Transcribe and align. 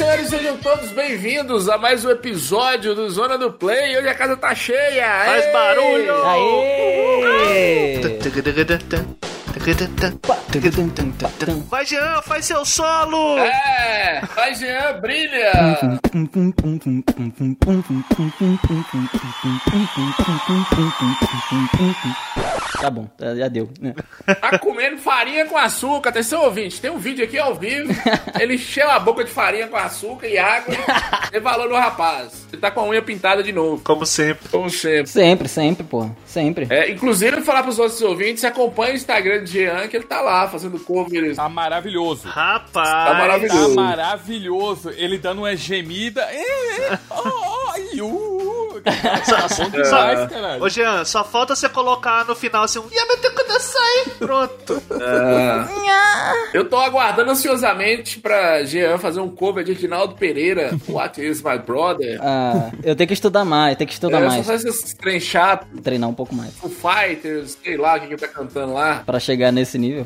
senhores, 0.00 0.28
sejam 0.28 0.56
todos 0.56 0.92
bem-vindos 0.92 1.68
a 1.68 1.76
mais 1.76 2.06
um 2.06 2.10
episódio 2.10 2.94
do 2.94 3.10
Zona 3.10 3.36
do 3.36 3.52
Play. 3.52 3.98
Hoje 3.98 4.08
a 4.08 4.14
casa 4.14 4.34
tá 4.34 4.54
cheia. 4.54 5.24
Faz 5.26 5.44
Aê! 5.44 5.52
barulho! 5.52 6.24
Aê! 6.24 8.00
Vai, 11.68 11.84
Jean, 11.84 12.22
faz 12.22 12.46
seu 12.46 12.64
solo! 12.64 13.38
É, 13.40 14.22
vai 14.34 14.54
Jean, 14.54 14.98
brilha! 15.02 15.52
Tá 22.80 22.90
bom, 22.90 23.06
tá- 23.16 23.34
já 23.34 23.48
deu. 23.48 23.68
né? 23.80 23.94
Tá 24.26 24.58
comendo 24.58 24.98
farinha 24.98 25.46
com 25.46 25.56
açúcar. 25.56 26.08
Atenção, 26.10 26.44
ouvinte, 26.44 26.80
tem 26.80 26.90
um 26.90 26.98
vídeo 26.98 27.24
aqui 27.24 27.38
ao 27.38 27.54
vivo. 27.54 27.92
Ele 28.38 28.54
encheu 28.54 28.90
a 28.90 28.98
boca 28.98 29.22
de 29.24 29.30
farinha 29.30 29.68
com 29.68 29.76
açúcar 29.76 30.26
e 30.26 30.38
água. 30.38 30.74
Dê 31.30 31.40
valor 31.40 31.68
no 31.68 31.76
rapaz. 31.76 32.46
Ele 32.52 32.60
tá 32.60 32.70
com 32.70 32.80
a 32.80 32.84
unha 32.88 33.02
pintada 33.02 33.42
de 33.42 33.52
novo. 33.52 33.82
Como 33.84 34.04
sempre. 34.06 34.48
Como 34.48 34.70
sempre. 34.70 35.06
Sempre, 35.08 35.48
sempre, 35.48 35.84
pô. 35.84 36.08
Sempre. 36.26 36.66
É, 36.70 36.90
inclusive, 36.90 37.42
falar 37.42 37.62
pros 37.62 37.78
nossos 37.78 38.00
ouvintes, 38.02 38.44
acompanhe 38.44 38.92
o 38.92 38.96
Instagram 38.96 39.44
de 39.44 39.52
Jean, 39.52 39.86
que 39.88 39.96
ele 39.96 40.04
tá 40.06 40.20
lá 40.20 40.48
fazendo 40.48 40.78
covers. 40.80 41.36
Tá 41.36 41.48
maravilhoso. 41.48 42.26
Rapaz! 42.28 42.88
Tá 42.88 43.14
maravilhoso. 43.14 43.74
Tá 43.74 43.82
maravilhoso. 43.82 44.90
Ele 44.96 45.18
dando 45.18 45.38
uma 45.38 45.54
gemida. 45.56 46.22
É, 46.22 46.92
é, 46.92 46.98
oh, 47.10 47.72
oh. 48.02 48.49
Tá 48.84 49.46
bom 49.58 49.70
demais, 49.70 50.28
caralho. 50.30 50.62
Ô, 50.62 50.68
Jean, 50.68 51.04
só 51.04 51.24
falta 51.24 51.54
você 51.54 51.68
colocar 51.68 52.24
no 52.26 52.34
final 52.34 52.64
assim 52.64 52.78
um 52.78 52.88
Yamete 52.90 53.30
Kudasai! 53.30 54.14
Pronto. 54.18 54.82
Eu 56.52 56.68
tô 56.68 56.76
aguardando 56.78 57.30
ansiosamente 57.30 58.18
pra 58.20 58.62
Jean 58.64 58.98
fazer 58.98 59.20
um 59.20 59.28
cover 59.30 59.64
de 59.64 59.72
Reginaldo 59.72 60.14
Pereira, 60.14 60.70
What 60.88 61.24
is 61.24 61.42
my 61.42 61.58
brother? 61.58 62.18
Ah, 62.22 62.70
eu 62.82 62.94
tenho 62.96 63.06
que 63.08 63.14
estudar 63.14 63.44
mais, 63.44 63.76
tenho 63.76 63.88
que 63.88 63.94
estudar 63.94 64.18
É, 64.18 64.22
só 64.22 64.28
mais. 64.28 64.46
faz 64.46 64.64
esses 64.64 64.94
trem 64.94 65.20
chato, 65.20 65.66
Treinar 65.82 66.08
um 66.10 66.14
pouco 66.14 66.34
mais. 66.34 66.52
Foo 66.56 66.70
Fighters, 66.70 67.56
sei 67.62 67.76
lá 67.76 67.96
o 67.96 68.00
que 68.00 68.08
que 68.08 68.16
tá 68.16 68.28
cantando 68.28 68.74
lá. 68.74 69.02
Pra 69.06 69.18
chegar 69.20 69.52
nesse 69.52 69.78
nível. 69.78 70.04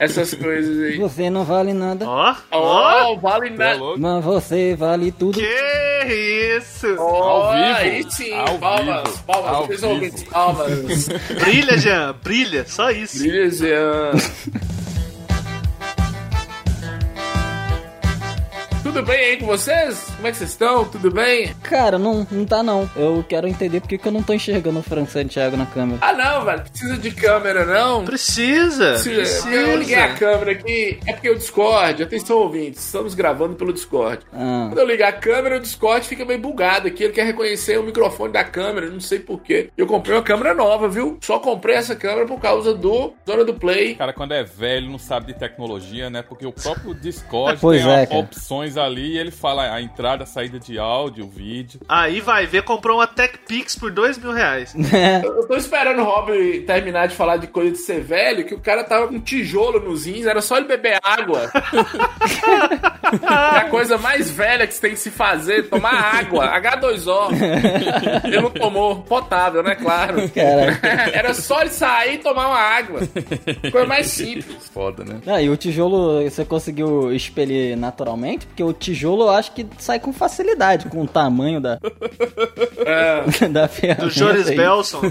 Essas 0.00 0.34
coisas 0.34 0.78
aí. 0.92 0.98
Você 0.98 1.28
não 1.30 1.44
vale 1.44 1.72
nada, 1.72 2.08
Ó, 2.08 2.34
ó. 2.50 3.12
Oh, 3.12 3.18
vale 3.18 3.50
Tá 3.50 3.56
nada. 3.76 3.80
mas 3.98 4.24
você 4.24 4.74
vale 4.74 5.12
tudo. 5.12 5.38
Que 5.38 6.56
isso! 6.58 6.94
Oh, 6.98 7.02
Ao 7.02 7.52
vivo. 7.52 8.03
Sim, 8.10 8.32
Ao 8.34 8.58
palmas, 8.58 9.04
vivo. 9.08 9.22
palmas, 9.26 9.82
Ao 9.84 9.98
vivo. 9.98 10.24
palmas. 10.30 11.08
Brilha, 11.42 11.78
Jean, 11.78 12.14
brilha, 12.22 12.64
só 12.68 12.90
isso. 12.90 13.18
Brilha, 13.18 13.50
Jean. 13.50 14.12
Tudo 18.94 19.06
bem 19.06 19.24
aí 19.24 19.36
com 19.38 19.46
vocês? 19.46 20.04
Como 20.14 20.28
é 20.28 20.30
que 20.30 20.36
vocês 20.36 20.50
estão? 20.50 20.84
Tudo 20.84 21.10
bem? 21.10 21.52
Cara, 21.64 21.98
não, 21.98 22.24
não 22.30 22.44
tá 22.44 22.62
não. 22.62 22.88
Eu 22.94 23.24
quero 23.28 23.48
entender 23.48 23.80
porque 23.80 23.98
que 23.98 24.06
eu 24.06 24.12
não 24.12 24.22
tô 24.22 24.32
enxergando 24.32 24.78
o 24.78 24.82
Frank 24.84 25.10
Santiago 25.10 25.56
na 25.56 25.66
câmera. 25.66 25.98
Ah, 26.00 26.12
não, 26.12 26.44
velho. 26.44 26.62
Precisa 26.62 26.96
de 26.96 27.10
câmera, 27.10 27.64
não? 27.64 28.04
Precisa, 28.04 28.92
Precisa. 28.92 29.50
Eu 29.50 29.78
liguei 29.78 29.96
a 29.96 30.10
precisa. 30.10 30.30
câmera 30.30 30.52
aqui. 30.52 31.00
É 31.08 31.12
porque 31.12 31.28
o 31.28 31.34
Discord, 31.34 32.04
atenção 32.04 32.38
ouvintes, 32.38 32.84
estamos 32.84 33.16
gravando 33.16 33.56
pelo 33.56 33.72
Discord. 33.72 34.24
Ah, 34.32 34.66
Quando 34.68 34.78
eu 34.78 34.86
ligar 34.86 35.08
a 35.08 35.12
câmera, 35.12 35.56
o 35.56 35.60
Discord 35.60 36.06
fica 36.06 36.24
meio 36.24 36.38
bugado 36.38 36.86
aqui. 36.86 37.02
Ele 37.02 37.12
quer 37.12 37.26
reconhecer 37.26 37.76
o 37.76 37.82
microfone 37.82 38.32
da 38.32 38.44
câmera, 38.44 38.88
não 38.88 39.00
sei 39.00 39.18
porquê. 39.18 39.70
Eu 39.76 39.88
comprei 39.88 40.14
uma 40.14 40.22
câmera 40.22 40.54
nova, 40.54 40.86
viu? 40.88 41.18
Só 41.20 41.40
comprei 41.40 41.74
essa 41.74 41.96
câmera 41.96 42.26
por 42.26 42.38
causa 42.38 42.72
do 42.72 43.12
Zona 43.26 43.44
do 43.44 43.54
Play. 43.54 43.96
Cara, 43.96 44.12
quando 44.12 44.34
é 44.34 44.44
velho, 44.44 44.88
não 44.88 45.00
sabe 45.00 45.32
de 45.32 45.34
tecnologia, 45.34 46.08
né? 46.08 46.22
Porque 46.22 46.46
o 46.46 46.52
próprio 46.52 46.94
Discord 46.94 47.58
Pois 47.60 47.82
tem 47.82 47.90
é, 47.90 48.06
cara. 48.06 48.20
Ali 48.84 49.12
e 49.12 49.18
ele 49.18 49.30
fala 49.30 49.72
a 49.72 49.80
entrada, 49.80 50.24
a 50.24 50.26
saída 50.26 50.58
de 50.58 50.78
áudio, 50.78 51.28
vídeo. 51.28 51.80
Aí 51.88 52.20
vai 52.20 52.46
ver, 52.46 52.62
comprou 52.62 52.98
uma 52.98 53.06
TechPix 53.06 53.76
por 53.76 53.90
dois 53.90 54.18
mil 54.18 54.32
reais. 54.32 54.74
Eu 55.24 55.44
eu 55.44 55.48
tô 55.48 55.56
esperando 55.56 56.00
o 56.00 56.04
Rob 56.04 56.60
terminar 56.66 57.06
de 57.06 57.14
falar 57.14 57.36
de 57.36 57.46
coisa 57.46 57.72
de 57.72 57.78
ser 57.78 58.00
velho, 58.00 58.44
que 58.44 58.54
o 58.54 58.60
cara 58.60 58.82
tava 58.82 59.08
com 59.08 59.20
tijolo 59.20 59.78
nos 59.78 60.06
rins, 60.06 60.26
era 60.26 60.40
só 60.40 60.56
ele 60.56 60.66
beber 60.66 60.98
água. 61.02 61.50
é 63.22 63.58
a 63.58 63.68
coisa 63.68 63.98
mais 63.98 64.30
velha 64.30 64.66
que 64.66 64.72
você 64.74 64.80
tem 64.80 64.90
que 64.92 64.98
se 64.98 65.10
fazer, 65.10 65.68
tomar 65.68 65.92
água, 65.92 66.46
H2O. 66.60 67.28
Ele 68.24 68.40
não 68.40 68.50
tomou, 68.50 69.02
potável, 69.02 69.62
né? 69.62 69.74
Claro. 69.74 70.28
Caraca. 70.30 70.88
Era 71.14 71.34
só 71.34 71.60
ele 71.60 71.70
sair 71.70 72.14
e 72.14 72.18
tomar 72.18 72.48
uma 72.48 72.58
água. 72.58 73.00
Coisa 73.70 73.86
mais 73.86 74.06
simples. 74.06 74.68
Foda, 74.72 75.04
né? 75.04 75.20
Ah, 75.26 75.42
e 75.42 75.48
o 75.48 75.56
tijolo 75.56 76.22
você 76.22 76.44
conseguiu 76.44 77.12
expelir 77.12 77.76
naturalmente? 77.76 78.46
Porque 78.46 78.62
o 78.62 78.72
tijolo 78.74 79.24
eu 79.24 79.30
acho 79.30 79.52
que 79.52 79.66
sai 79.78 79.98
com 79.98 80.12
facilidade, 80.12 80.88
com 80.88 81.02
o 81.02 81.06
tamanho 81.06 81.60
da, 81.60 81.78
É. 82.84 83.48
da 83.48 83.68
ferramenta. 83.68 84.06
Do 84.06 84.10
Joris 84.10 84.48
aí. 84.48 84.56
Belson. 84.56 85.02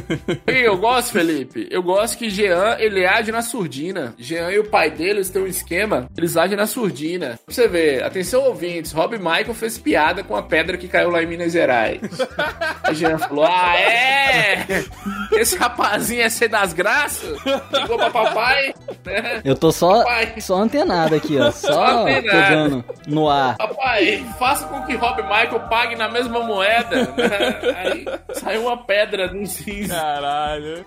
E 0.47 0.51
eu 0.66 0.78
gosto, 0.78 1.11
Felipe. 1.11 1.67
Eu 1.72 1.81
gosto 1.84 2.17
que 2.17 2.29
Jean, 2.29 2.75
ele 2.79 3.06
age 3.06 3.31
na 3.31 3.41
surdina. 3.41 4.13
Jean 4.17 4.51
e 4.51 4.59
o 4.59 4.66
pai 4.69 4.89
deles 4.91 5.29
têm 5.29 5.41
um 5.41 5.47
esquema, 5.47 6.07
eles 6.17 6.35
agem 6.38 6.56
na 6.57 6.67
surdina. 6.67 7.39
Pra 7.45 7.53
você 7.53 7.67
ver, 7.67 8.03
atenção 8.03 8.44
ouvintes, 8.44 8.91
Rob 8.91 9.17
Michael 9.17 9.53
fez 9.53 9.78
piada 9.78 10.23
com 10.23 10.35
a 10.35 10.44
pedra 10.44 10.78
que 10.78 10.88
caiu 10.88 11.09
lá 11.09 11.22
em 11.23 11.28
Minas 11.28 11.51
Gerais. 11.53 12.00
A 12.84 12.94
Jean 12.94 13.17
falou, 13.17 13.45
ah, 13.45 13.75
é? 13.78 14.66
Esse 15.34 15.55
rapazinho 15.57 16.22
é 16.22 16.29
ser 16.29 16.47
das 16.47 16.73
graças? 16.73 17.38
Ligou 17.73 17.97
pra 17.97 18.09
papai, 18.09 18.73
né? 19.05 19.41
Eu 19.45 19.55
tô 19.55 19.72
só, 19.72 20.00
Papai. 20.03 20.34
só 20.40 20.55
antenado 20.57 21.16
aqui, 21.16 21.38
ó. 21.40 21.51
Só 21.51 21.73
Só 21.73 22.01
antenado. 22.01 22.23
pegando 22.23 22.85
no 23.07 23.29
ar. 23.29 23.57
Papai, 23.57 24.23
faça 24.38 24.66
com 24.67 24.81
que 24.84 24.95
Rob 24.95 25.22
Michael 25.23 25.59
pague 25.69 25.95
na 25.95 26.09
mesma 26.09 26.40
moeda. 26.41 26.95
né? 27.17 27.59
Aí 27.75 28.06
saiu 28.34 28.63
uma 28.63 28.78
pedra 28.78 29.31
nos 29.31 29.57
rins. 29.57 29.88
Caralho. 29.88 30.85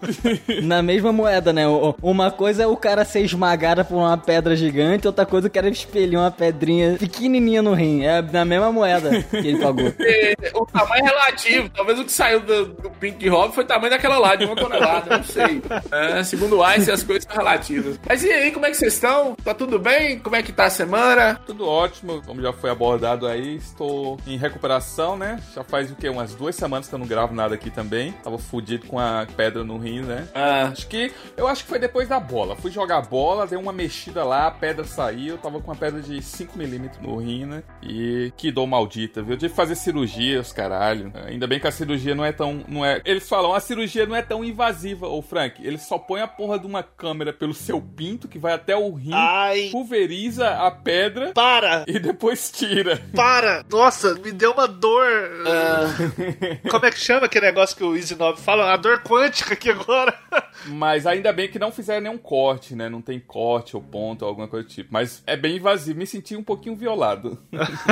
Na 0.62 0.82
mesma 0.82 1.12
moeda, 1.12 1.53
né? 1.53 1.64
Uma 2.03 2.31
coisa 2.31 2.64
é 2.64 2.66
o 2.66 2.76
cara 2.76 3.04
ser 3.04 3.20
esmagado 3.20 3.84
por 3.84 3.97
uma 3.97 4.16
pedra 4.16 4.54
gigante, 4.54 5.06
outra 5.06 5.26
coisa 5.26 5.47
é 5.47 5.48
o 5.48 5.53
cara 5.53 5.69
espelhar 5.69 6.22
uma 6.22 6.31
pedrinha 6.31 6.97
pequenininha 6.98 7.62
no 7.62 7.75
rim. 7.75 8.04
É 8.04 8.22
na 8.22 8.44
mesma 8.44 8.70
moeda 8.70 9.22
que 9.22 9.36
ele 9.36 9.59
pagou. 9.59 9.92
É, 9.98 10.34
o 10.54 10.66
tamanho 10.66 11.04
é 11.04 11.09
relativo. 11.09 11.69
Talvez 11.70 11.98
o 11.98 12.04
que 12.04 12.12
saiu 12.12 12.41
do, 12.41 12.66
do 12.66 12.91
Pink 12.91 13.28
Rob 13.28 13.54
foi 13.54 13.65
o 13.65 13.66
tamanho 13.66 13.91
daquela 13.91 14.19
lá, 14.19 14.34
de 14.34 14.44
uma 14.44 14.56
tonelada, 14.56 15.16
não 15.16 15.25
sei. 15.25 15.62
É, 15.91 16.22
segundo 16.22 16.56
o 16.56 16.62
Einstein, 16.62 16.94
as 16.94 17.03
coisas 17.03 17.25
são 17.25 17.36
relativas. 17.36 17.98
Mas 18.06 18.22
e 18.22 18.31
aí, 18.31 18.50
como 18.50 18.66
é 18.66 18.70
que 18.70 18.76
vocês 18.76 18.94
estão? 18.94 19.34
Tá 19.44 19.54
tudo 19.54 19.78
bem? 19.78 20.19
Como 20.19 20.36
é 20.36 20.42
que 20.42 20.53
tá 20.53 20.66
a 20.66 20.70
semana? 20.70 21.41
Tudo 21.47 21.66
ótimo, 21.66 22.22
como 22.26 22.42
já 22.42 22.53
foi 22.53 22.70
abordado 22.70 23.26
aí, 23.26 23.56
estou 23.56 24.19
em 24.26 24.36
recuperação, 24.36 25.16
né? 25.16 25.41
Já 25.54 25.65
faz 25.65 25.91
o 25.91 25.97
quê? 25.97 26.09
Umas 26.09 26.34
duas 26.34 26.54
semanas 26.54 26.66
que 26.88 26.94
eu 26.94 26.99
não 26.99 27.06
gravo 27.06 27.34
nada 27.34 27.54
aqui 27.54 27.71
também. 27.71 28.12
Tava 28.22 28.38
fudido 28.38 28.87
com 28.87 28.99
a 28.99 29.27
pedra 29.37 29.65
no 29.65 29.78
rim, 29.78 30.00
né? 30.00 30.28
Ah, 30.34 30.69
Acho 30.72 30.87
que. 30.88 31.12
Eu 31.37 31.47
acho 31.49 31.62
que 31.65 31.69
foi 31.69 31.78
depois 31.78 32.09
da 32.09 32.19
bola. 32.21 32.56
Fui 32.56 32.71
jogar 32.71 33.03
bola, 33.03 33.47
dei 33.47 33.59
uma 33.59 33.72
mexida 33.72 34.25
lá, 34.25 34.47
a 34.47 34.50
pedra 34.50 34.84
saiu. 34.84 35.34
Eu 35.34 35.38
tava 35.38 35.60
com 35.60 35.71
uma 35.71 35.77
pedra 35.77 36.00
de 36.00 36.16
5mm 36.19 37.00
no 37.00 37.16
rim, 37.16 37.44
né? 37.44 37.62
E 37.82 38.32
que 38.37 38.50
dor 38.50 38.66
maldita, 38.66 39.22
viu? 39.22 39.34
Eu 39.34 39.38
tive 39.38 39.50
que 39.50 39.56
fazer 39.56 39.75
cirurgia, 39.75 40.41
os 40.41 40.53
caralho. 40.53 41.12
Ainda 41.27 41.47
bem 41.47 41.60
que 41.60 41.66
a 41.66 41.72
cirurgia 41.72 42.15
não 42.15 42.25
é 42.25 42.32
tão. 42.32 42.65
Não 42.69 42.84
é... 42.84 43.00
Eles 43.04 43.28
falam, 43.28 43.53
a 43.54 43.60
cirurgia 43.60 44.06
não 44.06 44.16
é 44.16 44.22
tão 44.22 44.44
invasiva, 44.44 45.06
ô 45.09 45.22
Frank. 45.22 45.65
Eles 45.65 45.83
só 45.83 45.98
põem 45.98 46.22
a 46.22 46.28
porra 46.28 46.59
de 46.59 46.66
uma 46.66 46.83
câmera 46.83 47.33
pelo 47.33 47.54
seu 47.54 47.81
pinto, 47.81 48.28
que 48.28 48.38
vai 48.38 48.53
até 48.53 48.77
o 48.77 48.93
rim, 48.93 49.10
Ai, 49.12 49.69
pulveriza 49.71 50.48
a 50.48 50.71
pedra 50.71 51.33
para, 51.33 51.84
e 51.87 51.98
depois 51.98 52.50
tira. 52.50 53.00
para. 53.15 53.65
Nossa, 53.71 54.15
me 54.15 54.33
deu 54.33 54.53
uma 54.53 54.66
dor. 54.66 55.06
ah, 55.47 56.56
Como 56.71 56.87
é 56.87 56.91
que 56.91 56.99
chama 56.99 57.27
aquele 57.27 57.47
negócio 57.47 57.77
que 57.77 57.84
o 57.84 57.97
Easy 57.97 58.15
9 58.15 58.41
fala? 58.41 58.72
A 58.72 58.77
dor 58.77 59.03
quântica 59.03 59.55
aqui 59.55 59.71
agora. 59.71 60.15
Mas 60.66 61.07
ainda 61.07 61.33
bem 61.33 61.48
que 61.48 61.59
não 61.59 61.71
fizeram 61.71 62.03
nenhum 62.03 62.19
corte, 62.19 62.75
né? 62.75 62.89
Não 62.89 63.01
tem 63.01 63.21
corte 63.21 63.77
ou 63.77 63.83
ponto 63.83 64.22
ou 64.22 64.28
alguma 64.28 64.48
coisa 64.48 64.66
do 64.66 64.71
tipo. 64.71 64.89
Mas 64.92 65.22
é 65.27 65.36
bem 65.36 65.57
invasivo. 65.57 65.98
Me 65.98 66.07
senti 66.07 66.36
um 66.36 66.42
pouquinho 66.42 66.75
violado. 66.75 67.39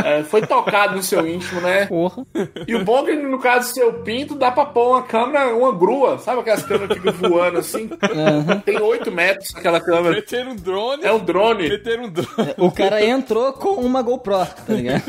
é, 0.05 0.23
foi 0.23 0.43
tocado 0.47 0.97
no 0.97 1.03
seu 1.03 1.27
íntimo, 1.27 1.61
né? 1.61 1.87
Porra. 1.87 2.27
E 2.67 2.75
o 2.75 2.85
bom 2.85 3.07
é 3.07 3.13
que 3.13 3.17
no 3.17 3.39
caso 3.39 3.69
do 3.69 3.75
seu 3.75 3.93
pinto, 4.03 4.35
dá 4.35 4.51
pra 4.51 4.67
pôr 4.67 4.91
uma 4.91 5.03
câmera, 5.03 5.55
uma 5.55 5.73
grua. 5.73 6.19
Sabe 6.19 6.41
aquelas 6.41 6.65
câmeras 6.65 6.99
que 6.99 7.13
ficam 7.13 7.31
voando 7.31 7.59
assim? 7.59 7.91
Aham. 8.03 8.61
Tem 8.61 8.81
8 8.81 9.11
metros 9.13 9.55
aquela 9.55 9.81
câmera. 9.81 10.15
Meteram 10.17 10.53
um 10.53 10.57
drone. 10.57 11.05
É 11.05 11.13
um 11.13 11.19
drone. 11.19 11.69
Meteram 11.69 12.05
um 12.05 12.11
drone. 12.11 12.55
O 12.59 12.71
cara 12.71 13.05
entrou 13.05 13.53
com 13.53 13.75
uma 13.75 14.03
GoPro, 14.03 14.35
tá 14.35 14.75
ligado? 14.75 15.05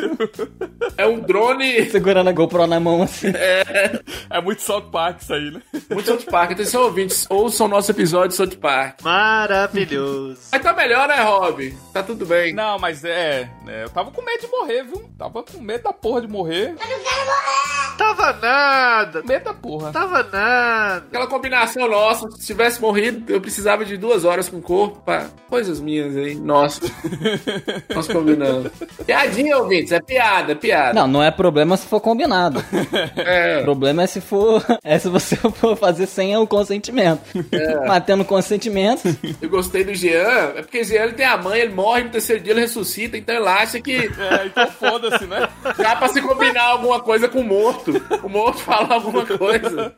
É 0.97 1.06
um 1.06 1.19
drone. 1.19 1.89
Segurando 1.89 2.29
a 2.29 2.31
GoPro 2.31 2.68
na 2.68 2.79
mão 2.79 3.01
assim. 3.01 3.27
É 3.33 3.44
muito 4.44 4.62
South 4.62 4.89
Park 4.92 5.21
isso 5.21 5.33
aí, 5.33 5.51
né? 5.51 5.62
Muito 5.89 6.06
South 6.06 6.30
Park. 6.30 6.51
Atenção, 6.51 6.83
ouvintes. 6.83 7.25
Ouçam 7.30 7.68
o 7.68 7.69
nosso 7.69 7.92
episódio 7.92 8.30
de 8.30 8.36
South 8.36 8.57
Park. 8.62 9.01
Maravilhoso. 9.01 10.39
Mas 10.51 10.62
tá 10.62 10.74
melhor, 10.74 11.07
né, 11.07 11.21
Rob? 11.21 11.75
Tá 11.94 12.03
tudo 12.03 12.25
bem. 12.25 12.53
Não, 12.53 12.77
mas 12.80 13.03
é, 13.03 13.50
é, 13.68 13.83
Eu 13.83 13.89
tava 13.89 14.12
com 14.12 14.21
medo 14.21 14.42
de 14.42 14.47
morrer, 14.47 14.83
viu? 14.83 15.09
Tava 15.18 15.44
com 15.44 15.59
medo 15.59 15.83
da 15.83 15.94
porra 15.94 16.21
de 16.21 16.27
morrer. 16.27 16.75
Tava 17.97 18.33
nada. 18.33 19.24
Medo 19.24 19.45
da 19.45 19.53
porra. 19.53 19.91
Tava 19.91 20.24
nada. 20.24 21.06
Aquela 21.07 21.27
combinação 21.27 21.88
nossa, 21.88 22.30
se 22.31 22.45
tivesse 22.45 22.81
morrido, 22.81 23.31
eu 23.31 23.39
precisava 23.41 23.86
de 23.86 23.98
duas 23.98 24.25
horas 24.25 24.50
com 24.50 24.57
o 24.57 24.62
corpo 24.62 25.01
pra 25.03 25.27
coisas 25.50 25.80
minhas 25.80 26.15
aí. 26.15 26.36
Nossa. 26.36 26.81
Nós 27.94 28.07
combinamos. 28.07 28.71
Piadinha, 29.06 29.57
ouvintes, 29.57 29.91
é 29.91 30.00
piada, 30.00 30.51
é 30.51 30.56
piada. 30.56 30.94
Não, 30.94 31.07
não 31.07 31.24
é 31.24 31.31
problema 31.31 31.77
se 31.77 31.88
for 31.88 32.00
combinado. 32.00 32.63
É. 33.15 33.34
O 33.61 33.63
problema 33.63 34.03
é 34.03 34.07
se 34.07 34.21
for. 34.21 34.63
É 34.83 34.99
se 34.99 35.09
você 35.09 35.35
for 35.55 35.75
fazer 35.75 36.05
sem 36.05 36.35
o 36.37 36.45
consentimento. 36.45 37.21
Mas 37.87 38.03
tendo 38.03 38.23
consentimento. 38.23 39.01
Eu 39.41 39.49
gostei 39.49 39.83
do 39.83 39.95
Jean, 39.95 40.53
é 40.55 40.61
porque 40.61 40.81
o 40.81 40.83
Jean 40.83 41.03
ele 41.05 41.13
tem 41.13 41.25
a 41.25 41.37
mãe, 41.37 41.61
ele 41.61 41.73
morre, 41.73 42.03
no 42.03 42.09
terceiro 42.11 42.43
dia 42.43 42.53
ele 42.53 42.61
ressuscita, 42.61 43.17
então 43.17 43.35
ele 43.35 43.47
acha 43.47 43.79
que 43.81 43.95
É, 44.19 44.45
então 44.45 44.67
foda-se, 44.67 45.25
né? 45.25 45.49
dá 45.77 45.95
pra 45.95 46.07
se 46.09 46.21
combinar 46.21 46.63
alguma 46.63 46.99
coisa 46.99 47.27
com 47.27 47.39
o 47.39 47.43
morto. 47.43 47.91
O 48.23 48.29
morto 48.29 48.59
fala 48.59 48.93
alguma 48.93 49.25
coisa. 49.25 49.95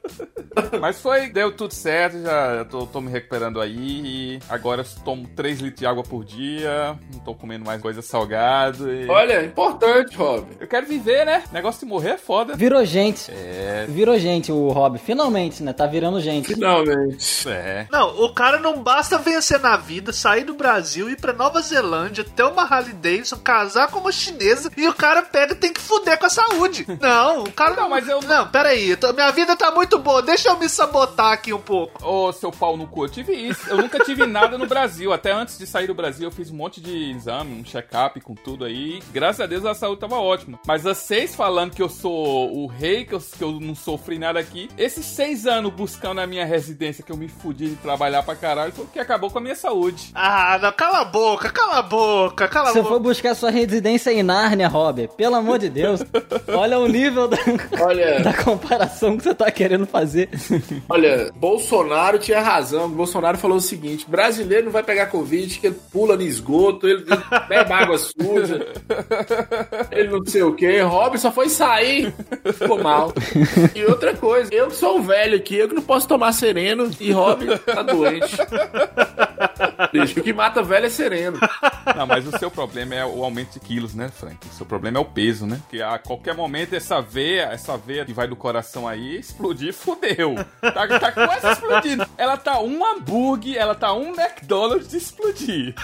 Mas 0.80 1.02
foi, 1.02 1.30
deu 1.30 1.52
tudo 1.52 1.74
certo, 1.74 2.22
já 2.22 2.66
tô, 2.66 2.86
tô 2.86 3.02
me 3.02 3.12
recuperando 3.12 3.60
aí 3.60 3.76
e 3.78 4.40
agora 4.50 4.82
eu 4.82 5.04
tomo 5.04 5.28
3 5.36 5.60
litros 5.60 5.80
de 5.80 5.86
água 5.86 6.04
por 6.04 6.24
dia, 6.24 6.98
não 7.14 7.20
tô 7.20 7.34
comendo 7.36 7.66
mais 7.66 7.82
coisa 7.82 8.02
salgada 8.02 8.92
e... 8.92 9.08
Olha, 9.08 9.44
importante, 9.44 10.16
Rob. 10.16 10.48
Eu 10.60 10.68
quero 10.68 10.86
viver, 10.86 11.26
né? 11.26 11.44
Negócio 11.52 11.82
de 11.82 11.86
morrer 11.86 12.12
é 12.12 12.18
foda. 12.18 12.56
Virou 12.56 12.84
gente. 12.86 13.27
É, 13.32 13.86
Virou 13.90 14.18
gente 14.18 14.52
o 14.52 14.70
Rob. 14.70 14.98
Finalmente, 15.00 15.64
né? 15.64 15.74
Tá 15.74 15.86
virando 15.86 16.20
gente. 16.22 16.54
Finalmente. 16.54 17.50
é. 17.50 17.88
Não, 17.92 18.24
o 18.24 18.34
cara 18.34 18.60
não 18.60 18.82
basta 18.82 19.18
vencer 19.18 19.60
na 19.60 19.78
vida, 19.78 20.12
sair 20.14 20.44
do 20.44 20.54
Brasil, 20.54 21.10
ir 21.10 21.18
pra 21.20 21.34
Nova 21.34 21.62
Zelândia, 21.62 22.24
ter 22.24 22.44
uma 22.44 22.64
Harley 22.64 22.94
Davidson, 22.94 23.38
casar 23.38 23.90
com 23.90 24.00
uma 24.00 24.12
chinesa 24.12 24.72
e 24.78 24.88
o 24.88 24.94
cara 24.94 25.22
pega 25.24 25.54
e 25.54 25.56
tem 25.56 25.74
que 25.74 25.82
fuder 25.82 26.18
com 26.20 26.26
a 26.26 26.30
saúde. 26.30 26.86
Não, 27.02 27.44
o 27.44 27.52
cara 27.52 27.76
Não, 27.76 27.90
mas 27.90 28.08
eu- 28.08 28.22
Não, 28.22 28.48
peraí, 28.48 28.90
eu 28.92 28.98
tô- 28.98 29.14
minha 29.14 29.32
vida 29.32 29.56
tá 29.56 29.72
muito 29.72 29.98
boa, 30.00 30.22
deixa 30.22 30.50
eu 30.50 30.58
me 30.60 30.68
sabotar 30.70 31.32
aqui 31.32 31.54
um 31.54 31.60
pouco. 31.60 32.04
Ô, 32.06 32.32
seu 32.34 32.52
pau 32.52 32.76
no 32.78 32.88
cu, 32.88 33.06
eu 33.06 33.10
tive 33.10 33.34
isso. 33.34 33.70
Eu 33.70 33.78
nunca 33.78 34.04
tive 34.04 34.26
nada 34.26 34.58
no 34.58 34.66
Brasil. 34.68 35.12
Até 35.14 35.32
antes 35.32 35.58
de 35.58 35.66
sair 35.68 35.88
do 35.88 35.94
Brasil, 35.94 36.28
eu 36.28 36.32
fiz 36.32 36.50
um 36.52 36.56
monte 36.56 36.82
de 36.82 37.12
exame, 37.12 37.54
um 37.60 37.64
check-up 37.64 38.20
com 38.22 38.34
tudo 38.36 38.66
aí. 38.66 39.02
Graças 39.12 39.42
a 39.42 39.46
Deus 39.46 39.66
a 39.66 39.74
saúde 39.74 40.02
tava 40.02 40.16
ótima. 40.16 40.60
Mas 40.66 40.84
vocês 40.84 41.36
falando 41.36 41.74
que 41.76 41.82
eu 41.82 41.90
sou 41.90 42.54
o 42.56 42.68
rei, 42.68 43.06
que 43.08 43.16
eu, 43.16 43.20
que 43.20 43.44
eu 43.44 43.60
não 43.60 43.74
sofri 43.74 44.20
nada 44.20 44.40
aqui, 44.40 44.70
esses 44.78 45.06
seis 45.06 45.46
anos 45.48 45.74
buscando 45.74 46.20
a 46.22 46.28
minha 46.28 46.46
residência, 46.46 47.04
que 47.04 47.12
eu 47.12 47.18
me 47.18 47.28
fudi 47.28 47.70
de 47.70 47.76
trabalhar 47.78 48.22
pra 48.24 48.36
caralho, 48.36 48.72
foi 48.74 48.86
o 48.86 48.88
que 48.88 49.00
acabou 49.00 49.32
com 49.32 49.38
a 49.38 49.42
minha 49.42 49.56
saúde. 49.56 50.12
Ah, 50.14 50.60
não, 50.62 50.72
cala 50.74 51.00
a 51.00 51.06
boca, 51.06 51.50
cala 51.50 51.78
a 51.78 51.82
boca, 51.82 52.48
cala 52.48 52.70
a 52.70 52.74
Você 52.74 52.82
boca. 52.82 52.94
for 52.94 53.00
buscar 53.00 53.34
sua 53.36 53.50
residência 53.50 54.12
em 54.12 54.22
Nárnia, 54.22 54.68
Rob, 54.68 55.08
pelo 55.16 55.36
amor 55.36 55.58
de 55.60 55.70
Deus, 55.70 56.02
olha 56.50 56.78
o 56.78 56.88
nível 56.88 57.28
da, 57.28 57.38
Olha, 57.82 58.20
da 58.22 58.34
comparação 58.34 59.18
que 59.18 59.24
você 59.24 59.34
tá 59.34 59.50
querendo 59.50 59.86
fazer. 59.88 60.30
olha, 60.90 61.32
Bolsonaro 61.36 62.20
tinha 62.20 62.42
razão. 62.42 62.86
O 62.86 62.90
Bolsonaro 62.90 63.38
falou 63.38 63.58
o 63.58 63.62
seguinte: 63.62 64.06
brasileiro 64.10 64.66
não 64.66 64.72
vai 64.72 64.84
pegar 64.84 65.08
Covid, 65.08 65.60
que 65.60 65.68
ele 65.68 65.78
pula 65.92 66.16
no 66.16 66.22
esgoto, 66.24 66.88
ele 66.88 66.98
ele 66.98 67.22
bebe 67.48 67.74
água 67.74 67.98
suja, 67.98 68.68
ele 69.92 70.10
não 70.10 70.26
sei 70.26 70.44
o 70.44 70.54
que. 70.54 70.80
Rob 70.82 71.18
só 71.18 71.32
foi 71.32 71.50
sair, 71.50 72.14
ficou 72.54 72.82
mal. 72.82 72.97
E 73.76 73.86
outra 73.86 74.16
coisa, 74.16 74.54
eu 74.54 74.68
que 74.68 74.76
sou 74.76 75.00
o 75.00 75.04
velho 75.04 75.38
aqui, 75.38 75.56
eu 75.56 75.68
que 75.68 75.76
não 75.76 75.82
posso 75.82 76.08
tomar 76.08 76.32
sereno 76.32 76.90
e 77.00 77.12
Rob 77.12 77.58
tá 77.60 77.82
doente. 77.84 78.38
Bicho, 79.92 80.20
o 80.20 80.24
que 80.24 80.34
mata 80.34 80.64
velho 80.64 80.86
é 80.86 80.90
sereno. 80.90 81.38
Não, 81.96 82.08
mas 82.08 82.28
o 82.28 82.38
seu 82.38 82.50
problema 82.50 82.96
é 82.96 83.06
o 83.06 83.24
aumento 83.24 83.54
de 83.54 83.60
quilos, 83.60 83.94
né, 83.94 84.10
Frank? 84.10 84.38
O 84.48 84.54
seu 84.54 84.66
problema 84.66 84.98
é 84.98 85.02
o 85.02 85.06
peso, 85.06 85.46
né? 85.46 85.60
Porque 85.62 85.82
a 85.82 85.98
qualquer 85.98 86.36
momento 86.36 86.74
essa 86.74 87.02
veia, 87.02 87.44
essa 87.52 87.78
veia 87.78 88.06
que 88.06 88.14
vai 88.14 88.28
do 88.28 88.36
coração 88.36 88.88
aí, 88.88 89.18
explodir, 89.18 89.74
fudeu. 89.74 90.36
Tá, 90.62 90.88
tá 91.00 91.12
quase 91.12 91.48
explodindo. 91.48 92.06
Ela 92.18 92.38
tá 92.38 92.60
um 92.60 92.84
hambúrguer, 92.86 93.56
ela 93.58 93.76
tá 93.76 93.94
um 93.94 94.10
McDonald's 94.10 94.90
de 94.90 94.98
explodir. 94.98 95.76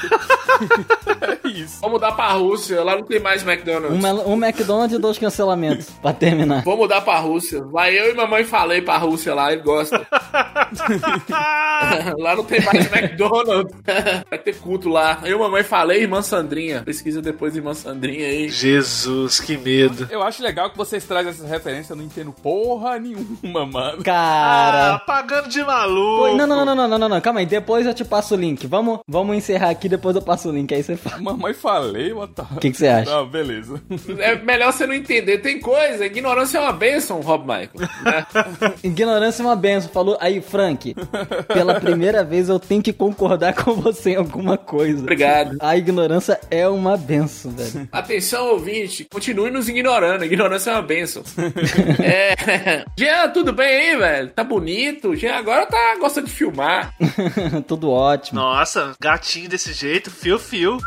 é 1.21 1.47
isso. 1.47 1.79
Vamos 1.81 1.93
mudar 1.93 2.11
pra 2.13 2.31
Rússia, 2.33 2.83
lá 2.83 2.95
não 2.95 3.03
tem 3.03 3.19
mais 3.19 3.45
McDonald's. 3.45 4.03
Um, 4.03 4.33
um 4.33 4.45
McDonald's 4.45 4.97
e 4.97 4.99
dois 5.01 5.17
cancelamentos, 5.17 5.89
pra 6.01 6.13
terminar. 6.13 6.63
Vou 6.63 6.77
mudar 6.77 7.01
pra 7.03 7.19
Rússia. 7.19 7.63
Vai 7.71 7.97
eu 7.97 8.11
e 8.11 8.15
mamãe 8.15 8.43
falei 8.43 8.81
pra 8.81 8.97
Rússia 8.97 9.33
lá, 9.33 9.51
ele 9.51 9.61
gosta. 9.61 10.05
lá 12.17 12.35
não 12.35 12.43
tem 12.43 12.63
mais 12.63 12.91
McDonald's. 12.91 13.73
Vai 14.29 14.39
ter 14.39 14.55
culto 14.55 14.89
lá. 14.89 15.19
Eu 15.23 15.37
e 15.37 15.39
mamãe 15.39 15.63
falei, 15.63 16.01
irmã 16.01 16.21
Sandrinha. 16.21 16.83
Pesquisa 16.83 17.21
depois 17.21 17.55
irmã 17.55 17.73
Sandrinha 17.73 18.27
aí. 18.27 18.49
Jesus, 18.49 19.39
que 19.39 19.57
medo. 19.57 20.07
Eu 20.09 20.23
acho 20.23 20.41
legal 20.41 20.69
que 20.69 20.77
vocês 20.77 21.03
trazem 21.05 21.31
essa 21.31 21.45
referência, 21.45 21.93
eu 21.93 21.97
não 21.97 22.03
entendo 22.03 22.31
porra 22.31 22.97
nenhuma, 22.99 23.65
mano. 23.65 23.99
Ah, 23.99 24.03
Cara. 24.03 24.99
pagando 24.99 25.49
de 25.49 25.63
maluco. 25.63 26.35
Não, 26.35 26.47
não, 26.47 26.65
não, 26.65 26.75
não, 26.75 26.87
não, 26.87 26.97
não, 26.97 27.09
não, 27.09 27.21
calma 27.21 27.41
aí. 27.41 27.45
Depois 27.45 27.85
eu 27.85 27.93
te 27.93 28.05
passo 28.05 28.35
o 28.35 28.37
link. 28.37 28.65
Vamos, 28.67 28.99
vamos 29.07 29.35
encerrar 29.35 29.69
aqui, 29.69 29.89
depois 29.89 30.15
eu 30.15 30.21
passo 30.21 30.49
o 30.49 30.51
link. 30.51 30.73
Aí 30.73 30.81
você 30.81 30.95
fala. 30.95 31.21
Mamãe 31.21 31.53
falei, 31.53 32.13
what 32.13 32.33
the... 32.33 32.43
O 32.55 32.59
que, 32.59 32.71
que 32.71 32.77
você 32.77 32.87
acha? 32.87 33.19
Ah, 33.19 33.25
beleza. 33.25 33.81
É 34.19 34.35
melhor 34.35 34.71
você 34.71 34.85
não 34.85 34.93
entender. 34.93 35.39
Tem 35.39 35.59
coisa, 35.59 36.05
ignorância 36.05 36.57
é 36.57 36.61
uma 36.61 36.73
bênção, 36.73 36.92
Rob 37.21 37.41
Michael. 37.41 37.71
né? 38.03 38.25
Ignorância 38.83 39.41
é 39.41 39.45
uma 39.45 39.55
benção. 39.55 39.89
Falou 39.91 40.17
aí, 40.19 40.41
Frank. 40.41 40.95
Pela 41.47 41.79
primeira 41.79 42.23
vez 42.23 42.49
eu 42.49 42.59
tenho 42.59 42.81
que 42.81 42.93
concordar 42.93 43.53
com 43.53 43.73
você 43.73 44.11
em 44.11 44.15
alguma 44.15 44.57
coisa. 44.57 45.01
Obrigado. 45.01 45.57
A 45.59 45.77
ignorância 45.77 46.39
é 46.49 46.67
uma 46.67 46.97
benção, 46.97 47.51
velho. 47.51 47.87
Atenção, 47.91 48.47
ouvinte. 48.51 49.05
Continue 49.11 49.51
nos 49.51 49.69
ignorando. 49.69 50.25
Ignorância 50.25 50.71
é 50.71 50.73
uma 50.73 50.81
bênção. 50.81 51.23
é. 52.03 52.85
Jean, 52.97 53.29
tudo 53.29 53.53
bem 53.53 53.67
aí, 53.91 53.97
velho? 53.97 54.29
Tá 54.29 54.43
bonito. 54.43 55.15
Jean 55.15 55.35
agora 55.35 55.65
tá 55.65 55.95
gostando 55.99 56.27
de 56.27 56.33
filmar. 56.33 56.93
Tudo 57.67 57.89
ótimo. 57.89 58.39
Nossa, 58.39 58.93
gatinho 58.99 59.49
desse 59.49 59.73
jeito, 59.73 60.09
fio, 60.11 60.37
fio. 60.39 60.77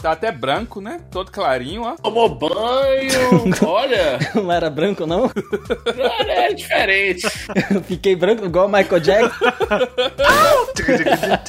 Tá 0.00 0.12
até 0.12 0.32
branco, 0.32 0.80
né? 0.80 1.00
Todo 1.10 1.30
clarinho, 1.30 1.82
ó. 1.82 1.94
Tomou 1.96 2.28
banho. 2.28 3.52
Olha. 3.66 4.18
Não 4.34 4.50
era 4.50 4.70
branco, 4.70 5.06
não? 5.06 5.24
Olha, 5.24 6.32
é 6.32 6.54
diferente. 6.54 7.26
Eu 7.70 7.82
fiquei 7.82 8.16
branco 8.16 8.46
igual 8.46 8.66
o 8.66 8.72
Michael 8.72 9.00
Jackson. 9.00 9.44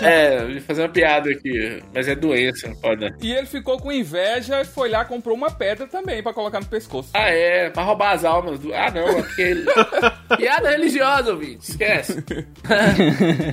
É, 0.02 0.46
ia 0.48 0.62
fazer 0.62 0.82
uma 0.84 0.90
piada 0.90 1.30
aqui, 1.32 1.82
mas 1.94 2.08
é 2.08 2.16
doença, 2.16 2.68
não 2.68 2.76
pode. 2.76 3.02
né? 3.02 3.16
E 3.22 3.32
ele 3.32 3.48
ficou 3.48 3.80
com 3.80 3.92
inveja 3.92 4.62
e 4.62 4.66
foi 4.66 4.90
lá 4.90 5.06
comprou 5.06 5.36
uma 5.36 5.50
pedra 5.52 5.88
também 5.88 6.22
pra 6.22 6.34
colocar 6.34 6.60
no 6.60 6.66
pescoço. 6.66 7.10
Ah, 7.14 7.30
é, 7.30 7.70
pra 7.70 7.84
roubar 7.84 8.12
as 8.14 8.26
almas. 8.26 8.60
Do... 8.60 8.74
Ah, 8.74 8.92
não, 8.92 9.20
aquele. 9.20 9.66
piada 10.38 10.70
religiosa, 10.70 11.32
ouvinte, 11.32 11.72
esquece. 11.72 12.24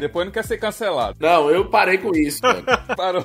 Depois 0.00 0.27
não 0.27 0.33
quer 0.33 0.45
ser 0.45 0.59
cancelado. 0.59 1.17
Não, 1.21 1.50
eu 1.50 1.69
parei 1.71 1.99
com 1.99 2.14
isso, 2.14 2.40
mano. 2.43 2.64
Parou. 2.97 3.25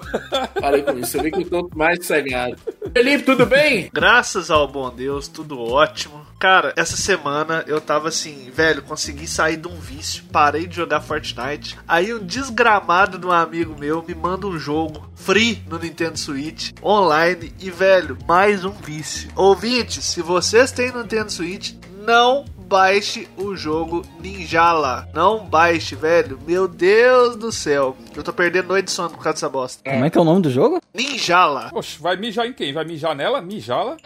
Parei 0.59 0.81
com 0.83 0.97
isso. 0.97 1.17
Eu 1.17 1.23
vi 1.23 1.31
que 1.31 1.41
eu 1.41 1.49
tô 1.49 1.62
mais 1.75 1.99
sossegado. 1.99 2.55
Felipe, 2.93 3.23
tudo 3.23 3.45
bem? 3.45 3.89
Graças 3.93 4.51
ao 4.51 4.67
bom 4.67 4.89
Deus, 4.93 5.27
tudo 5.27 5.59
ótimo. 5.59 6.23
Cara, 6.39 6.73
essa 6.75 6.97
semana 6.97 7.63
eu 7.67 7.79
tava 7.79 8.09
assim, 8.09 8.51
velho, 8.51 8.81
consegui 8.81 9.25
sair 9.25 9.55
de 9.55 9.67
um 9.67 9.79
vício, 9.79 10.25
parei 10.31 10.67
de 10.67 10.75
jogar 10.75 10.99
Fortnite. 10.99 11.77
Aí 11.87 12.13
um 12.13 12.19
desgramado 12.19 13.17
de 13.17 13.25
um 13.25 13.31
amigo 13.31 13.79
meu 13.79 14.03
me 14.05 14.13
manda 14.13 14.45
um 14.45 14.59
jogo 14.59 15.09
free 15.15 15.63
no 15.69 15.79
Nintendo 15.79 16.19
Switch, 16.19 16.71
online, 16.83 17.53
e 17.59 17.71
velho, 17.71 18.17
mais 18.27 18.65
um 18.65 18.71
vício. 18.71 19.29
Ouvintes, 19.35 20.03
se 20.03 20.21
vocês 20.21 20.71
têm 20.71 20.91
Nintendo 20.91 21.31
Switch, 21.31 21.75
não 22.05 22.45
baixe 22.73 23.27
o 23.37 23.55
jogo 23.55 24.01
Ninjala. 24.19 25.07
Não 25.13 25.45
baixe, 25.45 25.95
velho. 25.95 26.39
Meu 26.43 26.67
Deus 26.67 27.35
do 27.35 27.51
céu. 27.51 27.95
Eu 28.15 28.23
tô 28.23 28.33
perdendo 28.33 28.69
noite 28.69 28.85
de 28.85 28.91
sono 28.91 29.11
por 29.11 29.17
causa 29.17 29.33
dessa 29.33 29.47
bosta. 29.47 29.83
Como 29.87 30.03
é 30.03 30.09
que 30.09 30.17
é 30.17 30.21
o 30.21 30.23
nome 30.23 30.41
do 30.41 30.49
jogo? 30.49 30.81
Ninjala. 30.91 31.69
Poxa, 31.69 31.99
vai 32.01 32.17
mijar 32.17 32.47
em 32.47 32.53
quem? 32.53 32.73
Vai 32.73 32.83
mijar 32.83 33.15
nela? 33.15 33.43
Mijala? 33.43 33.97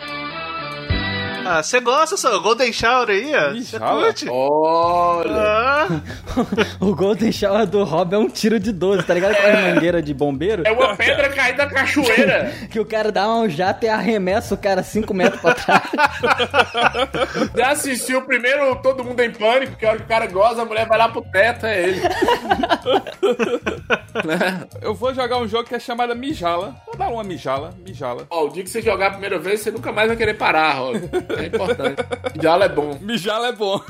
Ah, 1.50 1.63
você 1.63 1.80
gosta, 1.80 2.18
seu 2.18 2.42
Golden 2.42 2.74
Shower 2.74 3.10
aí, 3.10 3.32
ó? 3.34 3.54
Você 3.54 3.80
curte? 3.80 4.27
Olha. 4.30 5.32
Ah, 5.34 5.88
O 6.80 6.94
Golden 6.94 7.32
Shower 7.32 7.66
do 7.66 7.84
Rob 7.84 8.13
é 8.13 8.18
um 8.18 8.27
tiro 8.27 8.60
de 8.60 8.72
12, 8.74 9.04
tá 9.04 9.13
ligado? 9.13 9.32
Aquela 9.32 9.62
mangueira 9.74 10.01
de 10.01 10.13
bombeiro? 10.13 10.63
É 10.66 10.72
uma 10.72 10.96
pedra 10.96 11.30
caída 11.30 11.66
da 11.66 11.68
cachoeira. 11.74 12.51
Que 12.70 12.80
o 12.80 12.86
cara 12.86 13.12
dá 13.12 13.27
um 13.30 13.48
jato 13.50 13.86
e 13.86 13.89
arremessa 13.89 14.54
o 14.54 14.58
cara 14.58 14.84
5 14.84 15.13
metros 15.13 15.42
pra 15.42 15.54
trás. 15.54 15.84
Já 17.56 17.70
assistiu 17.72 18.22
primeiro 18.24 18.75
Todo 18.82 19.04
Mundo 19.04 19.20
em 19.22 19.32
Pânico, 19.32 19.75
que 19.77 19.86
a 19.86 19.89
hora 19.89 19.98
que 20.00 20.04
o 20.04 20.08
cara 20.08 20.27
goza, 20.27 20.62
a 20.62 20.66
mulher 20.66 20.86
vai 20.88 20.98
lá 20.98 21.08
pro 21.10 21.22
teto, 21.22 21.66
é 21.66 21.82
ele. 21.84 22.01
Eu 24.82 24.94
vou 24.94 25.13
jogar 25.13 25.38
um 25.38 25.48
jogo 25.48 25.63
que 25.68 25.75
é 25.75 25.80
chamado 25.80 26.16
Mijala. 26.16 26.75
Vou 26.86 26.96
dar 26.96 27.08
uma 27.10 27.24
Mijala. 27.24 27.74
Mijala. 27.86 28.25
Ó, 28.30 28.46
o 28.46 28.50
dia 28.50 28.63
que 28.63 28.70
você 28.70 28.82
jogar 28.82 29.08
a 29.08 29.12
primeira 29.12 29.39
vez, 29.39 29.62
você 29.62 29.72
nunca 29.72 29.92
mais 29.92 30.08
vai 30.08 30.18
querer 30.18 30.34
parar, 30.36 30.74
Rob. 30.74 31.00
É 31.38 31.46
importante. 31.46 32.03
Diálogo 32.39 32.65
é 32.65 32.70
bom. 32.70 33.00
Mijala 33.01 33.48
é 33.48 33.51
bom. 33.53 33.82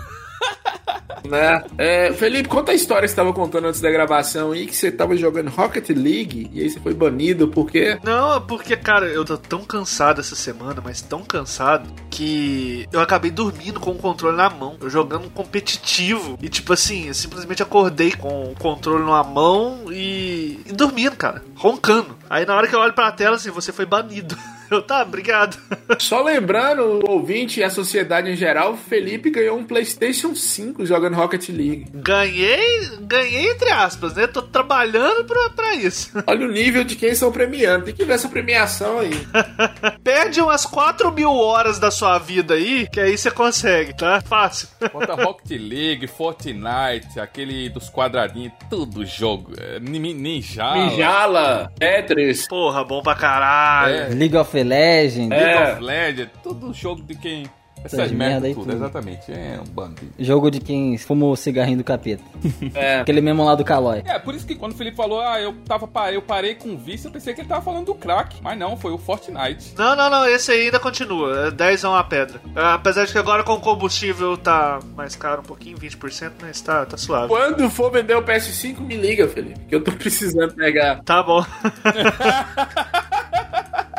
Né? 1.27 1.63
É, 1.77 2.13
Felipe, 2.13 2.47
conta 2.47 2.71
a 2.71 2.75
história 2.75 3.01
que 3.01 3.09
você 3.09 3.13
estava 3.13 3.33
contando 3.33 3.67
antes 3.67 3.81
da 3.81 3.91
gravação 3.91 4.51
aí, 4.51 4.65
que 4.65 4.75
você 4.75 4.87
estava 4.87 5.15
jogando 5.15 5.49
Rocket 5.49 5.89
League 5.89 6.49
e 6.53 6.61
aí 6.61 6.69
você 6.69 6.79
foi 6.79 6.93
banido, 6.93 7.47
por 7.47 7.69
quê? 7.69 7.99
Não, 8.03 8.35
é 8.35 8.39
porque, 8.39 8.77
cara, 8.77 9.07
eu 9.07 9.25
tô 9.25 9.37
tão 9.37 9.63
cansado 9.63 10.21
essa 10.21 10.35
semana, 10.35 10.81
mas 10.83 11.01
tão 11.01 11.23
cansado, 11.23 11.89
que 12.09 12.87
eu 12.91 12.99
acabei 12.99 13.31
dormindo 13.31 13.79
com 13.79 13.91
o 13.91 13.97
controle 13.97 14.37
na 14.37 14.49
mão, 14.49 14.77
eu 14.79 14.89
jogando 14.89 15.29
competitivo. 15.29 16.37
E 16.41 16.47
tipo 16.47 16.71
assim, 16.73 17.07
eu 17.07 17.13
simplesmente 17.13 17.61
acordei 17.61 18.11
com 18.11 18.51
o 18.51 18.55
controle 18.55 19.03
na 19.03 19.23
mão 19.23 19.91
e, 19.91 20.61
e 20.65 20.71
dormindo, 20.71 21.15
cara, 21.15 21.43
roncando. 21.55 22.17
Aí 22.29 22.45
na 22.45 22.55
hora 22.55 22.67
que 22.67 22.75
eu 22.75 22.79
olho 22.79 22.93
pra 22.93 23.11
tela, 23.11 23.35
assim, 23.35 23.51
você 23.51 23.71
foi 23.71 23.85
banido. 23.85 24.37
Eu, 24.69 24.81
tá, 24.81 25.01
obrigado. 25.01 25.57
Só 25.99 26.21
lembrando, 26.23 27.03
o 27.07 27.11
ouvinte 27.11 27.59
e 27.59 27.63
a 27.63 27.69
sociedade 27.69 28.29
em 28.29 28.35
geral, 28.35 28.73
o 28.73 28.77
Felipe 28.77 29.29
ganhou 29.29 29.57
um 29.57 29.63
PlayStation 29.63 30.35
5 30.35 30.85
jogando 30.85 31.15
Rocket 31.15 31.49
League. 31.49 31.85
Ganhei, 31.93 32.89
ganhei 33.01 33.49
entre 33.51 33.69
aspas, 33.71 34.13
né? 34.15 34.27
Tô 34.27 34.41
trabalhando 34.41 35.23
pra, 35.25 35.49
pra 35.51 35.75
isso. 35.75 36.11
Olha 36.27 36.45
o 36.47 36.51
nível 36.51 36.83
de 36.83 36.95
quem 36.95 37.09
estão 37.09 37.31
premiando. 37.31 37.85
Tem 37.85 37.93
que 37.95 38.03
ver 38.05 38.13
essa 38.13 38.27
premiação 38.29 38.99
aí. 38.99 39.11
Perde 40.03 40.41
umas 40.41 40.65
4 40.65 41.11
mil 41.11 41.31
horas 41.31 41.79
da 41.79 41.91
sua 41.91 42.17
vida 42.17 42.53
aí, 42.55 42.87
que 42.91 42.99
aí 42.99 43.17
você 43.17 43.31
consegue, 43.31 43.95
tá? 43.95 44.21
Fácil. 44.21 44.67
Bota 44.91 45.13
Rocket 45.15 45.51
League, 45.59 46.07
Fortnite, 46.07 47.19
aquele 47.19 47.69
dos 47.69 47.89
quadradinhos, 47.89 48.53
tudo 48.69 49.05
jogo. 49.05 49.53
É, 49.59 49.79
Nin- 49.79 50.13
Ninjala. 50.13 50.85
Ninjala, 50.89 51.71
Tetris. 51.79 52.47
Porra, 52.47 52.83
bom 52.83 53.01
pra 53.01 53.15
caralho. 53.15 53.95
É. 53.95 54.07
League 54.09 54.35
of 54.35 54.56
Legends, 54.63 55.31
É. 55.31 55.35
League 55.55 55.71
of 55.73 55.83
Legends, 55.83 56.31
tudo 56.43 56.73
jogo 56.73 57.01
de 57.03 57.15
quem. 57.15 57.45
Essas 57.85 57.99
Essas 57.99 58.11
merda 58.11 58.33
merda 58.33 58.47
aí 58.47 58.53
tudo, 58.55 58.63
tudo. 58.65 58.75
exatamente. 58.75 59.31
É 59.31 59.59
um 59.61 59.69
bandido. 59.71 60.11
jogo 60.17 60.49
de 60.49 60.59
quem 60.59 60.97
fumou 60.97 61.31
o 61.31 61.37
cigarrinho 61.37 61.77
do 61.77 61.83
capeta. 61.83 62.23
É. 62.73 62.99
Aquele 63.01 63.21
mesmo 63.21 63.45
lá 63.45 63.53
do 63.53 63.63
Calói. 63.63 64.01
É, 64.03 64.17
por 64.17 64.33
isso 64.33 64.47
que 64.47 64.55
quando 64.55 64.71
o 64.73 64.75
Felipe 64.75 64.97
falou, 64.97 65.21
ah, 65.21 65.39
eu 65.39 65.53
tava 65.65 65.87
eu 66.11 66.21
parei 66.23 66.55
com 66.55 66.69
o 66.69 66.77
vício, 66.77 67.07
eu 67.07 67.11
pensei 67.11 67.35
que 67.35 67.41
ele 67.41 67.47
tava 67.47 67.61
falando 67.61 67.85
do 67.85 67.93
crack. 67.95 68.37
Mas 68.41 68.57
não, 68.57 68.75
foi 68.75 68.91
o 68.91 68.97
Fortnite. 68.97 69.75
Não, 69.77 69.95
não, 69.95 70.09
não, 70.09 70.27
esse 70.27 70.51
aí 70.51 70.61
ainda 70.65 70.79
continua. 70.79 71.47
É 71.47 71.51
10 71.51 71.83
é 71.83 71.87
uma 71.87 72.03
pedra. 72.03 72.41
Ah, 72.55 72.73
Apesar 72.73 73.05
de 73.05 73.11
que 73.11 73.17
agora 73.19 73.43
com 73.43 73.53
o 73.53 73.61
combustível 73.61 74.35
tá 74.35 74.79
mais 74.95 75.15
caro 75.15 75.41
um 75.41 75.45
pouquinho, 75.45 75.77
20%, 75.77 76.31
mas 76.41 76.59
tá, 76.59 76.83
tá 76.83 76.97
suave. 76.97 77.27
Quando 77.27 77.69
for 77.69 77.91
vender 77.91 78.15
o 78.17 78.23
PS5, 78.23 78.79
me 78.79 78.97
liga, 78.97 79.27
Felipe, 79.27 79.59
que 79.69 79.75
eu 79.75 79.83
tô 79.83 79.91
precisando 79.91 80.55
pegar. 80.55 81.03
Tá 81.03 81.21
bom. 81.21 81.45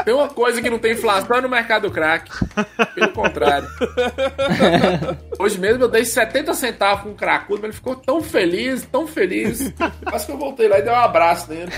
Tem 0.08 0.14
uma 0.14 0.28
coisa 0.28 0.62
que 0.62 0.70
não 0.70 0.78
tem 0.78 0.92
inflação 0.92 1.36
é 1.36 1.40
no 1.42 1.50
mercado 1.50 1.90
crack. 1.90 2.30
Pelo 2.94 3.12
contrário. 3.12 3.68
Hoje 5.38 5.58
mesmo 5.58 5.84
eu 5.84 5.88
dei 5.88 6.02
70 6.02 6.54
centavos 6.54 7.02
com 7.02 7.10
um 7.10 7.14
cracudo, 7.14 7.60
mas 7.60 7.64
ele 7.64 7.72
ficou 7.74 7.94
tão 7.94 8.22
feliz, 8.22 8.86
tão 8.86 9.06
feliz. 9.06 9.70
Quase 10.08 10.24
que 10.24 10.32
eu 10.32 10.38
voltei 10.38 10.66
lá 10.66 10.78
e 10.78 10.82
dei 10.82 10.90
um 10.90 10.96
abraço 10.96 11.50
nele. 11.50 11.70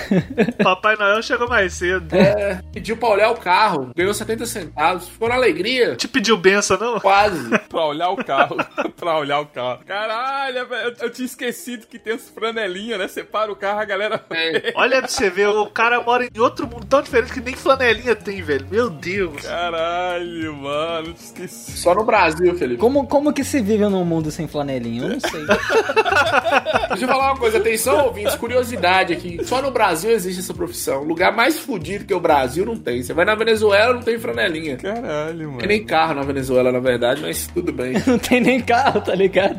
Papai 0.63 0.95
Noel 0.95 1.21
chegou 1.25 1.49
mais 1.49 1.73
cedo. 1.73 2.15
É, 2.15 2.61
pediu 2.73 2.97
pra 2.97 3.09
olhar 3.09 3.31
o 3.33 3.37
carro, 3.37 3.91
ganhou 3.97 4.15
70 4.15 4.47
centavos, 4.47 5.09
ficou 5.09 5.29
na 5.29 5.35
alegria. 5.35 5.97
Te 5.97 6.07
pediu 6.07 6.37
benção, 6.37 6.79
não? 6.79 7.01
Quase. 7.01 7.59
Pra 7.69 7.85
olhar 7.85 8.11
o 8.11 8.25
carro. 8.25 8.57
pra 8.97 9.19
olhar 9.19 9.41
o 9.41 9.47
carro. 9.47 9.81
Caralho, 9.85 10.59
eu, 10.59 10.95
eu 11.01 11.11
tinha 11.11 11.27
esquecido 11.27 11.89
que 11.89 11.99
tem 11.99 12.15
os 12.15 12.29
franelinhas, 12.29 12.99
né? 13.01 13.09
Você 13.09 13.25
para 13.25 13.51
o 13.51 13.57
carro, 13.57 13.81
a 13.81 13.85
galera. 13.85 14.25
É. 14.31 14.73
Olha 14.77 14.99
pra 14.99 15.09
você 15.09 15.29
ver, 15.29 15.49
o 15.49 15.67
cara 15.67 16.01
mora 16.01 16.25
em 16.25 16.41
outro 16.41 16.69
mundo 16.69 16.87
tão 16.87 17.03
diferente 17.03 17.33
que 17.33 17.41
nem 17.41 17.57
flanelinha 17.57 18.20
tem, 18.21 18.43
velho. 18.43 18.67
Meu 18.71 18.91
Deus. 18.91 19.43
Caralho, 19.43 20.57
mano, 20.57 21.15
esquecido. 21.19 21.77
Só 21.77 21.95
no 21.95 22.05
Brasil, 22.05 22.55
Felipe. 22.57 22.81
Como, 22.81 23.07
como 23.07 23.33
que 23.33 23.43
se 23.43 23.61
vive 23.61 23.89
num 23.89 24.05
mundo 24.05 24.31
sem 24.31 24.47
flanelinha? 24.47 25.03
Eu 25.03 25.09
não 25.09 25.21
sei. 25.21 25.41
Deixa 26.91 27.05
eu 27.05 27.09
falar 27.09 27.33
uma 27.33 27.39
coisa, 27.39 27.59
atenção, 27.59 28.07
ouvintes, 28.07 28.35
curiosidade 28.35 29.13
aqui. 29.13 29.41
Só 29.45 29.63
no 29.63 29.71
Brasil 29.71 30.11
existe 30.11 30.41
essa 30.41 30.53
profissão. 30.53 31.03
O 31.03 31.05
lugar 31.05 31.33
mais 31.33 31.59
fudido 31.59 32.05
que 32.05 32.15
o 32.15 32.21
Brasil 32.21 32.65
não 32.67 32.77
tem. 32.77 33.03
Você 33.03 33.13
vai 33.13 33.25
na 33.25 33.35
Venezuela, 33.35 33.95
não 33.95 34.03
tem 34.03 34.19
franelinha. 34.19 34.77
Caralho, 34.77 35.47
mano. 35.49 35.59
Tem 35.59 35.69
nem 35.69 35.85
carro 35.85 36.15
na 36.15 36.23
Venezuela, 36.23 36.73
na 36.73 36.81
verdade, 36.81 37.23
mas 37.23 37.47
tudo 37.47 37.73
bem. 37.73 37.95
não 38.07 38.19
tem 38.19 38.41
nem 38.41 38.61
carro, 38.61 39.01
tá 39.01 39.15
ligado? 39.15 39.57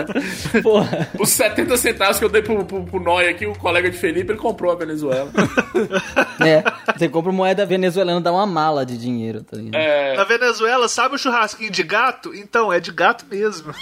Porra. 0.62 1.08
Os 1.18 1.30
70 1.30 1.76
centavos 1.76 2.18
que 2.18 2.24
eu 2.24 2.28
dei 2.28 2.42
pro, 2.42 2.64
pro, 2.64 2.82
pro 2.84 3.00
Noia 3.00 3.30
aqui, 3.30 3.46
o 3.46 3.54
colega 3.54 3.90
de 3.90 3.96
Felipe, 3.96 4.32
ele 4.32 4.38
comprou 4.38 4.72
a 4.72 4.74
Venezuela. 4.74 5.30
É, 6.40 6.62
você 6.96 7.08
compra 7.08 7.32
moeda 7.32 7.64
venezuelana, 7.64 7.83
dá 8.22 8.32
uma 8.32 8.46
mala 8.46 8.84
de 8.84 8.96
dinheiro, 8.96 9.42
tá 9.42 9.56
ligado? 9.56 9.80
É, 9.80 10.16
Na 10.16 10.24
Venezuela, 10.24 10.88
sabe 10.88 11.14
o 11.14 11.18
churrasquinho 11.18 11.70
de 11.70 11.82
gato? 11.82 12.34
Então, 12.34 12.72
é 12.72 12.80
de 12.80 12.92
gato 12.92 13.24
mesmo. 13.30 13.74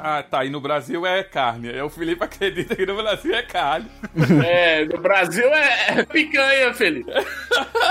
Ah, 0.00 0.22
tá. 0.22 0.44
E 0.44 0.50
no 0.50 0.60
Brasil 0.60 1.04
é 1.04 1.22
carne. 1.24 1.70
É, 1.72 1.82
O 1.82 1.90
Felipe 1.90 2.22
acredita 2.22 2.76
que 2.76 2.86
no 2.86 2.96
Brasil 2.96 3.34
é 3.34 3.42
carne. 3.42 3.90
é, 4.46 4.84
no 4.84 4.98
Brasil 4.98 5.46
é, 5.52 5.98
é 5.98 6.04
picanha, 6.04 6.72
Felipe. 6.72 7.10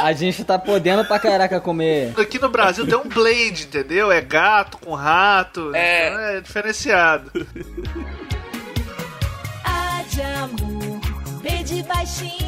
A 0.02 0.14
gente 0.14 0.44
tá 0.46 0.58
podendo 0.58 1.04
pra 1.04 1.20
caraca 1.20 1.60
comer. 1.60 2.14
Aqui 2.18 2.40
no 2.40 2.50
Brasil 2.50 2.88
tem 2.88 2.96
um 2.96 3.10
blend, 3.10 3.66
entendeu? 3.66 4.12
É 4.12 4.22
gato 4.22 4.78
com 4.78 4.94
rato. 4.94 5.76
É. 5.76 6.08
então 6.08 6.20
é 6.22 6.42
diferenciado. 6.42 7.32
A 9.66 10.04
de 10.08 10.22
amor, 10.22 11.00
de 11.66 11.84
baixinho, 11.84 12.47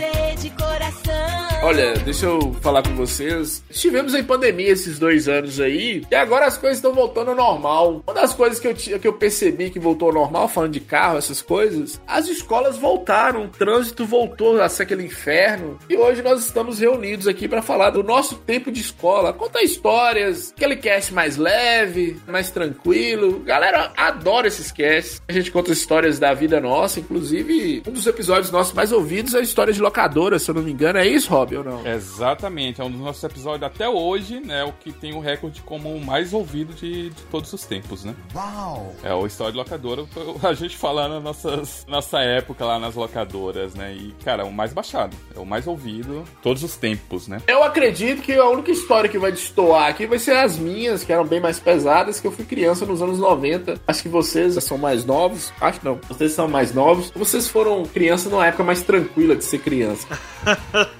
C 0.00 0.34
de 0.40 0.50
coração. 0.50 1.50
Olha, 1.62 1.92
deixa 1.92 2.24
eu 2.24 2.54
falar 2.62 2.82
com 2.82 2.94
vocês. 2.94 3.62
Estivemos 3.68 4.14
em 4.14 4.24
pandemia 4.24 4.70
esses 4.70 4.98
dois 4.98 5.28
anos 5.28 5.60
aí, 5.60 6.02
e 6.10 6.14
agora 6.14 6.46
as 6.46 6.56
coisas 6.56 6.78
estão 6.78 6.94
voltando 6.94 7.32
ao 7.32 7.36
normal. 7.36 8.02
Uma 8.06 8.14
das 8.14 8.32
coisas 8.32 8.58
que 8.58 8.66
eu, 8.66 8.74
que 8.74 9.06
eu 9.06 9.12
percebi 9.12 9.68
que 9.68 9.78
voltou 9.78 10.08
ao 10.08 10.14
normal, 10.14 10.48
falando 10.48 10.72
de 10.72 10.80
carro, 10.80 11.18
essas 11.18 11.42
coisas, 11.42 12.00
as 12.06 12.28
escolas 12.28 12.78
voltaram, 12.78 13.44
o 13.44 13.48
trânsito 13.48 14.06
voltou 14.06 14.60
a 14.60 14.70
ser 14.70 14.84
aquele 14.84 15.04
inferno, 15.04 15.78
e 15.86 15.98
hoje 15.98 16.22
nós 16.22 16.46
estamos 16.46 16.78
reunidos 16.78 17.28
aqui 17.28 17.46
para 17.46 17.60
falar 17.60 17.90
do 17.90 18.02
nosso 18.02 18.36
tempo 18.36 18.72
de 18.72 18.80
escola, 18.80 19.30
contar 19.34 19.62
histórias, 19.62 20.54
aquele 20.56 20.76
cast 20.76 21.12
mais 21.12 21.36
leve, 21.36 22.18
mais 22.26 22.50
tranquilo. 22.50 23.40
Galera 23.40 23.92
adora 23.98 24.48
esses 24.48 24.72
casts. 24.72 25.20
A 25.28 25.32
gente 25.32 25.50
conta 25.50 25.72
histórias 25.72 26.18
da 26.18 26.32
vida 26.32 26.58
nossa, 26.58 27.00
inclusive 27.00 27.82
um 27.86 27.92
dos 27.92 28.06
episódios 28.06 28.50
nossos 28.50 28.72
mais 28.72 28.92
ouvidos 28.92 29.34
é 29.34 29.38
a 29.38 29.42
história 29.42 29.74
de 29.74 29.82
locadora, 29.90 30.38
se 30.38 30.48
eu 30.48 30.54
não 30.54 30.62
me 30.62 30.70
engano. 30.70 30.98
É 30.98 31.06
isso, 31.06 31.30
Rob, 31.30 31.56
ou 31.56 31.64
não? 31.64 31.86
Exatamente. 31.86 32.80
É 32.80 32.84
um 32.84 32.90
dos 32.90 33.00
nossos 33.00 33.22
episódios 33.24 33.62
até 33.64 33.88
hoje, 33.88 34.40
né? 34.40 34.62
O 34.64 34.72
que 34.72 34.92
tem 34.92 35.12
o 35.12 35.20
recorde 35.20 35.60
como 35.62 35.92
o 35.92 36.04
mais 36.04 36.32
ouvido 36.32 36.72
de, 36.72 37.10
de 37.10 37.22
todos 37.24 37.52
os 37.52 37.64
tempos, 37.64 38.04
né? 38.04 38.14
Uau! 38.34 38.94
É 39.02 39.12
o 39.12 39.26
História 39.26 39.52
de 39.52 39.58
Locadora. 39.58 40.04
A 40.42 40.54
gente 40.54 40.76
falando 40.76 41.14
na 41.14 41.20
nossas, 41.20 41.84
nossa 41.88 42.20
época 42.20 42.64
lá 42.64 42.78
nas 42.78 42.94
locadoras, 42.94 43.74
né? 43.74 43.92
E, 43.94 44.14
cara, 44.24 44.42
é 44.42 44.46
o 44.46 44.52
mais 44.52 44.72
baixado. 44.72 45.16
É 45.34 45.40
o 45.40 45.44
mais 45.44 45.66
ouvido 45.66 46.24
todos 46.42 46.62
os 46.62 46.76
tempos, 46.76 47.26
né? 47.26 47.42
Eu 47.46 47.62
acredito 47.62 48.22
que 48.22 48.32
a 48.32 48.48
única 48.48 48.70
história 48.70 49.10
que 49.10 49.18
vai 49.18 49.32
destoar 49.32 49.88
aqui 49.88 50.06
vai 50.06 50.18
ser 50.18 50.36
as 50.36 50.56
minhas, 50.56 51.02
que 51.02 51.12
eram 51.12 51.26
bem 51.26 51.40
mais 51.40 51.58
pesadas, 51.58 52.20
que 52.20 52.26
eu 52.26 52.32
fui 52.32 52.44
criança 52.44 52.86
nos 52.86 53.02
anos 53.02 53.18
90. 53.18 53.80
Acho 53.86 54.02
que 54.02 54.08
vocês 54.08 54.54
são 54.62 54.78
mais 54.78 55.04
novos. 55.04 55.52
Acho 55.60 55.80
que 55.80 55.84
não. 55.84 55.98
Vocês 56.08 56.32
são 56.32 56.48
mais 56.48 56.72
novos. 56.72 57.10
Vocês 57.10 57.48
foram 57.48 57.84
criança 57.84 58.28
numa 58.28 58.46
época 58.46 58.62
mais 58.62 58.82
tranquila 58.82 59.34
de 59.34 59.44
ser 59.44 59.58
criança. 59.58 59.79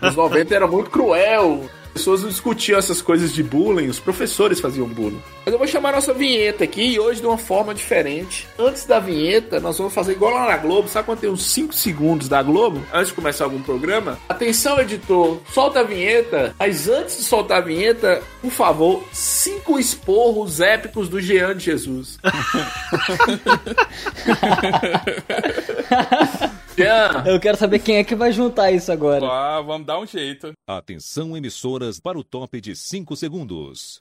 Nos 0.00 0.16
90 0.16 0.54
era 0.54 0.66
muito 0.66 0.90
cruel. 0.90 1.68
As 1.90 1.94
pessoas 1.94 2.22
não 2.22 2.28
discutiam 2.28 2.78
essas 2.78 3.02
coisas 3.02 3.32
de 3.32 3.42
bullying, 3.42 3.88
os 3.88 3.98
professores 3.98 4.60
faziam 4.60 4.86
bullying. 4.86 5.20
Mas 5.44 5.52
eu 5.52 5.58
vou 5.58 5.66
chamar 5.66 5.92
nossa 5.92 6.14
vinheta 6.14 6.62
aqui 6.62 6.82
e 6.82 7.00
hoje 7.00 7.20
de 7.20 7.26
uma 7.26 7.36
forma 7.36 7.74
diferente. 7.74 8.46
Antes 8.56 8.86
da 8.86 9.00
vinheta, 9.00 9.58
nós 9.58 9.76
vamos 9.76 9.92
fazer 9.92 10.12
igual 10.12 10.32
lá 10.32 10.46
na 10.46 10.56
Globo. 10.56 10.88
Sabe 10.88 11.06
quando 11.06 11.18
tem 11.18 11.28
uns 11.28 11.50
5 11.50 11.74
segundos 11.74 12.28
da 12.28 12.44
Globo? 12.44 12.80
Antes 12.92 13.08
de 13.08 13.14
começar 13.14 13.42
algum 13.42 13.60
programa? 13.60 14.16
Atenção, 14.28 14.78
editor, 14.78 15.40
solta 15.52 15.80
a 15.80 15.82
vinheta. 15.82 16.54
Mas 16.60 16.88
antes 16.88 17.16
de 17.16 17.24
soltar 17.24 17.58
a 17.58 17.62
vinheta, 17.62 18.22
por 18.40 18.52
favor, 18.52 19.02
cinco 19.12 19.76
esporros 19.76 20.60
épicos 20.60 21.08
do 21.08 21.20
Jean 21.20 21.56
de 21.56 21.64
Jesus. 21.64 22.20
Jean, 26.80 27.24
Eu 27.26 27.38
quero 27.38 27.58
saber 27.58 27.78
quem 27.80 27.96
é 27.96 28.04
que 28.04 28.14
vai 28.14 28.32
juntar 28.32 28.70
isso 28.72 28.90
agora. 28.90 29.26
Ah, 29.26 29.60
vamos 29.60 29.86
dar 29.86 29.98
um 30.00 30.06
jeito. 30.06 30.52
Atenção 30.66 31.36
emissoras 31.36 32.00
para 32.00 32.18
o 32.18 32.24
top 32.24 32.58
de 32.60 32.74
5 32.74 33.14
segundos. 33.16 34.00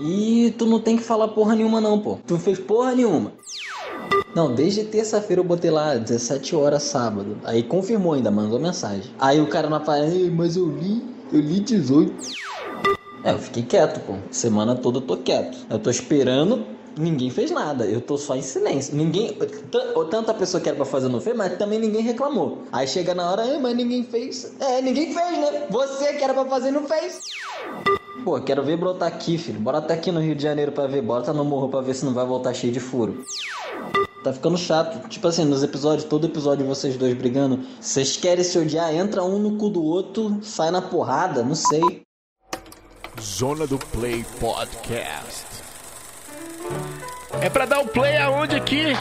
Ih, 0.00 0.54
tu 0.58 0.64
não 0.64 0.80
tem 0.80 0.96
que 0.96 1.02
falar 1.02 1.28
porra 1.28 1.54
nenhuma 1.54 1.80
não, 1.80 2.00
pô. 2.00 2.18
Tu 2.26 2.34
não 2.34 2.40
fez 2.40 2.58
porra 2.58 2.94
nenhuma. 2.94 3.32
Não, 4.34 4.54
desde 4.54 4.84
terça-feira 4.84 5.40
eu 5.40 5.44
botei 5.44 5.70
lá 5.70 5.94
17 5.96 6.56
horas 6.56 6.82
sábado. 6.82 7.38
Aí 7.44 7.62
confirmou 7.62 8.14
ainda, 8.14 8.30
mandou 8.30 8.58
mensagem. 8.58 9.12
Aí 9.18 9.40
o 9.40 9.46
cara 9.46 9.68
não 9.68 9.76
aparece, 9.76 10.16
"Ei, 10.16 10.30
mas 10.30 10.56
eu 10.56 10.66
li, 10.68 11.02
eu 11.32 11.40
li 11.40 11.60
18. 11.60 12.32
É, 13.22 13.32
eu 13.32 13.38
fiquei 13.38 13.62
quieto, 13.62 14.00
pô. 14.00 14.14
Semana 14.30 14.74
toda 14.74 14.98
eu 14.98 15.02
tô 15.02 15.16
quieto. 15.18 15.56
Eu 15.70 15.78
tô 15.78 15.90
esperando, 15.90 16.64
ninguém 16.96 17.30
fez 17.30 17.50
nada. 17.50 17.84
Eu 17.86 18.00
tô 18.00 18.16
só 18.16 18.34
em 18.36 18.42
silêncio. 18.42 18.94
Ninguém. 18.96 19.36
Tanta 20.10 20.32
pessoa 20.34 20.60
que 20.60 20.68
era 20.68 20.76
pra 20.76 20.84
fazer 20.86 21.08
não 21.08 21.20
fez, 21.20 21.36
mas 21.36 21.56
também 21.58 21.78
ninguém 21.78 22.02
reclamou. 22.02 22.62
Aí 22.72 22.86
chega 22.86 23.14
na 23.14 23.30
hora, 23.30 23.46
"É, 23.46 23.58
mas 23.58 23.74
ninguém 23.76 24.04
fez. 24.04 24.52
É, 24.60 24.80
ninguém 24.82 25.12
fez, 25.14 25.38
né? 25.38 25.66
Você 25.70 26.12
que 26.14 26.24
era 26.24 26.34
pra 26.34 26.44
fazer 26.46 26.70
não 26.70 26.84
fez. 26.84 27.20
Pô, 28.24 28.40
quero 28.40 28.62
ver 28.62 28.76
brotar 28.78 29.08
aqui, 29.08 29.36
filho. 29.36 29.60
Bora 29.60 29.78
até 29.78 29.94
aqui 29.94 30.10
no 30.10 30.20
Rio 30.20 30.34
de 30.34 30.42
Janeiro 30.42 30.72
pra 30.72 30.86
ver. 30.86 31.02
Bora 31.02 31.22
tá 31.24 31.32
no 31.32 31.44
morro 31.44 31.68
pra 31.68 31.80
ver 31.80 31.94
se 31.94 32.04
não 32.04 32.14
vai 32.14 32.24
voltar 32.24 32.54
cheio 32.54 32.72
de 32.72 32.80
furo. 32.80 33.22
Tá 34.22 34.32
ficando 34.32 34.56
chato. 34.56 35.06
Tipo 35.08 35.28
assim, 35.28 35.44
nos 35.44 35.62
episódios, 35.62 36.04
todo 36.08 36.26
episódio 36.26 36.64
vocês 36.66 36.96
dois 36.96 37.12
brigando. 37.14 37.60
Vocês 37.78 38.16
querem 38.16 38.42
se 38.42 38.58
odiar, 38.58 38.94
entra 38.94 39.22
um 39.22 39.38
no 39.38 39.58
cu 39.58 39.68
do 39.68 39.82
outro, 39.84 40.38
sai 40.42 40.70
na 40.70 40.80
porrada, 40.80 41.42
não 41.42 41.54
sei. 41.54 42.02
Zona 43.20 43.66
do 43.66 43.78
Play 43.78 44.24
Podcast. 44.40 45.53
É 47.40 47.48
pra 47.50 47.66
dar 47.66 47.80
o 47.80 47.86
play 47.86 48.16
aonde 48.16 48.56
aqui? 48.56 48.96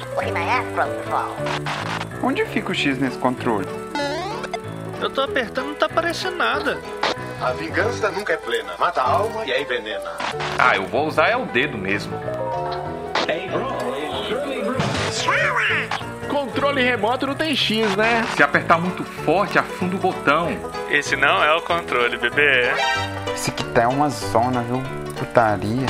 Onde 2.21 2.45
fica 2.45 2.71
o 2.71 2.75
X 2.75 2.97
nesse 2.97 3.17
controle? 3.17 3.67
Eu 5.01 5.09
tô 5.09 5.21
apertando, 5.21 5.67
não 5.67 5.75
tá 5.75 5.85
aparecendo 5.85 6.37
nada. 6.37 6.79
A 7.41 7.51
vingança 7.51 8.09
nunca 8.09 8.33
é 8.33 8.37
plena. 8.37 8.73
Mata 8.79 9.01
a 9.01 9.09
alma 9.09 9.45
e 9.45 9.51
a 9.51 9.59
envenena. 9.59 10.11
Ah, 10.57 10.75
eu 10.75 10.85
vou 10.87 11.07
usar 11.07 11.27
é 11.27 11.35
o 11.35 11.45
dedo 11.45 11.77
mesmo. 11.77 12.17
Controle 16.29 16.81
remoto 16.81 17.27
não 17.27 17.35
tem 17.35 17.55
X, 17.55 17.95
né? 17.95 18.25
Se 18.35 18.43
apertar 18.43 18.79
muito 18.79 19.03
forte, 19.03 19.59
afunda 19.59 19.95
o 19.95 19.99
botão. 19.99 20.49
Esse 20.89 21.15
não 21.15 21.43
é 21.43 21.53
o 21.53 21.61
controle, 21.61 22.17
bebê. 22.17 22.71
Esse 23.33 23.51
aqui 23.51 23.63
tá 23.65 23.87
uma 23.87 24.09
zona, 24.09 24.61
viu? 24.61 24.81
Putaria. 25.17 25.85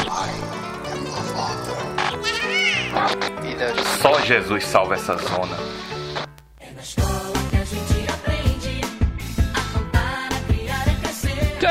Só 4.02 4.20
Jesus 4.22 4.66
salva 4.66 4.96
essa 4.96 5.16
zona. 5.18 5.73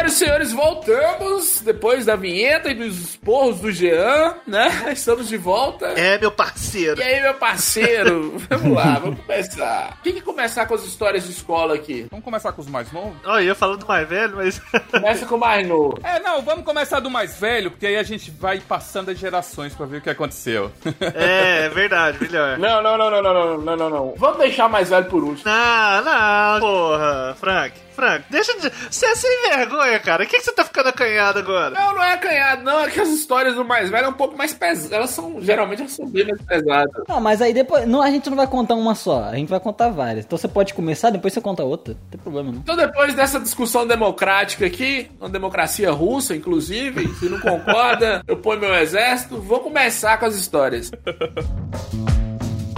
Senhoras 0.03 0.13
e 0.13 0.19
senhores, 0.19 0.53
voltamos 0.53 1.61
depois 1.61 2.05
da 2.05 2.17
vinheta 2.17 2.71
e 2.71 2.75
dos 2.75 2.99
esporros 2.99 3.61
do 3.61 3.71
Jean, 3.71 4.35
né? 4.47 4.69
Estamos 4.93 5.29
de 5.29 5.37
volta. 5.37 5.87
É, 5.89 6.19
meu 6.19 6.33
parceiro. 6.33 7.01
E 7.01 7.03
aí, 7.05 7.21
meu 7.23 7.35
parceiro? 7.35 8.37
vamos 8.51 8.77
lá, 8.77 8.99
vamos 8.99 9.21
começar. 9.21 10.01
Quem 10.03 10.15
que 10.15 10.21
começar 10.21 10.67
com 10.67 10.75
as 10.75 10.85
histórias 10.85 11.25
de 11.25 11.31
escola 11.31 11.75
aqui? 11.75 12.07
Vamos 12.11 12.25
começar 12.25 12.53
com 12.53 12.61
os 12.61 12.69
mais 12.69 12.91
novos? 12.91 13.17
Olha, 13.25 13.43
eu 13.43 13.49
ia 13.49 13.55
falando 13.55 13.81
do 13.81 13.87
mais 13.87 14.09
velho, 14.09 14.37
mas. 14.37 14.61
Começa 14.91 15.27
com 15.27 15.37
o 15.37 15.39
mais 15.39 15.67
novo. 15.69 15.99
É, 16.03 16.19
não, 16.19 16.43
vamos 16.43 16.65
começar 16.65 16.99
do 16.99 17.11
mais 17.11 17.39
velho, 17.39 17.71
porque 17.71 17.87
aí 17.87 17.97
a 17.97 18.03
gente 18.03 18.31
vai 18.31 18.59
passando 18.59 19.11
as 19.11 19.19
gerações 19.19 19.73
pra 19.75 19.87
ver 19.87 19.99
o 19.99 20.01
que 20.01 20.11
aconteceu. 20.11 20.73
é, 21.15 21.67
é 21.67 21.69
verdade, 21.69 22.19
melhor. 22.21 22.59
Não, 22.59 22.83
não, 22.83 22.99
não, 22.99 23.11
não, 23.11 23.23
não, 23.23 23.35
não, 23.35 23.59
não, 23.59 23.77
não, 23.77 23.91
não. 23.91 24.15
Vamos 24.17 24.39
deixar 24.39 24.67
o 24.67 24.71
mais 24.71 24.91
velho 24.91 25.07
por 25.07 25.23
último. 25.23 25.45
Não, 25.49 26.05
não, 26.05 26.61
porra, 26.61 27.37
Frank. 27.39 27.82
Frank, 27.95 28.25
deixa 28.31 28.53
de. 28.59 28.71
Você 28.91 29.07
é 29.07 29.15
sem 29.15 29.51
vergonha, 29.51 29.99
cara. 30.01 30.25
O 30.25 30.27
que, 30.27 30.39
que 30.39 30.45
você 30.45 30.53
tá 30.53 30.65
ficando 30.65 30.89
acanhado 30.89 31.39
agora? 31.39 31.71
Não, 31.71 31.95
não 31.95 32.03
é 32.03 32.15
acanhado, 32.15 32.63
não. 32.63 32.81
É 32.81 32.91
que 32.91 33.01
as 33.01 33.09
histórias 33.09 33.55
do 33.55 33.65
mais 33.65 33.91
velho 33.91 34.07
é 34.07 34.09
um 34.09 34.15
pouco 34.15 34.37
mais 34.37 34.53
pesadas. 34.53 34.93
Elas 34.93 35.11
são, 35.11 35.41
geralmente, 35.41 35.81
elas 35.81 35.93
são 35.93 36.07
bem 36.07 36.27
mais 36.27 36.41
pesadas. 36.43 37.05
Não, 37.09 37.21
mas 37.21 37.41
aí 37.43 37.53
depois. 37.53 37.87
Não, 37.87 38.03
a 38.03 38.11
gente 38.11 38.29
não 38.29 38.37
vai 38.37 38.47
contar 38.47 38.75
uma 38.75 38.95
só, 38.95 39.25
a 39.25 39.35
gente 39.35 39.49
vai 39.49 39.61
contar 39.61 39.91
várias. 39.91 40.25
Então 40.25 40.39
você 40.39 40.49
pode 40.49 40.75
começar, 40.75 41.11
depois 41.11 41.33
você 41.33 41.41
conta 41.41 41.65
outra. 41.65 41.95
Não 41.95 42.11
tem 42.11 42.21
problema, 42.21 42.53
não. 42.53 42.61
Então, 42.61 42.77
depois 42.77 43.15
dessa 43.15 43.39
discussão 43.39 43.87
democrática 43.87 44.67
aqui, 44.67 45.11
uma 45.21 45.29
democracia 45.29 45.91
russa, 45.91 46.35
inclusive, 46.35 47.09
se 47.15 47.29
não 47.29 47.41
concorda, 47.41 48.23
eu 48.29 48.37
ponho 48.37 48.61
meu 48.61 48.75
exército, 48.75 49.41
vou 49.41 49.61
começar 49.61 50.19
com 50.19 50.27
as 50.27 50.35
histórias. 50.35 50.91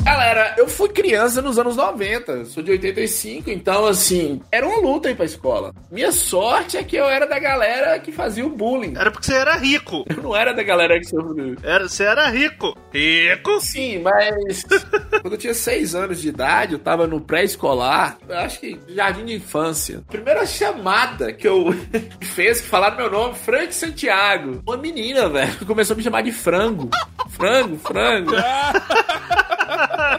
Galera, 0.05 0.55
eu 0.59 0.69
fui 0.69 0.91
criança 0.91 1.41
nos 1.41 1.59
anos 1.59 1.77
90, 1.77 2.45
sou 2.45 2.63
de 2.63 2.73
85, 2.73 3.49
então 3.51 3.87
assim, 3.87 4.39
era 4.53 4.67
uma 4.69 4.77
luta 4.79 5.11
ir 5.11 5.17
pra 5.17 5.25
escola. 5.25 5.73
Minha 5.91 6.13
sorte 6.13 6.77
é 6.77 6.85
que 6.85 6.95
eu 6.95 7.07
era 7.07 7.27
da 7.27 7.39
galera 7.39 7.99
que 7.99 8.13
fazia 8.13 8.45
o 8.45 8.51
bullying. 8.51 8.95
Era 8.99 9.11
porque 9.11 9.27
você 9.27 9.35
era 9.35 9.57
rico. 9.57 10.05
Eu 10.15 10.23
não 10.23 10.37
era 10.37 10.53
da 10.53 10.63
galera 10.63 10.99
que 10.99 11.07
sofreu. 11.07 11.57
Era, 11.63 11.89
você 11.89 12.05
era 12.05 12.29
rico. 12.29 12.77
Rico? 12.93 13.59
Sim, 13.61 14.03
mas 14.03 14.65
quando 15.23 15.33
eu 15.33 15.39
tinha 15.39 15.55
6 15.55 15.95
anos 15.95 16.21
de 16.21 16.29
idade, 16.29 16.75
eu 16.75 16.79
tava 16.79 17.07
no 17.07 17.19
pré-escolar, 17.19 18.19
eu 18.29 18.37
acho 18.37 18.61
que 18.61 18.79
jardim 18.89 19.25
de 19.25 19.35
infância. 19.37 20.03
Primeira 20.11 20.45
chamada 20.45 21.33
que 21.33 21.49
eu 21.49 21.75
fez, 22.21 22.61
que 22.61 22.69
falaram 22.69 22.99
meu 22.99 23.11
nome, 23.11 23.35
Frank 23.37 23.75
Santiago. 23.75 24.61
Uma 24.67 24.77
menina, 24.77 25.31
velho, 25.31 25.65
começou 25.67 25.95
a 25.95 25.97
me 25.97 26.03
chamar 26.03 26.23
de 26.23 26.31
frango. 26.31 26.91
Frango, 27.31 27.79
frango. 27.79 28.33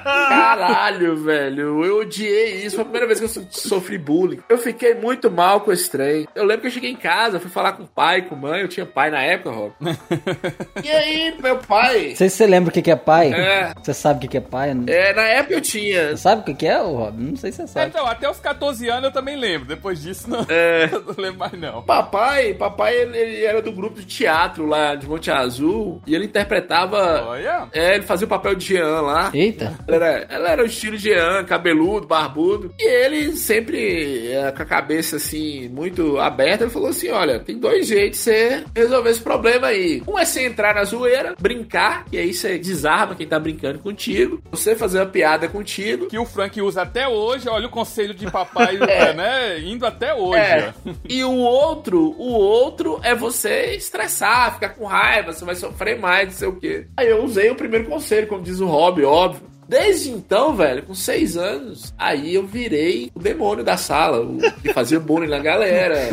Caralho, 0.04 1.16
velho. 1.18 1.84
Eu 1.86 1.98
odiei 2.00 2.66
isso. 2.66 2.76
Foi 2.76 2.82
a 2.82 2.86
primeira 2.86 3.08
vez 3.08 3.20
que 3.20 3.26
eu 3.26 3.30
so- 3.30 3.48
sofri 3.50 3.98
bullying. 3.98 4.40
Eu 4.50 4.58
fiquei 4.58 4.94
muito 4.96 5.30
mal 5.30 5.62
com 5.62 5.72
esse 5.72 5.90
trem. 5.90 6.28
Eu 6.36 6.44
lembro 6.46 6.62
que 6.62 6.68
eu 6.68 6.72
cheguei 6.72 6.92
em 6.92 6.96
casa, 6.96 7.40
fui 7.40 7.50
falar 7.50 7.74
com 7.74 7.84
o 7.84 7.88
pai, 7.88 8.24
com 8.24 8.36
mãe. 8.36 8.62
Eu 8.62 8.68
tinha 8.68 8.86
pai 8.86 9.10
na 9.10 9.22
época, 9.22 9.52
Rob. 9.52 9.74
e 10.84 10.90
aí, 10.92 11.36
meu 11.42 11.58
pai. 11.58 12.10
Não 12.10 12.16
sei 12.16 12.30
se 12.30 12.38
você 12.38 12.48
lembra 12.48 12.70
o 12.70 12.74
que 12.74 12.92
é 12.92 12.96
pai. 12.96 13.34
É. 13.34 13.74
Você 13.82 13.94
sabe 13.94 14.26
o 14.26 14.30
que 14.30 14.38
é 14.38 14.42
pai? 14.42 14.74
né? 14.74 14.84
É, 14.92 15.14
na 15.14 15.24
época 15.24 15.56
eu 15.56 15.62
tinha. 15.62 16.10
Você 16.10 16.18
sabe 16.18 16.52
o 16.52 16.56
que 16.56 16.66
é, 16.66 16.78
Rob? 16.78 17.16
Não 17.18 17.36
sei 17.36 17.52
se 17.52 17.58
você 17.62 17.68
sabe. 17.68 17.88
Então, 17.90 18.06
até 18.06 18.30
os 18.30 18.40
14 18.40 18.88
anos 18.90 19.06
eu 19.06 19.12
também 19.12 19.36
lembro. 19.36 19.68
Depois 19.68 20.02
disso, 20.02 20.30
não, 20.30 20.46
É. 20.50 20.90
eu 20.92 21.02
não 21.02 21.16
lembro 21.18 21.40
mais, 21.40 21.54
não. 21.54 21.82
Papai, 21.84 22.54
papai, 22.54 22.96
ele, 22.96 23.18
ele 23.18 23.44
era 23.44 23.62
do 23.62 23.72
grupo 23.72 24.00
de 24.00 24.06
teatro 24.06 24.66
lá 24.66 24.96
de 24.96 25.08
Monte 25.08 25.32
Azul. 25.32 26.02
E 26.06 26.14
ele 26.16 26.26
interpretava. 26.26 27.24
Olha. 27.28 27.68
É, 27.74 27.96
ele 27.96 28.04
fazia 28.04 28.26
o 28.26 28.30
papel 28.30 28.56
de 28.56 28.66
Jean 28.66 29.02
lá. 29.02 29.32
Eita. 29.36 29.78
Ele 29.88 29.96
era, 29.98 30.26
ela 30.30 30.50
era 30.52 30.64
o 30.64 30.66
estilo 30.66 30.98
Jean, 30.98 31.44
cabeludo, 31.44 32.08
barbudo. 32.08 32.74
E 32.80 32.88
ele 32.88 33.36
sempre, 33.36 34.32
é, 34.32 34.52
com 34.52 34.62
a 34.64 34.66
cabeça 34.66 35.18
assim, 35.18 35.68
muito 35.70 36.18
aberta, 36.20 36.64
ele 36.64 36.72
falou 36.72 36.90
assim: 36.90 37.10
olha, 37.10 37.40
tem 37.40 37.58
dois 37.58 37.88
jeitos 37.88 38.20
de 38.20 38.24
você 38.24 38.64
resolver 38.76 39.10
esse 39.10 39.22
problema 39.22 39.68
aí. 39.68 40.02
Um 40.08 40.18
é 40.18 40.26
você 40.26 40.46
entrar 40.46 40.76
na 40.76 40.84
zoeira, 40.84 41.36
brincar, 41.40 42.06
e 42.12 42.18
aí 42.18 42.34
você 42.34 42.58
desarma 42.58 43.16
quem 43.16 43.28
tá 43.28 43.40
brincando 43.40 43.80
contigo. 43.80 44.42
Você 44.52 44.76
fazer 44.76 45.00
uma 45.00 45.06
piada 45.06 45.48
contigo. 45.48 46.08
Que 46.08 46.18
o 46.18 46.26
Frank 46.26 46.60
usa 46.62 46.82
até 46.84 47.08
hoje, 47.08 47.50
olha 47.50 47.68
o 47.68 47.72
conselho 47.72 48.14
de 48.14 48.30
papai, 48.30 48.78
É. 48.88 49.14
né? 49.14 49.60
Indo 49.60 49.86
até 49.86 50.14
hoje. 50.14 50.40
É. 50.40 50.74
ó. 50.86 50.92
E 51.10 51.24
o 51.24 51.32
outro, 51.34 52.16
o 52.18 52.32
outro 52.32 53.00
é 53.04 53.14
você 53.16 53.76
estressar, 53.76 54.54
ficar 54.54 54.70
com 54.70 54.86
raiva, 54.86 55.34
você 55.34 55.44
vai 55.46 55.56
sofrer 55.56 56.00
mais, 56.00 56.26
não 56.28 56.34
sei 56.36 56.48
o 56.48 56.56
quê. 56.56 56.86
Aí 56.98 57.10
eu 57.10 57.24
usei 57.24 57.50
o 57.50 57.56
primeiro 57.56 57.86
conselho, 57.86 58.28
como 58.28 58.44
diz 58.44 58.60
o 58.60 58.66
Rob, 58.68 59.04
óbvio. 59.04 59.25
Desde 59.68 60.12
então, 60.12 60.56
velho, 60.56 60.84
com 60.84 60.94
seis 60.94 61.36
anos, 61.36 61.94
aí 61.98 62.36
eu 62.36 62.46
virei 62.46 63.12
o 63.16 63.20
demônio 63.20 63.64
da 63.64 63.78
sala, 63.78 64.22
o 64.22 64.38
que 64.62 64.74
fazia 64.74 65.00
bullying 65.00 65.30
na 65.30 65.40
galera. 65.40 66.08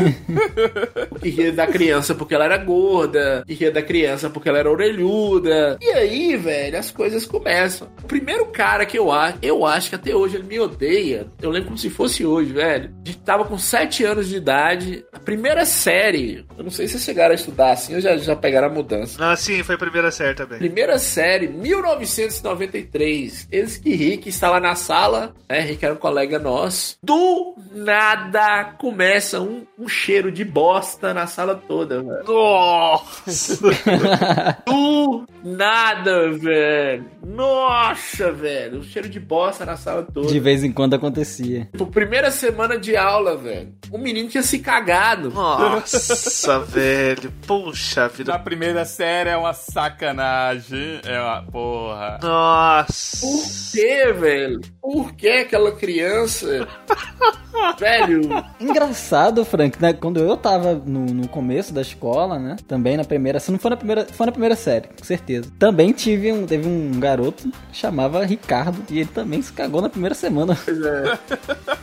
o 1.10 1.18
que 1.18 1.28
ria 1.28 1.52
da 1.52 1.66
criança 1.66 2.14
porque 2.14 2.34
ela 2.34 2.44
era 2.44 2.56
gorda, 2.56 3.42
o 3.42 3.46
que 3.46 3.54
ria 3.54 3.70
da 3.70 3.82
criança 3.82 4.30
porque 4.30 4.48
ela 4.48 4.58
era 4.58 4.70
orelhuda. 4.70 5.76
E 5.80 5.90
aí, 5.90 6.36
velho, 6.36 6.78
as 6.78 6.90
coisas 6.90 7.26
começam. 7.26 7.88
O 8.02 8.06
primeiro 8.06 8.46
cara 8.46 8.86
que 8.86 8.98
eu 8.98 9.12
acho, 9.12 9.38
eu 9.42 9.66
acho 9.66 9.90
que 9.90 9.96
até 9.96 10.14
hoje 10.14 10.36
ele 10.36 10.44
me 10.44 10.58
odeia. 10.58 11.26
Eu 11.40 11.50
lembro 11.50 11.68
como 11.68 11.78
se 11.78 11.90
fosse 11.90 12.24
hoje, 12.24 12.52
velho. 12.52 12.90
A 13.04 13.08
gente 13.08 13.20
tava 13.20 13.44
com 13.44 13.58
sete 13.58 14.04
anos 14.04 14.28
de 14.28 14.36
idade, 14.36 15.04
a 15.12 15.18
primeira 15.18 15.66
série. 15.66 16.44
Eu 16.56 16.64
não 16.64 16.70
sei 16.70 16.88
se 16.88 16.98
chegaram 16.98 17.32
a 17.32 17.34
estudar 17.34 17.72
assim 17.72 17.94
ou 17.94 18.00
já, 18.00 18.16
já 18.16 18.34
pegaram 18.34 18.68
a 18.68 18.70
mudança. 18.70 19.22
Ah, 19.22 19.36
sim, 19.36 19.62
foi 19.62 19.74
a 19.74 19.78
primeira 19.78 20.10
série 20.10 20.34
também. 20.34 20.58
Primeira 20.58 20.98
série, 20.98 21.48
1993. 21.48 23.41
Eles 23.50 23.76
que 23.76 23.94
Rick 23.94 24.28
está 24.28 24.50
lá 24.50 24.60
na 24.60 24.74
sala, 24.74 25.34
né? 25.48 25.60
Rick 25.60 25.84
era 25.84 25.94
um 25.94 25.98
colega 25.98 26.38
nosso. 26.38 26.96
Do 27.02 27.54
nada 27.72 28.64
começa 28.78 29.40
um, 29.40 29.64
um 29.78 29.88
cheiro 29.88 30.30
de 30.30 30.44
bosta 30.44 31.12
na 31.14 31.26
sala 31.26 31.54
toda, 31.54 32.02
velho. 32.02 32.24
Nossa! 32.26 33.58
Do 34.66 35.26
nada, 35.44 36.30
velho. 36.32 37.04
Nossa, 37.24 38.32
velho. 38.32 38.78
Um 38.80 38.82
cheiro 38.82 39.08
de 39.08 39.18
bosta 39.20 39.64
na 39.64 39.76
sala 39.76 40.02
toda. 40.02 40.28
De 40.28 40.40
vez 40.40 40.62
em 40.64 40.72
quando 40.72 40.94
acontecia. 40.94 41.68
Tipo, 41.72 41.86
primeira 41.86 42.30
semana 42.30 42.78
de 42.78 42.96
aula, 42.96 43.36
velho. 43.36 43.72
O 43.90 43.98
menino 43.98 44.28
tinha 44.28 44.42
se 44.42 44.58
cagado. 44.58 45.30
Nossa, 45.30 46.58
velho. 46.66 47.32
Puxa 47.46 48.02
Na 48.02 48.08
vida. 48.08 48.38
primeira 48.38 48.84
série 48.84 49.30
é 49.30 49.36
uma 49.36 49.52
sacanagem. 49.52 51.00
É 51.04 51.20
uma 51.20 51.42
porra. 51.42 52.18
Nossa. 52.22 53.26
Por 53.32 53.72
quê, 53.72 54.12
velho? 54.12 54.60
Por 54.80 55.12
que 55.14 55.28
aquela 55.28 55.72
criança? 55.72 56.68
velho, 57.78 58.22
Engraçado, 58.60 59.44
Frank, 59.44 59.80
né? 59.80 59.92
Quando 59.92 60.20
eu 60.20 60.36
tava 60.36 60.74
no, 60.74 61.06
no 61.06 61.28
começo 61.28 61.72
da 61.72 61.80
escola, 61.80 62.38
né? 62.38 62.56
Também 62.68 62.96
na 62.96 63.04
primeira. 63.04 63.40
Se 63.40 63.50
não 63.50 63.58
for 63.58 63.70
na 63.70 63.76
primeira. 63.76 64.06
Foi 64.06 64.26
na 64.26 64.32
primeira 64.32 64.54
série, 64.54 64.88
com 64.88 65.04
certeza. 65.04 65.50
Também 65.58 65.92
tive 65.92 66.32
um, 66.32 66.46
teve 66.46 66.68
um 66.68 66.98
garoto 67.00 67.48
que 67.70 67.76
chamava 67.76 68.24
Ricardo. 68.24 68.82
E 68.90 69.00
ele 69.00 69.08
também 69.12 69.40
se 69.40 69.52
cagou 69.52 69.80
na 69.80 69.88
primeira 69.88 70.14
semana. 70.14 70.56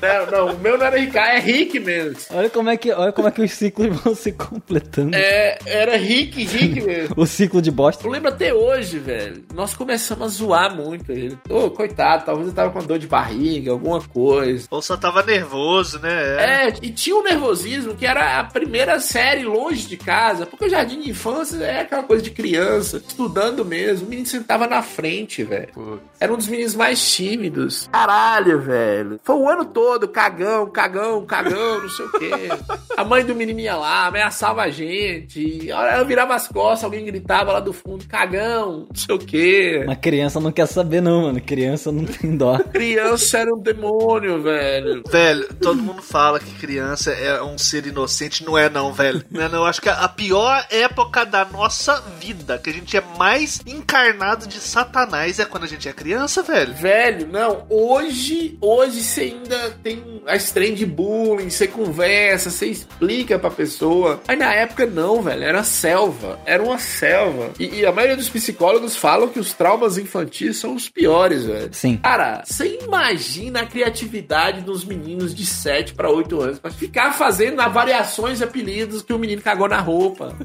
Não, 0.02 0.32
não, 0.32 0.56
o 0.56 0.60
meu 0.60 0.78
não 0.78 0.86
era 0.86 0.98
Ricardo, 0.98 1.30
é 1.30 1.40
Rick 1.40 1.80
mesmo. 1.80 2.18
Olha 2.32 2.50
como 2.50 2.70
é 2.70 2.78
que, 2.78 2.92
olha 2.92 3.12
como 3.12 3.28
é 3.28 3.32
que 3.32 3.42
os 3.42 3.52
ciclos 3.52 3.96
vão 4.02 4.16
se 4.16 4.32
completando. 4.32 5.16
É, 5.16 5.58
era 5.66 5.98
Rick, 5.98 6.44
Rick 6.44 6.82
mesmo. 6.82 7.16
O 7.20 7.26
ciclo 7.26 7.62
de 7.62 7.72
bosta. 7.72 8.06
Eu 8.06 8.12
lembro 8.12 8.30
até 8.30 8.54
hoje, 8.54 9.00
velho. 9.00 9.44
Nós 9.54 9.74
começamos 9.74 10.26
a 10.26 10.28
zoar 10.30 10.76
muito 10.76 11.12
ele. 11.12 11.38
Ô, 11.50 11.70
coitado, 11.70 12.26
talvez 12.26 12.48
ele 12.48 12.56
tava 12.56 12.72
com 12.72 12.86
dor 12.86 13.00
de 13.00 13.08
barriga, 13.08 13.72
alguma 13.72 14.02
coisa. 14.02 14.68
Ou 14.70 14.82
só 14.82 14.98
tava 14.98 15.24
nervoso, 15.24 16.00
né? 16.00 16.68
É, 16.68 16.74
e 16.82 16.92
tinha 16.92 17.16
um 17.16 17.24
nervosismo 17.24 17.96
que 17.96 18.06
era 18.06 18.40
a 18.40 18.44
primeira 18.44 19.00
série 19.00 19.44
longe 19.44 19.88
de 19.88 19.98
casa, 19.98 20.46
porque 20.46 20.66
o 20.66 20.70
jardim 20.70 21.02
de 21.02 21.10
infância 21.10 21.58
é 21.64 21.82
aquela 21.82 22.04
coisa 22.04 22.24
de 22.24 22.32
criança, 22.32 22.98
estudando 22.98 23.64
mesmo. 23.66 24.08
O 24.08 24.10
menino 24.10 24.28
sentava 24.28 24.68
na 24.68 24.82
frente, 24.82 25.44
velho. 25.44 26.02
Era 26.20 26.34
um 26.34 26.38
dos 26.38 26.48
meninos 26.48 26.76
mais 26.76 27.14
tímidos. 27.14 27.88
Caralho, 27.92 28.60
velho. 28.62 29.20
Foi 29.24 29.36
o 29.36 29.48
ano 29.48 29.66
todo, 29.66 30.08
cagão, 30.08 30.70
cagão, 30.70 31.26
cagão, 31.26 31.82
não 31.82 31.90
sei 31.90 32.06
o 32.06 32.12
quê. 32.12 32.32
A 32.98 33.04
mãe 33.04 33.24
do 33.24 33.36
menino 33.36 33.60
ia 33.60 33.76
lá, 33.76 34.08
ameaçava 34.08 34.64
a 34.64 34.70
gente. 34.70 35.70
Ela 35.70 36.04
virava 36.04 36.36
as 36.36 36.48
costas, 36.48 36.84
alguém 36.84 37.06
gritava 37.06 37.52
lá 37.54 37.60
do 37.60 37.74
fundo, 37.74 38.06
cagão, 38.08 38.88
não 38.90 38.96
sei 38.96 39.16
o 39.16 39.20
quê. 39.20 39.84
Uma 39.86 39.96
criança 39.96 40.40
não 40.40 40.52
quer 40.52 40.66
saber, 40.68 41.02
não, 41.02 41.29
mano. 41.30 41.42
Criança 41.42 41.92
não 41.92 42.06
tem 42.06 42.36
dó. 42.36 42.60
Criança 42.74 43.40
era 43.40 43.54
um 43.54 43.60
demônio, 43.60 44.42
velho. 44.42 45.04
Velho, 45.10 45.48
todo 45.62 45.82
mundo 45.82 46.02
fala 46.02 46.40
que 46.40 46.52
criança 46.56 47.12
é 47.12 47.42
um 47.42 47.58
ser 47.58 47.86
inocente. 47.86 48.44
Não 48.44 48.58
é, 48.58 48.70
não, 48.70 48.92
velho. 48.92 49.24
Não 49.30 49.42
é, 49.42 49.50
não. 49.50 49.60
Eu 49.60 49.66
acho 49.66 49.82
que 49.82 49.90
a 49.90 50.08
pior 50.08 50.66
época 50.70 51.26
da 51.26 51.46
nossa 51.46 52.02
vida, 52.20 52.58
que 52.58 52.70
a 52.70 52.74
gente 52.74 52.96
é 52.98 53.04
mais 53.18 53.62
encarnado 53.66 54.48
de 54.48 54.60
Satanás, 54.60 55.40
é 55.40 55.46
quando 55.46 55.64
a 55.64 55.68
gente 55.68 55.88
é 55.88 55.94
criança, 55.94 56.42
velho. 56.44 56.74
Velho, 56.74 57.28
não. 57.28 57.66
Hoje, 57.70 58.58
hoje 58.62 59.02
você 59.02 59.22
ainda 59.22 59.72
tem 59.84 60.22
as 60.26 60.52
trem 60.52 60.74
de 60.74 60.86
bullying, 60.86 61.50
você 61.50 61.68
conversa, 61.68 62.50
você 62.50 62.68
explica 62.68 63.38
pra 63.40 63.50
pessoa. 63.50 64.22
Mas 64.28 64.38
na 64.38 64.54
época 64.54 64.86
não, 64.86 65.22
velho. 65.22 65.44
Era 65.44 65.64
selva. 65.64 66.40
Era 66.46 66.64
uma 66.64 66.80
selva. 66.80 67.52
E, 67.60 67.80
e 67.80 67.86
a 67.86 67.92
maioria 67.92 68.18
dos 68.18 68.30
psicólogos 68.30 68.96
falam 68.96 69.30
que 69.30 69.40
os 69.40 69.54
traumas 69.54 69.98
infantis 69.98 70.58
são 70.58 70.76
os 70.76 70.90
piores, 70.90 71.19
velho. 71.28 71.70
Sim. 71.74 71.98
Cara, 71.98 72.44
você 72.46 72.80
imagina 72.84 73.62
a 73.62 73.66
criatividade 73.66 74.62
dos 74.62 74.84
meninos 74.84 75.34
de 75.34 75.46
7 75.46 75.94
para 75.94 76.10
8 76.10 76.42
anos 76.42 76.60
pra 76.60 76.72
ficar 76.72 77.14
fazendo 77.14 77.58
variações 77.70 78.38
de 78.38 78.44
apelidos 78.44 79.02
que 79.02 79.14
o 79.14 79.20
menino 79.20 79.42
cagou 79.42 79.68
na 79.68 79.80
roupa. 79.80 80.36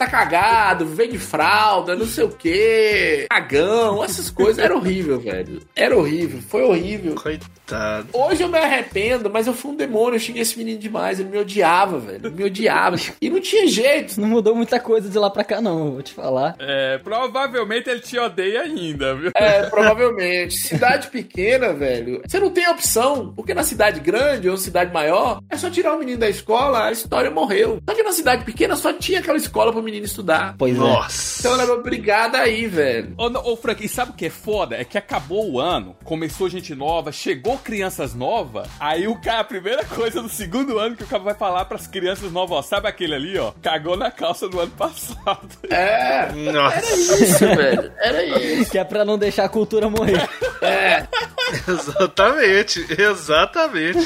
Tá 0.00 0.06
cagado, 0.06 0.86
vem 0.86 1.10
de 1.10 1.18
fralda, 1.18 1.94
não 1.94 2.06
sei 2.06 2.24
o 2.24 2.30
que, 2.30 3.26
cagão, 3.28 4.02
essas 4.02 4.30
coisas. 4.30 4.56
Era 4.58 4.74
horrível, 4.74 5.20
velho. 5.20 5.60
Era 5.76 5.94
horrível, 5.94 6.40
foi 6.40 6.62
horrível. 6.62 7.14
Coitado. 7.16 8.08
Hoje 8.10 8.42
eu 8.42 8.48
me 8.48 8.56
arrependo, 8.56 9.28
mas 9.28 9.46
eu 9.46 9.52
fui 9.52 9.72
um 9.72 9.76
demônio, 9.76 10.16
eu 10.16 10.18
xinguei 10.18 10.40
esse 10.40 10.56
menino 10.56 10.80
demais, 10.80 11.20
ele 11.20 11.28
me 11.28 11.36
odiava, 11.36 11.98
velho. 11.98 12.20
Ele 12.24 12.34
me 12.34 12.44
odiava. 12.44 12.96
E 13.20 13.28
não 13.28 13.40
tinha 13.42 13.66
jeito. 13.68 14.18
Não 14.18 14.26
mudou 14.26 14.54
muita 14.54 14.80
coisa 14.80 15.06
de 15.06 15.18
lá 15.18 15.28
pra 15.28 15.44
cá, 15.44 15.60
não, 15.60 15.92
vou 15.92 16.02
te 16.02 16.14
falar. 16.14 16.56
É, 16.58 16.96
provavelmente 16.96 17.90
ele 17.90 18.00
te 18.00 18.18
odeia 18.18 18.62
ainda, 18.62 19.14
viu? 19.14 19.32
É, 19.34 19.64
provavelmente. 19.64 20.56
Cidade 20.56 21.08
pequena, 21.08 21.74
velho, 21.74 22.22
você 22.26 22.40
não 22.40 22.48
tem 22.48 22.66
opção, 22.70 23.34
porque 23.36 23.52
na 23.52 23.62
cidade 23.62 24.00
grande 24.00 24.48
ou 24.48 24.56
cidade 24.56 24.94
maior, 24.94 25.42
é 25.50 25.58
só 25.58 25.68
tirar 25.68 25.94
o 25.94 25.98
menino 25.98 26.20
da 26.20 26.28
escola, 26.30 26.86
a 26.86 26.90
história 26.90 27.30
morreu. 27.30 27.82
Só 27.86 27.94
que 27.94 28.02
na 28.02 28.12
cidade 28.12 28.46
pequena 28.46 28.74
só 28.76 28.94
tinha 28.94 29.20
aquela 29.20 29.36
escola 29.36 29.70
pro 29.70 29.82
menino 29.82 29.89
estudar. 29.98 30.54
Pois 30.58 30.76
Nossa. 30.76 31.40
Então 31.40 31.52
ela 31.52 31.62
era 31.62 31.72
obrigada 31.74 32.38
aí, 32.38 32.66
velho. 32.66 33.14
Ô, 33.16 33.52
ô, 33.52 33.56
Frank, 33.56 33.84
e 33.84 33.88
sabe 33.88 34.12
o 34.12 34.14
que 34.14 34.26
é 34.26 34.30
foda? 34.30 34.76
É 34.76 34.84
que 34.84 34.98
acabou 34.98 35.50
o 35.50 35.60
ano, 35.60 35.96
começou 36.04 36.48
gente 36.48 36.74
nova, 36.74 37.12
chegou 37.12 37.58
crianças 37.58 38.14
novas, 38.14 38.68
aí 38.78 39.06
o 39.06 39.20
cara, 39.20 39.40
a 39.40 39.44
primeira 39.44 39.84
coisa 39.84 40.22
do 40.22 40.28
segundo 40.28 40.78
ano 40.78 40.96
que 40.96 41.04
o 41.04 41.06
cara 41.06 41.22
vai 41.22 41.34
falar 41.34 41.64
pras 41.64 41.86
crianças 41.86 42.30
novas, 42.32 42.58
ó, 42.58 42.62
sabe 42.62 42.88
aquele 42.88 43.14
ali, 43.14 43.38
ó, 43.38 43.52
cagou 43.62 43.96
na 43.96 44.10
calça 44.10 44.48
do 44.48 44.60
ano 44.60 44.72
passado. 44.72 45.48
É, 45.70 46.32
Nossa. 46.32 46.76
era 46.76 46.96
isso, 46.96 47.38
velho. 47.38 47.92
Era 47.98 48.24
isso. 48.24 48.62
é. 48.68 48.70
Que 48.70 48.78
é 48.78 48.84
pra 48.84 49.04
não 49.04 49.16
deixar 49.16 49.44
a 49.44 49.48
cultura 49.48 49.88
morrer. 49.88 50.28
É. 50.60 51.06
Exatamente, 51.68 52.86
exatamente. 52.98 53.98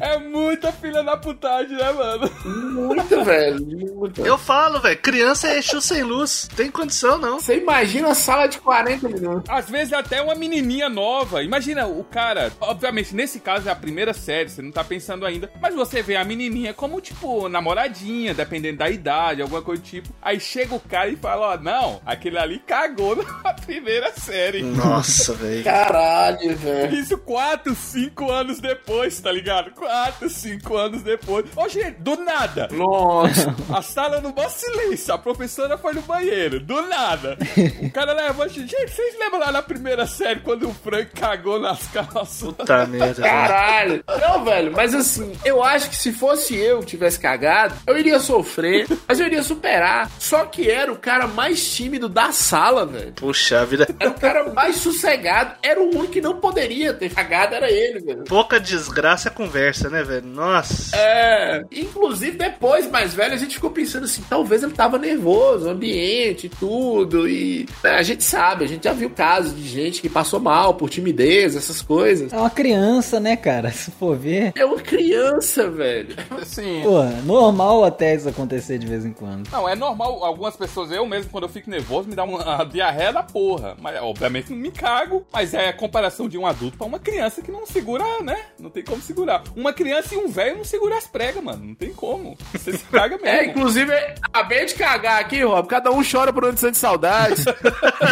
É 0.00 0.18
muita 0.18 0.72
filha 0.72 1.02
da 1.02 1.16
putagem, 1.16 1.76
né, 1.76 1.92
mano? 1.92 2.30
Muito, 2.44 3.24
velho. 3.24 3.60
Muito. 3.94 4.24
Eu 4.24 4.38
falo, 4.38 4.80
velho, 4.80 4.98
criança 4.98 5.48
é 5.48 5.58
Exu 5.58 5.80
sem 5.80 6.02
luz. 6.02 6.48
Tem 6.56 6.70
condição, 6.70 7.18
não. 7.18 7.40
Você 7.40 7.56
imagina 7.58 8.08
a 8.10 8.14
sala 8.14 8.46
de 8.46 8.58
40 8.58 9.08
minutos. 9.08 9.50
Às 9.50 9.68
vezes 9.68 9.92
até 9.92 10.20
uma 10.20 10.34
menininha 10.34 10.88
nova. 10.88 11.42
Imagina 11.42 11.86
o 11.86 12.04
cara, 12.04 12.52
obviamente, 12.60 13.14
nesse 13.14 13.40
caso 13.40 13.68
é 13.68 13.72
a 13.72 13.76
primeira 13.76 14.12
série, 14.12 14.48
você 14.48 14.62
não 14.62 14.72
tá 14.72 14.84
pensando 14.84 15.26
ainda. 15.26 15.50
Mas 15.60 15.74
você 15.74 16.02
vê 16.02 16.16
a 16.16 16.24
menininha 16.24 16.74
como, 16.74 17.00
tipo, 17.00 17.48
namoradinha, 17.48 18.34
dependendo 18.34 18.78
da 18.78 18.90
idade, 18.90 19.42
alguma 19.42 19.62
coisa 19.62 19.82
do 19.82 19.86
tipo. 19.86 20.08
Aí 20.20 20.38
chega 20.40 20.74
o 20.74 20.80
cara 20.80 21.08
e 21.08 21.16
fala: 21.16 21.54
Ó, 21.54 21.58
não, 21.58 22.00
aquele 22.04 22.38
ali 22.38 22.58
cagou 22.58 23.16
na 23.44 23.54
primeira 23.54 24.12
série. 24.12 24.62
Nossa, 24.62 25.32
velho. 25.34 25.64
Caralho, 25.64 26.56
velho. 26.56 26.91
Isso 26.98 27.18
quatro, 27.18 27.74
cinco 27.74 28.30
anos 28.30 28.60
depois, 28.60 29.20
tá 29.20 29.30
ligado? 29.32 29.70
Quatro, 29.72 30.28
cinco 30.28 30.76
anos 30.76 31.02
depois. 31.02 31.46
Ô, 31.56 31.68
gente, 31.68 32.00
do 32.00 32.16
nada. 32.16 32.68
Nossa. 32.72 33.54
A 33.72 33.82
sala 33.82 34.20
no 34.20 34.34
maior 34.34 34.50
silêncio, 34.50 35.14
a 35.14 35.18
professora 35.18 35.76
foi 35.78 35.92
no 35.94 36.02
banheiro, 36.02 36.60
do 36.60 36.82
nada. 36.82 37.36
O 37.82 37.90
cara 37.90 38.12
levou, 38.12 38.48
gente, 38.48 38.74
vocês 38.88 39.18
lembram 39.18 39.40
lá 39.40 39.52
na 39.52 39.62
primeira 39.62 40.06
série 40.06 40.40
quando 40.40 40.68
o 40.68 40.74
Frank 40.74 41.10
cagou 41.14 41.58
nas 41.58 41.86
calças? 41.88 42.52
Puta 42.54 42.86
merda. 42.86 43.14
velho. 43.14 43.22
Caralho. 43.22 44.04
Não, 44.20 44.44
velho, 44.44 44.72
mas 44.74 44.94
assim, 44.94 45.32
eu 45.44 45.62
acho 45.62 45.88
que 45.90 45.96
se 45.96 46.12
fosse 46.12 46.56
eu 46.56 46.80
que 46.80 46.86
tivesse 46.86 47.18
cagado, 47.18 47.74
eu 47.86 47.96
iria 47.98 48.18
sofrer, 48.20 48.86
mas 49.08 49.20
eu 49.20 49.26
iria 49.26 49.42
superar. 49.42 50.10
Só 50.18 50.44
que 50.46 50.70
era 50.70 50.92
o 50.92 50.96
cara 50.96 51.26
mais 51.26 51.72
tímido 51.74 52.08
da 52.08 52.32
sala, 52.32 52.84
velho. 52.86 53.12
Puxa 53.12 53.64
vida. 53.64 53.86
Era 53.98 54.10
o 54.10 54.14
cara 54.14 54.52
mais 54.52 54.76
sossegado. 54.76 55.54
Era 55.62 55.80
o 55.80 55.88
único 55.96 56.12
que 56.12 56.20
não 56.20 56.36
poderia 56.40 56.81
ter 56.94 57.12
cagado, 57.12 57.54
era 57.54 57.70
ele, 57.70 58.00
velho. 58.00 58.24
Pouca 58.24 58.58
desgraça 58.58 59.28
é 59.28 59.30
conversa, 59.30 59.88
né, 59.90 60.02
velho? 60.02 60.26
Nossa. 60.26 60.96
É, 60.96 61.62
inclusive 61.72 62.36
depois, 62.36 62.90
mais 62.90 63.14
velho, 63.14 63.34
a 63.34 63.36
gente 63.36 63.54
ficou 63.54 63.70
pensando 63.70 64.04
assim, 64.04 64.22
talvez 64.28 64.62
ele 64.62 64.72
tava 64.72 64.98
nervoso, 64.98 65.66
o 65.66 65.70
ambiente, 65.70 66.48
tudo, 66.48 67.28
e 67.28 67.68
né, 67.82 67.90
a 67.90 68.02
gente 68.02 68.24
sabe, 68.24 68.64
a 68.64 68.68
gente 68.68 68.84
já 68.84 68.92
viu 68.92 69.10
casos 69.10 69.54
de 69.56 69.66
gente 69.68 70.00
que 70.00 70.08
passou 70.08 70.40
mal 70.40 70.74
por 70.74 70.88
timidez, 70.90 71.54
essas 71.56 71.82
coisas. 71.82 72.32
É 72.32 72.36
uma 72.36 72.50
criança, 72.50 73.20
né, 73.20 73.36
cara? 73.36 73.70
Se 73.72 73.90
for 73.90 74.16
ver. 74.16 74.52
É 74.56 74.64
uma 74.64 74.80
criança, 74.80 75.70
velho. 75.70 76.14
Assim, 76.40 76.82
Pô, 76.82 77.02
normal 77.24 77.84
até 77.84 78.14
isso 78.14 78.28
acontecer 78.28 78.78
de 78.78 78.86
vez 78.86 79.04
em 79.04 79.12
quando. 79.12 79.48
não, 79.50 79.68
é 79.68 79.74
normal, 79.74 80.24
algumas 80.24 80.56
pessoas, 80.56 80.90
eu 80.90 81.06
mesmo, 81.06 81.30
quando 81.30 81.44
eu 81.44 81.48
fico 81.50 81.68
nervoso, 81.70 82.08
me 82.08 82.14
dá 82.14 82.24
uma 82.24 82.64
diarreia 82.70 83.12
da 83.12 83.22
porra. 83.22 83.76
Mas, 83.80 84.00
obviamente, 84.00 84.50
não 84.50 84.58
me 84.58 84.70
cago, 84.70 85.26
mas 85.32 85.54
é 85.54 85.68
a 85.68 85.72
comparação 85.72 86.28
de 86.28 86.38
um 86.38 86.46
adulto 86.46 86.71
pra 86.76 86.86
uma 86.86 86.98
criança 86.98 87.42
que 87.42 87.50
não 87.50 87.66
segura, 87.66 88.04
né? 88.22 88.38
Não 88.58 88.70
tem 88.70 88.82
como 88.84 89.00
segurar. 89.02 89.42
Uma 89.56 89.72
criança 89.72 90.14
e 90.14 90.18
um 90.18 90.28
velho 90.28 90.58
não 90.58 90.64
segura 90.64 90.96
as 90.96 91.06
pregas, 91.06 91.42
mano. 91.42 91.64
Não 91.64 91.74
tem 91.74 91.92
como. 91.92 92.36
Você 92.52 92.72
se 92.72 92.84
caga 92.84 93.16
mesmo. 93.22 93.26
É, 93.28 93.44
inclusive, 93.46 93.92
acabei 94.22 94.64
de 94.64 94.74
cagar 94.74 95.20
aqui, 95.20 95.42
Rob. 95.42 95.68
Cada 95.68 95.90
um 95.90 96.02
chora 96.02 96.32
por 96.32 96.44
onde 96.44 96.60
sente 96.60 96.78
saudades. 96.78 97.44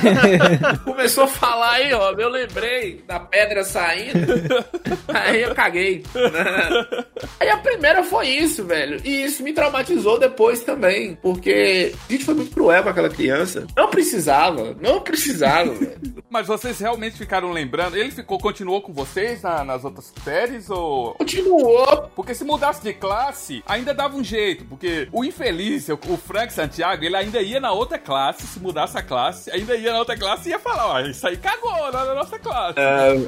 Começou 0.84 1.24
a 1.24 1.28
falar 1.28 1.72
aí, 1.72 1.92
Rob. 1.92 2.20
Eu 2.20 2.28
lembrei 2.28 3.02
da 3.06 3.20
pedra 3.20 3.64
saindo. 3.64 4.64
Aí 5.08 5.42
eu 5.42 5.54
caguei. 5.54 6.04
Aí 7.38 7.48
a 7.48 7.56
primeira 7.58 8.02
foi 8.02 8.28
isso, 8.28 8.64
velho. 8.64 9.00
E 9.04 9.24
isso 9.24 9.42
me 9.42 9.52
traumatizou 9.52 10.18
depois 10.18 10.60
também. 10.62 11.16
Porque 11.20 11.92
a 12.08 12.12
gente 12.12 12.24
foi 12.24 12.34
muito 12.34 12.52
cruel 12.52 12.82
com 12.82 12.88
aquela 12.88 13.08
criança. 13.08 13.66
Não 13.76 13.88
precisava. 13.88 14.76
Não 14.80 15.00
precisava, 15.00 15.72
velho. 15.72 16.00
Mas 16.28 16.46
vocês 16.46 16.78
realmente 16.78 17.16
ficaram 17.16 17.50
lembrando? 17.50 17.96
Ele 17.96 18.10
ficou, 18.10 18.38
continuou 18.40 18.80
com 18.82 18.92
vocês 18.92 19.42
na- 19.42 19.64
nas 19.64 19.84
outras 19.84 20.12
séries 20.24 20.68
ou. 20.70 21.14
Continuou. 21.14 22.10
Porque 22.14 22.34
se 22.34 22.44
mudasse 22.44 22.82
de 22.82 22.92
classe, 22.92 23.62
ainda 23.66 23.92
dava 23.94 24.16
um 24.16 24.24
jeito. 24.24 24.64
Porque 24.64 25.08
o 25.12 25.24
infeliz, 25.24 25.88
o 25.88 25.98
o 26.10 26.16
Frank 26.16 26.52
Santiago, 26.52 27.04
ele 27.04 27.14
ainda 27.16 27.40
ia 27.40 27.60
na 27.60 27.70
outra 27.72 27.98
classe, 27.98 28.46
se 28.46 28.58
mudasse 28.58 28.96
a 28.98 29.02
classe, 29.02 29.50
ainda 29.52 29.76
ia 29.76 29.92
na 29.92 29.98
outra 30.00 30.16
classe 30.16 30.48
e 30.48 30.52
ia 30.52 30.58
falar: 30.58 30.86
ó, 30.88 31.00
isso 31.00 31.26
aí 31.26 31.36
cagou 31.36 31.70
lá 31.70 32.04
na 32.06 32.14
nossa 32.14 32.38
classe. 32.38 32.78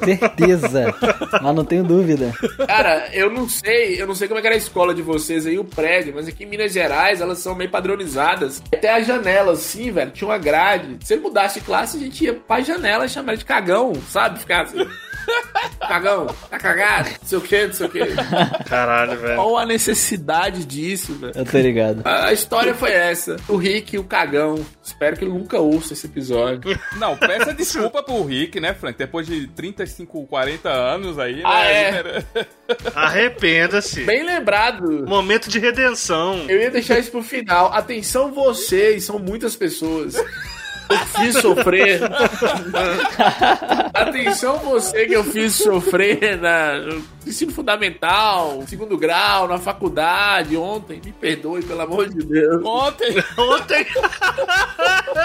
Certeza. 0.03 0.93
Mas 1.41 1.55
não 1.55 1.63
tenho 1.65 1.83
dúvida. 1.83 2.31
Cara, 2.67 3.09
eu 3.13 3.29
não 3.29 3.47
sei, 3.47 4.01
eu 4.01 4.07
não 4.07 4.15
sei 4.15 4.27
como 4.27 4.39
é 4.39 4.41
que 4.41 4.47
era 4.47 4.55
a 4.55 4.57
escola 4.57 4.93
de 4.93 5.01
vocês 5.01 5.45
aí, 5.45 5.57
o 5.57 5.63
prédio, 5.63 6.13
mas 6.15 6.27
aqui 6.27 6.43
em 6.43 6.47
Minas 6.47 6.73
Gerais 6.73 7.21
elas 7.21 7.39
são 7.39 7.55
meio 7.55 7.69
padronizadas. 7.69 8.61
Até 8.73 8.91
a 8.93 9.01
janela, 9.01 9.53
assim, 9.53 9.91
velho, 9.91 10.11
tinha 10.11 10.27
uma 10.27 10.37
grade. 10.37 10.97
Se 11.05 11.13
ele 11.13 11.21
mudasse 11.21 11.59
de 11.59 11.65
classe, 11.65 11.97
a 11.97 11.99
gente 11.99 12.23
ia 12.25 12.33
pra 12.33 12.61
janela 12.61 13.05
e 13.05 13.09
chamar 13.09 13.35
de 13.37 13.45
cagão, 13.45 13.93
sabe? 14.09 14.39
Ficar 14.39 14.63
assim. 14.63 14.77
Cagão, 15.87 16.27
tá 16.49 16.57
cagado? 16.57 17.09
Não 17.09 17.17
sei 17.27 17.37
o 17.37 17.41
que, 17.41 17.67
não 17.67 17.73
sei 17.73 17.85
o 17.87 17.89
que. 17.89 17.99
Caralho, 18.69 19.17
velho. 19.19 19.35
Qual 19.35 19.57
a 19.57 19.65
necessidade 19.65 20.65
disso, 20.65 21.13
velho? 21.15 21.33
Eu 21.35 21.45
tô 21.45 21.57
ligado. 21.59 22.01
A 22.05 22.23
a 22.27 22.33
história 22.33 22.73
foi 22.73 22.91
essa. 22.91 23.35
O 23.49 23.57
Rick 23.57 23.95
e 23.95 23.99
o 23.99 24.03
cagão. 24.03 24.65
Espero 24.83 25.17
que 25.17 25.23
ele 25.25 25.31
nunca 25.33 25.59
ouça 25.59 25.93
esse 25.93 26.05
episódio. 26.07 26.77
Não, 26.97 27.15
peça 27.17 27.53
desculpa 27.53 28.01
pro 28.01 28.23
Rick, 28.23 28.59
né, 28.59 28.73
Frank? 28.73 28.97
Depois 28.97 29.27
de 29.27 29.47
35, 29.47 30.25
40 30.27 30.69
anos 30.69 31.19
aí, 31.19 31.35
né? 31.37 31.41
Ah, 31.45 31.65
é? 31.65 31.83
era- 31.89 32.25
Arrependa-se. 32.95 34.03
Bem 34.03 34.23
lembrado. 34.25 35.05
Momento 35.07 35.49
de 35.49 35.59
redenção. 35.59 36.45
Eu 36.47 36.59
ia 36.61 36.71
deixar 36.71 36.97
isso 36.99 37.11
pro 37.11 37.21
final. 37.21 37.71
Atenção 37.73 38.31
vocês, 38.33 39.03
são 39.03 39.19
muitas 39.19 39.55
pessoas. 39.55 40.15
Eu 40.89 40.97
fiz 41.07 41.37
sofrer. 41.37 42.01
Atenção 43.93 44.57
você 44.59 45.05
que 45.05 45.13
eu 45.13 45.23
fiz 45.23 45.55
sofrer 45.55 46.37
na, 46.39 46.73
ensino 47.29 47.51
fundamental, 47.51 48.63
segundo 48.67 48.97
grau, 48.97 49.47
na 49.47 49.57
faculdade, 49.57 50.55
ontem. 50.57 51.01
Me 51.03 51.11
perdoe, 51.11 51.63
pelo 51.63 51.81
amor 51.81 52.09
de 52.09 52.25
Deus. 52.25 52.63
Ontem! 52.65 53.15
Ontem! 53.37 53.85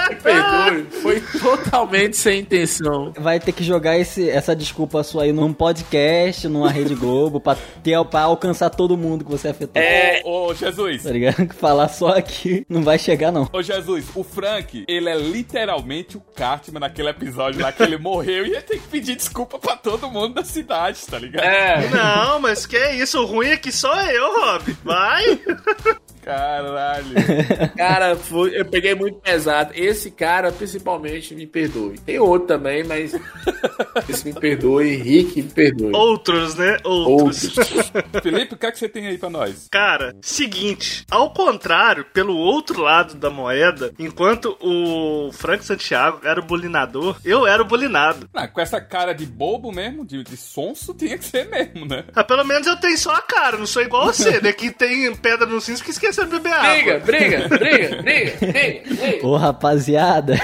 Me 0.09 0.17
perdoe. 0.17 0.83
Foi 1.03 1.21
totalmente 1.41 2.17
sem 2.17 2.41
intenção. 2.41 3.13
Vai 3.19 3.41
ter 3.41 3.53
que 3.53 3.63
jogar 3.65 3.99
esse, 3.99 4.29
essa 4.29 4.55
desculpa 4.55 5.03
sua 5.03 5.25
aí 5.25 5.33
num 5.33 5.53
podcast, 5.53 6.49
numa 6.49 6.71
Rede 6.71 6.95
Globo, 6.95 7.41
pra, 7.41 7.57
ter, 7.83 8.03
pra 8.07 8.23
alcançar 8.23 8.71
todo 8.71 8.97
mundo 8.97 9.25
que 9.25 9.31
você 9.31 9.49
afetou. 9.49 9.81
É. 9.81 10.23
Ô, 10.25 10.49
ô, 10.49 10.55
Jesus. 10.55 11.03
Tá 11.03 11.11
ligado? 11.11 11.53
Falar 11.55 11.89
só 11.89 12.09
aqui 12.09 12.65
não 12.69 12.83
vai 12.83 12.99
chegar, 12.99 13.33
não. 13.33 13.49
Ô, 13.53 13.63
Jesus, 13.63 14.07
o 14.15 14.23
Frank, 14.23 14.85
ele 14.89 15.09
é 15.09 15.17
literalmente 15.17 16.17
o 16.17 16.21
Cartman 16.21 16.81
naquele 16.81 17.09
episódio 17.09 17.61
lá 17.61 17.73
que 17.73 17.83
ele 17.83 17.99
morreu 17.99 18.47
e 18.47 18.51
ele 18.51 18.63
tem 18.63 18.79
que 18.79 18.89
pedir 18.89 19.17
desculpa 19.17 19.59
pra 19.59 19.77
todo 19.77 20.11
mundo 20.11 20.35
da 20.35 20.45
cidade, 20.45 21.01
tá 21.07 21.19
ligado? 21.19 21.45
É. 21.45 21.88
Não, 21.91 22.41
mas 22.41 22.67
que 22.67 22.79
isso? 22.91 23.21
O 23.21 23.27
ruim 23.27 23.49
é 23.49 23.57
que 23.57 23.73
só 23.73 23.95
eu, 24.03 24.35
Rob. 24.41 24.77
Vai! 24.85 25.41
Caralho. 26.29 27.07
Cara, 27.75 28.15
foi- 28.15 28.61
eu 28.61 28.65
peguei 28.67 28.95
muito 28.95 29.19
pesado. 29.19 29.73
Esse 29.75 30.11
cara, 30.11 30.53
principalmente, 30.53 31.35
me 31.35 31.47
perdoe. 31.47 31.97
Tem 31.99 32.19
outro 32.19 32.47
também, 32.49 32.85
mas. 32.85 33.15
Esse 34.07 34.27
me 34.27 34.39
perdoe. 34.39 34.97
Rick, 34.97 35.43
me 35.43 35.49
perdoe. 35.49 35.93
Outros, 35.95 36.55
né? 36.55 36.77
Outros. 36.85 37.57
Outros. 37.57 37.93
Felipe, 38.23 38.55
o 38.55 38.59
que 38.59 38.67
é 38.67 38.71
que 38.71 38.79
você 38.79 38.89
tem 38.91 39.07
aí 39.07 39.17
pra 39.17 39.31
nós? 39.31 39.69
Cara, 39.71 40.15
seguinte, 40.21 41.07
ao 41.11 41.33
contrário, 41.33 42.05
pelo 42.13 42.37
outro 42.37 42.83
lado 42.83 43.15
da 43.15 43.31
moeda, 43.31 43.91
enquanto 43.99 44.55
o 44.61 45.31
Frank 45.33 45.65
Santiago 45.65 46.21
era 46.25 46.41
o 46.41 46.45
bulinador, 46.45 47.17
eu 47.25 47.47
era 47.47 47.63
o 47.63 47.65
bulinado. 47.65 48.29
Ah, 48.35 48.47
com 48.47 48.61
essa 48.61 48.83
cara 48.83 49.15
de 49.15 49.25
bobo 49.25 49.73
mesmo, 49.73 50.05
de, 50.05 50.23
de 50.23 50.37
sonso, 50.37 50.93
tinha 50.93 51.17
que 51.17 51.25
ser 51.25 51.49
mesmo, 51.49 51.87
né? 51.87 52.05
Ah, 52.15 52.23
pelo 52.23 52.45
menos 52.45 52.67
eu 52.67 52.77
tenho 52.77 52.99
só 52.99 53.15
a 53.15 53.23
cara, 53.23 53.57
não 53.57 53.67
sou 53.67 53.81
igual 53.83 54.07
você, 54.07 54.41
né? 54.43 54.53
Que 54.53 54.71
tem 54.71 55.15
pedra 55.17 55.47
no 55.47 55.59
cinto 55.61 55.83
que 55.83 55.91
esqueceu 55.91 56.18
de 56.25 56.31
beber 56.31 56.53
água. 56.53 56.99
Briga, 56.99 56.99
briga, 57.01 57.49
briga, 57.49 58.03
briga, 58.03 58.37
briga. 58.41 59.27
Ô, 59.27 59.37
rapaziada, 59.37 60.35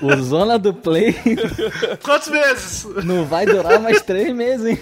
o 0.00 0.16
Zona 0.22 0.58
do 0.58 0.72
Play 0.72 1.14
Quantos 2.02 2.28
meses? 2.28 2.86
não 3.04 3.24
vai 3.24 3.46
durar 3.46 3.80
mais 3.80 4.02
três 4.02 4.34
meses, 4.34 4.66
hein? 4.66 4.78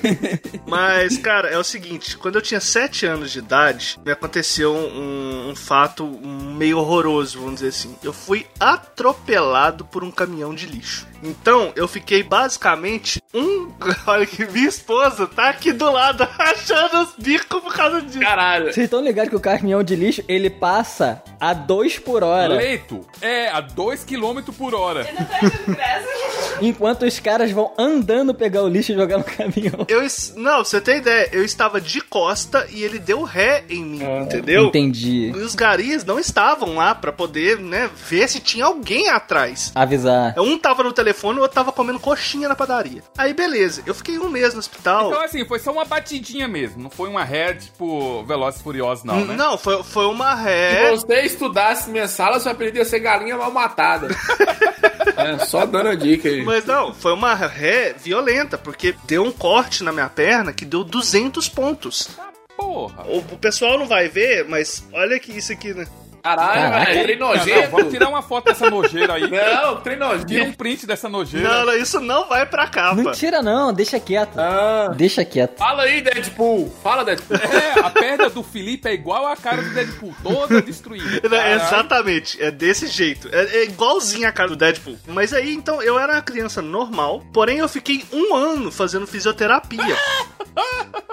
Mas, 0.67 1.17
cara, 1.19 1.49
é 1.49 1.59
o 1.59 1.65
seguinte: 1.65 2.17
quando 2.17 2.37
eu 2.37 2.43
tinha 2.43 2.61
7 2.61 3.07
anos 3.07 3.31
de 3.31 3.39
idade, 3.39 3.99
me 4.05 4.13
aconteceu 4.13 4.75
um, 4.75 5.51
um 5.51 5.57
fato 5.57 6.07
meio 6.07 6.79
horroroso, 6.79 7.39
vamos 7.39 7.57
dizer 7.57 7.69
assim. 7.69 7.95
Eu 8.03 8.13
fui 8.13 8.47
atropelado 8.59 9.85
por 9.85 10.05
um 10.05 10.11
caminhão 10.11 10.55
de 10.55 10.67
lixo. 10.67 11.07
Então, 11.25 11.73
eu 11.75 11.89
fiquei 11.89 12.23
basicamente 12.23 13.21
um. 13.33 13.73
Olha 14.07 14.27
que 14.27 14.45
minha 14.47 14.69
esposa 14.69 15.27
tá 15.27 15.49
aqui 15.49 15.73
do 15.73 15.91
lado 15.91 16.27
achando 16.39 17.03
os 17.03 17.15
bicos 17.19 17.63
por 17.63 17.73
causa 17.75 18.03
disso. 18.03 18.21
Caralho. 18.21 18.67
Vocês 18.73 18.85
estão 18.85 19.01
ligados 19.03 19.31
que 19.31 19.37
o 19.37 19.41
caminhão 19.41 19.83
de 19.83 19.97
lixo, 19.97 20.23
ele 20.29 20.51
passa 20.51 21.23
a 21.41 21.53
dois 21.55 21.99
por 21.99 22.23
hora. 22.23 22.55
Leito 22.55 23.01
é 23.21 23.49
a 23.49 23.61
2 23.61 24.05
km 24.05 24.41
por 24.57 24.75
hora. 24.75 25.07
Enquanto 26.61 27.05
os 27.05 27.19
caras 27.19 27.51
vão 27.51 27.73
andando 27.79 28.35
pegar 28.35 28.63
o 28.63 28.69
lixo 28.69 28.93
e 28.93 28.95
jogar 28.95 29.19
no 29.19 29.25
caminhão. 29.25 29.85
Eu, 29.89 30.03
es- 30.03 30.33
não, 30.37 30.55
pra 30.57 30.65
você 30.65 30.81
tem 30.81 30.99
ideia, 30.99 31.29
eu 31.33 31.45
estava 31.45 31.81
de 31.81 32.01
costa 32.01 32.67
e 32.71 32.83
ele 32.83 32.99
deu 32.99 33.23
ré 33.23 33.65
em 33.69 33.85
mim, 33.85 34.03
entendeu? 34.23 34.67
Entendi. 34.67 35.33
E 35.35 35.39
os 35.39 35.55
garis 35.55 36.05
não 36.05 36.19
estavam 36.19 36.77
lá 36.77 36.95
pra 36.95 37.13
poder, 37.13 37.59
né, 37.59 37.91
ver 38.09 38.29
se 38.29 38.41
tinha 38.41 38.65
alguém 38.67 39.09
atrás. 39.09 39.73
Avisar. 39.75 40.35
Um 40.39 40.57
tava 40.59 40.83
no 40.83 40.93
telefone, 40.93 41.14
o 41.23 41.43
outro 41.43 41.55
tava 41.55 41.73
comendo 41.73 41.99
coxinha 42.01 42.49
na 42.49 42.55
padaria. 42.57 43.03
Aí, 43.17 43.33
beleza. 43.33 43.83
Eu 43.87 43.95
fiquei 43.95 44.19
um 44.19 44.29
mês 44.29 44.53
no 44.53 44.61
hospital. 44.61 45.09
Então, 45.09 45.23
assim, 45.23 45.45
foi 45.45 45.59
só 45.59 45.73
uma 45.73 45.85
batidinha 45.85 46.49
mesmo. 46.49 46.83
Não 46.83 46.91
foi 46.91 47.09
uma 47.09 47.25
ré, 47.25 47.55
tipo, 47.55 48.25
Velozes 48.25 48.61
e 48.61 48.63
Furiosos, 48.63 49.05
não, 49.05 49.25
né? 49.25 49.35
Não, 49.37 49.57
foi, 49.57 49.83
foi 49.83 50.07
uma 50.07 50.37
Se 50.37 50.43
ré. 50.43 50.91
você 50.91 51.21
estudasse 51.23 51.91
minha 51.91 52.09
sala, 52.09 52.39
você 52.39 52.49
aprendia 52.49 52.83
a 52.83 52.85
ser 52.85 53.01
galinha 53.01 53.37
mal 53.37 53.51
matada. 53.51 54.09
é, 55.17 55.45
só 55.45 55.65
dando 55.67 55.89
a 55.89 55.95
dica 55.95 56.29
aí. 56.29 56.43
Mas 56.43 56.65
não, 56.65 56.93
foi 56.93 57.13
uma 57.13 57.35
ré 57.35 57.95
violenta, 57.95 58.59
porque 58.59 58.95
deu 59.05 59.25
um 59.25 59.33
corte 59.33 59.83
na 59.83 59.93
minha 59.93 60.09
perna 60.09 60.53
que 60.53 60.65
deu 60.65 60.85
200 60.85 61.49
pontos. 61.49 62.11
Porra. 62.57 63.05
O, 63.09 63.19
o 63.19 63.39
pessoal 63.39 63.79
não 63.79 63.87
vai 63.87 64.09
ver, 64.09 64.47
mas 64.49 64.87
olha 64.93 65.19
que 65.19 65.33
isso 65.33 65.53
aqui, 65.53 65.75
né? 65.75 65.87
Caralho, 66.25 66.71
Caraca. 66.71 66.85
velho, 66.87 67.03
trem 67.05 67.19
nojento. 67.19 67.71
vamos 67.71 67.93
tirar 67.93 68.09
uma 68.09 68.23
foto 68.23 68.47
dessa 68.47 68.71
nojeira 68.71 69.13
aí. 69.13 69.31
Não, 69.31 69.77
trem 69.83 69.99
Tira 69.99 70.07
um 70.07 70.19
nojento. 70.19 70.57
print 70.57 70.87
dessa 70.87 71.07
nojeira. 71.07 71.47
Não, 71.47 71.67
não, 71.67 71.77
isso 71.77 72.01
não 72.01 72.27
vai 72.27 72.47
pra 72.47 72.67
capa. 72.67 72.95
Não 72.95 73.13
tira 73.13 73.43
não, 73.43 73.75
deixa 73.75 74.01
quieto. 74.01 74.39
Ah. 74.39 74.91
Deixa 74.97 75.23
quieto. 75.23 75.59
Fala 75.59 75.83
aí, 75.83 76.01
Deadpool. 76.01 76.75
Fala, 76.83 77.05
Deadpool. 77.05 77.37
É, 77.37 77.79
a 77.79 77.91
perna 77.91 78.31
do 78.31 78.43
Felipe 78.43 78.89
é 78.89 78.95
igual 78.95 79.27
a 79.27 79.37
cara 79.37 79.61
do 79.61 79.69
Deadpool, 79.75 80.15
toda 80.23 80.63
destruída. 80.63 81.21
Não. 81.29 81.37
Exatamente, 81.57 82.43
é 82.43 82.51
desse 82.51 82.87
jeito. 82.87 83.29
É, 83.31 83.59
é 83.59 83.65
igualzinho 83.65 84.27
a 84.27 84.33
cara 84.33 84.49
do 84.49 84.57
Deadpool. 84.57 84.97
Mas 85.07 85.35
aí, 85.35 85.53
então, 85.53 85.83
eu 85.83 85.99
era 85.99 86.15
uma 86.15 86.23
criança 86.23 86.63
normal, 86.63 87.23
porém 87.35 87.59
eu 87.59 87.69
fiquei 87.69 88.03
um 88.11 88.35
ano 88.35 88.73
fazendo 88.73 89.07
fisioterapia. 89.07 89.95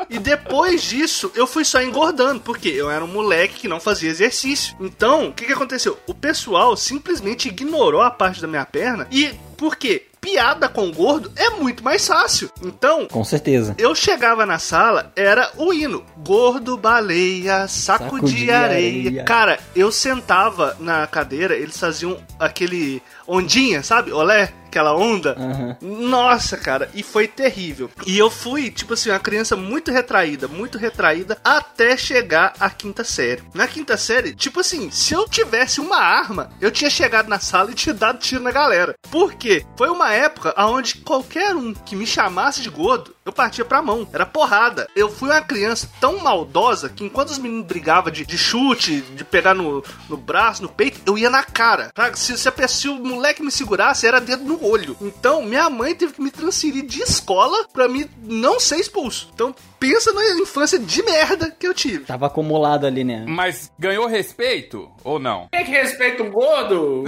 E 0.10 0.20
depois 0.20 0.84
disso, 0.84 1.32
eu 1.36 1.48
fui 1.48 1.64
só 1.64 1.82
engordando, 1.82 2.42
porque 2.42 2.68
eu 2.68 2.92
era 2.92 3.04
um 3.04 3.08
moleque 3.08 3.62
que 3.62 3.68
não 3.68 3.80
fazia 3.80 4.10
exercício. 4.10 4.76
Então, 4.80 5.01
o 5.30 5.34
que, 5.34 5.46
que 5.46 5.54
aconteceu? 5.54 5.98
O 6.08 6.14
pessoal 6.14 6.76
simplesmente 6.78 7.48
ignorou 7.48 8.02
a 8.02 8.12
parte 8.12 8.42
da 8.42 8.48
minha 8.48 8.66
perna 8.66 9.08
e. 9.12 9.34
Por 9.58 9.76
quê? 9.76 10.08
Piada 10.20 10.68
com 10.68 10.92
gordo 10.92 11.32
é 11.36 11.52
muito 11.52 11.84
mais 11.84 12.08
fácil. 12.08 12.50
Então, 12.64 13.08
Com 13.08 13.24
certeza. 13.24 13.76
eu 13.78 13.94
chegava 13.94 14.44
na 14.44 14.58
sala, 14.58 15.12
era 15.16 15.52
o 15.56 15.72
hino. 15.72 16.04
Gordo, 16.18 16.78
baleia, 16.78 17.68
saco, 17.68 18.04
Saco 18.06 18.26
de, 18.26 18.36
de 18.36 18.52
areia. 18.52 19.08
areia. 19.10 19.24
Cara, 19.24 19.60
eu 19.76 19.92
sentava 19.92 20.76
na 20.80 21.06
cadeira, 21.06 21.56
eles 21.56 21.78
faziam 21.80 22.18
aquele 22.40 23.02
ondinha, 23.32 23.82
sabe? 23.82 24.12
Olé, 24.12 24.54
aquela 24.72 24.96
onda. 24.96 25.36
Aham. 25.38 25.78
Nossa, 25.82 26.58
cara, 26.58 26.90
e 26.94 27.04
foi 27.04 27.28
terrível. 27.28 27.90
E 28.06 28.18
eu 28.18 28.30
fui, 28.30 28.72
tipo 28.72 28.94
assim, 28.94 29.10
uma 29.10 29.20
criança 29.20 29.56
muito 29.56 29.92
retraída, 29.92 30.48
muito 30.48 30.78
retraída, 30.78 31.38
até 31.44 31.96
chegar 31.98 32.54
à 32.60 32.70
quinta 32.70 33.04
série. 33.04 33.44
Na 33.54 33.68
quinta 33.68 33.98
série, 33.98 34.34
tipo 34.34 34.62
assim, 34.62 34.90
se 34.90 35.14
eu 35.14 35.28
tivesse 35.28 35.82
uma 35.82 35.98
arma, 35.98 36.52
eu 36.62 36.72
tinha 36.72 36.90
chegado 36.90 37.28
na 37.28 37.40
sala 37.40 37.72
e 37.72 37.76
tinha 37.76 37.94
dado 37.94 38.20
tiro 38.20 38.42
na 38.42 38.52
galera. 38.52 38.96
Por 39.10 39.34
quê? 39.34 39.66
Foi 39.78 39.90
uma 39.90 40.14
época 40.14 40.54
onde 40.58 40.96
qualquer 40.96 41.56
um 41.56 41.74
que 41.74 41.96
me 41.96 42.08
chamasse 42.08 42.62
de 42.62 42.70
gordo, 42.70 43.14
eu 43.26 43.32
partia 43.32 43.66
pra 43.66 43.82
mão. 43.82 44.08
Era 44.14 44.26
porrada. 44.26 44.88
Eu 44.96 45.10
fui 45.10 45.30
uma 45.30 45.42
criança 45.42 45.90
tão 46.00 46.18
maldosa 46.20 46.90
que 46.90 47.04
enquanto 47.04 47.30
os 47.30 47.38
meninos 47.38 47.66
brigavam 47.66 48.12
de, 48.12 48.26
de 48.26 48.38
chute, 48.38 49.02
de 49.02 49.24
pegar 49.24 49.54
no, 49.54 49.84
no 50.10 50.18
braço, 50.18 50.64
no 50.64 50.70
peito, 50.70 51.02
eu 51.06 51.18
ia 51.18 51.30
na 51.30 51.44
cara. 51.44 51.92
Sabe? 51.96 52.18
Se, 52.18 52.38
se, 52.38 52.52
se 52.68 52.90
o 52.90 52.96
moleque 52.96 53.21
me 53.44 53.52
segurasse, 53.52 54.08
era 54.08 54.20
dedo 54.20 54.44
no 54.44 54.66
olho. 54.66 54.96
Então, 55.02 55.44
minha 55.44 55.70
mãe 55.70 55.96
teve 55.96 56.14
que 56.14 56.22
me 56.22 56.32
transferir 56.32 56.86
de 56.86 57.02
escola 57.02 57.68
pra 57.72 57.88
mim 57.88 58.08
não 58.24 58.60
ser 58.60 58.78
expulso. 58.78 59.30
Então, 59.34 59.56
pensa 59.80 60.12
na 60.14 60.26
infância 60.40 60.78
de 60.80 61.04
merda 61.04 61.52
que 61.52 61.68
eu 61.68 61.74
tive. 61.74 62.06
Tava 62.06 62.28
acumulado 62.28 62.86
ali, 62.86 63.04
né? 63.04 63.26
Mas 63.28 63.72
ganhou 63.78 64.08
respeito 64.08 64.90
ou 65.04 65.20
não? 65.20 65.48
Quem 65.52 65.62
é 65.62 65.64
que 65.64 65.72
respeita 65.72 66.24
um 66.24 66.32
gordo? 66.32 67.04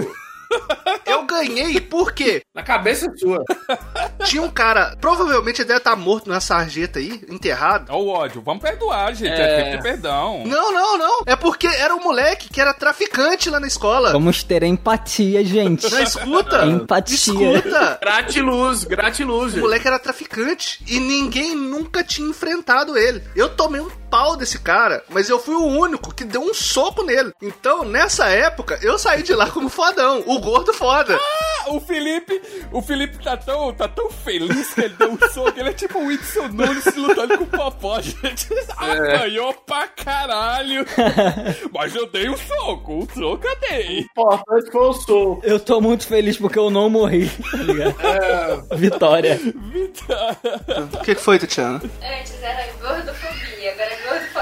Eu 1.06 1.26
ganhei 1.26 1.80
porque 1.82 2.42
Na 2.54 2.64
cabeça 2.64 3.12
sua. 3.18 3.44
tinha 4.26 4.42
um 4.42 4.50
cara, 4.50 4.96
provavelmente 5.00 5.62
ele 5.62 5.68
deve 5.68 5.80
estar 5.80 5.96
morto 5.96 6.30
na 6.30 6.40
sarjeta 6.40 7.00
aí, 7.00 7.22
enterrado. 7.30 7.92
O 7.94 8.08
ódio. 8.10 8.42
Vamos 8.42 8.62
perdoar, 8.64 9.14
gente. 9.14 9.32
É, 9.34 9.44
É. 9.60 9.72
tempo 9.72 9.84
perdão. 9.84 10.44
Não, 10.46 10.72
não, 10.72 10.98
não. 10.98 11.22
É 11.26 11.36
porque 11.36 11.68
era 11.68 11.94
um 11.96 12.02
moleque 12.04 12.50
que 12.50 12.60
era 12.62 12.74
traficante 12.74 13.50
lá 13.50 13.60
na 13.60 13.68
escola. 13.68 14.12
Vamos 14.12 14.44
ter 14.44 14.64
empatia, 14.64 15.44
gente. 15.44 15.90
Não 15.92 16.02
escuta? 16.02 16.66
Empatia. 16.66 17.16
Escuta. 17.16 17.98
Gratiluz, 18.02 18.84
gratiluz. 18.84 19.54
O 19.56 19.60
moleque 19.60 19.88
era 19.88 20.00
traficante 20.00 20.84
e 20.88 21.00
ninguém 21.00 21.56
nunca 21.56 22.04
tinha 22.04 22.28
enfrentado 22.30 22.98
ele. 22.98 23.22
Eu 23.36 23.50
tomei 23.50 23.82
um 23.82 23.90
pau 24.14 24.38
desse 24.38 24.60
cara, 24.60 25.04
mas 25.10 25.28
eu 25.28 25.40
fui 25.40 25.56
o 25.56 25.66
único 25.66 26.14
que 26.14 26.24
deu 26.24 26.42
um 26.44 26.54
soco 26.54 27.02
nele. 27.02 27.34
Então, 27.42 27.84
nessa 27.84 28.28
época, 28.30 28.78
eu 28.84 29.00
saí 29.00 29.24
de 29.24 29.34
lá 29.34 29.50
como 29.50 29.70
fodão, 29.70 30.24
o 30.28 30.40
gordo 30.40 30.72
foda. 30.72 31.18
Ah, 31.20 31.72
o 31.72 31.80
Felipe, 31.80 32.40
o 32.72 32.80
Felipe 32.80 33.18
tá 33.24 33.36
tão, 33.36 33.74
tá 33.74 33.88
tão 33.88 34.12
feliz 34.12 34.72
que 34.72 34.82
ele 34.82 34.96
deu 35.00 35.14
um 35.14 35.18
soco. 35.34 35.60
Ele 35.60 35.70
é 35.70 35.74
tipo 35.74 35.98
o 35.98 36.06
Whitson 36.06 36.48
Nunes 36.50 36.96
lutando 36.96 37.40
com 37.40 37.44
o 37.46 37.48
Popó, 37.48 38.00
gente. 38.06 38.50
Apanhou 38.78 39.52
pra 39.66 39.88
caralho. 39.88 40.86
Mas 41.74 41.96
eu 41.96 42.06
dei 42.06 42.30
um 42.30 42.38
soco, 42.38 42.94
um 42.94 43.08
soco 43.10 43.48
eu 43.48 43.58
dei. 43.68 44.00
importante 44.02 44.72
foi 44.72 44.88
o 44.90 44.94
soco. 44.94 45.42
Eu 45.44 45.60
tô 45.60 45.82
muito 45.82 46.06
feliz 46.06 46.38
porque 46.38 46.60
eu 46.60 46.70
não 46.70 46.88
morri, 46.88 47.32
tá 47.50 47.58
ligado? 47.58 48.78
Vitória. 48.78 49.40
O 50.94 50.98
que 51.04 51.16
que 51.16 51.22
foi, 51.22 51.40
Tatiana? 51.40 51.82
Antes 51.82 52.44
era 52.44 52.68
gordofobia, 52.80 53.53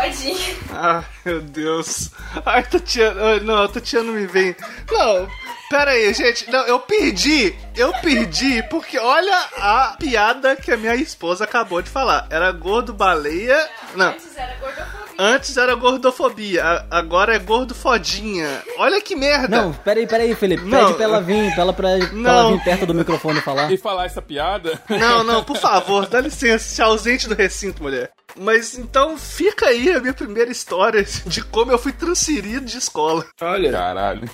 gordofodinha. 0.09 0.55
Ah, 0.73 1.03
meu 1.25 1.41
Deus. 1.41 2.11
Ai, 2.45 2.63
Tatiana. 2.63 3.21
ai, 3.23 3.39
Não, 3.41 3.67
Tatiana 3.67 4.11
me 4.11 4.25
vem. 4.25 4.55
Não. 4.91 5.27
Pera 5.69 5.91
aí, 5.91 6.13
gente. 6.13 6.49
Não, 6.51 6.65
eu 6.67 6.79
perdi. 6.79 7.55
Eu 7.75 7.93
perdi 8.01 8.61
porque 8.69 8.97
olha 8.99 9.37
a 9.57 9.95
piada 9.97 10.55
que 10.55 10.69
a 10.71 10.75
minha 10.77 10.95
esposa 10.95 11.45
acabou 11.45 11.81
de 11.81 11.89
falar. 11.89 12.27
Era 12.29 12.51
gordo 12.51 12.93
baleia. 12.93 13.69
Não. 13.95 14.07
Antes 14.09 14.37
era 14.37 14.55
gordofobia. 14.59 15.01
Antes 15.19 15.57
era 15.57 15.75
gordofobia, 15.75 16.85
agora 16.89 17.35
é 17.35 17.39
gordo 17.39 17.75
fodinha. 17.75 18.63
Olha 18.77 18.99
que 19.01 19.15
merda. 19.15 19.61
Não, 19.61 19.71
peraí, 19.71 20.07
peraí, 20.07 20.33
Felipe. 20.33 20.63
Não. 20.63 20.79
Pede 20.85 20.93
pra 20.95 21.03
ela 21.03 21.21
vir, 21.21 21.53
pra 21.53 21.61
ela, 21.61 21.73
pra, 21.73 21.89
pra 21.97 22.07
Não. 22.13 22.29
ela 22.31 22.51
vir 22.53 22.63
perto 22.63 22.85
do 22.87 22.93
microfone 22.95 23.39
falar. 23.41 23.71
E 23.71 23.77
falar 23.77 24.05
essa 24.05 24.21
piada. 24.21 24.81
Não, 24.89 25.23
não, 25.23 25.43
por 25.43 25.57
favor, 25.57 26.07
dá 26.07 26.19
licença, 26.19 26.63
se 26.65 26.81
ausente 26.81 27.29
do 27.29 27.35
recinto, 27.35 27.83
mulher. 27.83 28.09
Mas 28.39 28.77
então 28.77 29.17
fica 29.17 29.67
aí 29.67 29.91
a 29.91 29.99
minha 29.99 30.13
primeira 30.13 30.51
história 30.51 31.03
de 31.25 31.43
como 31.43 31.71
eu 31.71 31.77
fui 31.77 31.91
transferido 31.91 32.65
de 32.65 32.77
escola. 32.77 33.25
Olha, 33.41 33.71
Caralho. 33.71 34.29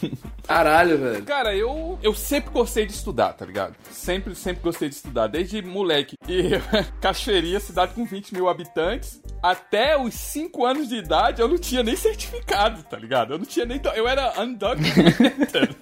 caralho, 0.48 0.98
velho. 0.98 1.24
Cara, 1.24 1.56
eu, 1.56 1.98
eu 2.02 2.14
sempre 2.14 2.52
gostei 2.52 2.86
de 2.86 2.94
estudar, 2.94 3.34
tá 3.34 3.46
ligado? 3.46 3.76
Sempre, 3.92 4.36
sempre 4.36 4.62
gostei 4.64 4.90
de 4.90 4.96
estudar, 4.96 5.28
desde 5.28 5.62
moleque. 5.62 6.16
E 6.28 6.52
Cachoeirinha, 7.02 7.60
cidade 7.60 7.94
com 7.94 8.06
20 8.06 8.34
mil 8.34 8.48
habitantes, 8.48 9.22
até 9.42 9.98
os 9.98 10.14
5 10.14 10.66
anos 10.66 10.90
de 10.90 10.96
idade 10.96 11.42
eu 11.42 11.48
não 11.48 11.58
tinha 11.58 11.84
nem 11.84 11.96
certificado, 11.96 12.84
tá 12.84 12.98
ligado? 12.98 13.34
Eu 13.34 13.40
não 13.40 13.46
tinha 13.46 13.66
nem. 13.66 13.80
Eu 13.96 14.08
era 14.08 14.34
undocumented. 14.42 15.76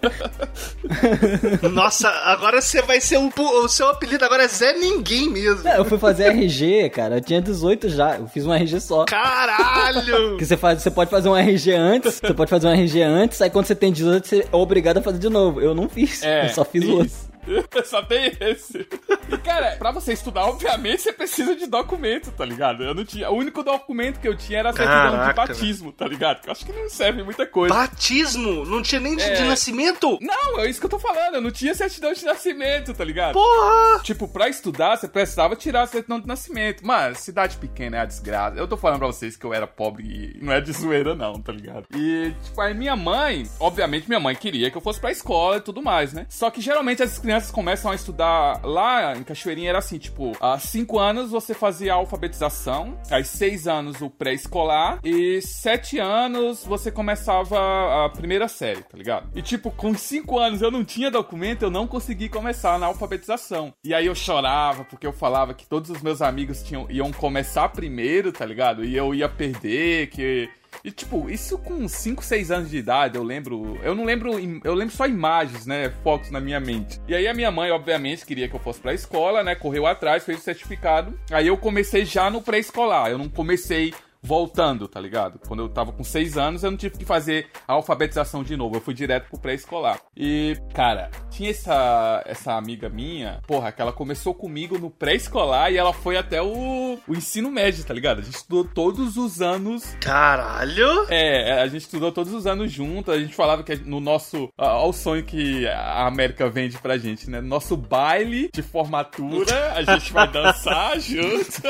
Nossa, 1.72 2.10
agora 2.10 2.62
você 2.62 2.82
vai 2.82 3.00
ser 3.02 3.18
um. 3.18 3.32
O 3.38 3.68
seu 3.68 3.88
apelido 3.90 4.24
agora 4.26 4.44
é 4.44 4.48
Zé 4.48 4.74
Ninguém 4.74 5.30
mesmo. 5.30 5.68
É, 5.68 5.78
eu 5.78 5.86
fui 5.86 5.98
fazer 5.98 6.26
RG, 6.26 6.90
cara. 6.90 7.18
Eu 7.18 7.22
tinha 7.22 7.42
18 7.42 7.90
já. 7.90 8.05
Eu 8.20 8.28
fiz 8.28 8.46
um 8.46 8.54
RG 8.54 8.80
só. 8.80 9.06
Caralho! 9.06 10.36
Que 10.38 10.46
você, 10.46 10.58
faz, 10.58 10.82
você 10.82 10.92
pode 10.92 11.10
fazer 11.10 11.30
um 11.30 11.36
RG 11.36 11.74
antes, 11.74 12.20
você 12.22 12.34
pode 12.34 12.50
fazer 12.50 12.68
um 12.68 12.72
RG 12.72 13.02
antes, 13.02 13.42
aí 13.42 13.50
quando 13.50 13.66
você 13.66 13.76
tem 13.76 13.92
18, 13.92 14.28
você 14.28 14.40
é 14.52 14.56
obrigado 14.56 14.98
a 14.98 15.02
fazer 15.02 15.18
de 15.20 15.30
novo. 15.30 15.62
Eu 15.62 15.74
não 15.74 15.88
fiz, 15.90 16.24
É, 16.24 16.46
eu 16.46 16.50
só 16.50 16.64
fiz 16.66 16.84
o 16.86 16.98
outro. 16.98 17.14
Só 17.86 18.02
tem 18.02 18.32
esse. 18.40 18.88
E, 19.30 19.38
cara, 19.38 19.76
pra 19.78 19.92
você 19.92 20.14
estudar, 20.14 20.46
obviamente, 20.46 21.02
você 21.02 21.14
precisa 21.14 21.56
de 21.56 21.68
documento, 21.68 22.32
tá 22.32 22.46
ligado? 22.46 22.84
Eu 22.84 22.94
não 22.94 23.06
tinha. 23.06 23.30
O 23.30 23.36
único 23.36 23.64
documento 23.64 24.20
que 24.20 24.28
eu 24.28 24.36
tinha 24.36 24.60
era 24.60 24.70
a 24.70 24.74
certidão 24.74 25.28
de 25.28 25.34
batismo, 25.34 25.92
tá 25.92 26.08
ligado? 26.08 26.42
Eu 26.46 26.52
acho 26.52 26.66
que 26.66 26.72
não 26.74 26.90
serve 26.90 27.24
muita 27.24 27.46
coisa. 27.46 27.74
Batismo? 27.74 28.66
Não 28.66 28.82
tinha 28.82 29.02
nem 29.02 29.16
de, 29.16 29.24
de 29.24 29.32
É. 29.42 29.48
nascimento? 29.48 30.18
Não, 30.22 30.60
é 30.60 30.70
isso 30.70 30.80
que 30.80 30.86
eu 30.86 30.90
tô 30.90 31.00
falando. 31.00 31.36
Eu 31.36 31.42
não 31.42 31.52
tinha 31.52 31.74
certidão 31.76 32.14
de 32.14 32.24
nascimento, 32.26 32.94
tá 32.94 33.04
ligado? 33.04 33.34
Porra! 33.34 34.00
Tipo, 34.04 34.28
pra 34.28 34.48
estudar, 34.50 34.96
você 34.98 35.08
precisava 35.08 35.56
tirar 35.56 35.84
a 35.84 35.88
certidão 35.88 36.20
de 36.20 36.28
nascimento. 36.28 36.86
Mas, 36.86 37.20
cidade 37.20 37.58
pequena 37.58 37.98
é 37.98 38.00
a 38.02 38.06
desgraça. 38.06 38.58
Eu 38.58 38.68
tô 38.68 38.78
falando 38.78 39.00
pra 39.00 39.08
vocês 39.08 39.36
que 39.38 39.46
eu 39.46 39.54
era 39.54 39.68
pobre 39.68 40.36
e 40.36 40.44
não 40.44 40.52
é 40.54 40.62
de 40.62 40.72
zoeira, 40.72 41.16
não, 41.16 41.40
tá 41.42 41.52
ligado? 41.52 41.86
E, 41.96 42.34
tipo, 42.44 42.60
aí 42.62 42.74
minha 42.74 42.96
mãe, 42.96 43.48
obviamente 43.60 44.08
minha 44.08 44.20
mãe 44.20 44.36
queria 44.36 44.70
que 44.72 44.78
eu 44.78 44.82
fosse 44.82 45.00
pra 45.00 45.12
escola 45.12 45.58
e 45.58 45.62
tudo 45.62 45.82
mais, 45.82 46.14
né? 46.14 46.26
Só 46.30 46.50
que 46.50 46.62
geralmente 46.62 47.02
as 47.04 47.18
crianças 47.20 47.35
começam 47.52 47.92
a 47.92 47.96
estudar 47.96 48.62
lá 48.64 49.16
em 49.16 49.24
Cachoeirinha, 49.24 49.70
era 49.70 49.80
assim, 49.80 49.98
tipo, 49.98 50.34
há 50.40 50.58
cinco 50.60 51.00
anos 51.00 51.32
você 51.32 51.54
fazia 51.54 51.94
a 51.94 51.96
alfabetização, 51.96 52.98
aí 53.10 53.24
seis 53.24 53.68
anos 53.68 54.02
o 54.02 54.10
pré-escolar 54.10 55.00
e 55.04 55.42
sete 55.42 56.00
anos 56.00 56.64
você 56.64 56.92
começava 56.92 58.06
a 58.06 58.10
primeira 58.10 58.48
série, 58.48 58.84
tá 58.84 58.98
ligado? 58.98 59.30
E, 59.36 59.42
tipo, 59.42 59.72
com 59.72 59.96
cinco 59.96 60.40
anos 60.40 60.62
eu 60.62 60.72
não 60.72 60.84
tinha 60.84 61.12
documento, 61.12 61.64
eu 61.64 61.72
não 61.72 61.88
consegui 61.88 62.30
começar 62.30 62.80
na 62.80 62.88
alfabetização. 62.88 63.74
E 63.84 63.94
aí 63.94 64.06
eu 64.06 64.16
chorava 64.16 64.84
porque 64.84 65.06
eu 65.06 65.14
falava 65.14 65.54
que 65.54 65.66
todos 65.66 65.90
os 65.90 66.02
meus 66.02 66.22
amigos 66.22 66.64
tinham, 66.64 66.88
iam 66.90 67.12
começar 67.12 67.70
primeiro, 67.70 68.32
tá 68.32 68.46
ligado? 68.46 68.84
E 68.84 68.96
eu 68.96 69.14
ia 69.14 69.30
perder, 69.30 70.08
que. 70.08 70.50
E 70.84 70.92
tipo, 70.92 71.30
isso 71.30 71.58
com 71.58 71.88
5, 71.88 72.24
6 72.24 72.52
anos 72.52 72.70
de 72.70 72.78
idade, 72.78 73.18
eu 73.18 73.24
lembro. 73.24 73.80
Eu 73.84 73.96
não 73.96 74.04
lembro. 74.04 74.32
Eu 74.64 74.74
lembro 74.74 74.96
só 74.96 75.06
imagens, 75.06 75.66
né? 75.66 75.92
Focos 76.04 76.32
na 76.32 76.40
minha 76.40 76.60
mente. 76.60 77.00
E 77.08 77.16
aí 77.16 77.28
a 77.28 77.34
minha 77.34 77.52
mãe, 77.52 77.72
obviamente, 77.72 78.26
queria 78.26 78.48
que 78.48 78.56
eu 78.56 78.60
fosse 78.60 78.80
pra 78.80 78.94
escola, 78.94 79.44
né? 79.44 79.56
Correu 79.56 79.86
atrás, 79.86 80.24
fez 80.24 80.40
o 80.40 80.44
certificado. 80.44 81.18
Aí 81.32 81.48
eu 81.48 81.58
comecei 81.58 82.06
já 82.06 82.30
no 82.30 82.42
pré-escolar. 82.42 83.10
Eu 83.10 83.18
não 83.18 83.30
comecei 83.30 83.94
voltando, 84.26 84.88
tá 84.88 85.00
ligado? 85.00 85.40
Quando 85.48 85.62
eu 85.62 85.70
tava 85.70 85.92
com 85.92 86.04
6 86.04 86.38
anos, 86.38 86.64
eu 86.64 86.72
não 86.72 86.78
tive 86.78 86.98
que 86.98 87.06
fazer 87.06 87.48
a 87.68 87.74
alfabetização 87.74 88.44
de 88.44 88.58
novo. 88.58 88.76
Eu 88.76 88.82
fui 88.82 88.94
direto 88.94 89.30
pro 89.30 89.40
pré-escolar. 89.40 90.00
E, 90.18 90.58
cara, 90.74 91.10
tinha 91.30 91.52
essa, 91.52 92.24
essa 92.26 92.54
amiga 92.54 92.90
minha, 92.90 93.42
porra, 93.48 93.72
que 93.72 93.82
ela 93.82 93.94
começou 93.94 94.34
comigo 94.34 94.78
no 94.80 94.90
pré-escolar 94.90 95.72
e 95.72 95.78
ela 95.78 95.94
foi 95.94 96.18
até 96.18 96.42
o, 96.42 96.98
o 97.08 97.14
ensino 97.14 97.52
médio, 97.52 97.84
tá 97.84 97.94
ligado? 97.94 98.20
A 98.20 98.24
gente 98.24 98.36
estudou 98.36 98.66
todos 98.66 99.18
os 99.18 99.42
anos 99.42 99.96
Caralho! 100.02 101.06
é, 101.10 101.62
a 101.62 101.68
gente 101.68 101.82
estudou 101.82 102.12
todos 102.12 102.34
os 102.34 102.48
anos 102.48 102.72
junto, 102.72 103.12
a 103.12 103.20
gente 103.20 103.36
falava 103.36 103.64
que 103.64 103.76
no 103.76 104.00
nosso. 104.00 104.50
Olha 104.58 104.86
o 104.86 104.94
sonho 104.94 105.24
que 105.24 105.68
a 105.68 106.08
América 106.08 106.50
vende 106.50 106.78
pra 106.78 106.98
gente, 106.98 107.30
né? 107.30 107.42
Nosso 107.42 107.76
baile 107.76 108.50
de 108.54 108.62
formatura, 108.62 109.74
a 109.74 109.84
gente 109.84 110.12
vai 110.12 110.30
dançar 110.32 110.98
junto. 111.00 111.62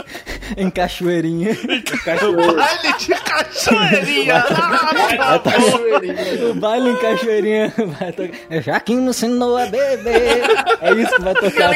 Em 0.55 0.69
Cachoeirinha. 0.69 1.51
Baile 2.53 2.93
de 2.97 3.15
cachoeirinha! 3.15 4.45
Ah, 5.19 5.39
tá. 5.39 5.51
O 6.49 6.53
baile 6.53 6.89
em 6.89 6.95
Cachoeirinha 6.97 7.73
vai 7.99 8.11
tocar. 8.11 8.37
É 8.49 8.61
Jaquim 8.61 8.97
me 8.97 9.09
ensinou 9.09 9.57
a 9.57 9.65
beber. 9.65 10.43
É 10.81 10.91
isso 10.93 11.15
que 11.15 11.21
vai 11.21 11.33
tocar. 11.33 11.71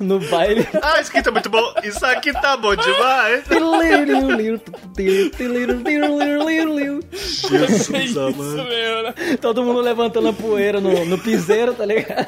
no 0.00 0.20
baile. 0.20 0.66
Ah, 0.82 1.00
isso 1.00 1.10
aqui 1.10 1.22
tá 1.22 1.30
muito 1.30 1.50
bom. 1.50 1.74
Isso 1.82 2.04
aqui 2.04 2.32
tá 2.32 2.56
bom 2.56 2.74
demais. 2.74 3.44
Jesus 7.24 7.90
É 7.92 8.02
isso 8.04 8.20
né? 9.02 9.36
Todo 9.40 9.62
mundo 9.62 9.80
levantando 9.80 10.28
a 10.28 10.32
poeira 10.32 10.80
no, 10.80 11.04
no 11.04 11.18
piseiro, 11.18 11.74
tá 11.74 11.84
ligado? 11.84 12.26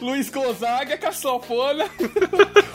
Luiz 0.00 0.28
Gonzaga, 0.30 0.98
caçofona, 0.98 1.86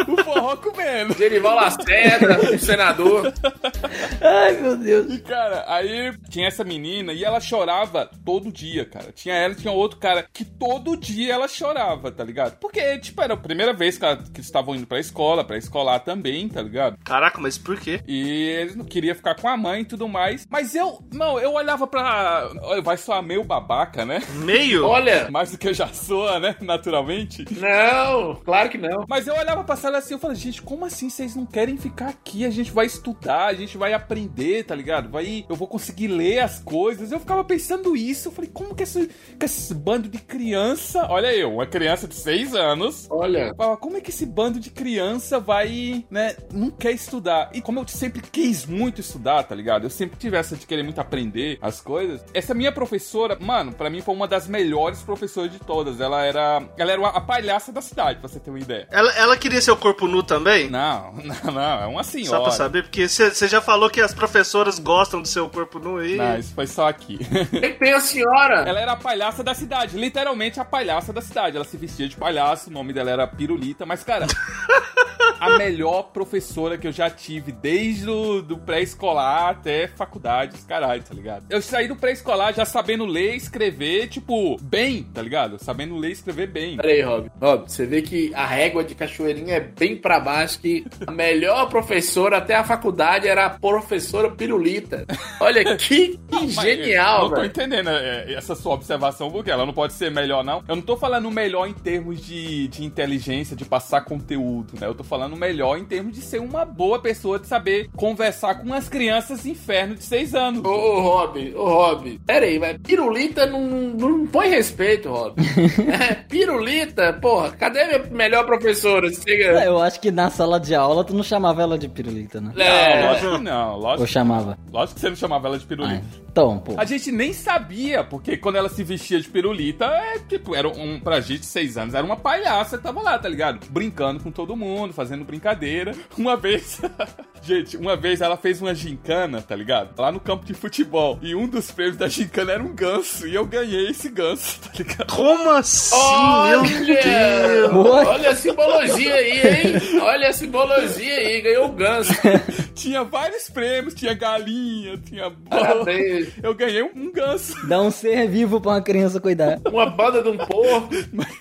o 0.08 0.24
forró 0.24 0.56
comendo. 0.56 1.14
Genival 1.14 1.56
Lacerda, 1.56 2.58
o 2.78 2.80
senador. 2.80 3.34
Ai, 4.22 4.54
meu 4.62 4.78
Deus. 4.78 5.14
E, 5.14 5.20
cara, 5.20 5.64
aí 5.68 6.14
tinha 6.30 6.48
essa 6.48 6.64
menina 6.64 7.14
e 7.14 7.24
ela 7.24 7.40
chorava 7.40 8.10
todo 8.26 8.52
dia, 8.52 8.86
cara. 8.86 9.12
Tinha 9.12 9.36
ela 9.36 9.54
e 9.54 9.58
tinha 9.58 9.72
outro 9.72 10.00
cara 10.00 10.26
que 10.32 10.44
todo 10.46 10.96
dia 10.98 11.34
ela 11.34 11.48
chorava, 11.48 12.12
tá 12.12 12.24
ligado? 12.24 12.58
Porque, 12.60 12.98
tipo, 13.00 13.22
era 13.22 13.34
a 13.34 13.38
primeira 13.38 13.74
vez 13.74 13.98
que, 13.98 14.06
ela- 14.06 14.18
que 14.18 14.24
eles 14.38 14.46
estavam 14.46 14.76
indo 14.76 14.88
pra 14.88 15.00
escola, 15.00 15.44
pra 15.44 15.58
escolar 15.58 16.00
também, 16.00 16.48
tá 16.50 16.62
ligado? 16.62 16.98
Caraca, 17.04 17.40
mas 17.40 17.58
por 17.58 17.80
quê? 17.80 18.02
E 18.08 18.50
eles 18.60 18.76
não 18.76 18.86
queriam 18.86 19.16
ficar 19.16 19.36
com 19.36 19.48
a 19.48 19.58
mãe 19.58 19.82
e 19.82 19.86
tudo 19.86 20.08
mais. 20.08 20.48
Mas 20.50 20.76
eu, 20.76 21.00
não, 21.14 21.40
eu 21.40 21.54
olhava 21.54 21.86
pra. 21.88 22.50
Olha, 22.64 22.82
Vai 22.82 22.96
soar 22.98 23.22
meio 23.22 23.44
babaca, 23.44 24.06
né? 24.06 24.22
Meio? 24.36 24.86
Olha, 24.86 25.30
Mais 25.30 25.52
do 25.52 25.58
que 25.58 25.68
eu 25.68 25.74
já 25.74 25.88
sou, 25.88 26.40
né? 26.40 26.56
Naturalmente. 26.62 27.46
não, 27.60 28.36
claro 28.36 28.70
que 28.70 28.78
não. 28.78 29.06
Mas 29.10 29.28
eu 29.28 29.36
olhava 29.36 29.64
pra 29.64 29.76
sala 29.76 29.98
assim, 29.98 30.14
eu 30.14 30.20
falei, 30.20 30.36
gente, 30.38 30.62
como 30.62 30.86
assim 30.86 31.10
vocês 31.10 31.36
não 31.36 31.46
querem 31.46 31.76
ficar 31.78 32.10
aqui? 32.10 32.46
A 32.46 32.50
gente 32.58 32.72
vai 32.72 32.86
estudar, 32.86 33.48
a 33.48 33.54
gente 33.54 33.78
vai 33.78 33.94
aprender, 33.94 34.66
tá 34.66 34.76
ligado? 34.76 35.10
Vai, 35.10 35.46
eu 35.48 35.56
vou 35.56 35.68
conseguir 35.68 36.08
ler 36.08 36.40
as 36.40 36.60
coisas. 36.60 37.12
Eu 37.12 37.20
ficava 37.20 37.44
pensando 37.44 37.96
isso. 37.96 38.28
Eu 38.28 38.32
falei, 38.32 38.50
como 38.54 38.76
que 38.76 38.84
esse, 38.84 39.10
que 39.40 39.46
esse 39.46 39.74
bando 39.74 40.10
de 40.10 40.20
criança. 40.20 41.08
Olha 41.10 41.34
eu, 41.34 41.54
uma 41.54 41.66
criança 41.66 42.08
de 42.08 42.16
6 42.16 42.56
anos. 42.56 43.08
Olha, 43.10 43.54
falava, 43.56 43.78
como 43.78 43.98
é 43.98 44.02
que 44.02 44.10
esse 44.10 44.26
bando 44.26 44.60
de 44.60 44.70
criança 44.70 45.40
vai, 45.40 46.06
né, 46.10 46.36
não 46.52 46.70
quer 46.70 46.92
estudar? 46.92 47.50
E 47.54 47.62
como 47.62 47.80
eu 47.80 47.88
sempre 47.88 48.22
quis 48.22 48.66
muito 48.66 49.02
estudar, 49.02 49.44
tá 49.44 49.56
ligado? 49.56 49.84
Eu 49.84 49.90
sempre 49.90 50.18
tive 50.18 50.38
essa 50.38 50.56
de 50.56 50.66
querer 50.66 50.84
muito 50.84 51.00
aprender 51.00 51.58
as 51.62 51.80
coisas. 51.82 52.24
Essa 52.34 52.54
minha 52.54 52.72
professora, 52.72 53.38
mano, 53.40 53.74
pra 53.74 53.90
mim 53.90 54.02
foi 54.02 54.16
uma 54.16 54.28
das 54.28 54.48
melhores 54.48 55.02
professoras 55.02 55.52
de 55.52 55.60
todas. 55.60 56.02
Ela 56.02 56.26
era, 56.26 56.64
ela 56.78 56.92
era 56.92 57.08
a 57.08 57.22
palhaça 57.22 57.72
da 57.72 57.82
cidade, 57.82 58.20
pra 58.20 58.28
você 58.28 58.40
ter 58.40 58.50
uma 58.50 58.60
ideia. 58.60 58.88
Ela, 58.92 59.12
ela 59.14 59.38
queria 59.38 59.62
seu 59.62 59.78
corpo 59.78 60.08
nu 60.08 60.24
também? 60.24 60.70
Não, 60.70 61.14
não, 61.44 61.54
não, 61.54 61.82
é 61.82 61.86
uma 61.86 62.04
senhora. 62.04 62.47
Pra 62.48 62.58
saber, 62.58 62.84
porque 62.84 63.08
você 63.08 63.48
já 63.48 63.62
falou 63.62 63.90
que 63.90 64.02
as 64.02 64.14
professoras 64.14 64.80
gostam 64.80 65.22
do 65.22 65.28
seu 65.28 65.50
corpo 65.50 65.80
nu 65.80 65.98
aí. 65.98 66.16
Não, 66.16 66.38
isso 66.38 66.54
foi 66.54 66.68
só 66.68 66.88
aqui. 66.88 67.18
quem 67.50 67.74
tem 67.74 67.94
a 67.94 68.00
senhora? 68.00 68.68
Ela 68.68 68.80
era 68.80 68.92
a 68.94 68.98
palhaça 68.98 69.44
da 69.44 69.54
cidade, 69.54 69.98
literalmente 69.98 70.60
a 70.60 70.66
palhaça 70.66 71.14
da 71.14 71.22
cidade. 71.22 71.56
Ela 71.56 71.66
se 71.66 71.78
vestia 71.78 72.08
de 72.08 72.16
palhaço, 72.16 72.70
o 72.70 72.74
nome 72.74 72.94
dela 72.94 73.12
era 73.12 73.28
Pirulita, 73.28 73.86
mas, 73.86 74.04
cara, 74.04 74.28
a 75.40 75.58
melhor 75.58 76.04
professora 76.12 76.78
que 76.78 76.88
eu 76.88 76.92
já 76.92 77.10
tive, 77.10 77.52
desde 77.52 78.10
o 78.10 78.42
do 78.42 78.58
pré-escolar 78.58 79.50
até 79.50 79.88
faculdade, 79.88 80.56
os 80.56 80.64
caralho, 80.64 81.04
tá 81.04 81.14
ligado? 81.14 81.46
Eu 81.50 81.62
saí 81.62 81.88
do 81.88 81.96
pré-escolar 81.96 82.54
já 82.54 82.66
sabendo 82.66 83.06
ler 83.06 83.34
e 83.34 83.38
escrever, 83.38 84.08
tipo, 84.08 84.58
bem, 84.62 85.04
tá 85.04 85.22
ligado? 85.22 85.58
Sabendo 85.64 85.96
ler 85.98 86.10
e 86.10 86.14
escrever 86.14 86.48
bem. 86.48 86.78
Pera 86.78 86.90
aí, 86.90 87.02
Rob. 87.02 87.32
Rob, 87.42 87.70
você 87.72 87.86
vê 87.86 88.02
que 88.02 88.34
a 88.34 88.46
régua 88.46 88.84
de 88.84 88.96
Cachoeirinha 88.96 89.56
é 89.56 89.60
bem 89.60 89.96
pra 89.98 90.20
baixo, 90.20 90.60
que 90.60 90.86
a 91.06 91.12
melhor 91.12 91.68
professora 91.70 92.38
até 92.38 92.56
a 92.56 92.64
faculdade 92.64 93.28
era 93.28 93.46
a 93.46 93.50
professora 93.50 94.30
Pirulita. 94.32 95.06
Olha 95.40 95.76
que, 95.78 96.20
Mas 96.32 96.54
genial, 96.54 97.18
Eu 97.18 97.22
não 97.24 97.30
tô 97.30 97.36
velho. 97.38 97.48
entendendo 97.48 97.90
é, 97.90 98.34
essa 98.34 98.56
sua 98.56 98.74
observação, 98.74 99.30
porque 99.32 99.50
ela 99.52 99.66
não 99.66 99.74
pode 99.74 99.94
ser 99.94 100.12
melhor, 100.12 100.44
não. 100.44 100.64
Eu 100.68 100.76
não 100.76 100.84
tô 100.84 100.96
falando 100.98 101.30
melhor 101.32 101.68
em 101.68 101.74
termos 101.74 102.22
de, 102.22 102.68
de 102.68 102.84
inteligência, 102.86 103.56
de 103.56 103.66
passar 103.66 104.02
conteúdo, 104.02 104.74
né? 104.80 104.88
Eu 104.88 104.96
tô 104.96 105.04
falando 105.04 105.27
falando 105.28 105.36
melhor 105.36 105.78
em 105.78 105.84
termos 105.84 106.16
de 106.16 106.22
ser 106.22 106.40
uma 106.40 106.64
boa 106.64 107.00
pessoa, 107.00 107.38
de 107.38 107.48
saber 107.48 107.90
conversar 107.96 108.56
com 108.56 108.74
as 108.74 108.88
crianças 108.88 109.46
inferno 109.46 109.96
de 109.96 110.04
seis 110.04 110.34
anos. 110.34 110.64
Ô, 110.64 110.70
ô 110.70 111.02
Rob, 111.02 111.54
ô 111.56 111.66
Rob, 111.66 112.20
pera 112.26 112.46
aí, 112.46 112.58
mas 112.58 112.78
pirulita 112.78 113.46
não, 113.46 113.62
não 113.62 114.26
põe 114.28 114.50
respeito, 114.50 115.10
Rob. 115.10 115.36
é, 115.92 116.16
pirulita, 116.16 117.14
porra, 117.14 117.52
cadê 117.52 117.82
a 117.82 117.88
minha 117.88 118.04
melhor 118.12 118.46
professora? 118.46 119.12
Chega... 119.12 119.64
Eu 119.64 119.82
acho 119.82 120.00
que 120.00 120.12
na 120.12 120.30
sala 120.30 120.60
de 120.60 120.74
aula 120.74 121.04
tu 121.04 121.14
não 121.14 121.24
chamava 121.24 121.62
ela 121.62 121.78
de 121.78 121.90
pirulita, 121.90 122.40
né? 122.40 122.54
É, 122.58 123.02
Não, 123.02 123.08
lógico 123.08 123.38
que 123.38 123.44
não. 123.44 123.78
Lógico, 123.78 124.02
Ou 124.02 124.08
chamava? 124.08 124.58
lógico 124.72 124.96
que 124.96 125.02
você 125.02 125.10
não 125.10 125.16
chamava 125.16 125.48
ela 125.48 125.60
de 125.60 125.66
pirulita. 125.66 126.04
Então, 126.38 126.60
pô. 126.60 126.76
A 126.78 126.86
gente 126.86 127.12
nem 127.12 127.34
sabia, 127.34 128.04
porque 128.04 128.38
quando 128.38 128.58
ela 128.58 128.70
se 128.70 128.84
vestia 128.84 129.20
de 129.20 129.28
pirulita, 129.28 129.86
é 129.86 130.20
tipo, 130.20 130.54
era 130.54 130.68
um, 130.68 131.00
pra 131.00 131.20
gente 131.20 131.40
de 131.40 131.46
seis 131.48 131.78
anos, 131.78 131.96
era 131.96 132.06
uma 132.06 132.16
palhaça 132.16 132.78
tava 132.78 133.02
lá, 133.02 133.18
tá 133.18 133.28
ligado? 133.28 133.60
Brincando 133.72 134.24
com 134.24 134.32
todo 134.32 134.56
mundo, 134.56 134.94
fazendo 134.94 135.17
brincadeira. 135.24 135.94
Uma 136.18 136.36
vez, 136.36 136.80
gente, 137.42 137.78
uma 137.78 137.96
vez 137.96 138.22
ela 138.22 138.38
fez 138.38 138.62
uma 138.62 138.74
gincana, 138.74 139.42
tá 139.42 139.56
ligado? 139.56 140.00
Lá 140.00 140.12
no 140.12 140.20
campo 140.20 140.46
de 140.46 140.54
futebol. 140.54 141.20
E 141.22 141.36
um 141.36 141.48
dos 141.48 141.72
prêmios 141.72 141.98
da 141.98 142.08
gincana 142.08 142.54
era 142.54 142.64
um 142.64 142.74
ganso. 142.74 143.28
E 143.28 143.36
eu 143.36 143.46
ganhei 143.46 143.90
esse 143.90 144.10
ganso, 144.10 144.60
tá 144.62 144.70
ligado? 144.78 145.14
Como 145.14 145.50
assim? 145.52 145.96
Olha, 145.96 146.62
Meu 146.62 146.86
Deus! 146.86 148.08
olha 148.08 148.30
a 148.30 148.36
simbologia 148.36 149.14
aí, 149.16 149.32
hein? 149.32 150.00
Olha 150.02 150.30
a 150.30 150.34
simbologia 150.34 151.16
aí, 151.16 151.42
ganhou 151.42 151.68
o 151.68 151.72
ganso. 151.72 152.14
tinha 152.76 153.04
vários 153.04 153.50
prêmios, 153.50 153.94
tinha 153.94 154.14
galinha, 154.14 154.98
tinha 154.98 155.32
Parabéns. 155.50 156.30
Eu 156.42 156.54
ganhei 156.54 156.84
um, 156.84 156.92
um 156.96 157.12
ganso. 157.12 157.68
Dá 157.68 157.82
um 157.82 157.92
ser 157.92 158.28
vivo 158.28 158.62
pra 158.62 158.72
uma 158.72 158.82
criança 158.82 159.20
cuidar. 159.20 159.60
Uma 159.66 159.86
banda 159.90 160.22
de 160.22 160.30
um 160.30 160.38
porco. 160.38 160.90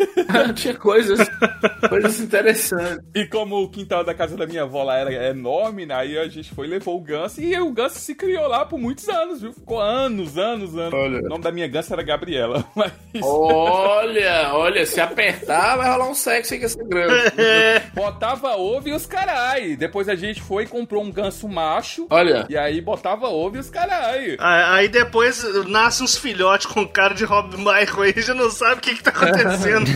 tinha 0.55 0.75
coisas, 0.75 1.19
coisas 1.89 2.21
interessantes. 2.21 3.05
E 3.15 3.27
como 3.27 3.66
o 3.67 3.71
quintal 3.71 4.05
da 4.05 4.15
casa 4.15 4.37
da 4.37 4.47
minha 4.47 4.63
avó 4.63 4.83
lá 4.83 4.97
era 4.97 5.29
enorme, 5.29 5.87
né? 5.87 5.95
Aí 5.95 6.19
a 6.19 6.29
gente 6.29 6.55
foi 6.55 6.67
e 6.67 6.71
levou 6.71 6.97
o 6.97 7.01
ganso. 7.01 7.41
E 7.41 7.59
o 7.59 7.71
ganso 7.71 7.99
se 7.99 8.15
criou 8.15 8.47
lá 8.49 8.65
por 8.65 8.79
muitos 8.79 9.09
anos, 9.09 9.41
viu? 9.41 9.53
Ficou 9.53 9.81
anos, 9.81 10.39
anos, 10.39 10.77
anos. 10.77 10.95
Olha. 10.95 11.21
O 11.21 11.29
nome 11.29 11.43
da 11.43 11.53
minha 11.53 11.69
ganso 11.69 11.93
era 11.93 12.03
Gabriela. 12.03 12.65
Mas... 12.75 12.93
Olha, 13.23 14.51
olha, 14.55 14.85
se 14.85 15.01
apertar 15.01 15.77
vai 15.77 15.91
rolar 15.91 16.09
um 16.09 16.15
sexo 16.15 16.55
aí 16.55 16.61
com 16.61 16.67
essa 16.67 16.85
grana. 16.85 17.33
Botava 17.95 18.57
ovo 18.57 18.89
e 18.89 18.93
os 18.93 19.07
carai. 19.07 19.77
Depois 19.77 20.09
a 20.09 20.15
gente 20.15 20.43
foi 20.43 20.65
e 20.65 20.67
comprou 20.67 21.03
um 21.03 21.11
ganso 21.11 21.49
macho. 21.49 22.07
Olha. 22.11 22.47
E 22.49 22.57
aí 22.57 22.81
botava 22.81 23.29
ovo 23.29 23.57
e 23.57 23.59
os 23.59 23.71
carai. 23.71 24.37
Aí 24.39 24.87
aí 24.87 24.89
depois 24.89 25.43
nasce 25.67 26.03
uns 26.03 26.17
filhotes 26.17 26.67
com 26.67 26.87
cara 26.87 27.15
de 27.15 27.25
Rob 27.25 27.57
Michael 27.57 28.03
aí, 28.03 28.23
já 28.23 28.35
não 28.35 28.51
sabe 28.51 28.75
o 28.75 28.81
que, 28.81 28.95
que 28.95 29.03
tá 29.03 29.11
acontecendo. 29.15 29.87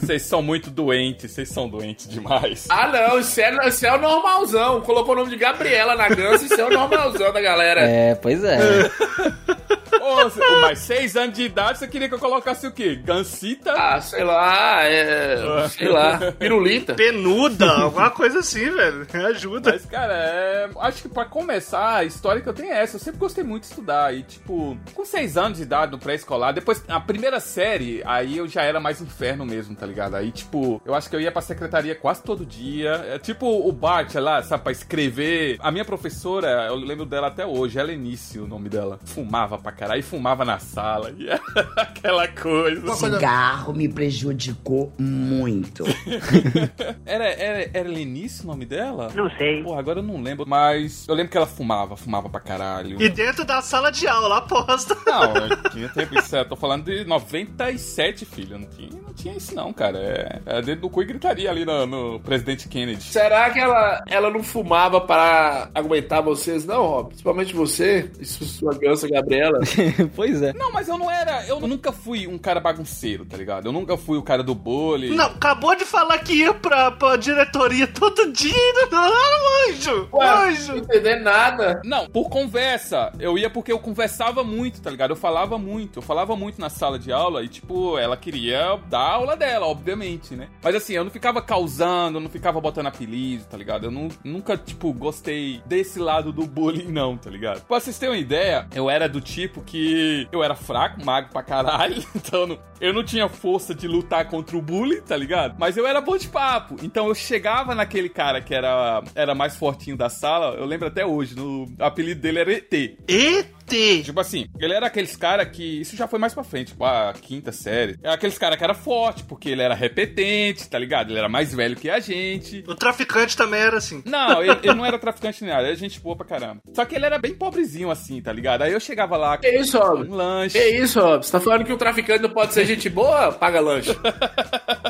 Vocês 0.00 0.22
são 0.22 0.42
muito 0.42 0.70
doentes, 0.70 1.32
vocês 1.32 1.48
são 1.48 1.68
doentes 1.68 2.08
demais. 2.08 2.66
Ah, 2.68 2.88
não, 2.88 3.15
isso 3.18 3.40
é, 3.40 3.68
isso 3.68 3.86
é 3.86 3.94
o 3.94 3.98
normalzão. 3.98 4.80
Colocou 4.82 5.14
o 5.14 5.18
nome 5.18 5.30
de 5.30 5.36
Gabriela 5.36 5.94
na 5.94 6.08
ganso, 6.08 6.44
isso 6.44 6.60
é 6.60 6.64
o 6.64 6.70
normalzão 6.70 7.32
da 7.32 7.40
galera. 7.40 7.80
É, 7.82 8.14
pois 8.14 8.42
é. 8.44 8.58
Ô, 10.06 10.60
mas 10.60 10.78
seis 10.78 11.16
anos 11.16 11.34
de 11.34 11.42
idade, 11.42 11.78
você 11.78 11.88
queria 11.88 12.08
que 12.08 12.14
eu 12.14 12.18
colocasse 12.18 12.64
o 12.66 12.70
quê? 12.70 12.94
Gansita? 12.94 13.72
Ah, 13.72 14.00
sei 14.00 14.22
lá, 14.22 14.84
é. 14.84 15.68
Sei 15.68 15.88
lá, 15.88 16.32
pirulita. 16.38 16.94
Penuda, 16.94 17.68
alguma 17.70 18.10
coisa 18.10 18.38
assim, 18.38 18.70
velho. 18.70 19.06
Ajuda. 19.26 19.72
Mas, 19.72 19.84
cara, 19.86 20.14
é... 20.14 20.68
acho 20.80 21.02
que 21.02 21.08
pra 21.08 21.24
começar, 21.24 21.96
a 21.96 22.04
história 22.04 22.40
que 22.40 22.48
eu 22.48 22.54
tenho 22.54 22.72
é 22.72 22.82
essa. 22.82 22.96
Eu 22.96 23.00
sempre 23.00 23.18
gostei 23.18 23.42
muito 23.42 23.62
de 23.62 23.70
estudar. 23.70 24.14
E, 24.14 24.22
tipo, 24.22 24.78
com 24.94 25.04
seis 25.04 25.36
anos 25.36 25.58
de 25.58 25.64
idade 25.64 25.90
no 25.90 25.98
pré-escolar, 25.98 26.52
depois, 26.52 26.84
a 26.88 27.00
primeira 27.00 27.40
série, 27.40 28.02
aí 28.04 28.38
eu 28.38 28.46
já 28.46 28.62
era 28.62 28.78
mais 28.78 29.00
inferno 29.00 29.44
mesmo, 29.44 29.74
tá 29.74 29.86
ligado? 29.86 30.14
Aí, 30.14 30.30
tipo, 30.30 30.80
eu 30.84 30.94
acho 30.94 31.10
que 31.10 31.16
eu 31.16 31.20
ia 31.20 31.32
pra 31.32 31.42
secretaria 31.42 31.94
quase 31.94 32.22
todo 32.22 32.46
dia. 32.46 33.04
É 33.06 33.18
tipo 33.18 33.46
o 33.46 33.72
Bart 33.72 34.14
lá, 34.14 34.42
sabe, 34.42 34.62
pra 34.64 34.72
escrever. 34.72 35.56
A 35.60 35.70
minha 35.70 35.84
professora, 35.84 36.66
eu 36.68 36.74
lembro 36.74 37.06
dela 37.06 37.28
até 37.28 37.46
hoje, 37.46 37.78
Helenice, 37.78 38.38
o 38.38 38.46
nome 38.46 38.68
dela. 38.68 38.98
Fumava 39.04 39.58
pra 39.58 39.72
caralho, 39.72 40.00
e 40.00 40.02
fumava 40.02 40.44
na 40.44 40.58
sala. 40.58 41.12
E 41.16 41.28
aquela 41.76 42.26
coisa. 42.28 42.94
Cigarro 42.94 43.72
me 43.72 43.88
prejudicou 43.88 44.92
muito. 44.98 45.84
Era, 47.04 47.26
era, 47.26 47.70
era 47.72 47.88
Helenice 47.88 48.42
o 48.42 48.46
nome 48.46 48.64
dela? 48.64 49.10
Não 49.14 49.30
sei. 49.30 49.62
Pô, 49.62 49.74
agora 49.74 50.00
eu 50.00 50.02
não 50.02 50.20
lembro. 50.20 50.46
Mas 50.46 51.06
eu 51.08 51.14
lembro 51.14 51.30
que 51.30 51.36
ela 51.36 51.46
fumava, 51.46 51.96
fumava 51.96 52.28
pra 52.28 52.40
caralho. 52.40 53.00
E 53.00 53.08
dentro 53.08 53.44
da 53.44 53.62
sala 53.62 53.90
de 53.90 54.06
aula, 54.06 54.38
aposta. 54.38 54.96
Não, 55.06 55.34
eu 55.36 55.70
tinha 55.70 55.88
tempo 55.88 56.18
isso. 56.18 56.36
Eu 56.36 56.44
tô 56.44 56.56
falando 56.56 56.84
de 56.84 57.04
97, 57.04 58.24
filho. 58.24 58.58
Não 58.58 58.68
tinha, 58.68 58.90
não 58.90 59.14
tinha 59.14 59.34
isso, 59.36 59.54
não, 59.54 59.72
cara. 59.72 59.98
É, 59.98 60.40
é 60.46 60.62
dedo 60.62 60.82
do 60.82 60.90
cu 60.90 61.02
e 61.02 61.06
gritaria 61.06 61.50
ali 61.50 61.64
no, 61.64 61.86
no 61.86 62.20
presidente 62.20 62.68
Kennedy. 62.68 62.95
Será 63.00 63.50
que 63.50 63.58
ela, 63.58 64.02
ela 64.08 64.30
não 64.30 64.42
fumava 64.42 65.00
para 65.00 65.68
aguentar 65.74 66.22
vocês, 66.22 66.64
não, 66.64 66.86
Rob? 66.86 67.08
Principalmente 67.08 67.54
você 67.54 68.10
e 68.20 68.24
su- 68.24 68.44
sua 68.44 68.74
gansa 68.74 69.08
Gabriela. 69.08 69.60
pois 70.14 70.42
é. 70.42 70.52
Não, 70.52 70.72
mas 70.72 70.88
eu 70.88 70.98
não 70.98 71.10
era. 71.10 71.44
Eu 71.46 71.60
nunca 71.60 71.92
fui 71.92 72.26
um 72.26 72.38
cara 72.38 72.60
bagunceiro, 72.60 73.24
tá 73.24 73.36
ligado? 73.36 73.66
Eu 73.66 73.72
nunca 73.72 73.96
fui 73.96 74.18
o 74.18 74.22
cara 74.22 74.42
do 74.42 74.54
bullying. 74.54 75.14
Não, 75.14 75.26
acabou 75.26 75.74
de 75.76 75.84
falar 75.84 76.18
que 76.18 76.34
ia 76.34 76.52
pra, 76.54 76.90
pra 76.90 77.16
diretoria 77.16 77.86
todo 77.86 78.32
dia. 78.32 78.54
Não, 78.90 79.70
anjo! 79.70 80.08
Ué, 80.12 80.28
anjo! 80.28 80.72
não 80.72 80.78
entender 80.78 81.16
nada. 81.16 81.80
Não, 81.84 82.06
por 82.06 82.28
conversa. 82.28 83.12
Eu 83.18 83.36
ia 83.38 83.50
porque 83.50 83.72
eu 83.72 83.78
conversava 83.78 84.42
muito, 84.44 84.80
tá 84.80 84.90
ligado? 84.90 85.10
Eu 85.10 85.16
falava 85.16 85.58
muito. 85.58 85.98
Eu 85.98 86.02
falava 86.02 86.36
muito 86.36 86.60
na 86.60 86.68
sala 86.70 86.98
de 86.98 87.12
aula 87.12 87.42
e, 87.42 87.48
tipo, 87.48 87.98
ela 87.98 88.16
queria 88.16 88.78
dar 88.88 88.98
a 89.00 89.12
aula 89.14 89.36
dela, 89.36 89.66
obviamente, 89.66 90.34
né? 90.34 90.48
Mas 90.62 90.74
assim, 90.74 90.94
eu 90.94 91.04
não 91.04 91.10
ficava 91.10 91.40
causando, 91.42 92.18
eu 92.18 92.22
não 92.22 92.30
ficava 92.30 92.60
botando 92.60 92.75
apelido, 92.84 93.44
tá 93.44 93.56
ligado? 93.56 93.84
Eu 93.86 93.90
nu- 93.90 94.08
nunca, 94.22 94.56
tipo, 94.56 94.92
gostei 94.92 95.62
desse 95.66 95.98
lado 95.98 96.32
do 96.32 96.46
bullying, 96.46 96.88
não, 96.92 97.16
tá 97.16 97.30
ligado? 97.30 97.62
Pra 97.64 97.80
vocês 97.80 97.98
terem 97.98 98.14
uma 98.14 98.20
ideia, 98.20 98.66
eu 98.74 98.90
era 98.90 99.08
do 99.08 99.20
tipo 99.20 99.62
que 99.62 100.28
eu 100.30 100.42
era 100.42 100.54
fraco, 100.54 101.04
magro 101.04 101.30
pra 101.32 101.42
caralho, 101.42 102.04
então 102.14 102.40
eu 102.40 102.46
não, 102.46 102.58
eu 102.80 102.92
não 102.92 103.04
tinha 103.04 103.28
força 103.28 103.74
de 103.74 103.86
lutar 103.88 104.28
contra 104.28 104.56
o 104.56 104.62
bullying, 104.62 105.00
tá 105.00 105.16
ligado? 105.16 105.56
Mas 105.58 105.76
eu 105.76 105.86
era 105.86 106.00
bom 106.00 106.16
de 106.16 106.28
papo. 106.28 106.76
Então 106.82 107.08
eu 107.08 107.14
chegava 107.14 107.74
naquele 107.74 108.08
cara 108.08 108.40
que 108.40 108.54
era, 108.54 109.02
era 109.14 109.34
mais 109.34 109.56
fortinho 109.56 109.96
da 109.96 110.08
sala, 110.08 110.54
eu 110.56 110.64
lembro 110.66 110.86
até 110.88 111.04
hoje, 111.06 111.34
no 111.36 111.64
o 111.64 111.68
apelido 111.84 112.20
dele 112.20 112.38
era 112.40 112.52
ET. 112.52 112.72
ET! 113.08 113.55
Tipo 113.66 114.20
assim, 114.20 114.46
ele 114.58 114.72
era 114.72 114.86
aqueles 114.86 115.16
cara 115.16 115.44
que. 115.44 115.80
Isso 115.80 115.96
já 115.96 116.06
foi 116.06 116.18
mais 116.18 116.34
pra 116.34 116.44
frente, 116.44 116.68
tipo, 116.68 116.84
a 116.84 117.12
quinta 117.20 117.52
série. 117.52 117.98
É 118.02 118.10
aqueles 118.10 118.38
cara 118.38 118.56
que 118.56 118.64
era 118.64 118.74
forte, 118.74 119.24
porque 119.24 119.48
ele 119.50 119.62
era 119.62 119.74
repetente, 119.74 120.68
tá 120.68 120.78
ligado? 120.78 121.10
Ele 121.10 121.18
era 121.18 121.28
mais 121.28 121.54
velho 121.54 121.76
que 121.76 121.90
a 121.90 121.98
gente. 121.98 122.64
O 122.66 122.74
traficante 122.74 123.36
também 123.36 123.60
era 123.60 123.78
assim. 123.78 124.02
Não, 124.04 124.42
ele, 124.42 124.58
ele 124.62 124.74
não 124.74 124.86
era 124.86 124.98
traficante 124.98 125.42
nem 125.42 125.52
nada, 125.52 125.66
era 125.66 125.76
gente 125.76 126.00
boa 126.00 126.16
pra 126.16 126.26
caramba. 126.26 126.62
Só 126.72 126.84
que 126.84 126.94
ele 126.94 127.06
era 127.06 127.18
bem 127.18 127.34
pobrezinho 127.34 127.90
assim, 127.90 128.20
tá 128.20 128.32
ligado? 128.32 128.62
Aí 128.62 128.72
eu 128.72 128.80
chegava 128.80 129.16
lá 129.16 129.36
Que 129.38 129.48
isso, 129.48 129.78
um 129.78 130.14
lanche. 130.14 130.58
Que 130.58 130.68
isso, 130.68 131.00
Rob? 131.00 131.24
Você 131.24 131.32
tá 131.32 131.40
falando 131.40 131.64
que 131.64 131.72
o 131.72 131.76
traficante 131.76 132.22
não 132.22 132.30
pode 132.30 132.54
ser 132.54 132.64
gente 132.64 132.88
boa? 132.88 133.32
Paga 133.32 133.60
lanche. 133.60 133.96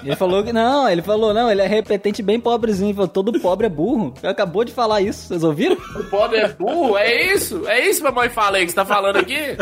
Ele 0.03 0.17
falou 0.17 0.45
que 0.45 0.53
não, 0.53 0.89
ele 0.89 1.03
falou, 1.03 1.33
não, 1.33 1.51
ele 1.51 1.63
é 1.63 1.67
repetente 1.67 2.23
bem 2.23 2.39
pobrezinho. 2.39 2.91
Ele 2.91 2.95
falou, 2.95 3.09
todo 3.09 3.41
pobre 3.41 3.67
é 3.67 3.71
burro. 3.71 4.15
Ele 4.23 4.31
acabou 4.31 4.65
de 4.65 4.73
falar 4.73 5.01
isso, 5.01 5.29
vocês 5.29 5.43
ouviram? 5.43 5.77
O 5.77 6.05
pobre 6.05 6.39
é 6.39 6.49
burro? 6.49 6.97
É 6.97 7.33
isso? 7.33 7.67
É 7.67 7.89
isso, 7.89 8.03
mamãe 8.03 8.29
fala 8.29 8.59
aí 8.59 8.66
que 8.67 8.71
você 8.73 8.77
tá 8.77 8.85
falando 8.87 9.17
aqui? 9.17 9.35
É, 9.35 9.57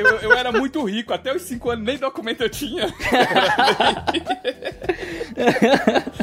eu, 0.00 0.06
eu 0.20 0.32
era 0.32 0.52
muito 0.52 0.82
rico, 0.84 1.12
até 1.12 1.34
os 1.34 1.42
5 1.42 1.70
anos 1.70 1.84
nem 1.84 1.98
documento 1.98 2.42
eu 2.42 2.48
tinha. 2.50 2.86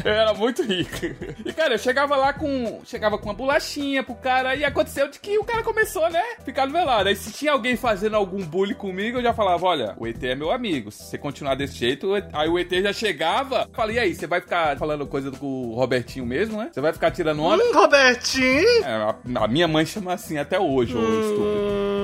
eu 0.04 0.12
era 0.12 0.34
muito 0.34 0.62
rico. 0.62 1.06
E, 1.44 1.52
cara, 1.52 1.74
eu 1.74 1.78
chegava 1.78 2.16
lá 2.16 2.32
com. 2.32 2.80
Chegava 2.84 3.18
com 3.18 3.26
uma 3.26 3.34
bolachinha 3.34 4.02
pro 4.02 4.14
cara 4.14 4.54
e 4.54 4.64
aconteceu 4.64 5.08
de 5.08 5.18
que 5.18 5.38
o 5.38 5.44
cara 5.44 5.62
começou, 5.62 6.08
né? 6.10 6.22
Ficar 6.44 6.66
no 6.66 6.72
velado. 6.72 7.08
Aí 7.08 7.16
se 7.16 7.32
tinha 7.32 7.52
alguém 7.52 7.76
fazendo 7.76 8.16
algum 8.16 8.44
bullying 8.44 8.74
comigo, 8.74 9.18
eu 9.18 9.22
já 9.22 9.32
falava: 9.32 9.66
olha, 9.66 9.94
o 9.98 10.06
ET 10.06 10.22
é 10.22 10.34
meu 10.34 10.50
amigo. 10.50 10.90
Se 10.90 11.04
você 11.04 11.18
continuar 11.18 11.54
desse 11.54 11.74
jeito, 11.74 12.08
o 12.08 12.16
ET- 12.16 12.28
aí 12.32 12.48
o 12.48 12.58
ET 12.58 12.70
já 12.72 12.92
chegava. 12.92 13.68
Falei, 13.72 13.96
e 13.96 13.98
aí, 13.98 14.14
você 14.14 14.26
vai 14.26 14.40
ficar 14.40 14.76
falando 14.76 15.06
coisa 15.06 15.30
com 15.30 15.46
o 15.46 15.74
Robertinho 15.74 16.26
mesmo, 16.26 16.58
né? 16.58 16.70
Você 16.72 16.80
vai 16.80 16.92
ficar 16.92 17.10
tirando 17.10 17.42
onda? 17.42 17.62
Hum, 17.62 17.72
Robertinho! 17.74 18.84
É, 18.84 18.86
a, 18.86 19.14
a 19.44 19.48
minha 19.48 19.68
mãe 19.68 19.86
chama 19.86 20.12
assim 20.12 20.38
até 20.38 20.58
hoje, 20.58 20.96
ô 20.96 21.00
estúpido. 21.00 22.03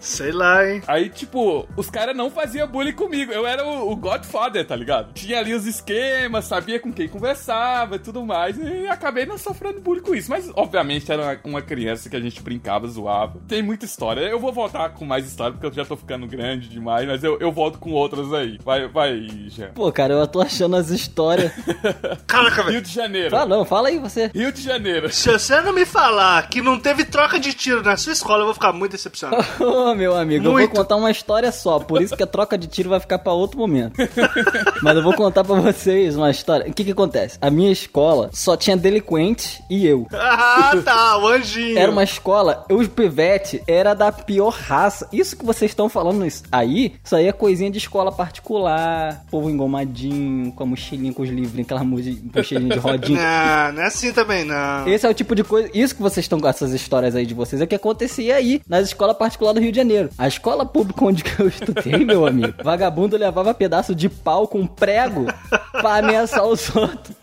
Sei 0.00 0.32
lá, 0.32 0.66
hein? 0.66 0.82
Aí, 0.86 1.10
tipo, 1.10 1.68
os 1.76 1.90
caras 1.90 2.16
não 2.16 2.30
faziam 2.30 2.66
bullying 2.66 2.94
comigo. 2.94 3.30
Eu 3.30 3.46
era 3.46 3.64
o, 3.64 3.92
o 3.92 3.96
Godfather, 3.96 4.66
tá 4.66 4.74
ligado? 4.74 5.12
Tinha 5.12 5.38
ali 5.38 5.52
os 5.52 5.66
esquemas, 5.66 6.46
sabia 6.46 6.80
com 6.80 6.90
quem 6.90 7.06
conversava 7.06 7.96
e 7.96 7.98
tudo 7.98 8.24
mais. 8.24 8.56
E 8.58 8.88
acabei 8.88 9.26
não 9.26 9.36
sofrendo 9.36 9.80
bullying 9.80 10.00
com 10.00 10.14
isso. 10.14 10.30
Mas, 10.30 10.50
obviamente, 10.54 11.12
era 11.12 11.38
uma, 11.44 11.60
criança 11.60 12.08
que 12.08 12.16
a 12.16 12.20
gente 12.20 12.42
brincava, 12.42 12.88
zoava. 12.88 13.40
Tem 13.46 13.62
muita 13.62 13.84
história. 13.84 14.22
Eu 14.22 14.40
vou 14.40 14.52
voltar 14.52 14.88
com 14.90 15.04
mais 15.04 15.26
história, 15.26 15.52
porque 15.52 15.66
eu 15.66 15.72
já 15.72 15.84
tô 15.84 15.96
ficando 15.96 16.26
grande 16.26 16.68
demais. 16.68 17.06
Mas 17.06 17.22
eu, 17.22 17.38
eu 17.38 17.52
volto 17.52 17.78
com 17.78 17.92
outras 17.92 18.32
aí. 18.32 18.58
Vai, 18.64 18.88
vai, 18.88 19.26
Jean. 19.48 19.72
Pô, 19.74 19.92
cara, 19.92 20.14
eu 20.14 20.26
tô 20.26 20.40
achando 20.40 20.76
as 20.76 20.88
histórias. 20.88 21.52
Caraca, 22.26 22.62
velho. 22.62 22.70
Rio 22.70 22.82
de 22.82 22.92
Janeiro. 22.92 23.30
Fala, 23.30 23.46
não, 23.46 23.64
fala 23.66 23.88
aí 23.88 23.98
você. 23.98 24.30
Rio 24.34 24.50
de 24.50 24.62
Janeiro. 24.62 25.12
Se 25.12 25.30
você 25.30 25.60
não 25.60 25.74
me 25.74 25.84
falar 25.84 26.48
que 26.48 26.62
não 26.62 26.78
teve 26.78 27.04
troca 27.04 27.38
de 27.38 27.52
tiro 27.52 27.82
na 27.82 27.96
sua 27.96 28.12
escola, 28.12 28.40
eu 28.40 28.46
vou 28.46 28.54
ficar 28.54 28.72
muito 28.72 28.92
decepcionado. 28.92 29.44
Ô, 29.90 29.94
meu 29.94 30.16
amigo, 30.16 30.44
eu 30.46 30.52
Muito. 30.52 30.68
vou 30.70 30.78
contar 30.78 30.96
uma 30.96 31.10
história 31.10 31.50
só, 31.52 31.78
por 31.78 32.00
isso 32.00 32.16
que 32.16 32.22
a 32.22 32.26
troca 32.26 32.56
de 32.56 32.66
tiro 32.66 32.88
vai 32.90 33.00
ficar 33.00 33.18
pra 33.18 33.32
outro 33.32 33.58
momento. 33.58 33.94
Mas 34.82 34.96
eu 34.96 35.02
vou 35.02 35.14
contar 35.14 35.42
pra 35.44 35.56
vocês 35.60 36.16
uma 36.16 36.30
história. 36.30 36.68
O 36.70 36.72
que 36.72 36.84
que 36.84 36.92
acontece? 36.92 37.38
A 37.40 37.50
minha 37.50 37.70
escola 37.72 38.30
só 38.32 38.56
tinha 38.56 38.76
delinquente 38.76 39.62
e 39.68 39.86
eu. 39.86 40.06
Ah, 40.12 40.72
tá, 40.84 41.18
o 41.18 41.26
anjinho. 41.28 41.78
Era 41.78 41.90
uma 41.90 42.04
escola, 42.04 42.64
os 42.70 42.86
pivete 42.88 43.62
era 43.66 43.94
da 43.94 44.12
pior 44.12 44.50
raça. 44.52 45.08
Isso 45.12 45.36
que 45.36 45.44
vocês 45.44 45.70
estão 45.70 45.88
falando 45.88 46.24
isso 46.26 46.42
aí, 46.52 46.94
isso 47.02 47.16
aí 47.16 47.26
é 47.26 47.32
coisinha 47.32 47.70
de 47.70 47.78
escola 47.78 48.12
particular, 48.12 49.24
povo 49.30 49.50
engomadinho, 49.50 50.52
com 50.52 50.62
a 50.62 50.66
mochilinha 50.66 51.12
com 51.12 51.22
os 51.22 51.28
livrinhos, 51.28 51.66
aquela 51.66 51.84
mochi- 51.84 52.22
mochilinha 52.34 52.74
de 52.74 52.78
rodinha. 52.78 53.20
Não, 53.20 53.72
não 53.74 53.82
é 53.82 53.86
assim 53.86 54.12
também, 54.12 54.44
não. 54.44 54.86
Esse 54.86 55.06
é 55.06 55.10
o 55.10 55.14
tipo 55.14 55.34
de 55.34 55.42
coisa. 55.44 55.68
Isso 55.74 55.94
que 55.94 56.02
vocês 56.02 56.24
estão 56.24 56.38
com 56.40 56.48
essas 56.48 56.72
histórias 56.72 57.14
aí 57.14 57.26
de 57.26 57.34
vocês 57.34 57.60
é 57.60 57.66
que 57.66 57.74
acontecia 57.74 58.36
aí 58.36 58.60
nas 58.68 58.86
escolas 58.88 59.16
particulares 59.16 59.60
do 59.60 59.62
Rio 59.64 59.72
de 59.72 59.79
Janeiro. 59.80 60.10
A 60.18 60.28
escola 60.28 60.64
pública 60.64 61.04
onde 61.04 61.24
eu 61.38 61.48
estudei, 61.48 62.04
meu 62.04 62.26
amigo, 62.26 62.54
vagabundo 62.62 63.16
levava 63.16 63.52
pedaço 63.54 63.94
de 63.94 64.08
pau 64.08 64.46
com 64.46 64.66
prego 64.66 65.26
pra 65.72 65.96
ameaçar 65.96 66.44
os 66.46 66.74
outros 66.74 67.16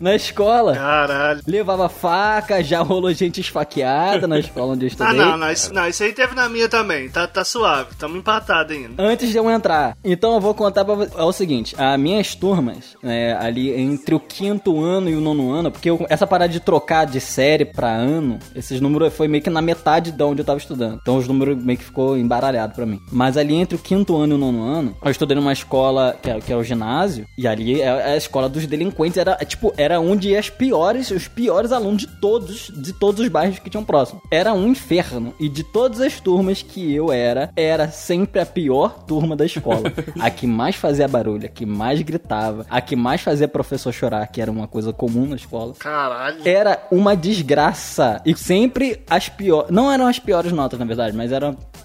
na 0.00 0.14
escola. 0.14 0.74
Caralho. 0.74 1.40
Levava 1.46 1.88
faca, 1.88 2.62
já 2.62 2.80
rolou 2.80 3.12
gente 3.12 3.40
esfaqueada 3.40 4.26
na 4.26 4.38
escola 4.38 4.72
onde 4.72 4.86
eu 4.86 4.88
Ah, 4.88 4.92
estudei. 4.92 5.14
não, 5.24 5.36
não 5.36 5.50
isso, 5.52 5.72
não, 5.72 5.88
isso 5.88 6.02
aí 6.02 6.12
teve 6.12 6.34
na 6.34 6.48
minha 6.48 6.68
também. 6.68 7.08
Tá, 7.08 7.26
tá 7.26 7.44
suave, 7.44 7.94
tamo 7.98 8.16
empatado 8.16 8.72
ainda. 8.72 9.02
Antes 9.02 9.30
de 9.30 9.36
eu 9.36 9.50
entrar, 9.50 9.96
então 10.04 10.34
eu 10.34 10.40
vou 10.40 10.54
contar 10.54 10.84
pra 10.84 10.94
vocês. 10.94 11.14
É 11.16 11.22
o 11.22 11.32
seguinte: 11.32 11.74
as 11.78 11.98
minhas 11.98 12.34
turmas, 12.34 12.96
é, 13.02 13.36
ali 13.40 13.70
entre 13.72 14.14
o 14.14 14.20
quinto 14.20 14.82
ano 14.82 15.08
e 15.08 15.14
o 15.14 15.20
nono 15.20 15.50
ano, 15.52 15.70
porque 15.70 15.90
eu- 15.90 16.06
essa 16.08 16.26
parada 16.26 16.52
de 16.52 16.60
trocar 16.60 17.04
de 17.06 17.20
série 17.20 17.64
pra 17.64 17.88
ano, 17.88 18.38
esses 18.54 18.80
números 18.80 19.14
foi 19.14 19.28
meio 19.28 19.42
que 19.42 19.50
na 19.50 19.60
metade 19.62 20.10
de 20.12 20.22
onde 20.22 20.40
eu 20.40 20.44
tava 20.44 20.58
estudando. 20.58 20.98
Então 21.00 21.16
os 21.16 21.26
números 21.28 21.62
meio 21.62 21.78
que 21.78 21.84
ficou 21.84 21.99
embaralhado 22.16 22.74
pra 22.74 22.86
mim. 22.86 23.00
Mas 23.12 23.36
ali 23.36 23.54
entre 23.54 23.76
o 23.76 23.78
quinto 23.78 24.16
ano 24.16 24.34
e 24.34 24.36
o 24.36 24.38
nono 24.38 24.62
ano, 24.62 24.96
eu 25.02 25.10
estudei 25.10 25.36
numa 25.36 25.52
escola 25.52 26.16
que 26.20 26.30
era, 26.30 26.40
que 26.40 26.52
era 26.52 26.60
o 26.60 26.64
ginásio, 26.64 27.26
e 27.36 27.46
ali 27.46 27.80
é 27.80 27.90
é 27.90 28.12
a 28.12 28.16
escola 28.16 28.48
dos 28.48 28.66
delinquentes, 28.66 29.18
era 29.18 29.36
é, 29.40 29.44
tipo, 29.44 29.72
era 29.76 30.00
onde 30.00 30.30
ia 30.30 30.38
as 30.38 30.48
piores, 30.48 31.10
os 31.10 31.28
piores 31.28 31.72
alunos 31.72 32.02
de 32.02 32.06
todos, 32.20 32.70
de 32.74 32.92
todos 32.92 33.20
os 33.20 33.28
bairros 33.28 33.58
que 33.58 33.68
tinham 33.68 33.84
próximo. 33.84 34.20
Era 34.30 34.52
um 34.52 34.68
inferno. 34.68 35.34
E 35.38 35.48
de 35.48 35.64
todas 35.64 36.00
as 36.00 36.20
turmas 36.20 36.62
que 36.62 36.94
eu 36.94 37.12
era, 37.12 37.50
era 37.56 37.90
sempre 37.90 38.40
a 38.40 38.46
pior 38.46 39.04
turma 39.04 39.36
da 39.36 39.44
escola. 39.44 39.92
a 40.18 40.30
que 40.30 40.46
mais 40.46 40.76
fazia 40.76 41.08
barulho, 41.08 41.46
a 41.46 41.48
que 41.48 41.66
mais 41.66 42.00
gritava, 42.02 42.64
a 42.68 42.80
que 42.80 42.96
mais 42.96 43.20
fazia 43.20 43.48
professor 43.48 43.92
chorar, 43.92 44.26
que 44.28 44.40
era 44.40 44.50
uma 44.50 44.68
coisa 44.68 44.92
comum 44.92 45.26
na 45.26 45.36
escola. 45.36 45.74
Caralho. 45.78 46.40
Era 46.44 46.86
uma 46.90 47.16
desgraça. 47.16 48.20
E 48.24 48.36
sempre 48.36 49.02
as 49.08 49.28
piores. 49.28 49.70
Não 49.70 49.90
eram 49.90 50.06
as 50.06 50.18
piores 50.18 50.52
notas, 50.52 50.78
na 50.78 50.84
verdade, 50.84 51.16
mas 51.16 51.32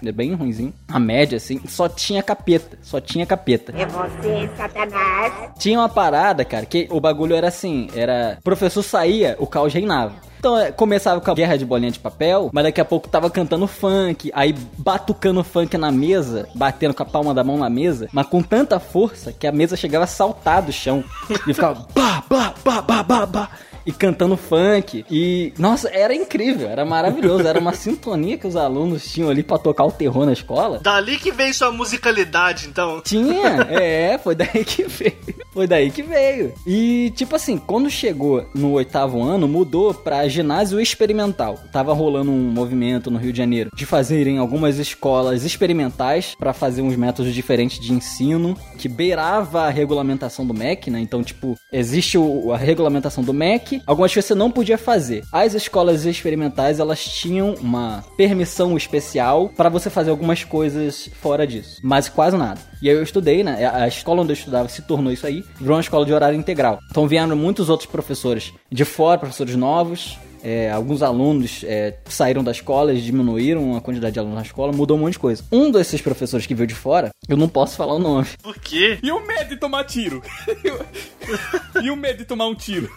era 0.07 0.15
bem 0.15 0.33
ruimzinho. 0.33 0.73
A 0.87 0.99
média, 0.99 1.37
assim, 1.37 1.59
só 1.67 1.87
tinha 1.89 2.21
capeta. 2.23 2.77
Só 2.81 2.99
tinha 2.99 3.25
capeta. 3.25 3.73
É 3.77 3.85
você, 3.85 4.49
Satanás. 4.55 5.33
Tinha 5.57 5.79
uma 5.79 5.89
parada, 5.89 6.45
cara, 6.45 6.65
que 6.65 6.87
o 6.89 6.99
bagulho 6.99 7.35
era 7.35 7.47
assim: 7.47 7.87
era. 7.95 8.37
O 8.39 8.43
professor 8.43 8.83
saía, 8.83 9.35
o 9.39 9.47
caos 9.47 9.73
reinava. 9.73 10.13
Então 10.45 10.59
é, 10.59 10.71
começava 10.71 11.19
com 11.19 11.31
a 11.31 11.33
guerra 11.33 11.57
de 11.57 11.65
bolinha 11.65 11.89
de 11.89 11.97
papel, 11.97 12.51
mas 12.53 12.63
daqui 12.65 12.79
a 12.79 12.85
pouco 12.85 13.09
tava 13.09 13.31
cantando 13.31 13.65
funk, 13.65 14.29
aí 14.31 14.53
batucando 14.77 15.43
funk 15.43 15.75
na 15.75 15.91
mesa, 15.91 16.47
batendo 16.53 16.93
com 16.93 17.01
a 17.01 17.05
palma 17.05 17.33
da 17.33 17.43
mão 17.43 17.57
na 17.57 17.67
mesa, 17.67 18.07
mas 18.13 18.27
com 18.27 18.43
tanta 18.43 18.79
força 18.79 19.31
que 19.31 19.47
a 19.47 19.51
mesa 19.51 19.75
chegava 19.75 20.03
a 20.03 20.07
saltar 20.07 20.61
do 20.61 20.71
chão. 20.71 21.03
E 21.47 21.53
ficava 21.53 21.87
bah, 21.95 22.23
bah, 22.29 22.53
bah, 22.63 22.81
bah, 22.81 23.01
bah, 23.01 23.25
bah. 23.25 23.49
E 23.85 23.91
cantando 23.91 24.35
funk. 24.35 25.05
E, 25.09 25.53
nossa, 25.57 25.89
era 25.89 26.13
incrível, 26.13 26.67
era 26.67 26.83
maravilhoso. 26.83 27.47
Era 27.47 27.59
uma 27.59 27.73
sintonia 27.75 28.37
que 28.37 28.47
os 28.47 28.55
alunos 28.55 29.03
tinham 29.05 29.29
ali 29.29 29.43
pra 29.43 29.57
tocar 29.57 29.85
o 29.85 29.91
terror 29.91 30.25
na 30.25 30.33
escola. 30.33 30.79
Dali 30.79 31.17
que 31.19 31.31
veio 31.31 31.53
sua 31.53 31.71
musicalidade, 31.71 32.67
então. 32.67 33.01
Tinha, 33.01 33.67
é, 33.69 34.17
foi 34.17 34.35
daí 34.35 34.65
que 34.65 34.83
veio. 34.83 35.34
Foi 35.55 35.65
daí 35.65 35.89
que 35.89 36.03
veio. 36.03 36.53
E, 36.67 37.11
tipo 37.15 37.33
assim, 37.35 37.57
quando 37.57 37.89
chegou 37.89 38.45
no 38.53 38.73
oitavo 38.73 39.23
ano, 39.23 39.47
mudou 39.47 39.93
pra 39.93 40.27
ginásio 40.27 40.81
experimental. 40.81 41.57
Tava 41.71 41.93
rolando 41.93 42.29
um 42.29 42.51
movimento 42.51 43.09
no 43.09 43.17
Rio 43.17 43.31
de 43.31 43.37
Janeiro 43.37 43.69
de 43.73 43.85
fazerem 43.85 44.37
algumas 44.37 44.77
escolas 44.77 45.45
experimentais 45.45 46.35
pra 46.37 46.51
fazer 46.51 46.81
uns 46.81 46.97
métodos 46.97 47.33
diferentes 47.33 47.79
de 47.79 47.93
ensino, 47.93 48.57
que 48.77 48.89
beirava 48.89 49.61
a 49.63 49.69
regulamentação 49.69 50.45
do 50.45 50.53
MEC, 50.53 50.91
né? 50.91 50.99
Então, 50.99 51.23
tipo, 51.23 51.55
existe 51.71 52.17
o- 52.17 52.51
a 52.51 52.57
regulamentação 52.57 53.23
do 53.23 53.33
MEC, 53.33 53.81
algumas 53.87 54.13
coisas 54.13 54.27
você 54.27 54.35
não 54.35 54.51
podia 54.51 54.77
fazer. 54.77 55.23
As 55.31 55.53
escolas 55.53 56.03
experimentais, 56.05 56.79
elas 56.81 57.01
tinham 57.01 57.53
uma 57.61 58.03
permissão 58.17 58.75
especial 58.75 59.47
pra 59.55 59.69
você 59.69 59.89
fazer 59.89 60.09
algumas 60.09 60.43
coisas 60.43 61.09
fora 61.21 61.47
disso, 61.47 61.79
mas 61.81 62.09
quase 62.09 62.35
nada. 62.35 62.59
E 62.81 62.89
aí 62.89 62.95
eu 62.95 63.01
estudei, 63.03 63.41
né? 63.41 63.65
A 63.73 63.87
escola 63.87 64.21
onde 64.21 64.31
eu 64.31 64.35
estudava 64.35 64.67
se 64.67 64.81
tornou 64.81 65.13
isso 65.13 65.25
aí, 65.25 65.44
virou 65.59 65.75
uma 65.75 65.81
escola 65.81 66.05
de 66.05 66.13
horário 66.13 66.37
integral. 66.37 66.79
Então 66.89 67.07
vieram 67.07 67.35
muitos 67.35 67.69
outros 67.69 67.89
professores 67.89 68.53
de 68.71 68.85
fora, 68.85 69.19
professores 69.19 69.55
novos. 69.55 70.17
É, 70.45 70.69
alguns 70.69 71.01
alunos 71.01 71.63
é, 71.63 71.97
saíram 72.05 72.43
da 72.43 72.51
escola, 72.51 72.91
eles 72.91 73.03
diminuíram 73.03 73.75
a 73.75 73.81
quantidade 73.81 74.13
de 74.13 74.19
alunos 74.19 74.35
na 74.37 74.43
escola, 74.43 74.71
mudou 74.71 74.95
um 74.95 74.99
monte 75.01 75.13
de 75.13 75.19
coisa. 75.19 75.43
Um 75.51 75.71
desses 75.71 75.99
professores 76.01 76.45
que 76.45 76.53
veio 76.53 76.67
de 76.67 76.75
fora, 76.75 77.09
eu 77.27 77.35
não 77.35 77.49
posso 77.49 77.75
falar 77.75 77.95
o 77.95 77.99
nome. 77.99 78.27
Por 78.43 78.53
quê? 78.59 78.99
E 79.01 79.11
o 79.11 79.25
medo 79.25 79.49
de 79.49 79.57
tomar 79.57 79.83
tiro? 79.85 80.21
e 81.81 81.89
o 81.89 81.95
medo 81.95 82.19
de 82.19 82.25
tomar 82.25 82.45
um 82.47 82.53
tiro? 82.53 82.87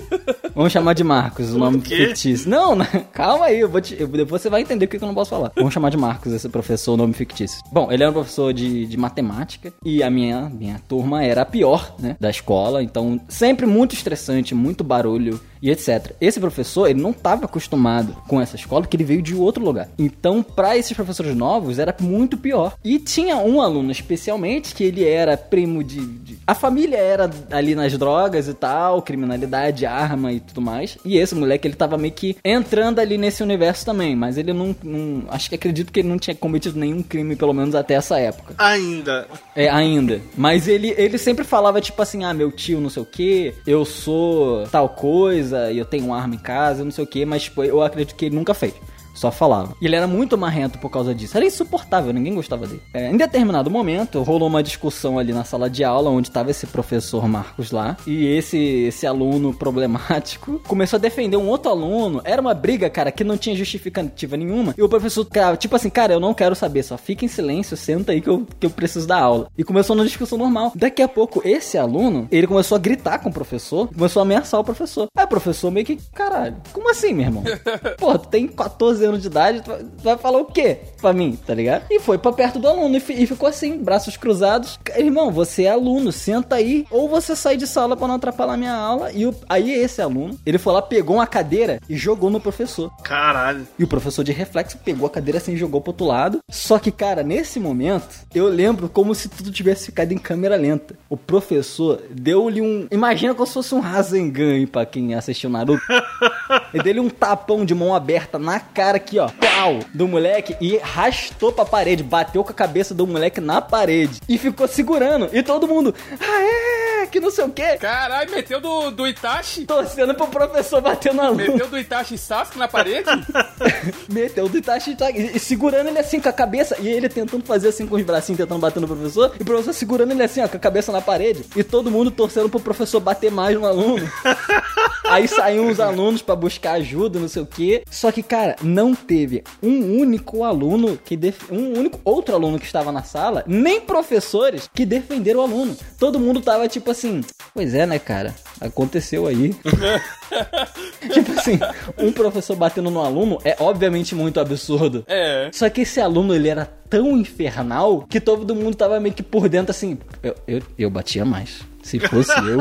Vamos 0.54 0.72
chamar 0.72 0.94
de 0.94 1.04
Marcos, 1.04 1.52
o 1.52 1.58
nome 1.58 1.80
fictício. 1.80 2.48
Não, 2.48 2.74
não, 2.74 2.86
calma 3.12 3.46
aí, 3.46 3.60
eu 3.60 3.68
vou 3.68 3.80
te, 3.80 4.00
eu- 4.00 4.08
depois 4.08 4.40
você 4.40 4.48
vai 4.48 4.62
entender 4.62 4.86
o 4.86 4.88
que 4.88 4.96
que 4.98 5.04
eu 5.04 5.08
não 5.08 5.14
posso 5.14 5.30
falar. 5.30 5.52
Vamos 5.56 5.74
chamar 5.74 5.90
de 5.90 5.96
Marcos, 5.98 6.32
esse 6.32 6.48
professor, 6.48 6.94
o 6.94 6.96
nome 6.96 7.12
fictício. 7.12 7.60
Bom, 7.70 7.92
ele 7.92 8.02
era 8.02 8.10
um 8.10 8.14
professor 8.14 8.52
de, 8.54 8.86
de 8.86 8.96
matemática 8.96 9.72
e 9.84 10.02
a 10.02 10.08
minha, 10.08 10.48
minha 10.48 10.80
turma 10.88 11.22
era 11.22 11.42
a 11.42 11.46
pior, 11.46 11.94
né, 11.98 12.16
da 12.18 12.30
escola, 12.30 12.82
então 12.82 13.20
sempre 13.28 13.66
muito 13.66 13.94
estressante, 13.94 14.54
muito 14.54 14.82
barulho 14.82 15.40
e 15.64 15.70
etc. 15.70 16.12
Esse 16.20 16.38
professor, 16.38 16.86
ele 16.88 17.00
não 17.00 17.10
estava 17.10 17.46
acostumado 17.46 18.14
com 18.28 18.38
essa 18.40 18.54
escola 18.54 18.82
porque 18.82 18.96
ele 18.96 19.02
veio 19.04 19.22
de 19.22 19.34
outro 19.34 19.64
lugar. 19.64 19.88
Então, 19.98 20.42
para 20.42 20.76
esses 20.76 20.92
professores 20.92 21.34
novos, 21.34 21.78
era 21.78 21.94
muito 22.00 22.36
pior. 22.36 22.74
E 22.84 22.98
tinha 22.98 23.36
um 23.38 23.62
aluno 23.62 23.90
especialmente 23.90 24.74
que 24.74 24.84
ele 24.84 25.02
era 25.08 25.36
primo 25.38 25.82
de, 25.82 26.04
de- 26.04 26.38
A 26.46 26.54
família 26.54 26.98
era 26.98 27.30
ali 27.50 27.74
nas 27.74 27.96
drogas 27.96 28.46
e 28.46 28.52
tal, 28.54 29.00
criminalidade, 29.00 29.86
arma 29.86 30.32
e 30.32 30.40
tudo 30.40 30.60
mais. 30.60 30.98
E 31.04 31.16
esse 31.16 31.34
moleque, 31.34 31.66
ele 31.66 31.74
tava 31.74 31.96
meio 31.96 32.12
que 32.12 32.36
entrando 32.44 32.98
ali 32.98 33.16
nesse 33.16 33.42
universo 33.42 33.86
também, 33.86 34.14
mas 34.14 34.36
ele 34.36 34.52
não. 34.52 34.76
não- 34.82 35.24
acho 35.30 35.48
que 35.48 35.54
acredito 35.54 35.90
que 35.90 36.00
ele 36.00 36.08
não 36.08 36.18
tinha 36.18 36.34
cometido 36.36 36.78
nenhum 36.78 37.02
crime, 37.02 37.34
pelo 37.36 37.54
menos 37.54 37.74
até 37.74 37.94
essa 37.94 38.18
época. 38.18 38.54
Ainda. 38.58 39.26
É, 39.56 39.68
ainda. 39.70 40.20
Mas 40.36 40.68
ele, 40.68 40.94
ele 40.98 41.16
sempre 41.16 41.44
falava, 41.44 41.80
tipo 41.80 42.00
assim, 42.02 42.22
ah, 42.24 42.34
meu 42.34 42.52
tio 42.52 42.80
não 42.80 42.90
sei 42.90 43.02
o 43.02 43.06
que, 43.06 43.54
eu 43.66 43.84
sou 43.84 44.66
tal 44.68 44.88
coisa, 44.88 45.53
e 45.72 45.78
eu 45.78 45.84
tenho 45.84 46.06
uma 46.06 46.18
arma 46.18 46.34
em 46.34 46.38
casa, 46.38 46.84
não 46.84 46.90
sei 46.90 47.04
o 47.04 47.06
que, 47.06 47.24
mas 47.24 47.44
tipo, 47.44 47.62
eu 47.64 47.82
acredito 47.82 48.14
que 48.14 48.26
ele 48.26 48.34
nunca 48.34 48.54
fez. 48.54 48.74
Só 49.14 49.30
falava. 49.30 49.74
E 49.80 49.86
ele 49.86 49.96
era 49.96 50.06
muito 50.06 50.36
marrento 50.36 50.78
por 50.78 50.90
causa 50.90 51.14
disso. 51.14 51.36
Era 51.36 51.46
insuportável, 51.46 52.12
ninguém 52.12 52.34
gostava 52.34 52.66
dele. 52.66 52.82
É, 52.92 53.10
em 53.10 53.16
determinado 53.16 53.70
momento, 53.70 54.22
rolou 54.22 54.48
uma 54.48 54.62
discussão 54.62 55.18
ali 55.18 55.32
na 55.32 55.44
sala 55.44 55.70
de 55.70 55.84
aula, 55.84 56.10
onde 56.10 56.30
tava 56.30 56.50
esse 56.50 56.66
professor 56.66 57.26
Marcos 57.28 57.70
lá. 57.70 57.96
E 58.06 58.26
esse, 58.26 58.58
esse 58.58 59.06
aluno 59.06 59.54
problemático 59.54 60.60
começou 60.66 60.96
a 60.96 61.00
defender 61.00 61.36
um 61.36 61.48
outro 61.48 61.70
aluno. 61.70 62.20
Era 62.24 62.40
uma 62.40 62.54
briga, 62.54 62.90
cara, 62.90 63.12
que 63.12 63.24
não 63.24 63.36
tinha 63.36 63.56
justificativa 63.56 64.36
nenhuma. 64.36 64.74
E 64.76 64.82
o 64.82 64.88
professor, 64.88 65.24
cara, 65.24 65.56
tipo 65.56 65.76
assim, 65.76 65.90
cara, 65.90 66.12
eu 66.12 66.20
não 66.20 66.34
quero 66.34 66.54
saber, 66.54 66.82
só 66.82 66.98
fica 66.98 67.24
em 67.24 67.28
silêncio, 67.28 67.76
senta 67.76 68.12
aí 68.12 68.20
que 68.20 68.28
eu, 68.28 68.46
que 68.58 68.66
eu 68.66 68.70
preciso 68.70 69.06
da 69.06 69.18
aula. 69.18 69.48
E 69.56 69.62
começou 69.62 69.94
uma 69.94 70.04
discussão 70.04 70.36
normal. 70.36 70.72
Daqui 70.74 71.02
a 71.02 71.08
pouco, 71.08 71.40
esse 71.44 71.78
aluno, 71.78 72.26
ele 72.30 72.46
começou 72.46 72.76
a 72.76 72.78
gritar 72.78 73.18
com 73.18 73.28
o 73.28 73.32
professor, 73.32 73.88
começou 73.88 74.20
a 74.20 74.24
ameaçar 74.24 74.60
o 74.60 74.64
professor. 74.64 75.06
Aí 75.16 75.24
o 75.24 75.28
professor 75.28 75.70
meio 75.70 75.86
que, 75.86 75.98
caralho, 76.12 76.56
como 76.72 76.90
assim, 76.90 77.12
meu 77.12 77.26
irmão? 77.26 77.44
Pô, 77.98 78.18
tu 78.18 78.28
tem 78.28 78.48
14 78.48 79.03
anos 79.04 79.20
de 79.22 79.26
idade, 79.28 79.62
tu 79.62 79.70
vai, 80.02 80.16
falar 80.18 80.38
o 80.38 80.44
quê 80.46 80.78
pra 81.00 81.12
mim, 81.12 81.38
tá 81.46 81.54
ligado? 81.54 81.84
E 81.90 82.00
foi 82.00 82.18
pra 82.18 82.32
perto 82.32 82.58
do 82.58 82.68
aluno 82.68 82.96
e, 82.96 83.22
e 83.22 83.26
ficou 83.26 83.48
assim, 83.48 83.78
braços 83.78 84.16
cruzados. 84.16 84.78
Irmão, 84.96 85.30
você 85.30 85.64
é 85.64 85.70
aluno, 85.70 86.10
senta 86.12 86.56
aí. 86.56 86.86
Ou 86.90 87.08
você 87.08 87.36
sai 87.36 87.56
de 87.56 87.66
sala 87.66 87.96
pra 87.96 88.08
não 88.08 88.14
atrapalhar 88.16 88.56
minha 88.56 88.74
aula. 88.74 89.12
E 89.12 89.26
o- 89.26 89.34
aí 89.48 89.70
esse 89.72 90.00
aluno, 90.00 90.38
ele 90.46 90.58
foi 90.58 90.72
lá, 90.72 90.82
pegou 90.82 91.16
uma 91.16 91.26
cadeira 91.26 91.78
e 91.88 91.96
jogou 91.96 92.30
no 92.30 92.40
professor. 92.40 92.90
Caralho. 93.02 93.66
E 93.78 93.84
o 93.84 93.88
professor 93.88 94.22
de 94.24 94.32
reflexo 94.32 94.78
pegou 94.78 95.06
a 95.06 95.10
cadeira 95.10 95.38
assim 95.38 95.52
e 95.52 95.56
jogou 95.56 95.80
pro 95.80 95.90
outro 95.90 96.06
lado. 96.06 96.38
Só 96.50 96.78
que, 96.78 96.90
cara, 96.90 97.22
nesse 97.22 97.58
momento, 97.60 98.08
eu 98.34 98.46
lembro 98.48 98.88
como 98.88 99.14
se 99.14 99.28
tudo 99.28 99.50
tivesse 99.50 99.86
ficado 99.86 100.12
em 100.12 100.18
câmera 100.18 100.56
lenta. 100.56 100.94
O 101.08 101.16
professor 101.16 102.02
deu-lhe 102.10 102.60
um. 102.60 102.86
Imagina 102.90 103.34
como 103.34 103.46
se 103.46 103.54
fosse 103.54 103.74
um 103.74 103.80
Rasengan 103.80 104.66
pra 104.66 104.86
quem 104.86 105.14
assistiu 105.14 105.50
Naruto. 105.50 105.82
Ele 106.72 106.82
deu-lhe 106.82 107.00
um 107.00 107.10
tapão 107.10 107.64
de 107.64 107.74
mão 107.74 107.94
aberta 107.94 108.38
na 108.38 108.58
cara 108.60 108.93
aqui, 108.96 109.18
ó. 109.18 109.28
Pau! 109.28 109.80
Do 109.92 110.06
moleque 110.08 110.56
e 110.60 110.78
arrastou 110.78 111.52
pra 111.52 111.64
parede. 111.64 112.02
Bateu 112.02 112.44
com 112.44 112.50
a 112.50 112.54
cabeça 112.54 112.94
do 112.94 113.06
moleque 113.06 113.40
na 113.40 113.60
parede. 113.60 114.20
E 114.28 114.38
ficou 114.38 114.66
segurando. 114.68 115.28
E 115.32 115.42
todo 115.42 115.68
mundo. 115.68 115.94
Aê! 116.20 116.83
Que 117.14 117.20
não 117.20 117.30
sei 117.30 117.44
o 117.44 117.50
quê. 117.50 117.76
Caralho, 117.78 118.28
meteu 118.28 118.60
do, 118.60 118.90
do 118.90 119.06
Itachi? 119.06 119.64
Torcendo 119.66 120.16
pro 120.16 120.26
professor 120.26 120.80
bater 120.80 121.14
no 121.14 121.22
aluno. 121.22 121.36
Meteu 121.36 121.68
do 121.68 121.78
Itachi 121.78 122.18
Sasuke 122.18 122.58
na 122.58 122.66
parede? 122.66 123.08
Meteu 124.10 124.48
do 124.48 124.58
Itachi 124.58 124.96
e, 125.14 125.36
e 125.36 125.38
segurando 125.38 125.90
ele 125.90 126.00
assim 126.00 126.18
com 126.18 126.28
a 126.28 126.32
cabeça. 126.32 126.76
E 126.80 126.88
ele 126.88 127.08
tentando 127.08 127.44
fazer 127.44 127.68
assim 127.68 127.86
com 127.86 127.94
os 127.94 128.02
bracinhos, 128.02 128.38
tentando 128.38 128.58
bater 128.58 128.80
no 128.80 128.88
professor. 128.88 129.32
E 129.38 129.42
o 129.42 129.44
professor 129.44 129.72
segurando 129.72 130.10
ele 130.10 130.24
assim, 130.24 130.42
ó, 130.42 130.48
com 130.48 130.56
a 130.56 130.60
cabeça 130.60 130.90
na 130.90 131.00
parede. 131.00 131.44
E 131.54 131.62
todo 131.62 131.88
mundo 131.88 132.10
torcendo 132.10 132.48
pro 132.48 132.58
professor 132.58 132.98
bater 132.98 133.30
mais 133.30 133.56
no 133.56 133.64
aluno. 133.64 134.10
Aí 135.08 135.28
saíam 135.28 135.68
os 135.68 135.78
alunos 135.78 136.22
pra 136.22 136.34
buscar 136.34 136.72
ajuda, 136.72 137.20
não 137.20 137.28
sei 137.28 137.42
o 137.42 137.46
quê. 137.46 137.84
Só 137.90 138.10
que, 138.10 138.22
cara, 138.22 138.56
não 138.62 138.94
teve 138.94 139.44
um 139.62 140.00
único 140.00 140.42
aluno 140.42 140.98
que 141.04 141.16
def... 141.16 141.50
um 141.50 141.78
único 141.78 142.00
outro 142.04 142.34
aluno 142.34 142.58
que 142.58 142.64
estava 142.64 142.90
na 142.90 143.02
sala, 143.02 143.44
nem 143.46 143.80
professores 143.80 144.68
que 144.74 144.86
defenderam 144.86 145.40
o 145.40 145.42
aluno. 145.42 145.76
Todo 145.98 146.18
mundo 146.18 146.40
tava 146.40 146.66
tipo 146.68 146.90
assim, 146.90 147.03
pois 147.52 147.74
é, 147.74 147.86
né, 147.86 147.98
cara? 147.98 148.34
Aconteceu 148.60 149.26
aí. 149.26 149.54
tipo 151.12 151.32
assim, 151.32 151.58
um 151.98 152.12
professor 152.12 152.56
batendo 152.56 152.90
no 152.90 153.00
aluno 153.00 153.38
é 153.44 153.56
obviamente 153.58 154.14
muito 154.14 154.40
absurdo. 154.40 155.04
É. 155.06 155.50
Só 155.52 155.68
que 155.68 155.82
esse 155.82 156.00
aluno, 156.00 156.34
ele 156.34 156.48
era 156.48 156.64
tão 156.88 157.16
infernal 157.16 158.06
que 158.08 158.20
todo 158.20 158.54
mundo 158.54 158.76
tava 158.76 159.00
meio 159.00 159.14
que 159.14 159.22
por 159.22 159.48
dentro 159.48 159.70
assim, 159.70 159.98
eu, 160.22 160.34
eu, 160.46 160.62
eu 160.78 160.90
batia 160.90 161.24
mais. 161.24 161.62
Se 161.84 162.00
fosse 162.00 162.32
eu, 162.32 162.58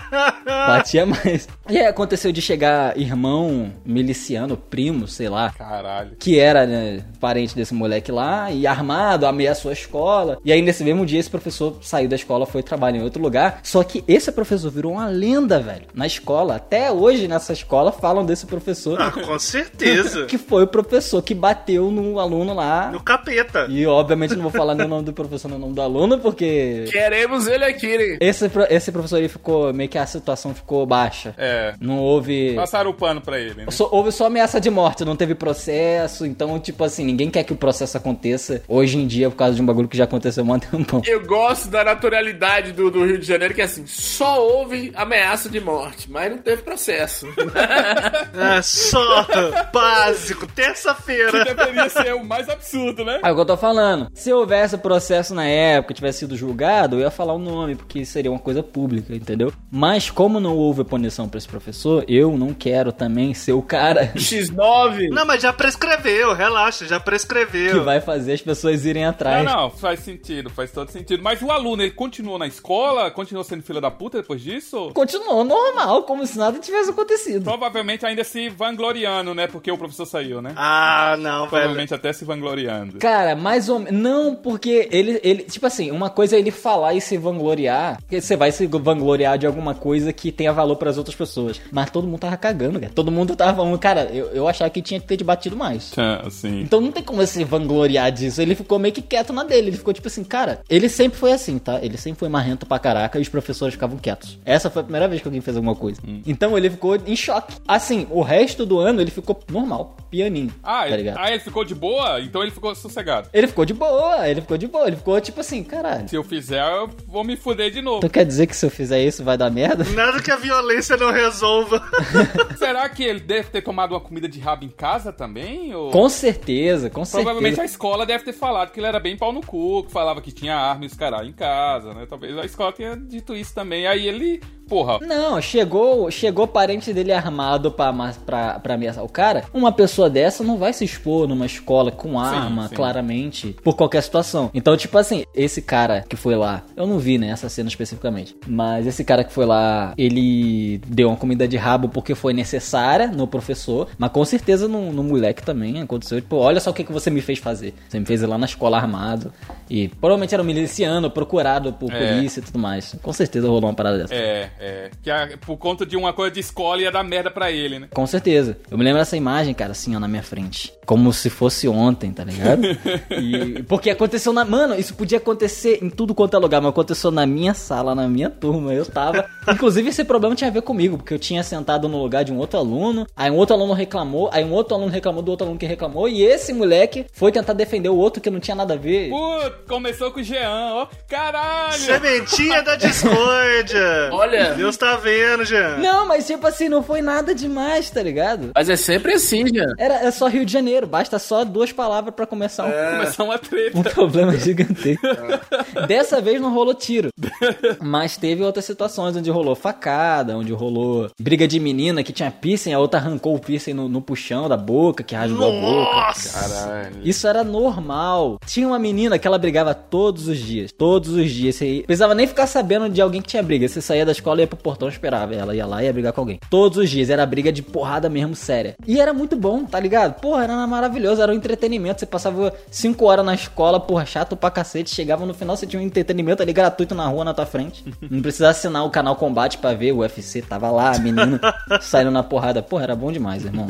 batia 0.44 1.04
mais. 1.04 1.46
E 1.68 1.78
aí 1.78 1.86
aconteceu 1.86 2.32
de 2.32 2.40
chegar 2.40 2.98
irmão 2.98 3.72
miliciano, 3.84 4.56
primo, 4.56 5.06
sei 5.06 5.28
lá. 5.28 5.50
Caralho. 5.50 6.16
Que 6.18 6.40
era, 6.40 6.66
né, 6.66 7.04
parente 7.20 7.54
desse 7.54 7.74
moleque 7.74 8.10
lá, 8.10 8.50
e 8.50 8.66
armado, 8.66 9.26
ameaçou 9.26 9.70
a 9.70 9.74
escola. 9.74 10.38
E 10.44 10.50
aí 10.50 10.62
nesse 10.62 10.82
mesmo 10.82 11.04
dia 11.04 11.20
esse 11.20 11.30
professor 11.30 11.76
saiu 11.82 12.08
da 12.08 12.16
escola, 12.16 12.46
foi 12.46 12.62
trabalhar 12.62 12.98
em 12.98 13.02
outro 13.02 13.22
lugar. 13.22 13.60
Só 13.62 13.84
que 13.84 14.02
esse 14.08 14.32
professor 14.32 14.70
virou 14.70 14.92
uma 14.92 15.06
lenda, 15.06 15.60
velho, 15.60 15.86
na 15.94 16.06
escola. 16.06 16.56
Até 16.56 16.90
hoje 16.90 17.28
nessa 17.28 17.52
escola 17.52 17.92
falam 17.92 18.24
desse 18.24 18.46
professor. 18.46 19.00
Ah, 19.00 19.10
com 19.10 19.38
certeza. 19.38 20.24
que 20.26 20.38
foi 20.38 20.64
o 20.64 20.66
professor 20.66 21.22
que 21.22 21.34
bateu 21.34 21.90
no 21.90 22.18
aluno 22.18 22.54
lá. 22.54 22.90
No 22.90 23.02
capeta. 23.02 23.66
E 23.68 23.86
obviamente 23.86 24.34
não 24.34 24.42
vou 24.42 24.50
falar 24.50 24.74
nem 24.74 24.86
o 24.86 24.88
nome 24.88 25.04
do 25.04 25.12
professor, 25.12 25.48
nem 25.48 25.58
o 25.58 25.60
nome 25.60 25.74
do 25.74 25.82
aluno, 25.82 26.18
porque. 26.18 26.86
Queremos 26.90 27.46
ele 27.46 27.64
aqui, 27.64 27.98
né? 27.98 28.16
Esse, 28.20 28.50
esse 28.70 28.90
professor 28.92 29.16
aí 29.16 29.28
ficou. 29.28 29.72
meio 29.72 29.88
que 29.88 29.98
a 29.98 30.06
situação 30.06 30.54
ficou 30.54 30.86
baixa. 30.86 31.34
É. 31.38 31.74
Não 31.80 31.98
houve. 31.98 32.54
Passaram 32.54 32.90
o 32.90 32.94
pano 32.94 33.20
pra 33.20 33.38
ele, 33.38 33.54
né? 33.54 33.66
Só, 33.70 33.88
houve 33.90 34.12
só 34.12 34.26
ameaça 34.26 34.60
de 34.60 34.70
morte, 34.70 35.04
não 35.04 35.16
teve 35.16 35.34
processo. 35.34 36.26
Então, 36.26 36.58
tipo 36.58 36.82
assim, 36.84 37.04
ninguém 37.04 37.30
quer 37.30 37.44
que 37.44 37.52
o 37.52 37.56
processo 37.56 37.96
aconteça 37.96 38.62
hoje 38.68 38.98
em 38.98 39.06
dia 39.06 39.30
por 39.30 39.36
causa 39.36 39.54
de 39.54 39.62
um 39.62 39.66
bagulho 39.66 39.88
que 39.88 39.96
já 39.96 40.04
aconteceu 40.04 40.44
há 40.48 40.52
um 40.54 40.58
tempão. 40.58 41.02
Eu 41.06 41.24
gosto 41.26 41.68
da 41.68 41.84
naturalidade 41.84 42.72
do, 42.72 42.90
do 42.90 43.04
Rio 43.04 43.18
de 43.18 43.26
Janeiro, 43.26 43.54
que 43.54 43.60
é 43.60 43.64
assim, 43.64 43.86
só 43.86 44.42
houve 44.44 44.92
ameaça 44.94 45.48
de 45.48 45.60
morte, 45.60 46.10
mas 46.10 46.30
não 46.30 46.38
teve 46.38 46.62
processo. 46.62 47.26
é 48.34 48.62
só 48.62 49.26
básico, 49.72 50.46
terça-feira. 50.46 51.44
Que 51.44 51.54
deveria 51.54 51.88
ser 51.88 52.14
o 52.14 52.24
mais 52.24 52.48
absurdo, 52.48 53.04
né? 53.04 53.20
É 53.22 53.30
o 53.30 53.34
que 53.34 53.40
eu 53.40 53.46
tô 53.46 53.56
falando. 53.56 54.10
Se 54.14 54.32
houvesse 54.32 54.76
processo 54.78 55.34
na 55.34 55.46
época, 55.46 55.94
tivesse 55.94 56.20
sido 56.20 56.36
julgado, 56.36 56.96
eu 56.96 57.00
ia 57.00 57.10
falar 57.10 57.34
o 57.34 57.38
nome, 57.38 57.76
porque 57.76 58.04
seria 58.04 58.30
uma 58.30 58.38
coisa 58.38 58.51
pública, 58.60 59.14
entendeu? 59.14 59.52
Mas 59.70 60.10
como 60.10 60.40
não 60.40 60.56
houve 60.56 60.82
punição 60.82 61.28
pra 61.28 61.38
esse 61.38 61.46
professor, 61.46 62.04
eu 62.08 62.36
não 62.36 62.52
quero 62.52 62.90
também 62.90 63.32
ser 63.34 63.52
o 63.52 63.62
cara 63.62 64.12
X9. 64.16 65.10
Não, 65.10 65.24
mas 65.24 65.40
já 65.40 65.52
prescreveu, 65.52 66.34
relaxa, 66.34 66.86
já 66.86 66.98
prescreveu. 66.98 67.78
que 67.78 67.84
vai 67.84 68.00
fazer 68.00 68.32
as 68.32 68.42
pessoas 68.42 68.84
irem 68.84 69.04
atrás. 69.04 69.44
Não, 69.44 69.52
não, 69.52 69.70
faz 69.70 70.00
sentido, 70.00 70.50
faz 70.50 70.72
todo 70.72 70.90
sentido. 70.90 71.22
Mas 71.22 71.40
o 71.40 71.52
aluno, 71.52 71.82
ele 71.82 71.92
continuou 71.92 72.38
na 72.38 72.48
escola? 72.48 73.10
Continuou 73.10 73.44
sendo 73.44 73.62
filho 73.62 73.80
da 73.80 73.90
puta 73.90 74.20
depois 74.20 74.40
disso? 74.40 74.90
Continuou 74.92 75.44
normal, 75.44 76.02
como 76.02 76.26
se 76.26 76.36
nada 76.36 76.58
tivesse 76.58 76.90
acontecido. 76.90 77.44
Provavelmente 77.44 78.04
ainda 78.04 78.24
se 78.24 78.48
vangloriando, 78.48 79.34
né? 79.34 79.46
Porque 79.46 79.70
o 79.70 79.78
professor 79.78 80.06
saiu, 80.06 80.40
né? 80.42 80.52
Ah, 80.56 81.16
não, 81.18 81.40
velho. 81.40 81.50
Provavelmente 81.50 81.94
até 81.94 82.12
se 82.12 82.24
vangloriando. 82.24 82.98
Cara, 82.98 83.36
mais 83.36 83.68
ou 83.68 83.78
menos. 83.78 84.00
Não, 84.00 84.34
porque 84.34 84.88
ele, 84.90 85.20
ele. 85.22 85.42
Tipo 85.44 85.66
assim, 85.66 85.90
uma 85.90 86.10
coisa 86.10 86.36
é 86.36 86.38
ele 86.38 86.50
falar 86.50 86.94
e 86.94 87.00
se 87.00 87.16
vangloriar. 87.16 87.98
Porque 87.98 88.20
você 88.20 88.36
vai 88.42 88.50
se 88.50 88.66
vangloriar 88.66 89.38
de 89.38 89.46
alguma 89.46 89.72
coisa 89.72 90.12
que 90.12 90.32
tenha 90.32 90.52
valor 90.52 90.74
pras 90.74 90.98
outras 90.98 91.14
pessoas. 91.14 91.60
Mas 91.70 91.90
todo 91.90 92.08
mundo 92.08 92.18
tava 92.18 92.36
cagando, 92.36 92.80
cara. 92.80 92.92
Todo 92.92 93.08
mundo 93.08 93.36
tava 93.36 93.54
falando, 93.54 93.78
cara, 93.78 94.10
eu, 94.12 94.26
eu 94.32 94.48
achava 94.48 94.68
que 94.68 94.82
tinha 94.82 94.98
que 94.98 95.06
ter 95.06 95.16
te 95.16 95.22
batido 95.22 95.56
mais. 95.56 95.92
Sim. 96.28 96.62
Então 96.62 96.80
não 96.80 96.90
tem 96.90 97.04
como 97.04 97.24
se 97.24 97.44
vangloriar 97.44 98.10
disso. 98.10 98.42
Ele 98.42 98.56
ficou 98.56 98.80
meio 98.80 98.92
que 98.92 99.00
quieto 99.00 99.32
na 99.32 99.44
dele. 99.44 99.68
Ele 99.68 99.76
ficou 99.76 99.94
tipo 99.94 100.08
assim, 100.08 100.24
cara, 100.24 100.60
ele 100.68 100.88
sempre 100.88 101.16
foi 101.16 101.30
assim, 101.30 101.56
tá? 101.56 101.78
Ele 101.80 101.96
sempre 101.96 102.18
foi 102.18 102.28
marrento 102.28 102.66
pra 102.66 102.80
caraca 102.80 103.16
e 103.16 103.22
os 103.22 103.28
professores 103.28 103.74
ficavam 103.74 103.96
quietos. 103.96 104.40
Essa 104.44 104.68
foi 104.68 104.80
a 104.80 104.84
primeira 104.84 105.06
vez 105.06 105.22
que 105.22 105.28
alguém 105.28 105.40
fez 105.40 105.56
alguma 105.56 105.76
coisa. 105.76 106.00
Então 106.26 106.58
ele 106.58 106.68
ficou 106.68 106.96
em 106.96 107.14
choque. 107.14 107.54
Assim, 107.68 108.08
o 108.10 108.22
resto 108.22 108.66
do 108.66 108.80
ano 108.80 109.00
ele 109.00 109.12
ficou 109.12 109.38
normal, 109.48 109.96
pianinho. 110.10 110.52
Ah, 110.64 110.84
tá 110.88 110.96
ligado? 110.96 111.18
ah, 111.18 111.30
ele 111.30 111.38
ficou 111.38 111.64
de 111.64 111.76
boa? 111.76 112.20
Então 112.20 112.42
ele 112.42 112.50
ficou 112.50 112.74
sossegado. 112.74 113.28
Ele 113.32 113.46
ficou 113.46 113.64
de 113.64 113.72
boa, 113.74 114.28
ele 114.28 114.40
ficou 114.40 114.58
de 114.58 114.66
boa. 114.66 114.88
Ele 114.88 114.96
ficou 114.96 115.20
tipo 115.20 115.40
assim, 115.40 115.62
caralho. 115.62 116.08
Se 116.08 116.16
eu 116.16 116.24
fizer, 116.24 116.60
eu 116.60 116.90
vou 117.06 117.22
me 117.22 117.36
fuder 117.36 117.70
de 117.70 117.80
novo. 117.80 117.98
Então 117.98 118.10
quer 118.10 118.24
dizer 118.32 118.46
que 118.46 118.56
se 118.56 118.64
eu 118.64 118.70
fizer 118.70 119.02
isso 119.02 119.22
vai 119.22 119.36
dar 119.36 119.50
merda? 119.50 119.84
Nada 119.84 120.20
que 120.20 120.30
a 120.30 120.36
violência 120.36 120.96
não 120.96 121.12
resolva. 121.12 121.82
Será 122.58 122.88
que 122.88 123.02
ele 123.02 123.20
deve 123.20 123.50
ter 123.50 123.62
tomado 123.62 123.92
uma 123.92 124.00
comida 124.00 124.28
de 124.28 124.40
rabo 124.40 124.64
em 124.64 124.68
casa 124.68 125.12
também? 125.12 125.74
Ou... 125.74 125.90
Com 125.90 126.08
certeza, 126.08 126.90
com 126.90 127.04
certeza. 127.04 127.24
Provavelmente 127.24 127.60
a 127.60 127.64
escola 127.64 128.06
deve 128.06 128.24
ter 128.24 128.32
falado 128.32 128.70
que 128.70 128.80
ele 128.80 128.86
era 128.86 128.98
bem 128.98 129.16
pau 129.16 129.32
no 129.32 129.44
cu, 129.44 129.84
que 129.84 129.92
falava 129.92 130.20
que 130.20 130.32
tinha 130.32 130.56
arma 130.56 130.84
e 130.84 130.86
os 130.86 130.94
caralho 130.94 131.28
em 131.28 131.32
casa, 131.32 131.94
né? 131.94 132.06
Talvez 132.08 132.36
a 132.38 132.44
escola 132.44 132.72
tenha 132.72 132.96
dito 132.96 133.34
isso 133.34 133.54
também. 133.54 133.86
Aí 133.86 134.06
ele, 134.06 134.40
porra. 134.68 134.98
Não, 135.00 135.40
chegou 135.40 136.10
chegou 136.10 136.46
parente 136.46 136.92
dele 136.92 137.12
armado 137.12 137.70
pra, 137.70 137.92
pra, 138.24 138.60
pra 138.60 138.74
ameaçar 138.74 139.04
o 139.04 139.08
cara. 139.08 139.44
Uma 139.52 139.72
pessoa 139.72 140.08
dessa 140.08 140.42
não 140.42 140.56
vai 140.56 140.72
se 140.72 140.84
expor 140.84 141.26
numa 141.26 141.46
escola 141.46 141.90
com 141.90 142.18
arma, 142.18 142.68
sim. 142.68 142.74
claramente, 142.74 143.56
por 143.62 143.76
qualquer 143.76 144.02
situação. 144.02 144.50
Então, 144.54 144.76
tipo 144.76 144.96
assim, 144.96 145.24
esse 145.34 145.62
cara 145.62 146.04
que 146.08 146.16
foi 146.16 146.36
lá, 146.36 146.62
eu 146.76 146.86
não 146.86 146.98
vi, 146.98 147.18
né, 147.18 147.28
essa 147.28 147.48
cena 147.48 147.68
especificamente, 147.68 148.21
mas 148.46 148.86
esse 148.86 149.04
cara 149.04 149.24
que 149.24 149.32
foi 149.32 149.44
lá, 149.46 149.94
ele 149.96 150.80
deu 150.86 151.08
uma 151.08 151.16
comida 151.16 151.46
de 151.48 151.56
rabo 151.56 151.88
porque 151.88 152.14
foi 152.14 152.32
necessária 152.32 153.08
no 153.08 153.26
professor, 153.26 153.88
mas 153.98 154.10
com 154.10 154.24
certeza 154.24 154.68
no, 154.68 154.92
no 154.92 155.02
moleque 155.02 155.42
também 155.42 155.80
aconteceu. 155.80 156.20
Tipo, 156.20 156.36
olha 156.36 156.60
só 156.60 156.70
o 156.70 156.74
que, 156.74 156.84
que 156.84 156.92
você 156.92 157.10
me 157.10 157.20
fez 157.20 157.38
fazer. 157.38 157.74
Você 157.88 157.98
me 157.98 158.06
fez 158.06 158.22
ir 158.22 158.26
lá 158.26 158.38
na 158.38 158.46
escola 158.46 158.76
armado. 158.76 159.32
E 159.68 159.88
provavelmente 159.88 160.34
era 160.34 160.42
um 160.42 160.46
miliciano 160.46 161.10
procurado 161.10 161.72
por 161.72 161.90
É. 161.92 162.14
polícia 162.14 162.40
e 162.40 162.42
tudo 162.42 162.58
mais. 162.58 162.94
Com 163.02 163.12
certeza 163.12 163.46
rolou 163.46 163.64
uma 163.70 163.74
parada 163.74 163.98
dessa. 163.98 164.14
É, 164.14 164.50
é. 164.60 164.90
Que 165.02 165.10
a- 165.10 165.30
por 165.40 165.56
conta 165.56 165.86
de 165.86 165.96
uma 165.96 166.12
coisa 166.12 166.30
de 166.34 166.40
escola 166.40 166.82
ia 166.82 166.90
dar 166.92 167.02
merda 167.02 167.30
pra 167.30 167.50
ele, 167.50 167.78
né? 167.78 167.88
Com 167.92 168.06
certeza. 168.06 168.58
Eu 168.70 168.76
me 168.78 168.84
lembro 168.84 168.98
dessa 169.00 169.16
imagem, 169.16 169.54
cara, 169.54 169.72
assim, 169.72 169.94
ó, 169.96 170.00
na 170.00 170.08
minha 170.08 170.22
frente. 170.22 170.72
Como 170.84 171.12
se 171.12 171.30
fosse 171.30 171.66
ontem, 171.68 172.12
tá 172.12 172.24
ligado? 172.24 172.62
E- 173.10 173.62
porque 173.64 173.90
aconteceu 173.90 174.32
na. 174.32 174.44
Mano, 174.44 174.74
isso 174.78 174.94
podia 174.94 175.18
acontecer 175.18 175.78
em 175.82 175.88
tudo 175.90 176.14
quanto 176.14 176.36
é 176.36 176.38
lugar, 176.38 176.60
mas 176.60 176.70
aconteceu 176.70 177.10
na 177.10 177.24
minha 177.26 177.54
sala, 177.54 177.94
na 177.94 178.01
minha 178.08 178.30
turma. 178.30 178.72
Eu 178.74 178.84
tava. 178.86 179.28
Inclusive, 179.48 179.88
esse 179.88 180.04
problema 180.04 180.34
tinha 180.34 180.48
a 180.48 180.52
ver 180.52 180.62
comigo, 180.62 180.96
porque 180.96 181.14
eu 181.14 181.18
tinha 181.18 181.42
sentado 181.42 181.88
no 181.88 182.00
lugar 182.00 182.24
de 182.24 182.32
um 182.32 182.38
outro 182.38 182.58
aluno, 182.58 183.06
aí 183.16 183.30
um 183.30 183.36
outro 183.36 183.54
aluno 183.54 183.72
reclamou, 183.72 184.30
aí 184.32 184.44
um 184.44 184.52
outro 184.52 184.74
aluno 184.74 184.90
reclamou 184.90 185.22
do 185.22 185.30
outro 185.30 185.44
aluno 185.44 185.58
que 185.58 185.66
reclamou, 185.66 186.08
e 186.08 186.22
esse 186.22 186.52
moleque 186.52 187.06
foi 187.12 187.32
tentar 187.32 187.52
defender 187.52 187.88
o 187.88 187.96
outro 187.96 188.20
que 188.22 188.30
não 188.30 188.40
tinha 188.40 188.54
nada 188.54 188.74
a 188.74 188.76
ver. 188.76 189.10
Putz, 189.10 189.56
começou 189.68 190.10
com 190.10 190.20
o 190.20 190.22
Jean, 190.22 190.74
ó. 190.74 190.86
Caralho! 191.08 191.78
Sementinha 191.78 192.62
da 192.62 192.76
discórdia. 192.76 194.10
Olha. 194.12 194.54
Deus 194.54 194.76
tá 194.76 194.96
vendo, 194.96 195.44
Jean. 195.44 195.78
Não, 195.78 196.06
mas 196.06 196.26
tipo 196.26 196.46
assim, 196.46 196.68
não 196.68 196.82
foi 196.82 197.02
nada 197.02 197.34
demais, 197.34 197.90
tá 197.90 198.02
ligado? 198.02 198.50
Mas 198.54 198.68
é 198.68 198.76
sempre 198.76 199.12
assim, 199.14 199.44
já. 199.52 199.66
Era, 199.78 199.94
é 200.06 200.10
só 200.10 200.28
Rio 200.28 200.44
de 200.44 200.52
Janeiro, 200.52 200.86
basta 200.86 201.18
só 201.18 201.44
duas 201.44 201.72
palavras 201.72 202.14
pra 202.14 202.26
começar 202.26 202.64
um, 202.66 202.72
Começou 202.92 203.26
uma 203.26 203.38
treta. 203.38 203.78
um 203.78 203.82
problema 203.82 204.36
gigantesco. 204.36 205.02
Dessa 205.86 206.20
vez 206.20 206.40
não 206.40 206.52
rolou 206.52 206.74
tiro. 206.74 207.08
Mas 207.92 208.16
teve 208.16 208.42
outras 208.42 208.64
situações 208.64 209.14
onde 209.14 209.30
rolou 209.30 209.54
facada, 209.54 210.34
onde 210.34 210.50
rolou 210.50 211.10
briga 211.20 211.46
de 211.46 211.60
menina 211.60 212.02
que 212.02 212.10
tinha 212.10 212.30
piercing, 212.30 212.72
a 212.72 212.78
outra 212.78 212.98
arrancou 212.98 213.34
o 213.34 213.38
piercing 213.38 213.74
no, 213.74 213.86
no 213.86 214.00
puxão 214.00 214.48
da 214.48 214.56
boca, 214.56 215.02
que 215.02 215.14
rasgou 215.14 215.46
a 215.46 215.60
boca. 215.60 215.94
Nossa. 215.94 216.40
Caralho. 216.40 216.96
Isso 217.04 217.28
era 217.28 217.44
normal. 217.44 218.38
Tinha 218.46 218.66
uma 218.66 218.78
menina 218.78 219.18
que 219.18 219.26
ela 219.26 219.36
brigava 219.36 219.74
todos 219.74 220.26
os 220.26 220.38
dias. 220.38 220.72
Todos 220.72 221.10
os 221.10 221.30
dias. 221.30 221.54
Você 221.54 221.82
precisava 221.84 222.14
nem 222.14 222.26
ficar 222.26 222.46
sabendo 222.46 222.88
de 222.88 223.02
alguém 223.02 223.20
que 223.20 223.28
tinha 223.28 223.42
briga. 223.42 223.68
Você 223.68 223.82
saía 223.82 224.06
da 224.06 224.12
escola 224.12 224.40
e 224.40 224.44
ia 224.44 224.46
pro 224.46 224.56
portão 224.56 224.88
e 224.88 224.90
esperava. 224.90 225.34
Ela 225.34 225.54
ia 225.54 225.66
lá 225.66 225.82
e 225.82 225.84
ia 225.84 225.92
brigar 225.92 226.14
com 226.14 226.22
alguém. 226.22 226.40
Todos 226.48 226.78
os 226.78 226.88
dias. 226.88 227.10
Era 227.10 227.26
briga 227.26 227.52
de 227.52 227.60
porrada 227.60 228.08
mesmo 228.08 228.34
séria. 228.34 228.74
E 228.86 228.98
era 228.98 229.12
muito 229.12 229.36
bom. 229.36 229.66
tá 229.66 229.78
ligado? 229.78 230.18
Porra, 230.18 230.44
era 230.44 230.66
maravilhoso, 230.66 231.20
era 231.20 231.30
um 231.30 231.34
entretenimento. 231.34 232.00
Você 232.00 232.06
passava 232.06 232.54
cinco 232.70 233.04
horas 233.04 233.26
na 233.26 233.34
escola, 233.34 233.78
porra, 233.78 234.06
chato 234.06 234.34
pra 234.34 234.50
cacete. 234.50 234.88
Chegava 234.88 235.26
no 235.26 235.34
final, 235.34 235.58
você 235.58 235.66
tinha 235.66 235.80
um 235.80 235.84
entretenimento 235.84 236.42
ali 236.42 236.54
gratuito 236.54 236.94
na 236.94 237.06
rua 237.06 237.22
na 237.22 237.34
tua 237.34 237.44
frente. 237.44 237.81
Não 238.10 238.22
precisava 238.22 238.50
assinar 238.52 238.84
o 238.84 238.90
canal 238.90 239.16
Combate 239.16 239.58
pra 239.58 239.74
ver 239.74 239.92
o 239.92 239.98
UFC. 239.98 240.42
Tava 240.42 240.70
lá, 240.70 240.94
a 240.94 240.98
menina 240.98 241.40
saindo 241.80 242.10
na 242.10 242.22
porrada. 242.22 242.62
Porra, 242.62 242.84
era 242.84 242.96
bom 242.96 243.10
demais, 243.12 243.44
irmão. 243.44 243.66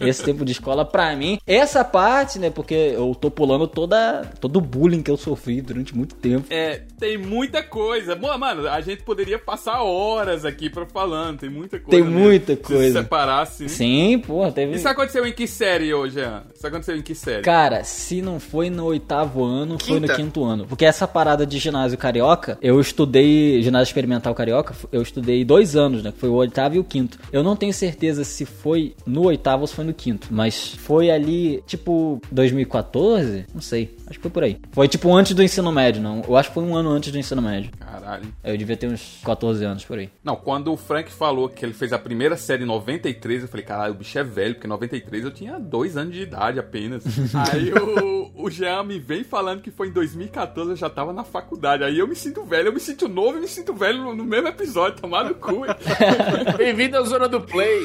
Esse 0.00 0.22
tempo 0.22 0.44
de 0.44 0.52
escola, 0.52 0.84
pra 0.84 1.14
mim, 1.16 1.38
essa 1.46 1.84
parte, 1.84 2.38
né? 2.38 2.50
Porque 2.50 2.74
eu 2.74 3.14
tô 3.14 3.30
pulando 3.30 3.66
toda, 3.66 4.22
todo 4.40 4.56
o 4.56 4.60
bullying 4.60 5.02
que 5.02 5.10
eu 5.10 5.16
sofri 5.16 5.60
durante 5.60 5.96
muito 5.96 6.14
tempo. 6.14 6.46
É, 6.50 6.82
tem 6.98 7.18
muita 7.18 7.62
coisa. 7.62 8.14
Mano, 8.16 8.68
a 8.68 8.80
gente 8.80 9.02
poderia 9.02 9.38
passar 9.38 9.82
horas 9.82 10.44
aqui 10.44 10.68
pra 10.70 10.86
falando. 10.86 11.40
Tem 11.40 11.50
muita 11.50 11.78
coisa. 11.78 11.90
Tem 11.90 12.02
mesmo. 12.02 12.18
muita 12.18 12.52
Se 12.54 12.60
coisa. 12.62 13.02
separasse. 13.02 13.62
né? 13.64 13.68
Sim, 13.68 14.18
porra, 14.18 14.52
teve. 14.52 14.74
Isso 14.76 14.88
aconteceu 14.88 15.26
em 15.26 15.32
que 15.32 15.46
série 15.46 15.92
hoje, 15.92 16.14
Jean? 16.14 16.42
Isso 16.54 16.66
aconteceu 16.66 16.96
em 16.96 17.02
que 17.02 17.14
série? 17.14 17.42
Cara, 17.42 17.84
se 17.84 18.20
não 18.22 18.38
foi 18.40 18.70
no 18.70 18.84
oitavo 18.86 19.44
ano, 19.44 19.78
foi 19.78 19.94
no 20.00 20.06
Quinta. 20.06 20.14
quinto 20.16 20.44
ano. 20.44 20.66
Porque 20.66 20.84
essa 20.84 21.06
parada 21.06 21.46
de 21.46 21.58
ginásio 21.58 21.98
carioca, 21.98 22.58
eu 22.62 22.80
estudei 22.80 23.51
ginásio 23.60 23.90
experimental 23.90 24.34
carioca, 24.34 24.74
eu 24.90 25.02
estudei 25.02 25.44
dois 25.44 25.76
anos, 25.76 26.02
né? 26.02 26.12
que 26.12 26.18
Foi 26.18 26.28
o 26.28 26.34
oitavo 26.34 26.76
e 26.76 26.78
o 26.78 26.84
quinto. 26.84 27.18
Eu 27.32 27.42
não 27.42 27.56
tenho 27.56 27.72
certeza 27.72 28.24
se 28.24 28.44
foi 28.44 28.94
no 29.06 29.24
oitavo 29.24 29.62
ou 29.62 29.66
se 29.66 29.74
foi 29.74 29.84
no 29.84 29.92
quinto, 29.92 30.28
mas 30.30 30.74
foi 30.74 31.10
ali, 31.10 31.62
tipo, 31.66 32.20
2014? 32.30 33.46
Não 33.54 33.60
sei. 33.60 33.96
Acho 34.06 34.18
que 34.18 34.22
foi 34.22 34.30
por 34.30 34.44
aí. 34.44 34.58
Foi 34.72 34.88
tipo 34.88 35.14
antes 35.14 35.34
do 35.34 35.42
ensino 35.42 35.72
médio, 35.72 36.02
não. 36.02 36.22
Eu 36.28 36.36
acho 36.36 36.50
que 36.50 36.54
foi 36.54 36.64
um 36.64 36.76
ano 36.76 36.90
antes 36.90 37.10
do 37.10 37.18
ensino 37.18 37.40
médio. 37.40 37.70
Caralho. 37.78 38.24
Eu 38.44 38.56
devia 38.56 38.76
ter 38.76 38.86
uns 38.86 39.20
14 39.24 39.64
anos 39.64 39.84
por 39.84 39.98
aí. 39.98 40.10
Não, 40.22 40.36
quando 40.36 40.72
o 40.72 40.76
Frank 40.76 41.10
falou 41.10 41.48
que 41.48 41.64
ele 41.64 41.72
fez 41.72 41.92
a 41.92 41.98
primeira 41.98 42.36
série 42.36 42.62
em 42.62 42.66
93, 42.66 43.42
eu 43.42 43.48
falei, 43.48 43.64
caralho, 43.64 43.94
o 43.94 43.96
bicho 43.96 44.18
é 44.18 44.22
velho, 44.22 44.54
porque 44.54 44.66
em 44.66 44.70
93 44.70 45.24
eu 45.24 45.30
tinha 45.30 45.58
dois 45.58 45.96
anos 45.96 46.14
de 46.14 46.22
idade 46.22 46.58
apenas. 46.58 47.04
Aí 47.52 47.72
o, 47.72 48.30
o 48.34 48.50
Jean 48.50 48.82
me 48.82 48.98
vem 48.98 49.24
falando 49.24 49.62
que 49.62 49.70
foi 49.70 49.88
em 49.88 49.92
2014, 49.92 50.70
eu 50.70 50.76
já 50.76 50.90
tava 50.90 51.12
na 51.12 51.24
faculdade. 51.24 51.84
Aí 51.84 51.98
eu 51.98 52.06
me 52.06 52.14
sinto 52.14 52.44
velho, 52.44 52.68
eu 52.68 52.72
me 52.72 52.80
sinto 52.80 53.08
novo 53.08 53.38
e 53.38 53.41
me 53.42 53.48
sinto 53.48 53.74
velho 53.74 54.14
no, 54.14 54.24
mesmo 54.24 54.46
episódio, 54.46 55.00
tomar 55.00 55.24
no 55.24 55.34
cu. 55.34 55.62
Bem-vindo 56.56 56.96
à 56.96 57.02
zona 57.02 57.28
do 57.28 57.40
play. 57.40 57.80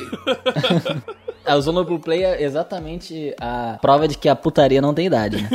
A 1.44 1.60
Zona 1.62 1.82
Blue 1.82 1.98
Play 1.98 2.26
é 2.26 2.44
exatamente 2.44 3.34
a 3.40 3.80
prova 3.82 4.06
de 4.06 4.18
que 4.18 4.28
a 4.28 4.36
putaria 4.36 4.82
não 4.82 4.94
tem 4.94 5.06
idade, 5.06 5.42
né? 5.42 5.50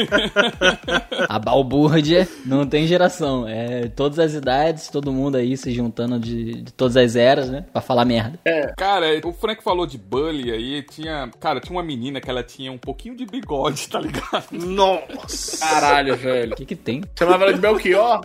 a 1.29 1.39
balbúrdia 1.39 2.27
não 2.47 2.67
tem 2.67 2.87
geração. 2.87 3.47
É 3.47 3.89
todas 3.89 4.19
as 4.19 4.33
idades, 4.33 4.89
todo 4.89 5.13
mundo 5.13 5.37
aí 5.37 5.55
se 5.55 5.71
juntando 5.71 6.19
de, 6.19 6.63
de 6.63 6.73
todas 6.73 6.97
as 6.97 7.15
eras, 7.15 7.51
né? 7.51 7.67
Pra 7.71 7.83
falar 7.83 8.07
merda. 8.07 8.41
Cara, 8.75 9.07
o 9.23 9.33
Frank 9.35 9.63
falou 9.63 9.87
de 9.87 9.99
bully 9.99 10.51
aí, 10.51 10.83
tinha. 10.83 11.31
Cara, 11.39 11.61
tinha 11.61 11.77
uma 11.77 11.83
menina 11.83 12.23
que 12.23 12.31
ela 12.31 12.43
tinha 12.43 12.73
um 12.73 12.79
pouquinho 12.79 13.15
de 13.15 13.27
bigode, 13.27 13.87
tá 13.89 14.01
ligado? 14.01 14.51
Nossa. 14.51 15.59
Caralho, 15.59 16.17
velho. 16.17 16.55
O 16.55 16.57
que 16.57 16.65
que 16.65 16.77
tem? 16.77 17.05
Chamava 17.19 17.45
ela 17.45 17.53
de 17.53 17.61
Belchior? 17.61 18.23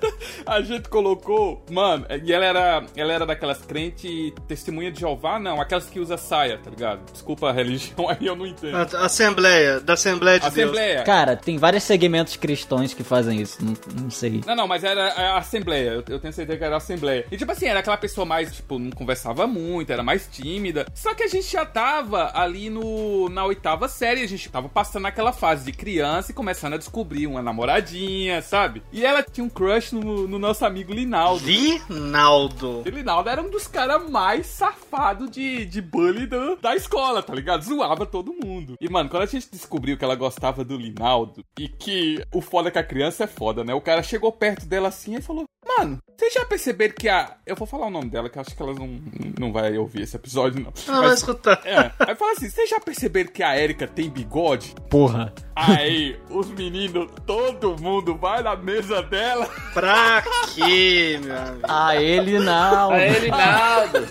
A 0.46 0.60
gente 0.60 0.88
colocou, 0.88 1.64
mano, 1.70 2.06
e 2.24 2.32
ela 2.32 2.44
era, 2.44 2.84
ela 2.96 3.12
era 3.12 3.26
daquelas 3.26 3.58
crente 3.62 4.32
testemunha 4.46 4.92
de 4.92 5.00
Jeová, 5.00 5.38
não, 5.40 5.60
aquelas 5.60 5.86
que 5.86 5.98
usa 5.98 6.16
saia, 6.16 6.58
tá 6.58 6.70
ligado? 6.70 7.00
Desculpa 7.12 7.48
a 7.48 7.52
religião, 7.52 8.08
aí 8.10 8.26
eu 8.26 8.36
não 8.36 8.46
entendo. 8.46 8.76
A- 8.76 9.06
Assembleia, 9.06 9.80
da 9.80 9.94
Assembleia 9.94 10.38
de 10.38 10.50
Deus. 10.50 10.54
Assembleia. 10.70 11.02
Cara, 11.02 11.36
tem 11.36 11.58
vários 11.58 11.82
segmentos 11.82 12.36
cristãos 12.36 12.94
que 12.94 13.02
fazem 13.02 13.40
isso. 13.40 13.58
Não, 13.64 13.74
não 14.02 14.10
sei. 14.10 14.40
Não, 14.46 14.54
não, 14.54 14.68
mas 14.68 14.84
era 14.84 15.08
a 15.12 15.38
Assembleia. 15.38 15.90
Eu, 15.90 16.04
eu 16.08 16.18
tenho 16.20 16.32
certeza 16.32 16.58
que 16.58 16.64
era 16.64 16.74
a 16.74 16.78
Assembleia. 16.78 17.26
E 17.30 17.36
tipo 17.36 17.50
assim, 17.50 17.66
era 17.66 17.80
aquela 17.80 17.96
pessoa 17.96 18.24
mais, 18.24 18.54
tipo, 18.54 18.78
não 18.78 18.90
conversava 18.90 19.46
muito, 19.46 19.92
era 19.92 20.02
mais 20.02 20.28
tímida. 20.30 20.86
Só 20.94 21.14
que 21.14 21.22
a 21.24 21.28
gente 21.28 21.50
já 21.50 21.64
tava 21.64 22.30
ali 22.34 22.70
no 22.70 23.28
na 23.28 23.44
oitava 23.44 23.88
série, 23.88 24.22
a 24.22 24.28
gente 24.28 24.48
tava 24.48 24.68
passando 24.68 25.06
aquela 25.06 25.32
fase 25.32 25.64
de 25.64 25.72
criança 25.72 26.30
e 26.30 26.34
começando 26.34 26.74
a 26.74 26.78
descobrir 26.78 27.26
uma 27.26 27.42
namoradinha, 27.42 28.40
sabe? 28.42 28.82
E 28.92 29.04
ela 29.04 29.22
tinha 29.22 29.44
um 29.44 29.48
crush 29.48 29.85
no, 29.94 30.26
no 30.28 30.38
nosso 30.38 30.64
amigo 30.64 30.92
Linaldo. 30.92 31.44
Linaldo. 31.44 32.82
E 32.86 32.90
Linaldo 32.90 33.28
era 33.28 33.42
um 33.42 33.50
dos 33.50 33.66
caras 33.66 34.08
mais 34.08 34.46
safados 34.46 35.30
de, 35.30 35.64
de 35.66 35.80
bully 35.80 36.26
do- 36.26 36.56
da 36.56 36.74
escola, 36.74 37.22
tá 37.22 37.34
ligado? 37.34 37.62
Zoava 37.62 38.06
todo 38.06 38.32
mundo. 38.32 38.74
E, 38.80 38.88
mano, 38.88 39.08
quando 39.08 39.22
a 39.24 39.26
gente 39.26 39.48
descobriu 39.50 39.96
que 39.96 40.04
ela 40.04 40.14
gostava 40.14 40.64
do 40.64 40.76
Linaldo 40.76 41.44
e 41.58 41.68
que 41.68 42.22
o 42.32 42.40
foda 42.40 42.70
que 42.70 42.78
a 42.78 42.84
criança 42.84 43.24
é 43.24 43.26
foda, 43.26 43.64
né? 43.64 43.74
O 43.74 43.80
cara 43.80 44.02
chegou 44.02 44.32
perto 44.32 44.66
dela 44.66 44.88
assim 44.88 45.16
e 45.16 45.22
falou: 45.22 45.44
Mano, 45.78 45.98
vocês 46.16 46.32
já 46.32 46.44
perceberam 46.44 46.94
que 46.94 47.08
a. 47.08 47.36
Eu 47.46 47.56
vou 47.56 47.66
falar 47.66 47.86
o 47.86 47.90
nome 47.90 48.08
dela, 48.08 48.28
que 48.28 48.38
eu 48.38 48.42
acho 48.42 48.54
que 48.56 48.62
ela 48.62 48.72
não, 48.74 48.98
não 49.38 49.52
vai 49.52 49.76
ouvir 49.76 50.02
esse 50.02 50.16
episódio, 50.16 50.62
não. 50.62 50.72
Ah, 50.88 51.00
vai 51.00 51.14
escutar. 51.14 51.60
É. 51.64 51.92
Aí 51.98 52.14
fala 52.14 52.32
assim: 52.32 52.48
vocês 52.48 52.70
já 52.70 52.80
perceberam 52.80 53.30
que 53.32 53.42
a 53.42 53.58
Erika 53.60 53.86
tem 53.86 54.08
bigode? 54.08 54.74
Porra. 54.88 55.32
Aí, 55.54 56.18
os 56.30 56.48
meninos, 56.50 57.10
todo 57.26 57.76
mundo 57.80 58.14
vai 58.14 58.42
na 58.42 58.54
mesa 58.54 59.02
dela. 59.02 59.48
Pra 59.76 60.24
quê, 60.54 61.20
meu 61.22 61.36
amigo? 61.36 61.66
A 61.68 61.96
ele 61.96 62.38
não. 62.38 62.90
A 62.92 62.98
ele, 62.98 63.28
Naldo. 63.28 64.08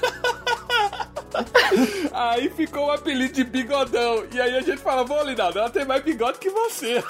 Aí 2.13 2.51
ficou 2.51 2.85
o 2.85 2.91
apelido 2.91 3.33
de 3.33 3.43
bigodão. 3.43 4.25
E 4.31 4.39
aí 4.39 4.55
a 4.55 4.61
gente 4.61 4.77
fala, 4.77 5.03
vô, 5.03 5.23
Linaldo, 5.23 5.57
ela 5.57 5.69
tem 5.71 5.83
mais 5.83 6.03
bigode 6.03 6.37
que 6.37 6.51
você. 6.51 7.03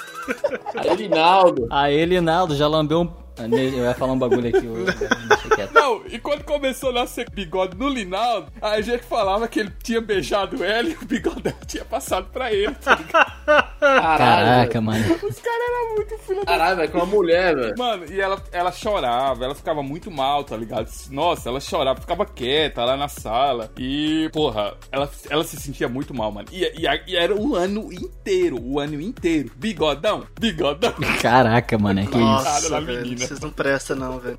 A 0.74 0.86
ele, 0.86 1.06
Naldo. 1.06 1.68
A 1.70 1.90
ele 1.90 2.18
Naldo 2.18 2.56
já 2.56 2.66
lambeu 2.66 3.02
um. 3.02 3.12
Eu 3.38 3.84
ia 3.84 3.94
falar 3.94 4.14
um 4.14 4.18
bagulho 4.18 4.48
aqui. 4.48 4.64
Eu, 4.64 4.86
quieto. 5.54 5.74
Não, 5.74 6.02
e 6.06 6.18
quando 6.18 6.42
começou 6.42 6.88
a 6.88 6.94
nascer 6.94 7.28
bigode 7.30 7.76
no 7.76 7.90
Linaldo, 7.90 8.50
aí 8.62 8.80
a 8.80 8.82
gente 8.82 9.04
falava 9.04 9.46
que 9.46 9.60
ele 9.60 9.72
tinha 9.82 10.00
beijado 10.00 10.64
ela 10.64 10.88
e 10.88 10.94
o 10.94 11.04
bigode 11.04 11.42
dela 11.42 11.58
tinha 11.68 11.84
passado 11.84 12.28
pra 12.32 12.50
ele. 12.50 12.74
Tá 12.76 12.94
ligado? 12.94 13.32
Caraca, 13.80 14.80
mano. 14.80 15.04
Os 15.22 15.38
caras 15.38 15.62
eram 15.68 15.94
muito 15.94 16.18
filha 16.18 16.40
da 16.40 16.46
Caralho, 16.46 16.76
velho, 16.76 16.90
com 16.90 16.98
uma 16.98 17.06
mulher, 17.06 17.54
velho. 17.54 17.74
Mano, 17.78 18.04
e 18.10 18.20
ela, 18.20 18.42
ela 18.50 18.72
chorava, 18.72 19.44
ela 19.44 19.54
ficava 19.54 19.82
muito 19.82 20.10
mal, 20.10 20.44
tá 20.44 20.56
ligado? 20.56 20.88
Nossa, 21.10 21.48
ela 21.48 21.60
chorava, 21.60 22.00
ficava 22.00 22.26
quieta 22.26 22.84
lá 22.84 22.96
na 22.96 23.08
sala. 23.08 23.70
E, 23.78 24.28
porra, 24.32 24.74
ela, 24.90 25.10
ela 25.30 25.44
se 25.44 25.56
sentia 25.56 25.88
muito 25.88 26.12
mal, 26.12 26.32
mano. 26.32 26.48
E, 26.50 26.64
e, 26.64 26.86
e 27.06 27.16
era 27.16 27.34
o 27.34 27.54
ano 27.54 27.92
inteiro, 27.92 28.58
o 28.60 28.80
ano 28.80 29.00
inteiro. 29.00 29.50
Bigodão, 29.56 30.26
bigodão. 30.38 30.94
Caraca, 31.20 31.78
mano, 31.78 32.00
é 32.00 32.06
que 32.06 32.10
isso. 32.10 32.18
Nossa, 32.18 32.70
da 32.70 32.80
velho, 32.80 33.18
vocês 33.18 33.40
não 33.40 33.50
prestam 33.50 33.96
não, 33.96 34.18
velho. 34.18 34.38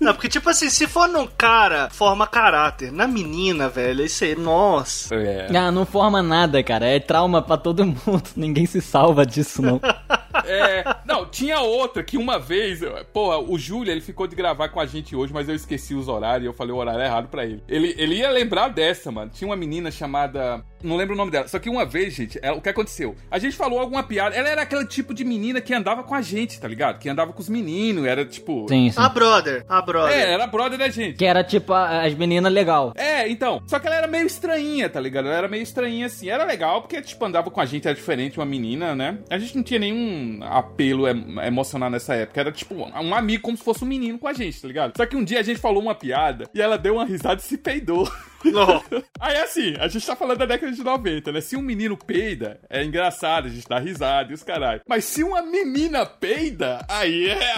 Não, 0.00 0.12
porque 0.14 0.28
tipo 0.28 0.48
assim, 0.48 0.70
se 0.70 0.86
for 0.86 1.08
num 1.08 1.26
cara, 1.26 1.88
forma 1.90 2.26
caráter. 2.26 2.92
Na 2.92 3.06
menina, 3.06 3.68
velho, 3.68 4.02
é 4.02 4.06
isso 4.06 4.24
aí, 4.24 4.36
nossa. 4.36 5.14
É. 5.14 5.56
Ah, 5.56 5.70
não 5.70 5.84
forma 5.86 6.22
nada, 6.22 6.62
cara. 6.62 6.86
É 6.86 7.00
trauma 7.00 7.42
pra 7.42 7.56
todo 7.56 7.84
mundo. 7.84 8.22
Ninguém 8.44 8.66
se 8.66 8.80
salva 8.80 9.24
disso, 9.24 9.62
não. 9.62 9.80
É, 10.46 10.84
não, 11.06 11.24
tinha 11.24 11.60
outra 11.60 12.02
que 12.02 12.18
uma 12.18 12.38
vez, 12.38 12.80
porra, 13.14 13.38
o 13.38 13.58
Júlio, 13.58 13.90
ele 13.90 14.00
ficou 14.00 14.26
de 14.26 14.36
gravar 14.36 14.68
com 14.68 14.78
a 14.78 14.84
gente 14.84 15.16
hoje, 15.16 15.32
mas 15.32 15.48
eu 15.48 15.54
esqueci 15.54 15.94
os 15.94 16.06
horários 16.06 16.44
e 16.44 16.46
eu 16.46 16.52
falei 16.52 16.72
o 16.74 16.76
horário 16.76 17.00
errado 17.00 17.28
pra 17.28 17.46
ele. 17.46 17.62
ele. 17.66 17.94
Ele 17.96 18.16
ia 18.16 18.30
lembrar 18.30 18.68
dessa, 18.68 19.10
mano. 19.10 19.30
Tinha 19.32 19.48
uma 19.48 19.56
menina 19.56 19.90
chamada. 19.90 20.62
Não 20.84 20.96
lembro 20.96 21.14
o 21.14 21.16
nome 21.16 21.30
dela. 21.30 21.48
Só 21.48 21.58
que 21.58 21.68
uma 21.70 21.84
vez, 21.84 22.14
gente, 22.14 22.38
ela- 22.42 22.56
o 22.56 22.60
que 22.60 22.68
aconteceu? 22.68 23.16
A 23.30 23.38
gente 23.38 23.56
falou 23.56 23.78
alguma 23.78 24.02
piada. 24.02 24.34
Ela 24.36 24.48
era 24.48 24.62
aquele 24.62 24.86
tipo 24.86 25.12
de 25.14 25.24
menina 25.24 25.60
que 25.60 25.72
andava 25.74 26.02
com 26.02 26.14
a 26.14 26.20
gente, 26.22 26.60
tá 26.60 26.68
ligado? 26.68 26.98
Que 26.98 27.08
andava 27.08 27.32
com 27.32 27.40
os 27.40 27.48
meninos, 27.48 28.04
era 28.06 28.24
tipo. 28.24 28.66
Sim, 28.68 28.90
sim. 28.90 29.00
A 29.00 29.08
brother, 29.08 29.64
a 29.68 29.80
brother. 29.82 30.14
É, 30.16 30.32
era 30.32 30.46
brother 30.46 30.78
da 30.78 30.88
gente. 30.88 31.16
Que 31.16 31.24
era 31.24 31.42
tipo 31.42 31.72
a- 31.72 32.04
as 32.04 32.14
meninas 32.14 32.52
legal. 32.52 32.92
É, 32.96 33.28
então. 33.28 33.62
Só 33.66 33.78
que 33.78 33.86
ela 33.86 33.96
era 33.96 34.06
meio 34.06 34.26
estranhinha, 34.26 34.88
tá 34.88 35.00
ligado? 35.00 35.26
Ela 35.26 35.36
era 35.38 35.48
meio 35.48 35.62
estranhinha 35.62 36.06
assim. 36.06 36.28
Era 36.28 36.44
legal 36.44 36.82
porque, 36.82 37.00
tipo, 37.02 37.24
andava 37.24 37.50
com 37.50 37.60
a 37.60 37.66
gente, 37.66 37.86
era 37.88 37.94
diferente, 37.96 38.38
uma 38.38 38.46
menina, 38.46 38.94
né? 38.94 39.18
A 39.30 39.38
gente 39.38 39.56
não 39.56 39.62
tinha 39.62 39.80
nenhum 39.80 40.40
apelo 40.42 41.08
em- 41.08 41.38
emocional 41.46 41.90
nessa 41.90 42.14
época. 42.14 42.40
Era, 42.40 42.52
tipo, 42.52 42.74
um 42.74 43.14
amigo 43.14 43.42
como 43.42 43.56
se 43.56 43.64
fosse 43.64 43.84
um 43.84 43.86
menino 43.86 44.18
com 44.18 44.28
a 44.28 44.32
gente, 44.32 44.60
tá 44.60 44.68
ligado? 44.68 44.92
Só 44.96 45.06
que 45.06 45.16
um 45.16 45.24
dia 45.24 45.40
a 45.40 45.42
gente 45.42 45.58
falou 45.60 45.82
uma 45.82 45.94
piada 45.94 46.48
e 46.54 46.60
ela 46.60 46.76
deu 46.76 46.94
uma 46.94 47.04
risada 47.04 47.40
e 47.40 47.44
se 47.44 47.56
peidou. 47.56 48.10
Não. 48.44 48.82
Aí 49.18 49.36
assim, 49.38 49.74
a 49.80 49.88
gente 49.88 50.06
tá 50.06 50.14
falando 50.14 50.38
da 50.38 50.44
década 50.46 50.70
de 50.74 50.84
90, 50.84 51.32
né? 51.32 51.40
Se 51.40 51.56
um 51.56 51.62
menino 51.62 51.96
peida, 51.96 52.60
é 52.68 52.84
engraçado, 52.84 53.46
a 53.46 53.50
gente 53.50 53.68
dá 53.68 53.78
risada 53.78 54.30
e 54.30 54.34
os 54.34 54.42
caralho. 54.42 54.80
Mas 54.88 55.04
se 55.04 55.22
uma 55.22 55.42
menina 55.42 56.04
peida, 56.04 56.84
aí 56.88 57.28
é. 57.28 57.54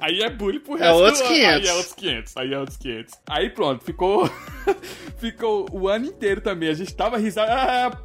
Aí 0.00 0.20
é 0.20 0.30
bullying 0.30 0.60
pro 0.60 0.76
É 0.76 0.80
resto 0.80 0.94
outros 1.02 1.18
do 1.20 1.24
ano. 1.26 1.34
500. 1.34 1.56
Aí 1.56 1.66
é 1.68 1.72
outros 1.74 1.94
500. 1.94 2.36
Aí 2.36 2.52
é 2.54 2.58
outros 2.58 2.76
500. 2.76 3.14
Aí 3.28 3.50
pronto, 3.50 3.84
ficou. 3.84 4.30
ficou 5.18 5.66
o 5.72 5.88
ano 5.88 6.06
inteiro 6.06 6.40
também. 6.40 6.68
A 6.68 6.74
gente 6.74 6.94
tava 6.94 7.16
risado. 7.18 7.50
Ah. 7.50 7.98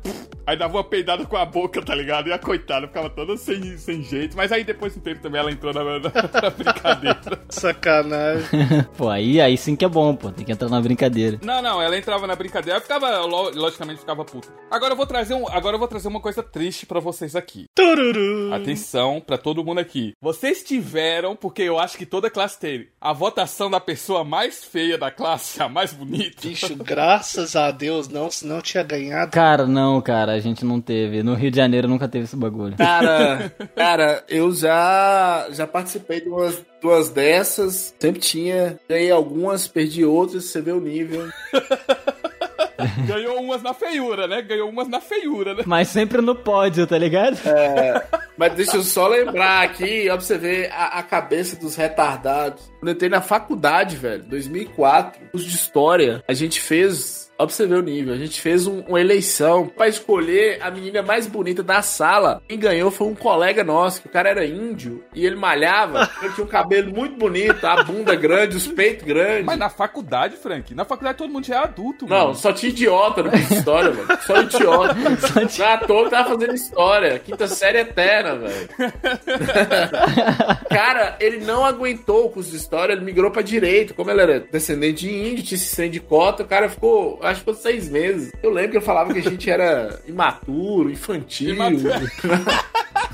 Aí 0.46 0.58
dava 0.58 0.76
uma 0.78 0.84
peidada 0.84 1.24
com 1.26 1.38
a 1.38 1.46
boca, 1.46 1.82
tá 1.84 1.94
ligado? 1.94 2.28
E 2.28 2.34
a 2.34 2.40
coitada 2.40 2.88
ficava 2.88 3.10
toda 3.10 3.38
sem, 3.38 3.78
sem 3.78 4.02
jeito. 4.04 4.36
Mas 4.36 4.52
aí 4.52 4.64
depois 4.64 4.94
do 4.96 5.00
tempo 5.00 5.22
também 5.22 5.40
ela 5.40 5.52
entrou 5.52 5.72
na, 5.74 5.84
na, 5.84 6.00
na 6.42 6.50
brincadeira. 6.50 7.20
Sacanagem. 7.50 8.48
pô, 8.98 9.08
aí, 9.10 9.40
aí 9.40 9.56
sim 9.58 9.76
que 9.76 9.86
é 9.86 9.88
bom, 9.90 10.16
pô. 10.16 10.32
Tem 10.32 10.44
que 10.44 10.52
entrar 10.52 10.68
na 10.70 10.82
brincadeira. 10.82 11.40
Não, 11.44 11.62
não, 11.62 11.82
ela 11.82 11.96
entrava 11.98 12.26
na 12.26 12.36
brincadeira, 12.36 12.78
ela 12.78 12.82
ficava, 12.82 13.20
lo- 13.22 13.52
logicamente 13.54 14.00
ficava 14.00 14.26
puta. 14.26 14.48
Agora 14.70 14.94
eu 14.94 14.98
vou 14.98 15.06
trazer 15.06 15.36
um, 15.36 15.48
agora 15.48 15.76
eu 15.76 15.80
vou 15.80 15.88
trazer 15.88 16.08
uma 16.08 16.20
coisa 16.20 16.42
triste 16.42 16.86
pra 16.88 17.00
vocês 17.00 17.36
aqui. 17.36 17.66
Tururu. 17.76 18.54
Atenção 18.54 19.22
pra 19.26 19.38
todo 19.38 19.64
mundo 19.64 19.80
aqui. 19.80 20.14
Vocês 20.20 20.64
tiveram, 20.64 21.36
porque 21.42 21.64
eu 21.64 21.80
acho 21.80 21.98
que 21.98 22.06
toda 22.06 22.30
classe 22.30 22.60
teve, 22.60 22.90
a 23.02 23.12
votação 23.12 23.70
da 23.70 23.80
pessoa 23.80 24.24
mais 24.24 24.64
feia 24.64 24.98
da 24.98 25.10
classe, 25.10 25.62
a 25.62 25.68
mais 25.68 25.92
bonita. 25.92 26.48
Bicho, 26.48 26.76
graças 26.76 27.56
a 27.56 27.72
Deus, 27.72 28.08
não, 28.08 28.30
senão 28.30 28.62
tinha 28.62 28.84
ganhado. 28.84 29.32
Cara, 29.32 29.66
não, 29.66 30.00
cara, 30.00 30.34
a 30.34 30.40
gente 30.40 30.64
não 30.64 30.80
teve. 30.80 31.24
No 31.24 31.34
Rio 31.34 31.50
de 31.50 31.58
Janeiro 31.58 31.88
nunca 31.88 32.08
teve 32.08 32.26
esse 32.26 32.36
bagulho. 32.36 32.78
Cara, 32.78 33.52
cara, 33.76 34.24
eu 34.30 34.54
já 34.54 35.48
já 35.52 35.66
participei 35.66 36.22
de 36.22 36.30
umas, 36.30 36.64
duas 36.80 37.10
dessas. 37.10 37.94
Sempre 38.00 38.22
tinha. 38.22 38.80
Ganhei 38.88 39.12
algumas, 39.12 39.68
perdi 39.68 40.06
outras, 40.06 40.46
você 40.46 40.62
vê 40.62 40.72
o 40.72 40.80
nível. 40.80 41.28
Ganhou 43.08 43.40
umas 43.40 43.62
na 43.62 43.74
feiura, 43.74 44.28
né? 44.28 44.42
Ganhou 44.42 44.70
umas 44.70 44.88
na 44.88 45.00
feiura, 45.00 45.54
né? 45.54 45.64
Mas 45.66 45.88
sempre 45.88 46.22
no 46.22 46.36
pódio, 46.36 46.88
tá 46.88 46.98
ligado? 46.98 47.38
É, 47.48 48.04
mas 48.42 48.56
deixa 48.56 48.78
eu 48.78 48.82
só 48.82 49.08
lembrar 49.08 49.62
aqui, 49.62 50.10
ó, 50.10 50.14
pra 50.18 50.26
você 50.26 50.36
ver 50.36 50.72
a, 50.72 50.98
a 50.98 51.04
cabeça 51.04 51.56
dos 51.56 51.76
retardados. 51.76 52.72
Quando 52.80 52.88
eu 52.88 52.96
entrei 52.96 53.08
na 53.08 53.22
faculdade, 53.22 53.96
velho, 53.96 54.24
2004, 54.24 55.22
curso 55.32 55.48
de 55.48 55.56
história, 55.56 56.24
a 56.28 56.34
gente 56.34 56.60
fez. 56.60 57.21
Ó, 57.42 57.46
pra 57.46 57.56
você 57.56 57.66
ver 57.66 57.76
o 57.76 57.82
nível. 57.82 58.14
A 58.14 58.18
gente 58.18 58.40
fez 58.40 58.68
um- 58.68 58.82
uma 58.82 59.00
eleição 59.02 59.68
pra 59.68 59.88
escolher 59.88 60.60
a 60.62 60.70
menina 60.70 61.02
mais 61.02 61.26
bonita 61.28 61.64
da 61.64 61.82
sala. 61.82 62.42
Quem 62.48 62.60
ganhou 62.60 62.92
foi 62.92 63.08
um 63.08 63.16
colega 63.16 63.64
nosso, 63.64 64.02
que 64.02 64.08
o 64.08 64.12
cara 64.12 64.30
era 64.30 64.46
índio 64.46 65.04
e 65.14 65.26
ele 65.26 65.36
malhava. 65.36 66.10
Ele 66.22 66.34
tinha 66.34 66.46
um 66.46 66.50
cabelo 66.50 66.92
muito 66.94 67.16
bonito, 67.16 67.66
a 67.66 67.84
bunda 67.84 68.14
grande, 68.16 68.56
os 68.56 68.68
peitos 68.68 69.04
grandes. 69.06 69.46
Mas 69.46 69.58
na 69.58 69.70
faculdade, 69.70 70.36
Frank, 70.38 70.74
na 70.76 70.86
faculdade 70.86 71.18
todo 71.18 71.32
mundo 71.32 71.46
já 71.48 71.56
é 71.56 71.64
adulto, 71.64 72.06
Não, 72.08 72.18
mano. 72.26 72.36
só 72.36 72.54
tinha 72.54 72.70
idiota 72.72 73.24
no 73.24 73.32
curso 73.32 73.48
de 73.48 73.54
história, 73.56 73.92
velho. 73.92 74.20
Só 74.22 74.42
idiota. 74.42 74.94
Não 74.94 75.66
é 75.66 75.74
à 75.74 75.78
toa 75.80 76.10
tava 76.10 76.30
fazendo 76.30 76.54
história. 76.54 77.20
Quinta 77.20 77.48
série 77.48 77.80
eterna, 77.80 78.36
velho. 78.36 78.70
Cara, 80.70 81.16
ele 81.20 81.38
não 81.44 81.66
aguentou 81.66 82.26
o 82.26 82.30
curso 82.30 82.52
de 82.52 82.58
história, 82.58 82.94
ele 82.94 83.04
migrou 83.04 83.32
pra 83.32 83.42
direito. 83.42 83.94
Como 83.94 84.10
ele 84.12 84.22
era 84.22 84.40
descendente 84.40 85.08
de 85.08 85.12
índio, 85.14 85.44
tinha 85.44 85.56
esse 85.58 85.90
de 85.90 86.00
cota, 86.00 86.44
o 86.44 86.48
cara 86.48 86.70
ficou, 86.70 87.20
acho 87.32 87.44
que 87.44 87.52
ficou 87.52 87.54
seis 87.54 87.90
meses. 87.90 88.32
Eu 88.42 88.52
lembro 88.52 88.72
que 88.72 88.78
ele 88.78 88.86
falava 88.86 89.14
que 89.14 89.20
a 89.20 89.24
gente 89.24 89.50
era 89.50 90.00
imaturo, 90.08 90.92
infantil. 90.92 91.56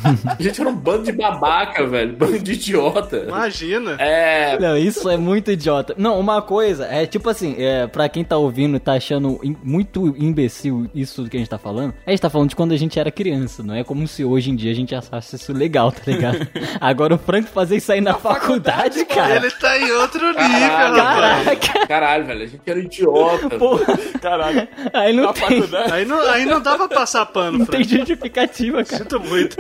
a 0.03 0.41
gente 0.41 0.61
era 0.61 0.69
um 0.69 0.75
bando 0.75 1.03
de 1.03 1.11
babaca, 1.11 1.85
velho. 1.85 2.13
Bando 2.13 2.39
de 2.39 2.53
idiota. 2.53 3.25
Imagina. 3.27 3.95
É. 3.99 4.59
Não, 4.59 4.77
isso 4.77 5.09
é 5.09 5.17
muito 5.17 5.51
idiota. 5.51 5.93
Não, 5.97 6.19
uma 6.19 6.41
coisa, 6.41 6.85
é 6.85 7.05
tipo 7.05 7.29
assim, 7.29 7.55
é, 7.57 7.87
pra 7.87 8.09
quem 8.09 8.23
tá 8.23 8.37
ouvindo 8.37 8.77
e 8.77 8.79
tá 8.79 8.93
achando 8.93 9.39
muito 9.63 10.15
imbecil 10.17 10.89
isso 10.93 11.25
que 11.25 11.37
a 11.37 11.39
gente 11.39 11.49
tá 11.49 11.57
falando, 11.57 11.93
a 12.05 12.09
gente 12.09 12.21
tá 12.21 12.29
falando 12.29 12.49
de 12.49 12.55
quando 12.55 12.71
a 12.71 12.77
gente 12.77 12.99
era 12.99 13.11
criança, 13.11 13.63
não 13.63 13.75
é 13.75 13.83
como 13.83 14.07
se 14.07 14.23
hoje 14.23 14.51
em 14.51 14.55
dia 14.55 14.71
a 14.71 14.75
gente 14.75 14.95
achasse 14.95 15.35
isso 15.35 15.53
legal, 15.53 15.91
tá 15.91 16.01
ligado? 16.05 16.47
Agora 16.79 17.15
o 17.15 17.17
Frank 17.17 17.49
fazer 17.49 17.77
isso 17.77 17.91
aí 17.91 18.01
na, 18.01 18.13
faculdade, 18.15 19.05
cara. 19.05 19.35
Ele 19.35 19.51
tá 19.51 19.77
em 19.77 19.91
outro 19.91 20.27
nível, 20.27 20.37
Caralho, 20.39 21.45
velho. 21.45 21.87
Caralho, 21.87 22.25
velho. 22.25 22.43
A 22.43 22.47
gente 22.47 22.61
era 22.65 22.79
idiota. 22.79 23.57
Porra, 23.57 23.85
Caralho. 24.21 24.67
aí 24.93 25.13
não 25.13 25.23
Na 25.25 25.33
tem, 25.33 25.41
faculdade. 25.43 25.93
Aí 25.93 26.05
não, 26.05 26.19
aí 26.21 26.45
não 26.45 26.61
dá 26.61 26.75
pra 26.75 26.87
passar 26.87 27.25
pano, 27.27 27.59
não 27.59 27.65
tem 27.65 27.83
Frank. 27.83 27.97
justificativa, 27.97 28.83
cara. 28.83 29.03
Sinto 29.03 29.19
muito. 29.19 29.57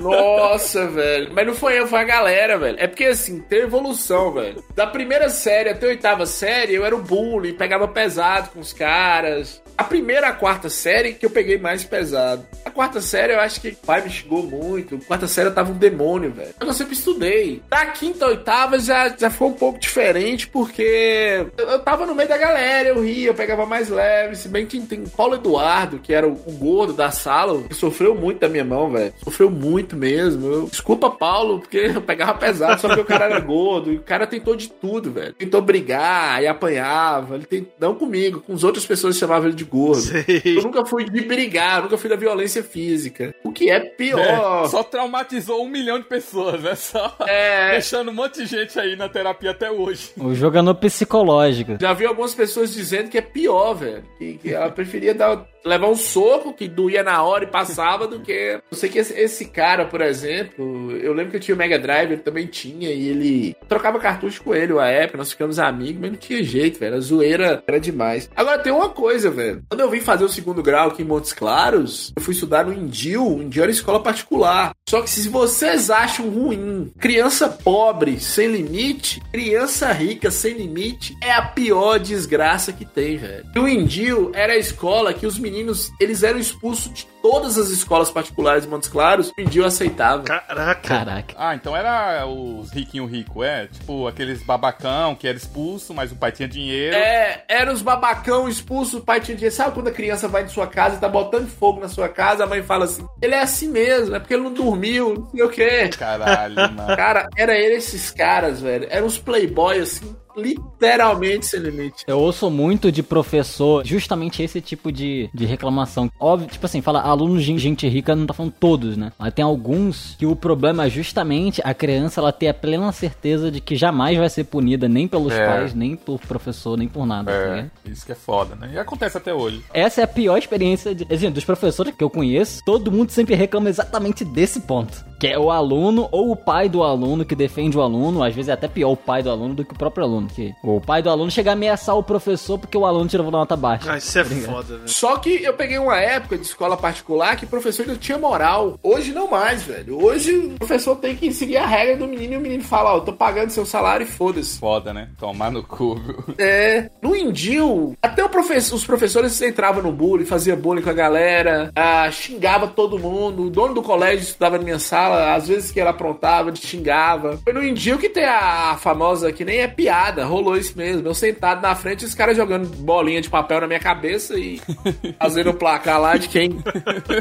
Nossa, 0.00 0.86
velho. 0.88 1.30
Mas 1.32 1.46
não 1.46 1.54
foi 1.54 1.78
eu, 1.78 1.86
foi 1.86 2.00
a 2.00 2.04
galera, 2.04 2.58
velho. 2.58 2.76
É 2.78 2.86
porque, 2.86 3.04
assim, 3.04 3.40
tem 3.40 3.60
evolução, 3.60 4.32
velho. 4.32 4.62
Da 4.74 4.86
primeira 4.86 5.28
série 5.28 5.70
até 5.70 5.86
a 5.86 5.90
oitava 5.90 6.26
série, 6.26 6.74
eu 6.74 6.84
era 6.84 6.94
o 6.94 7.02
bully, 7.02 7.52
pegava 7.52 7.86
pesado 7.88 8.50
com 8.50 8.60
os 8.60 8.72
caras. 8.72 9.62
A 9.82 9.84
primeira 9.84 10.28
a 10.28 10.32
quarta 10.32 10.68
série 10.68 11.12
que 11.12 11.26
eu 11.26 11.30
peguei 11.30 11.58
mais 11.58 11.82
pesado. 11.82 12.46
A 12.64 12.70
quarta 12.70 13.00
série 13.00 13.32
eu 13.32 13.40
acho 13.40 13.60
que 13.60 13.70
o 13.70 13.76
pai 13.84 14.00
me 14.00 14.08
xingou 14.08 14.44
muito. 14.44 14.94
A 14.94 15.00
quarta 15.00 15.26
série 15.26 15.48
eu 15.48 15.54
tava 15.54 15.72
um 15.72 15.76
demônio, 15.76 16.30
velho. 16.30 16.54
Eu 16.60 16.72
sempre 16.72 16.94
estudei. 16.94 17.60
Da 17.68 17.86
quinta 17.86 18.26
oitava 18.28 18.78
já, 18.78 19.08
já 19.08 19.28
foi 19.28 19.48
um 19.48 19.52
pouco 19.54 19.80
diferente, 19.80 20.46
porque 20.46 21.44
eu, 21.58 21.66
eu 21.66 21.78
tava 21.80 22.06
no 22.06 22.14
meio 22.14 22.28
da 22.28 22.38
galera, 22.38 22.90
eu 22.90 23.02
ria, 23.02 23.26
eu 23.30 23.34
pegava 23.34 23.66
mais 23.66 23.88
leve. 23.88 24.36
Se 24.36 24.48
bem 24.48 24.66
que 24.66 24.80
tem 24.82 25.02
Paulo 25.04 25.34
Eduardo, 25.34 25.98
que 25.98 26.14
era 26.14 26.28
o, 26.28 26.40
o 26.46 26.52
gordo 26.52 26.92
da 26.92 27.10
sala, 27.10 27.60
que 27.64 27.74
sofreu 27.74 28.14
muito 28.14 28.38
da 28.38 28.48
minha 28.48 28.64
mão, 28.64 28.88
velho. 28.88 29.12
Sofreu 29.24 29.50
muito 29.50 29.96
mesmo. 29.96 30.46
Eu- 30.46 30.66
desculpa, 30.66 31.10
Paulo, 31.10 31.58
porque 31.58 31.90
eu 31.92 32.00
pegava 32.00 32.34
pesado, 32.34 32.80
só 32.80 32.86
porque 32.86 33.02
o 33.02 33.04
cara 33.04 33.24
era 33.24 33.40
gordo. 33.40 33.92
E 33.92 33.96
o 33.96 34.02
cara 34.02 34.28
tentou 34.28 34.54
de 34.54 34.68
tudo, 34.70 35.10
velho. 35.10 35.32
Tentou 35.34 35.60
brigar 35.60 36.40
e 36.40 36.46
apanhava. 36.46 37.34
Ele 37.34 37.46
tem... 37.46 37.66
Não 37.80 37.96
comigo, 37.96 38.40
com 38.40 38.52
as 38.52 38.62
outras 38.62 38.86
pessoas 38.86 39.16
que 39.16 39.20
chamavam 39.20 39.48
ele 39.48 39.56
de 39.56 39.71
gordo. 39.72 40.00
Sei. 40.02 40.42
Eu 40.44 40.62
nunca 40.62 40.84
fui 40.84 41.04
de 41.08 41.20
brigar, 41.22 41.82
nunca 41.82 41.96
fui 41.96 42.10
da 42.10 42.16
violência 42.16 42.62
física. 42.62 43.34
O 43.42 43.50
que 43.50 43.70
é 43.70 43.80
pior. 43.80 44.64
É, 44.64 44.68
só 44.68 44.82
traumatizou 44.82 45.64
um 45.64 45.68
milhão 45.68 45.98
de 45.98 46.04
pessoas, 46.06 46.60
né? 46.62 46.74
Só 46.74 47.16
É. 47.26 47.72
deixando 47.72 48.10
um 48.10 48.14
monte 48.14 48.42
de 48.42 48.46
gente 48.46 48.78
aí 48.78 48.94
na 48.96 49.08
terapia 49.08 49.50
até 49.52 49.70
hoje. 49.70 50.10
O 50.18 50.34
jogador 50.34 50.74
psicológico. 50.74 51.76
Já 51.80 51.92
vi 51.92 52.04
algumas 52.06 52.34
pessoas 52.34 52.72
dizendo 52.72 53.08
que 53.08 53.18
é 53.18 53.22
pior, 53.22 53.74
velho. 53.74 54.04
Que, 54.18 54.34
que 54.38 54.52
ela 54.52 54.70
preferia 54.70 55.14
dar, 55.14 55.46
levar 55.64 55.88
um 55.88 55.94
soco 55.96 56.52
que 56.52 56.68
doía 56.68 57.02
na 57.02 57.22
hora 57.22 57.44
e 57.44 57.46
passava 57.46 58.06
do 58.06 58.20
que. 58.20 58.60
Eu 58.70 58.76
sei 58.76 58.88
que 58.90 58.98
esse, 58.98 59.18
esse 59.18 59.46
cara, 59.46 59.84
por 59.86 60.00
exemplo, 60.00 60.92
eu 60.96 61.12
lembro 61.12 61.30
que 61.30 61.36
eu 61.36 61.40
tinha 61.40 61.54
o 61.54 61.58
Mega 61.58 61.78
Drive, 61.78 62.12
ele 62.12 62.22
também 62.22 62.46
tinha, 62.46 62.90
e 62.90 63.08
ele 63.08 63.56
trocava 63.68 63.98
cartucho 63.98 64.42
com 64.42 64.54
ele 64.54 64.72
à 64.78 64.86
época, 64.86 65.18
nós 65.18 65.30
ficamos 65.30 65.58
amigos, 65.58 66.00
mas 66.00 66.10
não 66.12 66.18
tinha 66.18 66.42
jeito, 66.42 66.78
velho. 66.78 66.96
A 66.96 67.00
zoeira 67.00 67.62
era 67.66 67.78
demais. 67.80 68.30
Agora 68.34 68.58
tem 68.58 68.72
uma 68.72 68.88
coisa, 68.88 69.30
velho. 69.30 69.51
Quando 69.68 69.80
eu 69.80 69.90
vim 69.90 70.00
fazer 70.00 70.24
o 70.24 70.28
segundo 70.28 70.62
grau 70.62 70.88
aqui 70.88 71.02
em 71.02 71.06
Montes 71.06 71.32
Claros, 71.32 72.12
eu 72.16 72.22
fui 72.22 72.34
estudar 72.34 72.64
no 72.64 72.72
Indil. 72.72 73.26
O 73.26 73.42
Indil 73.42 73.62
era 73.62 73.72
escola 73.72 74.00
particular. 74.00 74.72
Só 74.88 75.00
que 75.00 75.10
se 75.10 75.28
vocês 75.28 75.90
acham 75.90 76.28
ruim 76.28 76.92
criança 76.98 77.48
pobre 77.48 78.20
sem 78.20 78.48
limite, 78.48 79.22
criança 79.32 79.90
rica 79.92 80.30
sem 80.30 80.54
limite, 80.54 81.16
é 81.22 81.32
a 81.32 81.42
pior 81.42 81.98
desgraça 81.98 82.72
que 82.72 82.84
tem, 82.84 83.16
velho. 83.16 83.46
E 83.54 83.58
o 83.58 83.68
Indil 83.68 84.30
era 84.34 84.52
a 84.52 84.58
escola 84.58 85.14
que 85.14 85.26
os 85.26 85.38
meninos, 85.38 85.90
eles 86.00 86.22
eram 86.22 86.38
expulsos 86.38 86.92
de 86.92 87.06
todas 87.22 87.56
as 87.56 87.68
escolas 87.68 88.10
particulares 88.10 88.64
de 88.64 88.68
Montes 88.68 88.88
Claros. 88.88 89.32
O 89.38 89.40
Indil 89.40 89.64
aceitava. 89.64 90.24
Caraca. 90.24 90.80
Caraca. 90.88 91.34
Ah, 91.38 91.54
então 91.54 91.74
era 91.76 92.26
os 92.26 92.70
riquinho 92.70 93.06
rico, 93.06 93.42
é? 93.44 93.68
Tipo, 93.68 94.08
aqueles 94.08 94.42
babacão 94.42 95.14
que 95.14 95.26
era 95.28 95.36
expulso, 95.36 95.94
mas 95.94 96.10
o 96.10 96.16
pai 96.16 96.32
tinha 96.32 96.48
dinheiro. 96.48 96.96
É, 96.96 97.44
era 97.48 97.72
os 97.72 97.80
babacão 97.80 98.48
expulsos, 98.48 98.94
o 98.94 99.00
pai 99.00 99.20
tinha 99.20 99.36
Sabe 99.50 99.74
quando 99.74 99.88
a 99.88 99.92
criança 99.92 100.28
vai 100.28 100.44
de 100.44 100.52
sua 100.52 100.66
casa 100.66 100.96
e 100.96 100.98
tá 100.98 101.08
botando 101.08 101.48
fogo 101.48 101.80
na 101.80 101.88
sua 101.88 102.08
casa, 102.08 102.44
a 102.44 102.46
mãe 102.46 102.62
fala 102.62 102.84
assim, 102.84 103.06
ele 103.20 103.34
é 103.34 103.40
assim 103.40 103.68
mesmo, 103.68 104.14
é 104.14 104.18
porque 104.18 104.34
ele 104.34 104.44
não 104.44 104.52
dormiu, 104.52 105.14
não 105.14 105.30
sei 105.30 105.42
o 105.42 105.48
quê. 105.48 105.90
Caralho, 105.98 106.54
mano. 106.54 106.96
Cara, 106.96 107.28
era 107.36 107.54
ele 107.54 107.74
esses 107.74 108.10
caras, 108.10 108.60
velho. 108.60 108.86
Eram 108.90 109.06
uns 109.06 109.18
playboy, 109.18 109.78
assim, 109.78 110.14
literalmente 110.36 111.46
sem 111.46 111.60
limite. 111.60 112.04
Eu 112.06 112.18
ouço 112.18 112.50
muito 112.50 112.90
de 112.90 113.02
professor 113.02 113.84
justamente 113.84 114.42
esse 114.42 114.60
tipo 114.60 114.90
de, 114.92 115.28
de 115.32 115.44
reclamação. 115.46 116.10
Óbvio, 116.18 116.48
tipo 116.48 116.64
assim, 116.66 116.80
fala 116.80 117.00
alunos 117.00 117.44
de 117.44 117.58
gente 117.58 117.88
rica, 117.88 118.14
não 118.16 118.26
tá 118.26 118.34
falando 118.34 118.52
todos, 118.58 118.96
né? 118.96 119.12
Mas 119.18 119.32
tem 119.34 119.44
alguns 119.44 120.16
que 120.18 120.26
o 120.26 120.34
problema 120.36 120.86
é 120.86 120.90
justamente 120.90 121.60
a 121.64 121.74
criança 121.74 122.20
ela 122.20 122.32
ter 122.32 122.48
a 122.48 122.54
plena 122.54 122.90
certeza 122.92 123.50
de 123.50 123.60
que 123.60 123.76
jamais 123.76 124.16
vai 124.18 124.28
ser 124.28 124.44
punida 124.44 124.88
nem 124.88 125.06
pelos 125.06 125.32
É. 125.32 125.46
pais, 125.46 125.74
nem 125.74 125.96
por 125.96 126.18
professor, 126.20 126.76
nem 126.76 126.88
por 126.88 127.06
nada. 127.06 127.30
tá 127.30 127.36
É, 127.38 127.54
ligado? 127.56 127.70
isso 127.86 128.06
que 128.06 128.12
é 128.12 128.14
foda, 128.16 128.54
né? 128.56 128.70
E 128.74 128.78
acontece 128.78 129.16
até 129.18 129.32
hoje. 129.32 129.62
Essa 129.72 130.00
é 130.00 130.04
a 130.04 130.08
pior 130.08 130.36
experiência 130.38 130.94
de, 130.94 131.06
assim, 131.12 131.30
dos 131.30 131.44
professores 131.44 131.94
que 131.94 132.02
eu 132.02 132.10
conheço. 132.10 132.60
Todo 132.64 132.90
mundo 132.90 133.10
sempre 133.10 133.34
reclama 133.34 133.68
exatamente 133.68 134.24
desse 134.24 134.60
ponto. 134.60 135.04
Que 135.20 135.28
é 135.28 135.38
o 135.38 135.50
aluno 135.50 136.08
ou 136.10 136.32
o 136.32 136.36
pai 136.36 136.68
do 136.68 136.82
aluno 136.82 137.24
que 137.24 137.36
defende 137.36 137.76
o 137.78 137.82
aluno. 137.82 138.22
Às 138.24 138.34
vezes 138.34 138.48
é 138.48 138.52
até 138.52 138.66
pior 138.66 138.90
o 138.90 138.96
pai 138.96 139.22
do 139.22 139.30
aluno 139.30 139.54
do 139.54 139.64
que 139.64 139.72
o 139.72 139.78
próprio 139.78 140.04
aluno. 140.04 140.21
Que 140.26 140.54
o 140.62 140.80
pai 140.80 141.02
do 141.02 141.10
aluno 141.10 141.30
chega 141.30 141.50
a 141.50 141.52
ameaçar 141.52 141.96
o 141.96 142.02
professor 142.02 142.58
porque 142.58 142.76
o 142.76 142.86
aluno 142.86 143.08
tirou 143.08 143.30
nota 143.30 143.56
baixa. 143.56 143.92
Ah, 143.92 143.98
isso 143.98 144.18
é 144.18 144.22
Tá 144.32 144.52
foda, 144.52 144.76
velho. 144.76 144.88
Só 144.88 145.16
que 145.18 145.42
eu 145.42 145.54
peguei 145.54 145.78
uma 145.78 145.96
época 145.96 146.36
de 146.38 146.44
escola 146.44 146.76
particular 146.76 147.36
que 147.36 147.44
o 147.44 147.48
professor 147.48 147.82
ainda 147.82 147.96
tinha 147.96 148.18
moral. 148.18 148.78
Hoje 148.82 149.12
não 149.12 149.28
mais, 149.28 149.62
velho. 149.62 150.02
Hoje 150.02 150.32
o 150.32 150.58
professor 150.58 150.96
tem 150.96 151.16
que 151.16 151.32
seguir 151.32 151.56
a 151.56 151.66
regra 151.66 151.96
do 151.96 152.08
menino 152.08 152.34
e 152.34 152.36
o 152.36 152.40
menino 152.40 152.62
fala, 152.62 152.94
ó, 152.94 152.96
eu 152.96 153.00
tô 153.02 153.12
pagando 153.12 153.50
seu 153.50 153.64
salário 153.64 154.04
e 154.04 154.08
foda-se. 154.08 154.58
Foda, 154.58 154.92
né? 154.92 155.08
Tomar 155.18 155.50
no 155.50 155.62
cu, 155.62 155.96
viu? 155.96 156.34
É, 156.38 156.90
no 157.00 157.14
Indil, 157.14 157.96
até 158.02 158.24
o 158.24 158.28
professor, 158.28 158.74
os 158.74 158.84
professores 158.84 159.40
entravam 159.42 159.82
no 159.82 159.92
bullying, 159.92 160.24
fazia 160.24 160.56
bullying 160.56 160.82
com 160.82 160.90
a 160.90 160.94
galera, 160.94 161.70
ah, 161.74 162.10
xingava 162.10 162.66
todo 162.66 162.98
mundo. 162.98 163.44
O 163.44 163.50
dono 163.50 163.74
do 163.74 163.82
colégio 163.82 164.22
estudava 164.22 164.58
na 164.58 164.64
minha 164.64 164.78
sala, 164.78 165.34
às 165.34 165.48
vezes 165.48 165.70
que 165.70 165.80
ela 165.80 165.90
aprontava, 165.90 166.54
xingava. 166.54 167.38
Foi 167.42 167.52
no 167.52 167.64
Indio 167.64 167.98
que 167.98 168.08
tem 168.08 168.24
a, 168.24 168.72
a 168.72 168.76
famosa, 168.76 169.32
que 169.32 169.44
nem 169.44 169.60
é 169.60 169.68
piada, 169.68 170.11
rolou 170.20 170.56
isso 170.56 170.76
mesmo. 170.76 171.06
Eu 171.06 171.14
sentado 171.14 171.62
na 171.62 171.74
frente, 171.74 172.04
os 172.04 172.14
caras 172.14 172.36
jogando 172.36 172.66
bolinha 172.76 173.20
de 173.20 173.30
papel 173.30 173.60
na 173.60 173.66
minha 173.66 173.80
cabeça 173.80 174.38
e 174.38 174.60
fazendo 175.18 175.50
o 175.50 175.54
placar 175.54 176.00
lá 176.00 176.16
de 176.16 176.28
quem, 176.28 176.62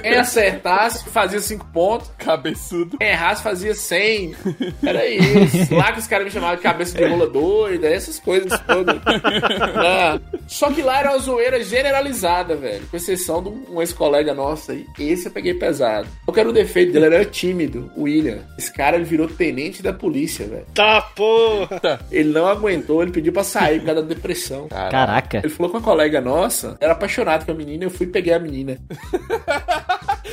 quem 0.02 0.16
acertasse 0.16 1.10
fazia 1.10 1.40
cinco 1.40 1.66
pontos. 1.74 2.12
Cabeçudo. 2.18 2.98
Quem 2.98 3.08
errasse 3.08 3.44
fazia 3.44 3.74
100. 3.74 4.36
Era 4.84 5.06
isso. 5.08 5.74
Lá 5.76 5.92
que 5.92 6.00
os 6.00 6.08
caras 6.08 6.26
me 6.26 6.32
chamavam 6.32 6.56
de 6.56 6.62
cabeça 6.62 6.98
de 6.98 7.06
rola 7.06 7.28
doida, 7.28 7.88
essas 7.88 8.20
coisas 8.20 8.60
todas. 8.62 9.00
Ah, 9.06 10.20
Só 10.48 10.72
que 10.72 10.82
lá 10.82 11.00
era 11.00 11.12
uma 11.12 11.20
zoeira 11.20 11.64
generalizada, 11.64 12.56
velho. 12.56 12.86
Com 12.90 12.98
exceção 12.98 13.42
de 13.42 13.50
um 13.50 13.82
ex-colega 13.82 14.34
nosso 14.34 14.72
aí. 14.72 14.86
Esse 15.00 15.28
eu 15.28 15.32
peguei 15.32 15.54
pesado. 15.54 16.08
Eu 16.28 16.34
quero 16.34 16.50
o 16.50 16.54
defeito 16.54 16.92
dele, 16.92 17.06
ele 17.06 17.16
era 17.16 17.26
tímido, 17.26 17.92
o 17.96 18.04
William. 18.04 18.40
Esse 18.58 18.72
cara, 18.72 18.96
ele 18.96 19.06
virou 19.06 19.28
tenente 19.28 19.82
da 19.82 19.94
polícia, 19.94 20.46
velho. 20.46 20.66
Tá, 20.74 21.02
porra! 21.02 22.00
Ele 22.12 22.30
não 22.30 22.48
aguentou, 22.48 22.81
ele 23.02 23.12
pediu 23.12 23.34
pra 23.34 23.44
sair 23.44 23.80
por 23.80 23.88
causa 23.88 24.02
da 24.02 24.08
depressão. 24.08 24.68
Caraca. 24.68 25.40
Ele 25.40 25.50
falou 25.50 25.72
com 25.72 25.78
uma 25.78 25.84
colega 25.84 26.22
nossa, 26.22 26.78
era 26.80 26.94
apaixonado 26.94 27.46
com 27.46 27.52
a 27.52 27.56
menina, 27.56 27.84
eu 27.84 27.90
fui 27.90 28.06
e 28.06 28.10
peguei 28.10 28.34
a 28.34 28.40
menina. 28.40 28.80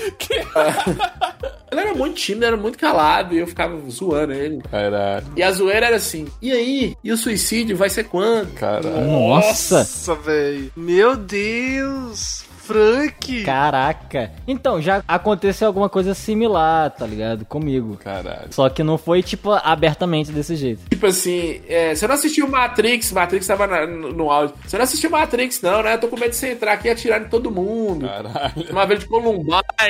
Ele 1.71 1.81
era 1.81 1.95
muito 1.95 2.17
tímido, 2.17 2.47
era 2.47 2.57
muito 2.57 2.79
calado 2.79 3.35
e 3.35 3.39
eu 3.39 3.47
ficava 3.47 3.79
zoando 3.91 4.33
ele. 4.33 4.63
Caralho. 4.71 5.27
E 5.37 5.43
a 5.43 5.51
zoeira 5.51 5.87
era 5.87 5.97
assim: 5.97 6.27
e 6.41 6.51
aí? 6.51 6.97
E 7.03 7.13
o 7.13 7.17
suicídio 7.17 7.77
vai 7.77 7.91
ser 7.91 8.05
quando? 8.05 8.53
Caralho. 8.55 9.07
Nossa. 9.07 9.79
Nossa, 9.79 10.15
velho. 10.15 10.73
Meu 10.77 11.17
Deus. 11.17 12.48
Frank. 12.69 13.43
Caraca. 13.45 14.31
Então, 14.47 14.81
já 14.81 15.03
aconteceu 15.09 15.67
alguma 15.67 15.89
coisa 15.89 16.15
similar, 16.15 16.91
tá 16.91 17.07
ligado? 17.07 17.45
Comigo. 17.47 17.97
Caralho. 17.97 18.49
Só 18.53 18.69
que 18.69 18.83
não 18.83 18.99
foi, 18.99 19.23
tipo, 19.23 19.51
abertamente 19.53 20.31
desse 20.31 20.55
jeito. 20.55 20.83
Tipo 20.91 21.07
assim, 21.07 21.63
é, 21.67 21.95
você 21.95 22.07
não 22.07 22.15
assistiu 22.15 22.47
Matrix, 22.49 23.11
Matrix 23.13 23.47
tava 23.47 23.67
na- 23.67 23.87
no, 23.87 24.13
no 24.13 24.31
áudio. 24.31 24.55
Você 24.67 24.77
não 24.77 24.85
assistiu 24.85 25.11
Matrix, 25.11 25.61
não, 25.63 25.83
né? 25.83 25.95
Eu 25.95 25.99
tô 26.01 26.09
com 26.09 26.17
medo 26.19 26.31
de 26.31 26.37
você 26.37 26.53
entrar 26.53 26.75
aqui 26.75 26.89
e 26.89 26.91
atirar 26.91 27.21
em 27.23 27.29
todo 27.29 27.51
mundo. 27.51 28.07
Caralho. 28.07 28.71
Uma 28.71 28.87
vez 28.87 29.01
de 29.01 29.07
Columbine. 29.07 29.49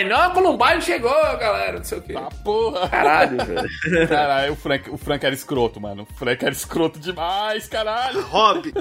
Não, 0.08 0.30
Columbine 0.32 0.80
chegou, 0.80 1.10
galera. 1.38 1.78
Não 1.78 1.84
sei 1.84 1.98
o 1.98 2.02
quê. 2.02 2.12
Tá 2.12 2.28
porra. 2.44 2.88
Caralho, 2.88 3.36
velho. 3.44 4.08
Caralho, 4.08 4.52
o 4.52 4.56
Frank, 4.56 4.90
o 4.90 4.96
Frank 4.96 5.24
era 5.26 5.34
escroto, 5.34 5.80
mano. 5.80 6.06
O 6.08 6.14
Frank 6.14 6.44
era 6.44 6.52
escroto 6.54 6.98
demais, 6.98 7.66
caralho. 7.68 8.20
Rob, 8.22 8.72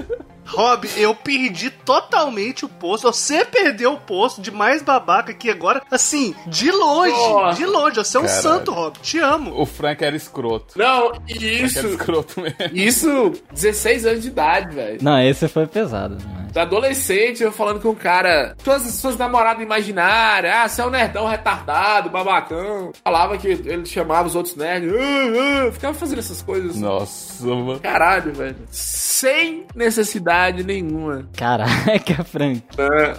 Rob, 0.46 0.88
eu 0.96 1.14
perdi 1.14 1.70
totalmente 1.70 2.64
o 2.64 2.68
posto. 2.68 3.04
Você 3.12 3.44
perdeu 3.44 3.87
o 3.88 3.98
posto 3.98 4.40
de 4.40 4.50
mais 4.50 4.82
babaca 4.82 5.32
aqui 5.32 5.50
agora. 5.50 5.82
Assim, 5.90 6.34
de 6.46 6.70
longe, 6.70 7.10
Nossa. 7.12 7.56
de 7.58 7.66
longe. 7.66 7.96
Você 7.96 8.16
é 8.16 8.20
um 8.20 8.24
Caralho. 8.24 8.42
santo, 8.42 8.72
Rob. 8.72 8.98
Te 9.00 9.18
amo. 9.18 9.60
O 9.60 9.66
Frank 9.66 10.04
era 10.04 10.16
escroto. 10.16 10.78
Não, 10.78 11.08
O 11.08 11.12
e 11.26 11.34
Frank 11.34 11.44
era 11.46 11.66
isso. 11.66 11.86
escroto 11.88 12.40
mesmo. 12.40 12.56
Isso, 12.72 13.32
16 13.52 14.06
anos 14.06 14.22
de 14.22 14.28
idade, 14.28 14.74
velho. 14.74 14.98
Não, 15.02 15.18
esse 15.20 15.48
foi 15.48 15.66
pesado. 15.66 16.14
Né? 16.16 16.37
Adolescente, 16.54 17.42
eu 17.42 17.52
falando 17.52 17.80
com 17.80 17.90
um 17.90 17.94
cara, 17.94 18.56
suas, 18.62 18.82
suas 18.94 19.16
namoradas 19.16 19.62
imaginárias, 19.62 20.52
ah, 20.54 20.68
você 20.68 20.80
é 20.80 20.86
um 20.86 20.90
nerdão 20.90 21.26
retardado, 21.26 22.10
babacão. 22.10 22.92
Falava 23.04 23.36
que 23.38 23.48
ele 23.48 23.86
chamava 23.86 24.28
os 24.28 24.34
outros 24.34 24.56
nerds, 24.56 24.92
ah, 24.92 25.66
ah, 25.68 25.72
ficava 25.72 25.94
fazendo 25.94 26.18
essas 26.18 26.42
coisas. 26.42 26.76
Nossa, 26.76 27.46
mano. 27.46 27.80
Caralho, 27.80 28.32
velho. 28.32 28.56
Sem 28.70 29.66
necessidade 29.74 30.62
nenhuma. 30.64 31.28
Caraca, 31.36 32.22
Frank. 32.24 32.62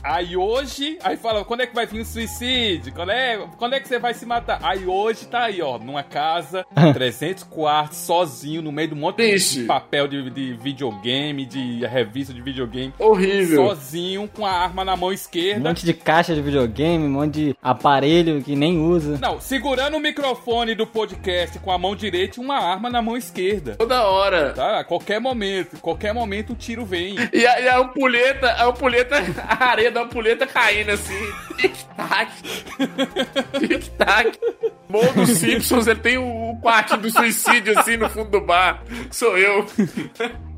Aí 0.03 0.35
hoje, 0.35 0.97
aí 1.03 1.17
fala, 1.17 1.43
quando 1.43 1.61
é 1.61 1.67
que 1.67 1.75
vai 1.75 1.85
vir 1.85 2.01
o 2.01 2.05
suicídio? 2.05 2.93
Quando 2.93 3.11
é, 3.11 3.47
quando 3.57 3.73
é 3.73 3.79
que 3.79 3.87
você 3.87 3.99
vai 3.99 4.13
se 4.13 4.25
matar? 4.25 4.59
Aí 4.63 4.85
hoje 4.85 5.25
tá 5.27 5.43
aí, 5.45 5.61
ó, 5.61 5.77
numa 5.77 6.03
casa, 6.03 6.65
300 6.93 7.43
quartos, 7.43 7.97
sozinho, 7.99 8.61
no 8.61 8.71
meio 8.71 8.89
de 8.89 8.93
um 8.93 8.97
monte 8.97 9.17
Triste. 9.17 9.61
de 9.61 9.65
papel 9.65 10.07
de, 10.07 10.29
de 10.29 10.53
videogame, 10.53 11.45
de 11.45 11.85
revista 11.85 12.33
de 12.33 12.41
videogame. 12.41 12.93
Horrível. 12.97 13.28
Sozinho, 13.55 14.29
com 14.33 14.45
a 14.45 14.51
arma 14.51 14.83
na 14.85 14.95
mão 14.95 15.09
Um 15.09 15.13
esquerda. 15.13 15.67
monte 15.69 15.85
de 15.85 15.93
caixa 15.93 16.33
de 16.35 16.41
videogame, 16.41 17.05
um 17.05 17.09
monte 17.09 17.33
de 17.33 17.55
aparelho 17.61 18.41
que 18.41 18.55
nem 18.55 18.79
usa. 18.79 19.17
Não, 19.21 19.39
segurando 19.39 19.97
o 19.97 19.99
microfone 19.99 20.75
do 20.75 20.85
podcast 20.85 21.57
com 21.59 21.71
a 21.71 21.77
mão 21.77 21.95
direita 21.95 22.39
e 22.39 22.43
uma 22.43 22.57
arma 22.57 22.89
na 22.89 23.01
mão 23.01 23.15
esquerda. 23.17 23.75
Toda 23.77 24.03
hora. 24.03 24.51
Tá? 24.53 24.79
A 24.79 24.83
qualquer 24.83 25.19
momento, 25.19 25.77
qualquer 25.79 26.13
momento 26.13 26.53
o 26.53 26.55
tiro 26.55 26.85
vem. 26.85 27.15
E 27.33 27.45
a, 27.45 27.59
e 27.61 27.67
a 27.67 27.79
ampulheta, 27.79 28.47
a 28.51 28.65
ampulheta, 28.65 29.15
a 29.47 29.65
areia 29.65 29.91
da 29.91 30.01
ampulheta 30.01 30.45
caindo 30.47 30.91
assim. 30.91 31.19
Tic-tac. 31.57 32.31
Tic-tac. 33.59 34.39
Mo 34.87 35.01
dos 35.13 35.29
Simpsons, 35.29 35.85
ele 35.87 35.99
tem 35.99 36.17
o, 36.17 36.51
o 36.51 36.59
quartinho 36.61 37.01
do 37.01 37.11
suicídio 37.11 37.77
assim 37.79 37.97
no 37.97 38.09
fundo 38.09 38.31
do 38.31 38.41
bar. 38.41 38.83
Sou 39.11 39.37
eu. 39.37 39.65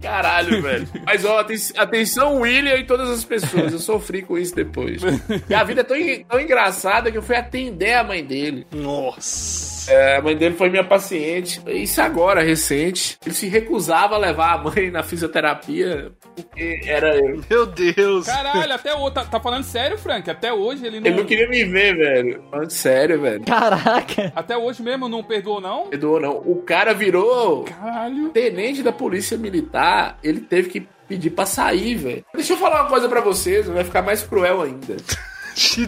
Caralho, 0.01 0.61
velho. 0.61 0.87
Mas 1.05 1.23
ó, 1.25 1.39
aten- 1.39 1.73
atenção, 1.77 2.39
William 2.41 2.75
e 2.75 2.83
todas 2.85 3.09
as 3.09 3.23
pessoas. 3.23 3.71
Eu 3.71 3.79
sofri 3.79 4.21
com 4.21 4.37
isso 4.37 4.55
depois. 4.55 5.01
E 5.49 5.53
a 5.53 5.63
vida 5.63 5.81
é 5.81 5.83
tão, 5.83 5.97
tão 6.27 6.39
engraçada 6.39 7.11
que 7.11 7.17
eu 7.17 7.21
fui 7.21 7.35
atender 7.35 7.93
a 7.93 8.03
mãe 8.03 8.23
dele. 8.23 8.65
Nossa. 8.71 9.80
É, 9.87 10.17
a 10.17 10.21
mãe 10.21 10.35
dele 10.35 10.55
foi 10.55 10.69
minha 10.69 10.83
paciente. 10.83 11.61
Isso 11.67 12.01
agora, 12.01 12.41
recente. 12.41 13.17
Ele 13.25 13.35
se 13.35 13.47
recusava 13.47 14.15
a 14.15 14.17
levar 14.17 14.53
a 14.53 14.57
mãe 14.57 14.91
na 14.91 15.03
fisioterapia 15.03 16.11
porque 16.35 16.81
era 16.85 17.15
eu. 17.17 17.41
Meu 17.49 17.65
Deus. 17.65 18.25
Caralho, 18.25 18.73
até 18.73 18.95
hoje. 18.95 19.13
Tá, 19.13 19.25
tá 19.25 19.39
falando 19.39 19.63
sério, 19.63 19.97
Frank? 19.97 20.29
Até 20.29 20.53
hoje 20.53 20.85
ele 20.85 20.99
não. 20.99 21.07
Ele 21.07 21.17
não 21.17 21.25
queria 21.25 21.47
me 21.49 21.63
ver, 21.65 21.95
velho. 21.95 22.43
Falando 22.49 22.69
sério, 22.69 23.21
velho. 23.21 23.43
Caraca. 23.43 24.31
Até 24.35 24.57
hoje 24.57 24.81
mesmo 24.81 25.09
não 25.09 25.23
perdoou, 25.23 25.59
não? 25.61 25.87
Perdoou, 25.87 26.19
não. 26.19 26.37
O 26.37 26.61
cara 26.63 26.93
virou 26.93 27.63
Caralho. 27.65 28.29
tenente 28.29 28.81
da 28.83 28.91
polícia 28.91 29.37
militar. 29.37 30.17
Ele 30.23 30.39
teve 30.41 30.69
que 30.69 30.87
pedir 31.07 31.31
pra 31.31 31.45
sair, 31.45 31.95
velho. 31.95 32.25
Deixa 32.33 32.53
eu 32.53 32.57
falar 32.57 32.83
uma 32.83 32.89
coisa 32.89 33.09
pra 33.09 33.19
vocês, 33.21 33.67
vai 33.67 33.83
ficar 33.83 34.01
mais 34.01 34.23
cruel 34.23 34.61
ainda. 34.61 34.95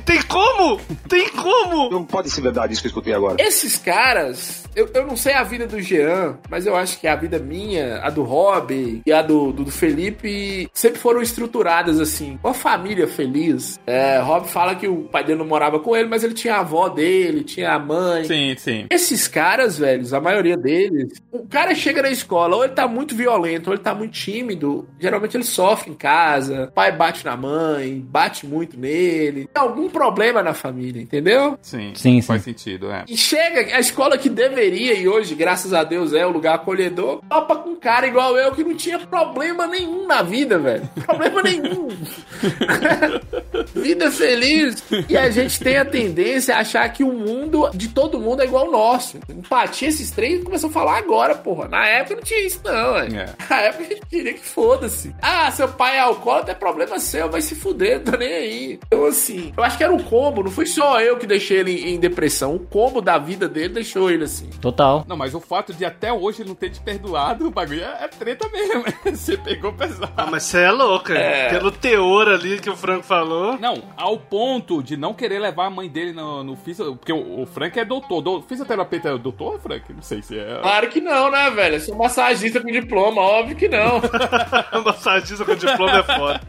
Tem 0.05 0.21
como? 0.23 0.79
Tem 1.07 1.29
como? 1.29 1.89
Não 1.89 2.03
pode 2.03 2.29
ser 2.29 2.41
verdade 2.41 2.73
isso 2.73 2.81
que 2.81 2.87
eu 2.87 2.91
escutei 2.91 3.13
agora. 3.13 3.35
Esses 3.39 3.77
caras, 3.77 4.63
eu, 4.75 4.89
eu 4.93 5.05
não 5.05 5.15
sei 5.15 5.33
a 5.33 5.43
vida 5.43 5.67
do 5.67 5.81
Jean, 5.81 6.37
mas 6.49 6.65
eu 6.65 6.75
acho 6.75 6.99
que 6.99 7.07
a 7.07 7.15
vida 7.15 7.39
minha, 7.39 7.99
a 7.99 8.09
do 8.09 8.23
Rob 8.23 9.01
e 9.05 9.11
a 9.11 9.21
do, 9.21 9.51
do, 9.51 9.65
do 9.65 9.71
Felipe 9.71 10.69
sempre 10.73 10.99
foram 10.99 11.21
estruturadas 11.21 11.99
assim. 11.99 12.39
Uma 12.43 12.53
família 12.53 13.07
feliz. 13.07 13.79
É, 13.85 14.19
Rob 14.19 14.47
fala 14.47 14.75
que 14.75 14.87
o 14.87 15.03
pai 15.03 15.23
dele 15.23 15.39
não 15.39 15.45
morava 15.45 15.79
com 15.79 15.95
ele, 15.95 16.07
mas 16.07 16.23
ele 16.23 16.33
tinha 16.33 16.55
a 16.55 16.59
avó 16.59 16.89
dele, 16.89 17.43
tinha 17.43 17.71
a 17.73 17.79
mãe. 17.79 18.25
Sim, 18.25 18.55
sim. 18.57 18.85
Esses 18.89 19.27
caras, 19.27 19.77
velhos, 19.77 20.13
a 20.13 20.21
maioria 20.21 20.57
deles, 20.57 21.21
o 21.31 21.47
cara 21.47 21.73
chega 21.75 22.01
na 22.01 22.09
escola, 22.09 22.55
ou 22.55 22.63
ele 22.63 22.73
tá 22.73 22.87
muito 22.87 23.15
violento, 23.15 23.67
ou 23.67 23.73
ele 23.73 23.83
tá 23.83 23.93
muito 23.93 24.13
tímido. 24.13 24.87
Geralmente 24.99 25.37
ele 25.37 25.43
sofre 25.43 25.91
em 25.91 25.95
casa, 25.95 26.65
o 26.65 26.71
pai 26.71 26.91
bate 26.91 27.25
na 27.25 27.37
mãe, 27.37 27.99
bate 27.99 28.45
muito 28.45 28.77
nele. 28.79 29.47
Algum 29.55 29.89
problema 29.89 30.41
na 30.41 30.53
família, 30.53 31.01
entendeu? 31.01 31.57
Sim. 31.61 31.93
Sim, 31.95 32.21
Faz 32.21 32.41
sim. 32.41 32.51
sentido, 32.51 32.91
é. 32.91 33.05
E 33.07 33.15
chega, 33.15 33.75
a 33.75 33.79
escola 33.79 34.17
que 34.17 34.29
deveria, 34.29 34.93
e 34.93 35.07
hoje, 35.07 35.35
graças 35.35 35.73
a 35.73 35.83
Deus, 35.83 36.13
é 36.13 36.25
o 36.25 36.31
lugar 36.31 36.55
acolhedor, 36.55 37.21
topa 37.29 37.55
com 37.57 37.69
um 37.71 37.75
cara 37.75 38.07
igual 38.07 38.35
eu 38.37 38.51
que 38.51 38.63
não 38.63 38.75
tinha 38.75 38.99
problema 38.99 39.67
nenhum 39.67 40.07
na 40.07 40.21
vida, 40.23 40.57
velho. 40.57 40.89
Problema 41.05 41.43
nenhum. 41.43 41.87
vida 43.73 44.11
feliz. 44.11 44.83
E 45.09 45.17
a 45.17 45.29
gente 45.29 45.59
tem 45.59 45.77
a 45.77 45.85
tendência 45.85 46.55
a 46.55 46.59
achar 46.59 46.87
que 46.89 47.03
o 47.03 47.11
mundo 47.11 47.69
de 47.73 47.89
todo 47.89 48.19
mundo 48.19 48.41
é 48.41 48.45
igual 48.45 48.65
ao 48.65 48.71
nosso. 48.71 49.19
Empatia, 49.29 49.89
esses 49.89 50.11
três 50.11 50.43
começou 50.43 50.69
a 50.69 50.73
falar 50.73 50.97
agora, 50.97 51.35
porra. 51.35 51.67
Na 51.67 51.87
época 51.87 52.15
não 52.15 52.23
tinha 52.23 52.45
isso, 52.45 52.61
não, 52.63 52.93
velho. 52.93 53.17
É. 53.17 53.29
Na 53.49 53.61
época 53.61 53.83
a 53.83 53.87
gente 53.87 54.05
queria 54.07 54.33
que 54.33 54.45
foda-se. 54.45 55.15
Ah, 55.21 55.51
seu 55.51 55.67
pai 55.67 55.97
é 55.97 55.99
alcoólatra, 55.99 56.51
é 56.51 56.55
problema 56.55 56.99
seu, 56.99 57.29
vai 57.29 57.41
se 57.41 57.55
fuder, 57.55 57.97
não 57.97 58.11
tô 58.11 58.17
nem 58.17 58.33
aí. 58.33 58.79
Então, 58.85 59.05
assim, 59.05 59.53
eu 59.55 59.63
acho 59.63 59.77
que 59.77 59.83
era 59.83 59.93
um 59.93 60.03
combo, 60.03 60.43
não 60.43 60.51
foi 60.51 60.65
só 60.65 61.01
eu 61.01 61.17
que 61.17 61.27
deixei 61.27 61.59
ele 61.59 61.71
em, 61.71 61.95
em 61.95 61.99
depressão. 61.99 62.55
O 62.55 62.59
combo 62.59 63.01
da 63.01 63.17
vida 63.17 63.47
dele 63.47 63.75
deixou 63.75 64.09
ele 64.09 64.23
assim. 64.23 64.49
Total. 64.61 65.05
Não, 65.07 65.17
mas 65.17 65.33
o 65.33 65.39
fato 65.39 65.73
de 65.73 65.85
até 65.85 66.11
hoje 66.11 66.41
ele 66.41 66.49
não 66.49 66.55
ter 66.55 66.69
te 66.69 66.79
perdoado, 66.79 67.47
o 67.47 67.51
bagulho 67.51 67.83
é, 67.83 68.05
é 68.05 68.07
treta 68.07 68.47
mesmo. 68.49 68.83
Você 69.05 69.37
pegou 69.37 69.73
pesado. 69.73 70.13
Ah, 70.15 70.27
mas 70.29 70.43
você 70.43 70.59
é 70.59 70.71
louca. 70.71 71.13
É. 71.13 71.49
Pelo 71.49 71.71
teor 71.71 72.27
ali 72.27 72.59
que 72.59 72.69
o 72.69 72.75
Franco 72.75 73.03
falou. 73.03 73.42
Não, 73.59 73.83
ao 73.97 74.17
ponto 74.17 74.81
de 74.83 74.95
não 74.97 75.13
querer 75.13 75.39
levar 75.39 75.65
a 75.65 75.69
mãe 75.69 75.87
dele 75.89 76.13
no, 76.13 76.43
no 76.43 76.55
fisio... 76.55 76.95
Porque 76.95 77.11
o, 77.13 77.41
o 77.41 77.45
Frank 77.45 77.77
é 77.79 77.85
doutor. 77.85 78.21
Do, 78.21 78.41
fisioterapeuta 78.41 79.09
é 79.09 79.17
doutor, 79.17 79.59
Frank? 79.59 79.91
Não 79.93 80.01
sei 80.01 80.21
se 80.21 80.37
é. 80.37 80.59
Claro 80.61 80.89
que 80.89 81.01
não, 81.01 81.29
né, 81.31 81.49
velho? 81.51 81.75
Eu 81.75 81.79
sou 81.79 81.95
massagista 81.95 82.59
com 82.61 82.71
diploma, 82.71 83.21
óbvio 83.21 83.55
que 83.55 83.67
não. 83.67 84.01
Massagista 84.83 85.45
com 85.45 85.55
diploma 85.55 85.97
é 85.99 86.03
foda. 86.03 86.41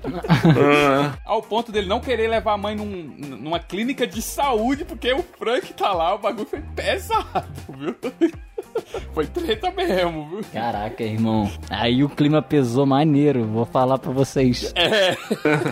Ao 1.25 1.43
ponto 1.43 1.71
dele 1.73 1.87
não 1.89 2.01
querer 2.01 2.29
levar 2.29 2.53
a 2.55 2.59
mãe 2.59 2.75
num- 2.75 3.15
numa 3.39 3.59
clínica 3.59 4.07
de 4.07 4.21
saúde, 4.23 4.85
porque 4.85 5.13
o 5.13 5.23
Frank 5.39 5.73
tá 5.75 5.93
lá, 5.93 6.15
o 6.15 6.19
bagulho 6.19 6.47
foi 6.47 6.61
pesado, 6.75 7.47
viu? 7.69 7.95
Foi 9.13 9.27
treta 9.27 9.71
mesmo, 9.71 10.29
viu? 10.29 10.41
Caraca, 10.53 11.03
irmão. 11.03 11.51
Aí 11.71 12.03
o 12.03 12.09
clima 12.09 12.43
pesou 12.43 12.85
maneiro, 12.85 13.45
vou 13.45 13.65
falar 13.65 13.99
pra 13.99 14.11
vocês. 14.11 14.73
É. 14.75 15.15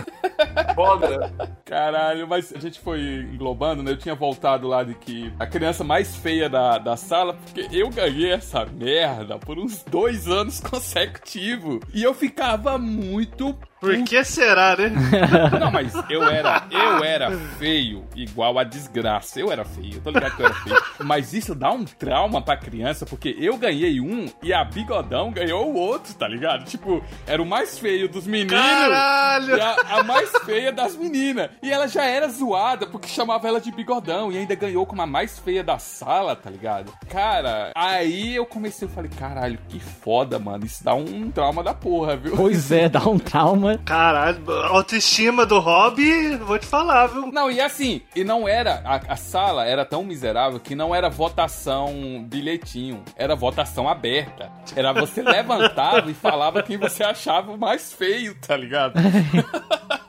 Foda. 0.73 1.31
Caralho, 1.65 2.27
mas 2.27 2.53
a 2.55 2.59
gente 2.59 2.79
foi 2.79 3.27
englobando, 3.33 3.83
né? 3.83 3.91
Eu 3.91 3.97
tinha 3.97 4.15
voltado 4.15 4.67
lá 4.67 4.83
de 4.83 4.93
que 4.95 5.31
a 5.39 5.45
criança 5.45 5.83
mais 5.83 6.15
feia 6.15 6.49
da, 6.49 6.77
da 6.77 6.95
sala, 6.95 7.33
porque 7.33 7.67
eu 7.71 7.89
ganhei 7.89 8.31
essa 8.31 8.65
merda 8.65 9.37
por 9.37 9.59
uns 9.59 9.83
dois 9.83 10.27
anos 10.27 10.59
consecutivos. 10.61 11.79
E 11.93 12.03
eu 12.03 12.13
ficava 12.13 12.77
muito 12.77 13.57
Por 13.83 14.03
que 14.03 14.23
será, 14.23 14.77
né? 14.77 14.91
Não, 15.59 15.69
mas 15.69 15.93
eu 16.09 16.23
era, 16.23 16.63
eu 16.71 17.03
era 17.03 17.31
feio, 17.59 18.05
igual 18.15 18.57
a 18.57 18.63
desgraça. 18.63 19.41
Eu 19.41 19.51
era 19.51 19.65
feio, 19.65 19.99
tô 19.99 20.09
ligado 20.09 20.37
que 20.37 20.41
eu 20.41 20.45
era 20.45 20.55
feio. 20.55 20.83
Mas 21.03 21.33
isso 21.33 21.53
dá 21.53 21.69
um 21.69 21.83
trauma 21.83 22.41
pra 22.41 22.55
criança, 22.55 23.05
porque 23.05 23.35
eu 23.37 23.57
ganhei 23.57 23.99
um 23.99 24.27
e 24.41 24.53
a 24.53 24.63
bigodão 24.63 25.31
ganhou 25.31 25.69
o 25.69 25.75
outro, 25.75 26.13
tá 26.13 26.27
ligado? 26.27 26.63
Tipo, 26.63 27.03
era 27.27 27.41
o 27.41 27.45
mais 27.45 27.77
feio 27.77 28.07
dos 28.07 28.25
meninos 28.25 28.53
Caralho! 28.53 29.57
e 29.57 29.59
a, 29.61 29.75
a 29.99 30.03
mais 30.03 30.31
feia 30.45 30.71
das 30.71 30.95
meninas. 30.95 31.49
E 31.61 31.69
ela 31.69 31.87
já 31.87 32.05
era 32.05 32.29
zoada 32.29 32.87
porque 32.87 33.09
chamava 33.09 33.47
ela 33.47 33.59
de 33.59 33.71
bigodão 33.71 34.31
e 34.31 34.37
ainda 34.37 34.55
ganhou 34.55 34.85
como 34.85 35.01
a 35.01 35.05
mais 35.05 35.37
feia 35.39 35.63
da 35.63 35.77
sala, 35.77 36.35
tá 36.35 36.49
ligado? 36.49 36.93
Cara, 37.09 37.71
aí 37.75 38.35
eu 38.35 38.45
comecei, 38.45 38.87
eu 38.87 38.91
falei, 38.91 39.11
caralho, 39.11 39.59
que 39.67 39.79
foda, 39.79 40.39
mano. 40.39 40.65
Isso 40.65 40.83
dá 40.83 40.93
um 40.93 41.29
trauma 41.29 41.61
da 41.63 41.73
porra, 41.73 42.15
viu? 42.15 42.35
Pois 42.35 42.71
é, 42.71 42.87
dá 42.87 43.01
um 43.07 43.19
trauma. 43.19 43.72
Caralho, 43.79 44.51
a 44.51 44.67
autoestima 44.67 45.45
do 45.45 45.59
Hobby, 45.59 46.35
vou 46.37 46.57
te 46.59 46.65
falar, 46.65 47.07
viu? 47.07 47.31
Não, 47.31 47.49
e 47.49 47.59
assim, 47.59 48.01
e 48.15 48.23
não 48.23 48.47
era. 48.47 48.81
A, 48.85 49.13
a 49.13 49.15
sala 49.15 49.65
era 49.65 49.85
tão 49.85 50.03
miserável 50.03 50.59
que 50.59 50.75
não 50.75 50.93
era 50.93 51.09
votação 51.09 52.23
bilhetinho, 52.27 53.03
era 53.15 53.35
votação 53.35 53.87
aberta. 53.87 54.51
Era 54.75 54.93
você 54.93 55.21
levantava 55.23 56.09
e 56.09 56.13
falava 56.13 56.63
quem 56.63 56.77
você 56.77 57.03
achava 57.03 57.51
o 57.51 57.57
mais 57.57 57.93
feio, 57.93 58.35
tá 58.35 58.55
ligado? 58.55 58.93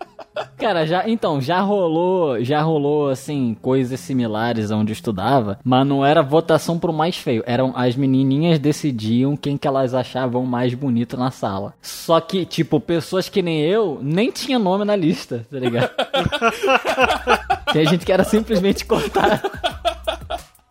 Cara, 0.57 0.87
já 0.87 1.09
então, 1.09 1.41
já 1.41 1.61
rolou, 1.61 2.43
já 2.43 2.61
rolou 2.63 3.09
assim 3.09 3.57
coisas 3.61 4.01
similares 4.01 4.71
onde 4.71 4.93
eu 4.93 4.95
estudava, 4.95 5.59
mas 5.63 5.87
não 5.87 6.05
era 6.05 6.23
votação 6.23 6.79
pro 6.79 6.93
mais 6.93 7.17
feio, 7.17 7.43
eram 7.47 7.73
as 7.77 7.97
menininhas 7.97 8.59
decidiam 8.59 9.37
quem 9.37 9.57
que 9.57 9.69
elas 9.69 9.95
achavam 9.95 10.45
mais 10.45 10.75
bonito 10.75 11.17
na 11.17 11.31
sala. 11.31 11.75
Só 11.81 12.21
que, 12.21 12.45
tipo, 12.45 12.81
pessoas 12.81 13.29
que 13.29 13.43
nem 13.43 13.61
eu 13.63 13.99
nem 14.03 14.31
tinha 14.31 14.59
nome 14.59 14.85
na 14.85 14.97
lista, 14.97 15.47
tá 15.51 15.59
ligado? 15.59 15.91
Tem 17.73 17.87
gente 17.87 18.07
que 18.07 18.13
era 18.13 18.25
simplesmente 18.25 18.85
cortada. 18.85 19.43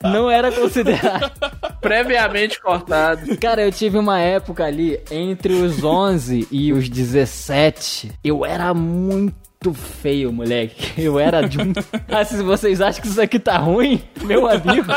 Não 0.03 0.30
era 0.30 0.51
considerado. 0.51 1.32
Previamente 1.80 2.61
cortado. 2.61 3.38
Cara, 3.38 3.61
eu 3.61 3.72
tive 3.72 3.97
uma 3.97 4.20
época 4.20 4.66
ali 4.66 4.99
entre 5.09 5.53
os 5.53 5.84
11 5.84 6.47
e 6.51 6.74
os 6.74 6.89
17. 6.89 8.11
Eu 8.24 8.45
era 8.45 8.74
muito 8.74 9.43
feio, 9.72 10.34
moleque. 10.34 10.91
Eu 10.99 11.20
era 11.20 11.47
de 11.47 11.59
um. 11.59 11.72
Ah, 12.09 12.26
se 12.26 12.41
vocês 12.41 12.82
acham 12.82 13.01
que 13.01 13.07
isso 13.07 13.22
aqui 13.22 13.38
tá 13.38 13.57
ruim, 13.57 14.01
meu 14.24 14.47
amigo. 14.47 14.88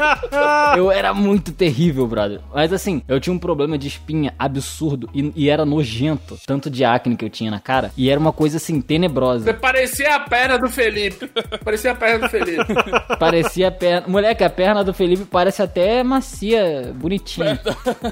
Eu 0.74 0.90
era 0.90 1.12
muito 1.12 1.52
terrível, 1.52 2.06
brother. 2.06 2.40
Mas 2.54 2.72
assim, 2.72 3.02
eu 3.06 3.20
tinha 3.20 3.34
um 3.34 3.38
problema 3.38 3.76
de 3.76 3.88
espinha 3.88 4.32
absurdo 4.38 5.08
e, 5.14 5.32
e 5.36 5.50
era 5.50 5.64
nojento. 5.64 6.38
Tanto 6.46 6.70
de 6.70 6.84
acne 6.84 7.16
que 7.16 7.24
eu 7.24 7.30
tinha 7.30 7.50
na 7.50 7.60
cara. 7.60 7.90
E 7.96 8.08
era 8.08 8.18
uma 8.18 8.32
coisa 8.32 8.56
assim, 8.56 8.80
tenebrosa. 8.80 9.44
Você 9.44 9.52
parecia 9.52 10.14
a 10.14 10.20
perna 10.20 10.58
do 10.58 10.68
Felipe. 10.68 11.30
Parecia 11.62 11.92
a 11.92 11.94
perna 11.94 12.26
do 12.26 12.30
Felipe. 12.30 12.74
Parecia 13.18 13.68
a 13.68 13.70
perna. 13.70 14.06
Moleque, 14.06 14.44
a 14.44 14.50
perna 14.50 14.82
do 14.82 14.94
Felipe 14.94 15.24
parece 15.24 15.62
até 15.62 16.02
macia, 16.02 16.92
bonitinha. 16.94 17.60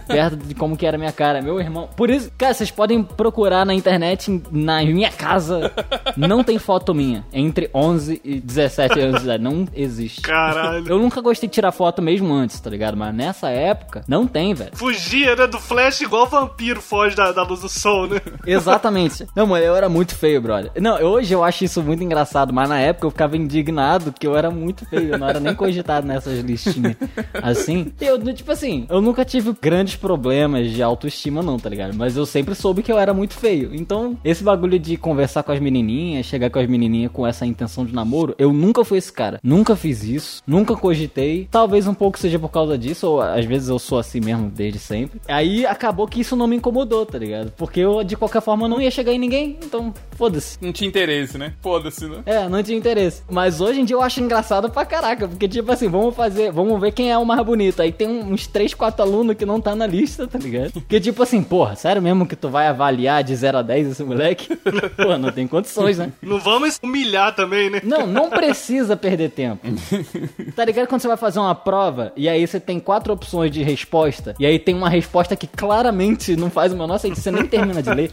Perto 0.06 0.36
de 0.36 0.54
como 0.54 0.76
que 0.76 0.86
era 0.86 0.96
a 0.96 0.98
minha 0.98 1.12
cara. 1.12 1.40
Meu 1.40 1.60
irmão. 1.60 1.88
Por 1.96 2.10
isso, 2.10 2.30
cara, 2.36 2.54
vocês 2.54 2.70
podem 2.70 3.02
procurar 3.02 3.64
na 3.64 3.74
internet, 3.74 4.42
na 4.50 4.82
minha 4.84 5.10
casa. 5.10 5.72
Não 6.16 6.42
tem 6.44 6.58
foto 6.58 6.94
minha. 6.94 7.24
Entre 7.32 7.70
11 7.74 8.20
e 8.24 8.40
17 8.40 9.00
anos 9.00 9.20
de 9.20 9.24
idade. 9.24 9.42
Não 9.42 9.66
existe. 9.74 10.20
Caralho. 10.22 10.86
Eu 10.88 10.98
nunca 10.98 11.20
gostei 11.20 11.48
de 11.48 11.54
tirar 11.54 11.72
foto 11.72 12.02
mesmo 12.02 12.32
antes, 12.32 12.60
tá 12.60 12.70
ligado? 12.70 12.96
Mas 12.96 13.14
nessa 13.14 13.48
época, 13.48 14.04
não 14.06 14.26
tem, 14.26 14.54
velho. 14.54 14.70
Fugia, 14.74 15.36
né? 15.36 15.46
Do 15.46 15.58
Flash 15.58 16.00
igual 16.00 16.26
vampiro 16.26 16.80
foge 16.80 17.16
da, 17.16 17.32
da 17.32 17.42
luz 17.42 17.60
do 17.60 17.68
sol, 17.68 18.06
né? 18.06 18.20
Exatamente. 18.46 19.26
Não, 19.34 19.46
mano, 19.46 19.64
eu 19.64 19.76
era 19.76 19.88
muito 19.88 20.14
feio, 20.14 20.40
brother. 20.40 20.70
Não, 20.80 21.00
hoje 21.02 21.32
eu 21.32 21.44
acho 21.44 21.64
isso 21.64 21.82
muito 21.82 22.02
engraçado, 22.02 22.52
mas 22.52 22.68
na 22.68 22.78
época 22.78 23.06
eu 23.06 23.10
ficava 23.10 23.36
indignado 23.36 24.12
que 24.12 24.26
eu 24.26 24.36
era 24.36 24.50
muito 24.50 24.84
feio. 24.86 25.14
Eu 25.14 25.18
não 25.18 25.28
era 25.28 25.40
nem 25.40 25.54
cogitado 25.54 26.06
nessas 26.06 26.40
listinhas. 26.40 26.96
Assim. 27.42 27.92
Eu, 28.00 28.18
tipo 28.34 28.50
assim, 28.52 28.86
eu 28.88 29.00
nunca 29.00 29.24
tive 29.24 29.54
grandes 29.60 29.96
problemas 29.96 30.70
de 30.70 30.82
autoestima, 30.82 31.42
não, 31.42 31.58
tá 31.58 31.68
ligado? 31.68 31.94
Mas 31.94 32.16
eu 32.16 32.26
sempre 32.26 32.54
soube 32.54 32.82
que 32.82 32.92
eu 32.92 32.98
era 32.98 33.12
muito 33.14 33.34
feio. 33.34 33.74
Então, 33.74 34.18
esse 34.24 34.42
bagulho 34.42 34.78
de 34.78 34.96
conversar 34.96 35.42
com 35.42 35.52
as 35.52 35.60
menininhas, 35.82 36.26
chegar 36.26 36.50
com 36.50 36.58
as 36.58 36.66
menininhas 36.66 37.10
com 37.12 37.26
essa 37.26 37.46
intenção 37.46 37.84
de 37.84 37.94
namoro, 37.94 38.34
eu 38.38 38.52
nunca 38.52 38.84
fui 38.84 38.98
esse 38.98 39.12
cara. 39.12 39.40
Nunca 39.42 39.76
fiz 39.76 40.02
isso. 40.02 40.42
Nunca 40.46 40.76
cogitei. 40.76 41.48
Talvez 41.50 41.86
um 41.86 41.94
pouco 41.94 42.18
seja 42.18 42.38
por 42.38 42.50
causa 42.50 42.76
disso, 42.76 43.08
ou 43.08 43.20
às 43.20 43.44
vezes 43.44 43.68
eu 43.68 43.78
sou 43.78 43.98
assim 43.98 44.20
mesmo 44.20 44.50
desde 44.50 44.78
sempre. 44.78 45.20
Aí 45.28 45.66
acabou 45.66 46.06
que 46.06 46.20
isso 46.20 46.36
não 46.36 46.46
me 46.46 46.56
incomodou, 46.56 47.06
tá 47.06 47.18
ligado? 47.18 47.52
Porque 47.56 47.80
eu, 47.80 48.02
de 48.02 48.16
qualquer 48.16 48.42
forma, 48.42 48.68
não 48.68 48.80
ia 48.80 48.90
chegar 48.90 49.12
em 49.12 49.18
ninguém. 49.18 49.58
Então, 49.64 49.92
foda-se. 50.12 50.58
Não 50.60 50.72
tinha 50.72 50.88
interesse, 50.88 51.38
né? 51.38 51.54
Foda-se, 51.60 52.06
né? 52.06 52.22
É, 52.26 52.48
não 52.48 52.62
tinha 52.62 52.76
interesse. 52.76 53.22
Mas 53.30 53.60
hoje 53.60 53.80
em 53.80 53.84
dia 53.84 53.96
eu 53.96 54.02
acho 54.02 54.20
engraçado 54.20 54.70
pra 54.70 54.84
caraca. 54.84 55.28
Porque, 55.28 55.48
tipo 55.48 55.70
assim, 55.70 55.88
vamos 55.88 56.14
fazer, 56.14 56.50
vamos 56.50 56.80
ver 56.80 56.92
quem 56.92 57.10
é 57.10 57.18
o 57.18 57.24
mais 57.24 57.44
bonito. 57.44 57.80
Aí 57.80 57.92
tem 57.92 58.08
uns 58.08 58.46
3, 58.46 58.74
4 58.74 59.02
alunos 59.02 59.36
que 59.36 59.46
não 59.46 59.60
tá 59.60 59.74
na 59.74 59.86
lista, 59.86 60.26
tá 60.26 60.38
ligado? 60.38 60.72
Porque, 60.72 61.00
tipo 61.00 61.22
assim, 61.22 61.42
porra, 61.42 61.76
sério 61.76 62.02
mesmo 62.02 62.26
que 62.26 62.36
tu 62.36 62.48
vai 62.48 62.66
avaliar 62.66 63.22
de 63.22 63.34
0 63.34 63.58
a 63.58 63.62
10 63.62 63.88
esse 63.88 64.04
moleque? 64.04 64.56
Pô, 64.96 65.16
não 65.18 65.30
tem 65.30 65.46
condições, 65.68 65.98
né? 65.98 66.12
Não 66.22 66.38
vamos 66.38 66.78
humilhar 66.82 67.34
também, 67.34 67.70
né? 67.70 67.80
Não, 67.84 68.06
não 68.06 68.30
precisa 68.30 68.96
perder 68.96 69.30
tempo. 69.30 69.66
tá 70.54 70.64
ligado 70.64 70.86
quando 70.86 71.00
você 71.00 71.08
vai 71.08 71.16
fazer 71.16 71.38
uma 71.38 71.54
prova 71.54 72.12
e 72.16 72.28
aí 72.28 72.46
você 72.46 72.58
tem 72.58 72.80
quatro 72.80 73.12
opções 73.12 73.50
de 73.50 73.62
resposta 73.62 74.34
e 74.38 74.46
aí 74.46 74.58
tem 74.58 74.74
uma 74.74 74.88
resposta 74.88 75.36
que 75.36 75.46
claramente 75.46 76.36
não 76.36 76.50
faz 76.50 76.72
o 76.72 76.76
menor 76.76 76.98
sentido, 76.98 77.22
você 77.22 77.30
nem 77.30 77.46
termina 77.46 77.82
de 77.82 77.90
ler? 77.90 78.10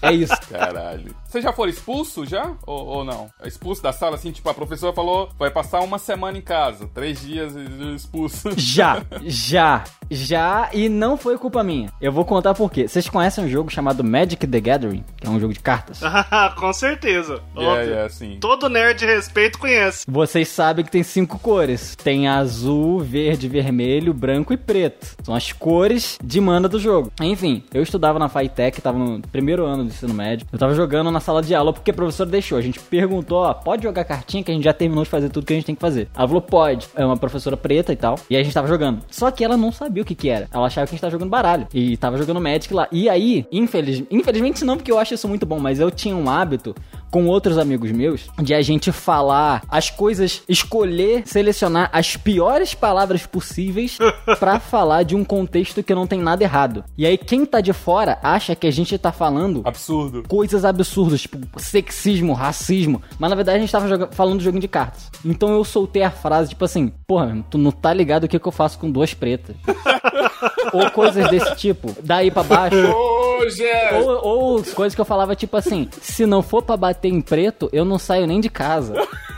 É 0.00 0.12
isso. 0.12 0.34
Caralho. 0.50 1.14
Você 1.32 1.40
já 1.40 1.50
foi 1.50 1.70
expulso 1.70 2.26
já? 2.26 2.52
Ou, 2.66 2.86
ou 2.86 3.04
não? 3.04 3.30
Expulso 3.42 3.82
da 3.82 3.90
sala, 3.90 4.16
assim, 4.16 4.30
tipo, 4.32 4.46
a 4.50 4.52
professora 4.52 4.92
falou, 4.92 5.30
vai 5.38 5.50
passar 5.50 5.80
uma 5.80 5.98
semana 5.98 6.36
em 6.36 6.42
casa, 6.42 6.86
três 6.92 7.22
dias 7.22 7.54
expulso. 7.96 8.50
Já, 8.58 9.02
já, 9.24 9.84
já, 10.10 10.68
e 10.72 10.88
não 10.88 11.16
foi 11.16 11.38
culpa 11.38 11.62
minha. 11.64 11.90
Eu 12.00 12.12
vou 12.12 12.24
contar 12.24 12.52
por 12.52 12.70
quê. 12.70 12.86
Vocês 12.86 13.08
conhecem 13.08 13.44
um 13.44 13.48
jogo 13.48 13.70
chamado 13.70 14.04
Magic 14.04 14.46
the 14.46 14.60
Gathering, 14.60 15.04
que 15.16 15.26
é 15.26 15.30
um 15.30 15.40
jogo 15.40 15.54
de 15.54 15.60
cartas? 15.60 16.00
Com 16.58 16.72
certeza. 16.72 17.40
Yeah, 17.56 17.82
yeah, 17.82 18.08
sim. 18.10 18.38
Todo 18.40 18.68
nerd 18.68 18.98
de 18.98 19.06
respeito 19.06 19.58
conhece. 19.58 20.04
Vocês 20.06 20.48
sabem 20.48 20.84
que 20.84 20.90
tem 20.90 21.02
cinco 21.02 21.38
cores. 21.38 21.96
Tem 21.96 22.28
azul, 22.28 23.00
verde, 23.00 23.48
vermelho, 23.48 24.12
branco 24.12 24.52
e 24.52 24.56
preto. 24.56 25.16
São 25.22 25.34
as 25.34 25.50
cores 25.52 26.18
de 26.22 26.40
mana 26.40 26.68
do 26.68 26.78
jogo. 26.78 27.10
Enfim, 27.20 27.64
eu 27.72 27.82
estudava 27.82 28.18
na 28.18 28.28
Fitec, 28.28 28.80
tava 28.82 28.98
no 28.98 29.20
primeiro 29.28 29.64
ano 29.64 29.84
do 29.84 29.90
ensino 29.90 30.12
médio. 30.12 30.46
Eu 30.52 30.58
tava 30.58 30.74
jogando 30.74 31.10
na 31.10 31.21
sala 31.22 31.42
de 31.42 31.54
aula 31.54 31.72
porque 31.72 31.90
a 31.90 31.94
professora 31.94 32.28
deixou. 32.28 32.58
A 32.58 32.60
gente 32.60 32.78
perguntou, 32.78 33.38
ó, 33.38 33.54
pode 33.54 33.82
jogar 33.84 34.04
cartinha 34.04 34.42
que 34.42 34.50
a 34.50 34.54
gente 34.54 34.64
já 34.64 34.72
terminou 34.72 35.04
de 35.04 35.10
fazer 35.10 35.30
tudo 35.30 35.46
que 35.46 35.52
a 35.52 35.56
gente 35.56 35.66
tem 35.66 35.74
que 35.74 35.80
fazer. 35.80 36.08
Ela 36.14 36.26
falou, 36.26 36.42
pode. 36.42 36.88
É 36.94 37.04
uma 37.04 37.16
professora 37.16 37.56
preta 37.56 37.92
e 37.92 37.96
tal. 37.96 38.16
E 38.28 38.36
a 38.36 38.42
gente 38.42 38.52
tava 38.52 38.68
jogando. 38.68 39.02
Só 39.10 39.30
que 39.30 39.44
ela 39.44 39.56
não 39.56 39.72
sabia 39.72 40.02
o 40.02 40.06
que 40.06 40.14
que 40.14 40.28
era. 40.28 40.48
Ela 40.52 40.66
achava 40.66 40.86
que 40.86 40.90
a 40.90 40.94
gente 40.94 41.00
tava 41.00 41.10
jogando 41.10 41.30
baralho. 41.30 41.66
E 41.72 41.96
tava 41.96 42.18
jogando 42.18 42.40
Magic 42.40 42.72
lá. 42.74 42.88
E 42.92 43.08
aí, 43.08 43.46
infeliz... 43.50 44.04
infelizmente 44.10 44.64
não, 44.64 44.76
porque 44.76 44.92
eu 44.92 44.98
acho 44.98 45.14
isso 45.14 45.28
muito 45.28 45.46
bom, 45.46 45.58
mas 45.58 45.80
eu 45.80 45.90
tinha 45.90 46.14
um 46.16 46.28
hábito 46.28 46.74
com 47.12 47.26
outros 47.26 47.58
amigos 47.58 47.92
meus 47.92 48.22
de 48.42 48.54
a 48.54 48.62
gente 48.62 48.90
falar 48.90 49.62
as 49.68 49.90
coisas, 49.90 50.42
escolher, 50.48 51.22
selecionar 51.26 51.90
as 51.92 52.16
piores 52.16 52.74
palavras 52.74 53.26
possíveis 53.26 53.98
pra 54.40 54.58
falar 54.58 55.02
de 55.02 55.14
um 55.14 55.22
contexto 55.22 55.82
que 55.82 55.94
não 55.94 56.06
tem 56.06 56.18
nada 56.18 56.42
errado. 56.42 56.82
E 56.96 57.04
aí 57.04 57.18
quem 57.18 57.44
tá 57.44 57.60
de 57.60 57.72
fora 57.74 58.18
acha 58.22 58.56
que 58.56 58.66
a 58.66 58.70
gente 58.72 58.96
tá 58.96 59.12
falando 59.12 59.60
Absurdo. 59.64 60.24
coisas 60.26 60.64
absurdas, 60.64 61.20
tipo 61.20 61.38
sexismo, 61.60 62.32
racismo, 62.32 63.02
mas 63.18 63.28
na 63.30 63.36
verdade 63.36 63.58
a 63.58 63.60
gente 63.60 63.70
tava 63.70 64.08
falando 64.10 64.38
de 64.38 64.44
jogo 64.44 64.58
de 64.58 64.66
cartas. 64.66 65.10
Então 65.24 65.52
eu 65.52 65.62
soltei 65.64 66.02
a 66.02 66.10
frase 66.10 66.48
tipo 66.50 66.64
assim: 66.64 66.90
"Porra, 67.06 67.44
tu 67.50 67.58
não 67.58 67.70
tá 67.70 67.92
ligado 67.92 68.24
o 68.24 68.28
que 68.28 68.38
que 68.38 68.48
eu 68.48 68.52
faço 68.52 68.78
com 68.78 68.90
duas 68.90 69.12
pretas?" 69.12 69.54
ou 70.72 70.90
coisas 70.90 71.28
desse 71.28 71.54
tipo. 71.56 71.94
Daí 72.02 72.30
pra 72.30 72.42
baixo. 72.42 72.76
Ou, 74.04 74.26
ou 74.56 74.64
coisas 74.74 74.94
que 74.94 75.00
eu 75.00 75.04
falava, 75.04 75.34
tipo 75.34 75.56
assim, 75.56 75.88
se 76.00 76.26
não 76.26 76.42
for 76.42 76.62
pra 76.62 76.76
bater 76.76 77.08
em 77.08 77.20
preto, 77.20 77.68
eu 77.72 77.84
não 77.84 77.98
saio 77.98 78.26
nem 78.26 78.40
de 78.40 78.48
casa. 78.48 78.94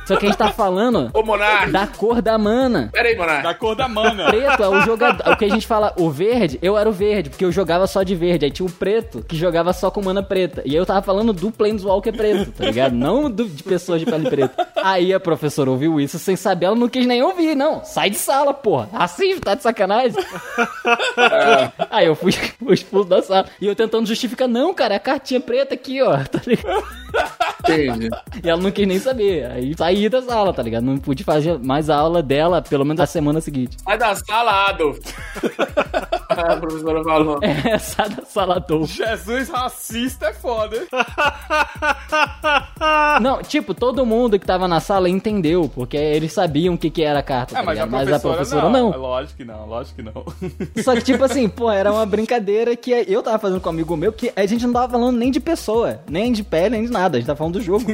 Só 0.06 0.16
que 0.16 0.26
a 0.26 0.28
gente 0.28 0.38
tá 0.38 0.50
falando 0.52 1.10
Ô, 1.14 1.22
Monark. 1.22 1.70
da 1.72 1.86
cor 1.86 2.20
da 2.20 2.36
mana. 2.36 2.90
Pera 2.92 3.08
aí, 3.08 3.16
Monark. 3.16 3.42
Da 3.42 3.54
cor 3.54 3.74
da 3.74 3.88
mana. 3.88 4.26
Preto 4.26 4.62
é 4.62 4.68
o 4.68 4.80
jogador. 4.82 5.32
O 5.32 5.36
que 5.36 5.44
a 5.44 5.48
gente 5.48 5.66
fala, 5.66 5.92
o 5.98 6.10
verde, 6.10 6.58
eu 6.62 6.76
era 6.76 6.88
o 6.88 6.92
verde, 6.92 7.30
porque 7.30 7.44
eu 7.44 7.50
jogava 7.52 7.86
só 7.86 8.02
de 8.02 8.14
verde. 8.14 8.44
Aí 8.44 8.50
tinha 8.50 8.66
o 8.66 8.70
preto, 8.70 9.24
que 9.26 9.36
jogava 9.36 9.72
só 9.72 9.90
com 9.90 10.02
mana 10.02 10.22
preta. 10.22 10.62
E 10.64 10.70
aí 10.70 10.76
eu 10.76 10.84
tava 10.86 11.00
falando 11.02 11.32
do 11.32 11.50
Planeswalker 11.50 12.12
preto, 12.14 12.52
tá 12.52 12.64
ligado? 12.66 12.92
Não 12.94 13.30
do- 13.30 13.48
de 13.48 13.62
pessoas 13.62 14.00
de 14.00 14.06
pele 14.06 14.28
preta. 14.28 14.66
Aí 14.82 15.12
a 15.14 15.20
professora 15.20 15.70
ouviu 15.70 15.98
isso 16.00 16.18
sem 16.18 16.36
saber, 16.36 16.66
ela 16.66 16.76
não 16.76 16.88
quis 16.88 17.06
nem 17.06 17.22
ouvir, 17.22 17.54
não. 17.54 17.82
Sai 17.84 18.10
de 18.10 18.16
sala, 18.18 18.52
porra. 18.52 18.88
Assim, 18.92 19.38
tá 19.38 19.54
de 19.54 19.62
sacanagem? 19.62 20.14
Aí 21.90 22.06
eu 22.06 22.14
fui, 22.14 22.32
fui 22.32 22.74
expulso 22.74 23.08
da 23.08 23.22
sala. 23.22 23.46
E 23.60 23.66
eu 23.66 23.74
tentando 23.74 24.06
justificar, 24.06 24.48
não, 24.48 24.74
cara, 24.74 24.94
é 24.94 24.96
a 24.96 25.00
cartinha 25.00 25.40
preta 25.40 25.74
aqui, 25.74 26.02
ó. 26.02 26.18
Tá 26.34 26.40
ligado? 26.46 26.84
Entendi. 27.60 28.08
E 28.42 28.48
ela 28.48 28.60
não 28.60 28.70
quis 28.70 28.86
nem 28.86 28.98
saber. 28.98 29.46
Aí 29.50 29.74
saí 29.94 30.08
da 30.08 30.22
sala, 30.22 30.52
tá 30.52 30.62
ligado? 30.62 30.84
Não 30.84 30.98
pude 30.98 31.24
fazer 31.24 31.58
mais 31.58 31.88
a 31.88 31.96
aula 31.96 32.22
dela, 32.22 32.60
pelo 32.60 32.84
menos 32.84 33.00
a 33.00 33.06
semana 33.06 33.40
seguinte. 33.40 33.76
Sai 33.82 33.98
da 33.98 34.14
sala, 34.14 34.66
Adolf. 34.68 34.98
a 36.28 36.56
professora 36.56 37.04
falou. 37.04 37.38
É, 37.42 37.78
sai 37.78 38.08
da 38.10 38.24
sala, 38.24 38.56
Adolf. 38.56 38.90
Jesus 38.90 39.48
racista 39.48 40.26
é 40.26 40.32
foda, 40.32 40.76
hein? 40.76 40.86
Não, 43.20 43.42
tipo, 43.42 43.74
todo 43.74 44.04
mundo 44.04 44.38
que 44.38 44.46
tava 44.46 44.66
na 44.68 44.80
sala 44.80 45.08
entendeu, 45.08 45.70
porque 45.74 45.96
eles 45.96 46.32
sabiam 46.32 46.74
o 46.74 46.78
que, 46.78 46.90
que 46.90 47.02
era 47.02 47.20
a 47.20 47.22
carta, 47.22 47.54
tá 47.54 47.60
É, 47.60 47.64
mas 47.64 47.78
a, 47.78 47.86
ligado? 48.04 48.20
professora 48.20 48.68
não. 48.68 48.90
Lógico 48.90 49.36
que 49.38 49.44
não, 49.44 49.66
lógico 49.66 49.96
que 49.96 50.02
não. 50.02 50.24
Só 50.82 50.94
que, 50.94 51.02
tipo 51.02 51.24
assim, 51.24 51.48
pô, 51.48 51.70
era 51.70 51.92
uma 51.92 52.04
brincadeira 52.04 52.76
que 52.76 52.90
eu 52.90 53.22
tava 53.22 53.38
fazendo 53.38 53.60
com 53.60 53.68
um 53.68 53.72
amigo 53.72 53.96
meu, 53.96 54.12
que 54.12 54.32
a 54.34 54.44
gente 54.46 54.66
não 54.66 54.72
tava 54.72 54.92
falando 54.92 55.16
nem 55.16 55.30
de 55.30 55.40
pessoa, 55.40 56.00
nem 56.08 56.32
de 56.32 56.42
pele, 56.42 56.70
nem 56.76 56.84
de 56.84 56.90
nada. 56.90 57.16
A 57.16 57.20
gente 57.20 57.26
tava 57.26 57.36
falando 57.36 57.54
do 57.54 57.62
jogo. 57.62 57.84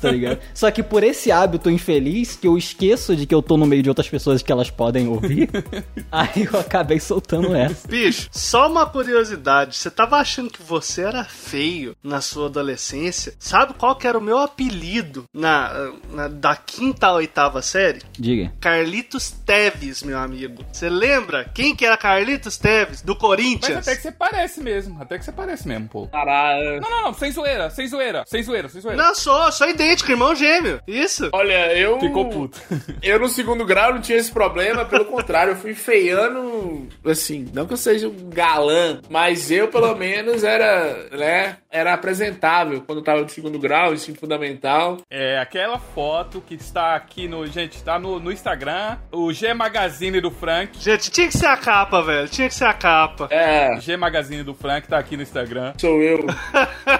tá 0.00 0.10
ligado? 0.10 0.38
Só 0.54 0.70
que 0.70 0.82
por 0.82 1.02
esse 1.02 1.15
hábito 1.30 1.70
infeliz, 1.70 2.36
que 2.36 2.46
eu 2.46 2.56
esqueço 2.58 3.14
de 3.16 3.26
que 3.26 3.34
eu 3.34 3.42
tô 3.42 3.56
no 3.56 3.66
meio 3.66 3.82
de 3.82 3.88
outras 3.88 4.08
pessoas 4.08 4.42
que 4.42 4.52
elas 4.52 4.70
podem 4.70 5.08
ouvir, 5.08 5.48
aí 6.12 6.48
eu 6.52 6.58
acabei 6.60 7.00
soltando 7.00 7.54
essa. 7.54 7.86
Bicho, 7.88 8.28
só 8.32 8.68
uma 8.70 8.86
curiosidade. 8.86 9.76
Você 9.76 9.90
tava 9.90 10.16
achando 10.16 10.50
que 10.50 10.62
você 10.62 11.02
era 11.02 11.24
feio 11.24 11.96
na 12.02 12.20
sua 12.20 12.46
adolescência? 12.46 13.34
Sabe 13.38 13.74
qual 13.74 13.96
que 13.96 14.06
era 14.06 14.18
o 14.18 14.20
meu 14.20 14.38
apelido 14.38 15.24
na, 15.32 15.90
na- 16.10 16.28
da 16.28 16.56
quinta 16.56 17.06
a 17.08 17.12
oitava 17.14 17.62
série? 17.62 18.00
Diga. 18.18 18.52
Carlitos 18.60 19.30
Teves, 19.30 20.02
meu 20.02 20.18
amigo. 20.18 20.64
Você 20.72 20.88
lembra 20.88 21.44
quem 21.54 21.74
que 21.74 21.84
era 21.84 21.96
Carlitos 21.96 22.56
Teves? 22.56 23.02
Do 23.02 23.12
Mas 23.12 23.20
Corinthians? 23.20 23.78
até 23.86 23.96
que 23.96 24.02
você 24.02 24.12
parece 24.12 24.60
mesmo, 24.60 25.00
até 25.00 25.18
que 25.18 25.24
você 25.24 25.32
parece 25.32 25.66
mesmo, 25.66 25.88
pô. 25.88 26.06
Caralho. 26.08 26.80
Não, 26.80 26.90
não, 26.90 27.02
não, 27.04 27.14
sem 27.14 27.30
zoeira, 27.30 27.70
sem 27.70 27.86
zoeira, 27.88 28.24
sem 28.26 28.42
zoeira, 28.42 28.68
sem 28.68 28.80
zoeira. 28.80 29.02
Não, 29.02 29.14
sou, 29.14 29.50
sou 29.52 29.68
idêntico, 29.68 30.10
irmão 30.10 30.34
gêmeo. 30.34 30.80
Isso. 30.86 31.05
Olha, 31.32 31.72
eu. 31.76 31.98
Ficou 32.00 32.28
puto. 32.28 32.60
Eu 33.02 33.20
no 33.20 33.28
segundo 33.28 33.64
grau 33.64 33.94
não 33.94 34.00
tinha 34.00 34.18
esse 34.18 34.30
problema, 34.30 34.84
pelo 34.84 35.04
contrário, 35.04 35.52
eu 35.52 35.56
fui 35.56 35.74
feiando, 35.74 36.88
assim, 37.04 37.46
não 37.52 37.66
que 37.66 37.72
eu 37.72 37.76
seja 37.76 38.08
um 38.08 38.30
galã, 38.30 39.00
mas 39.08 39.50
eu 39.50 39.68
pelo 39.68 39.94
menos 39.94 40.42
era, 40.42 41.08
né, 41.12 41.58
era 41.70 41.92
apresentável 41.92 42.82
quando 42.82 42.98
eu 42.98 43.04
tava 43.04 43.20
no 43.20 43.28
segundo 43.28 43.58
grau, 43.58 43.92
ensino 43.92 44.16
fundamental. 44.16 44.98
É 45.10 45.38
aquela 45.38 45.78
foto 45.78 46.40
que 46.40 46.54
está 46.54 46.94
aqui 46.94 47.28
no. 47.28 47.46
Gente, 47.46 47.82
tá 47.82 47.98
no, 47.98 48.18
no 48.18 48.32
Instagram. 48.32 48.96
O 49.12 49.32
G 49.32 49.52
Magazine 49.54 50.20
do 50.20 50.30
Frank. 50.30 50.78
Gente, 50.80 51.10
tinha 51.10 51.28
que 51.28 51.36
ser 51.36 51.46
a 51.46 51.56
capa, 51.56 52.02
velho. 52.02 52.28
Tinha 52.28 52.48
que 52.48 52.54
ser 52.54 52.64
a 52.64 52.72
capa. 52.72 53.28
É, 53.30 53.78
G 53.80 53.96
Magazine 53.96 54.42
do 54.42 54.54
Frank 54.54 54.88
tá 54.88 54.98
aqui 54.98 55.16
no 55.16 55.22
Instagram. 55.22 55.74
sou 55.78 56.00
eu. 56.00 56.24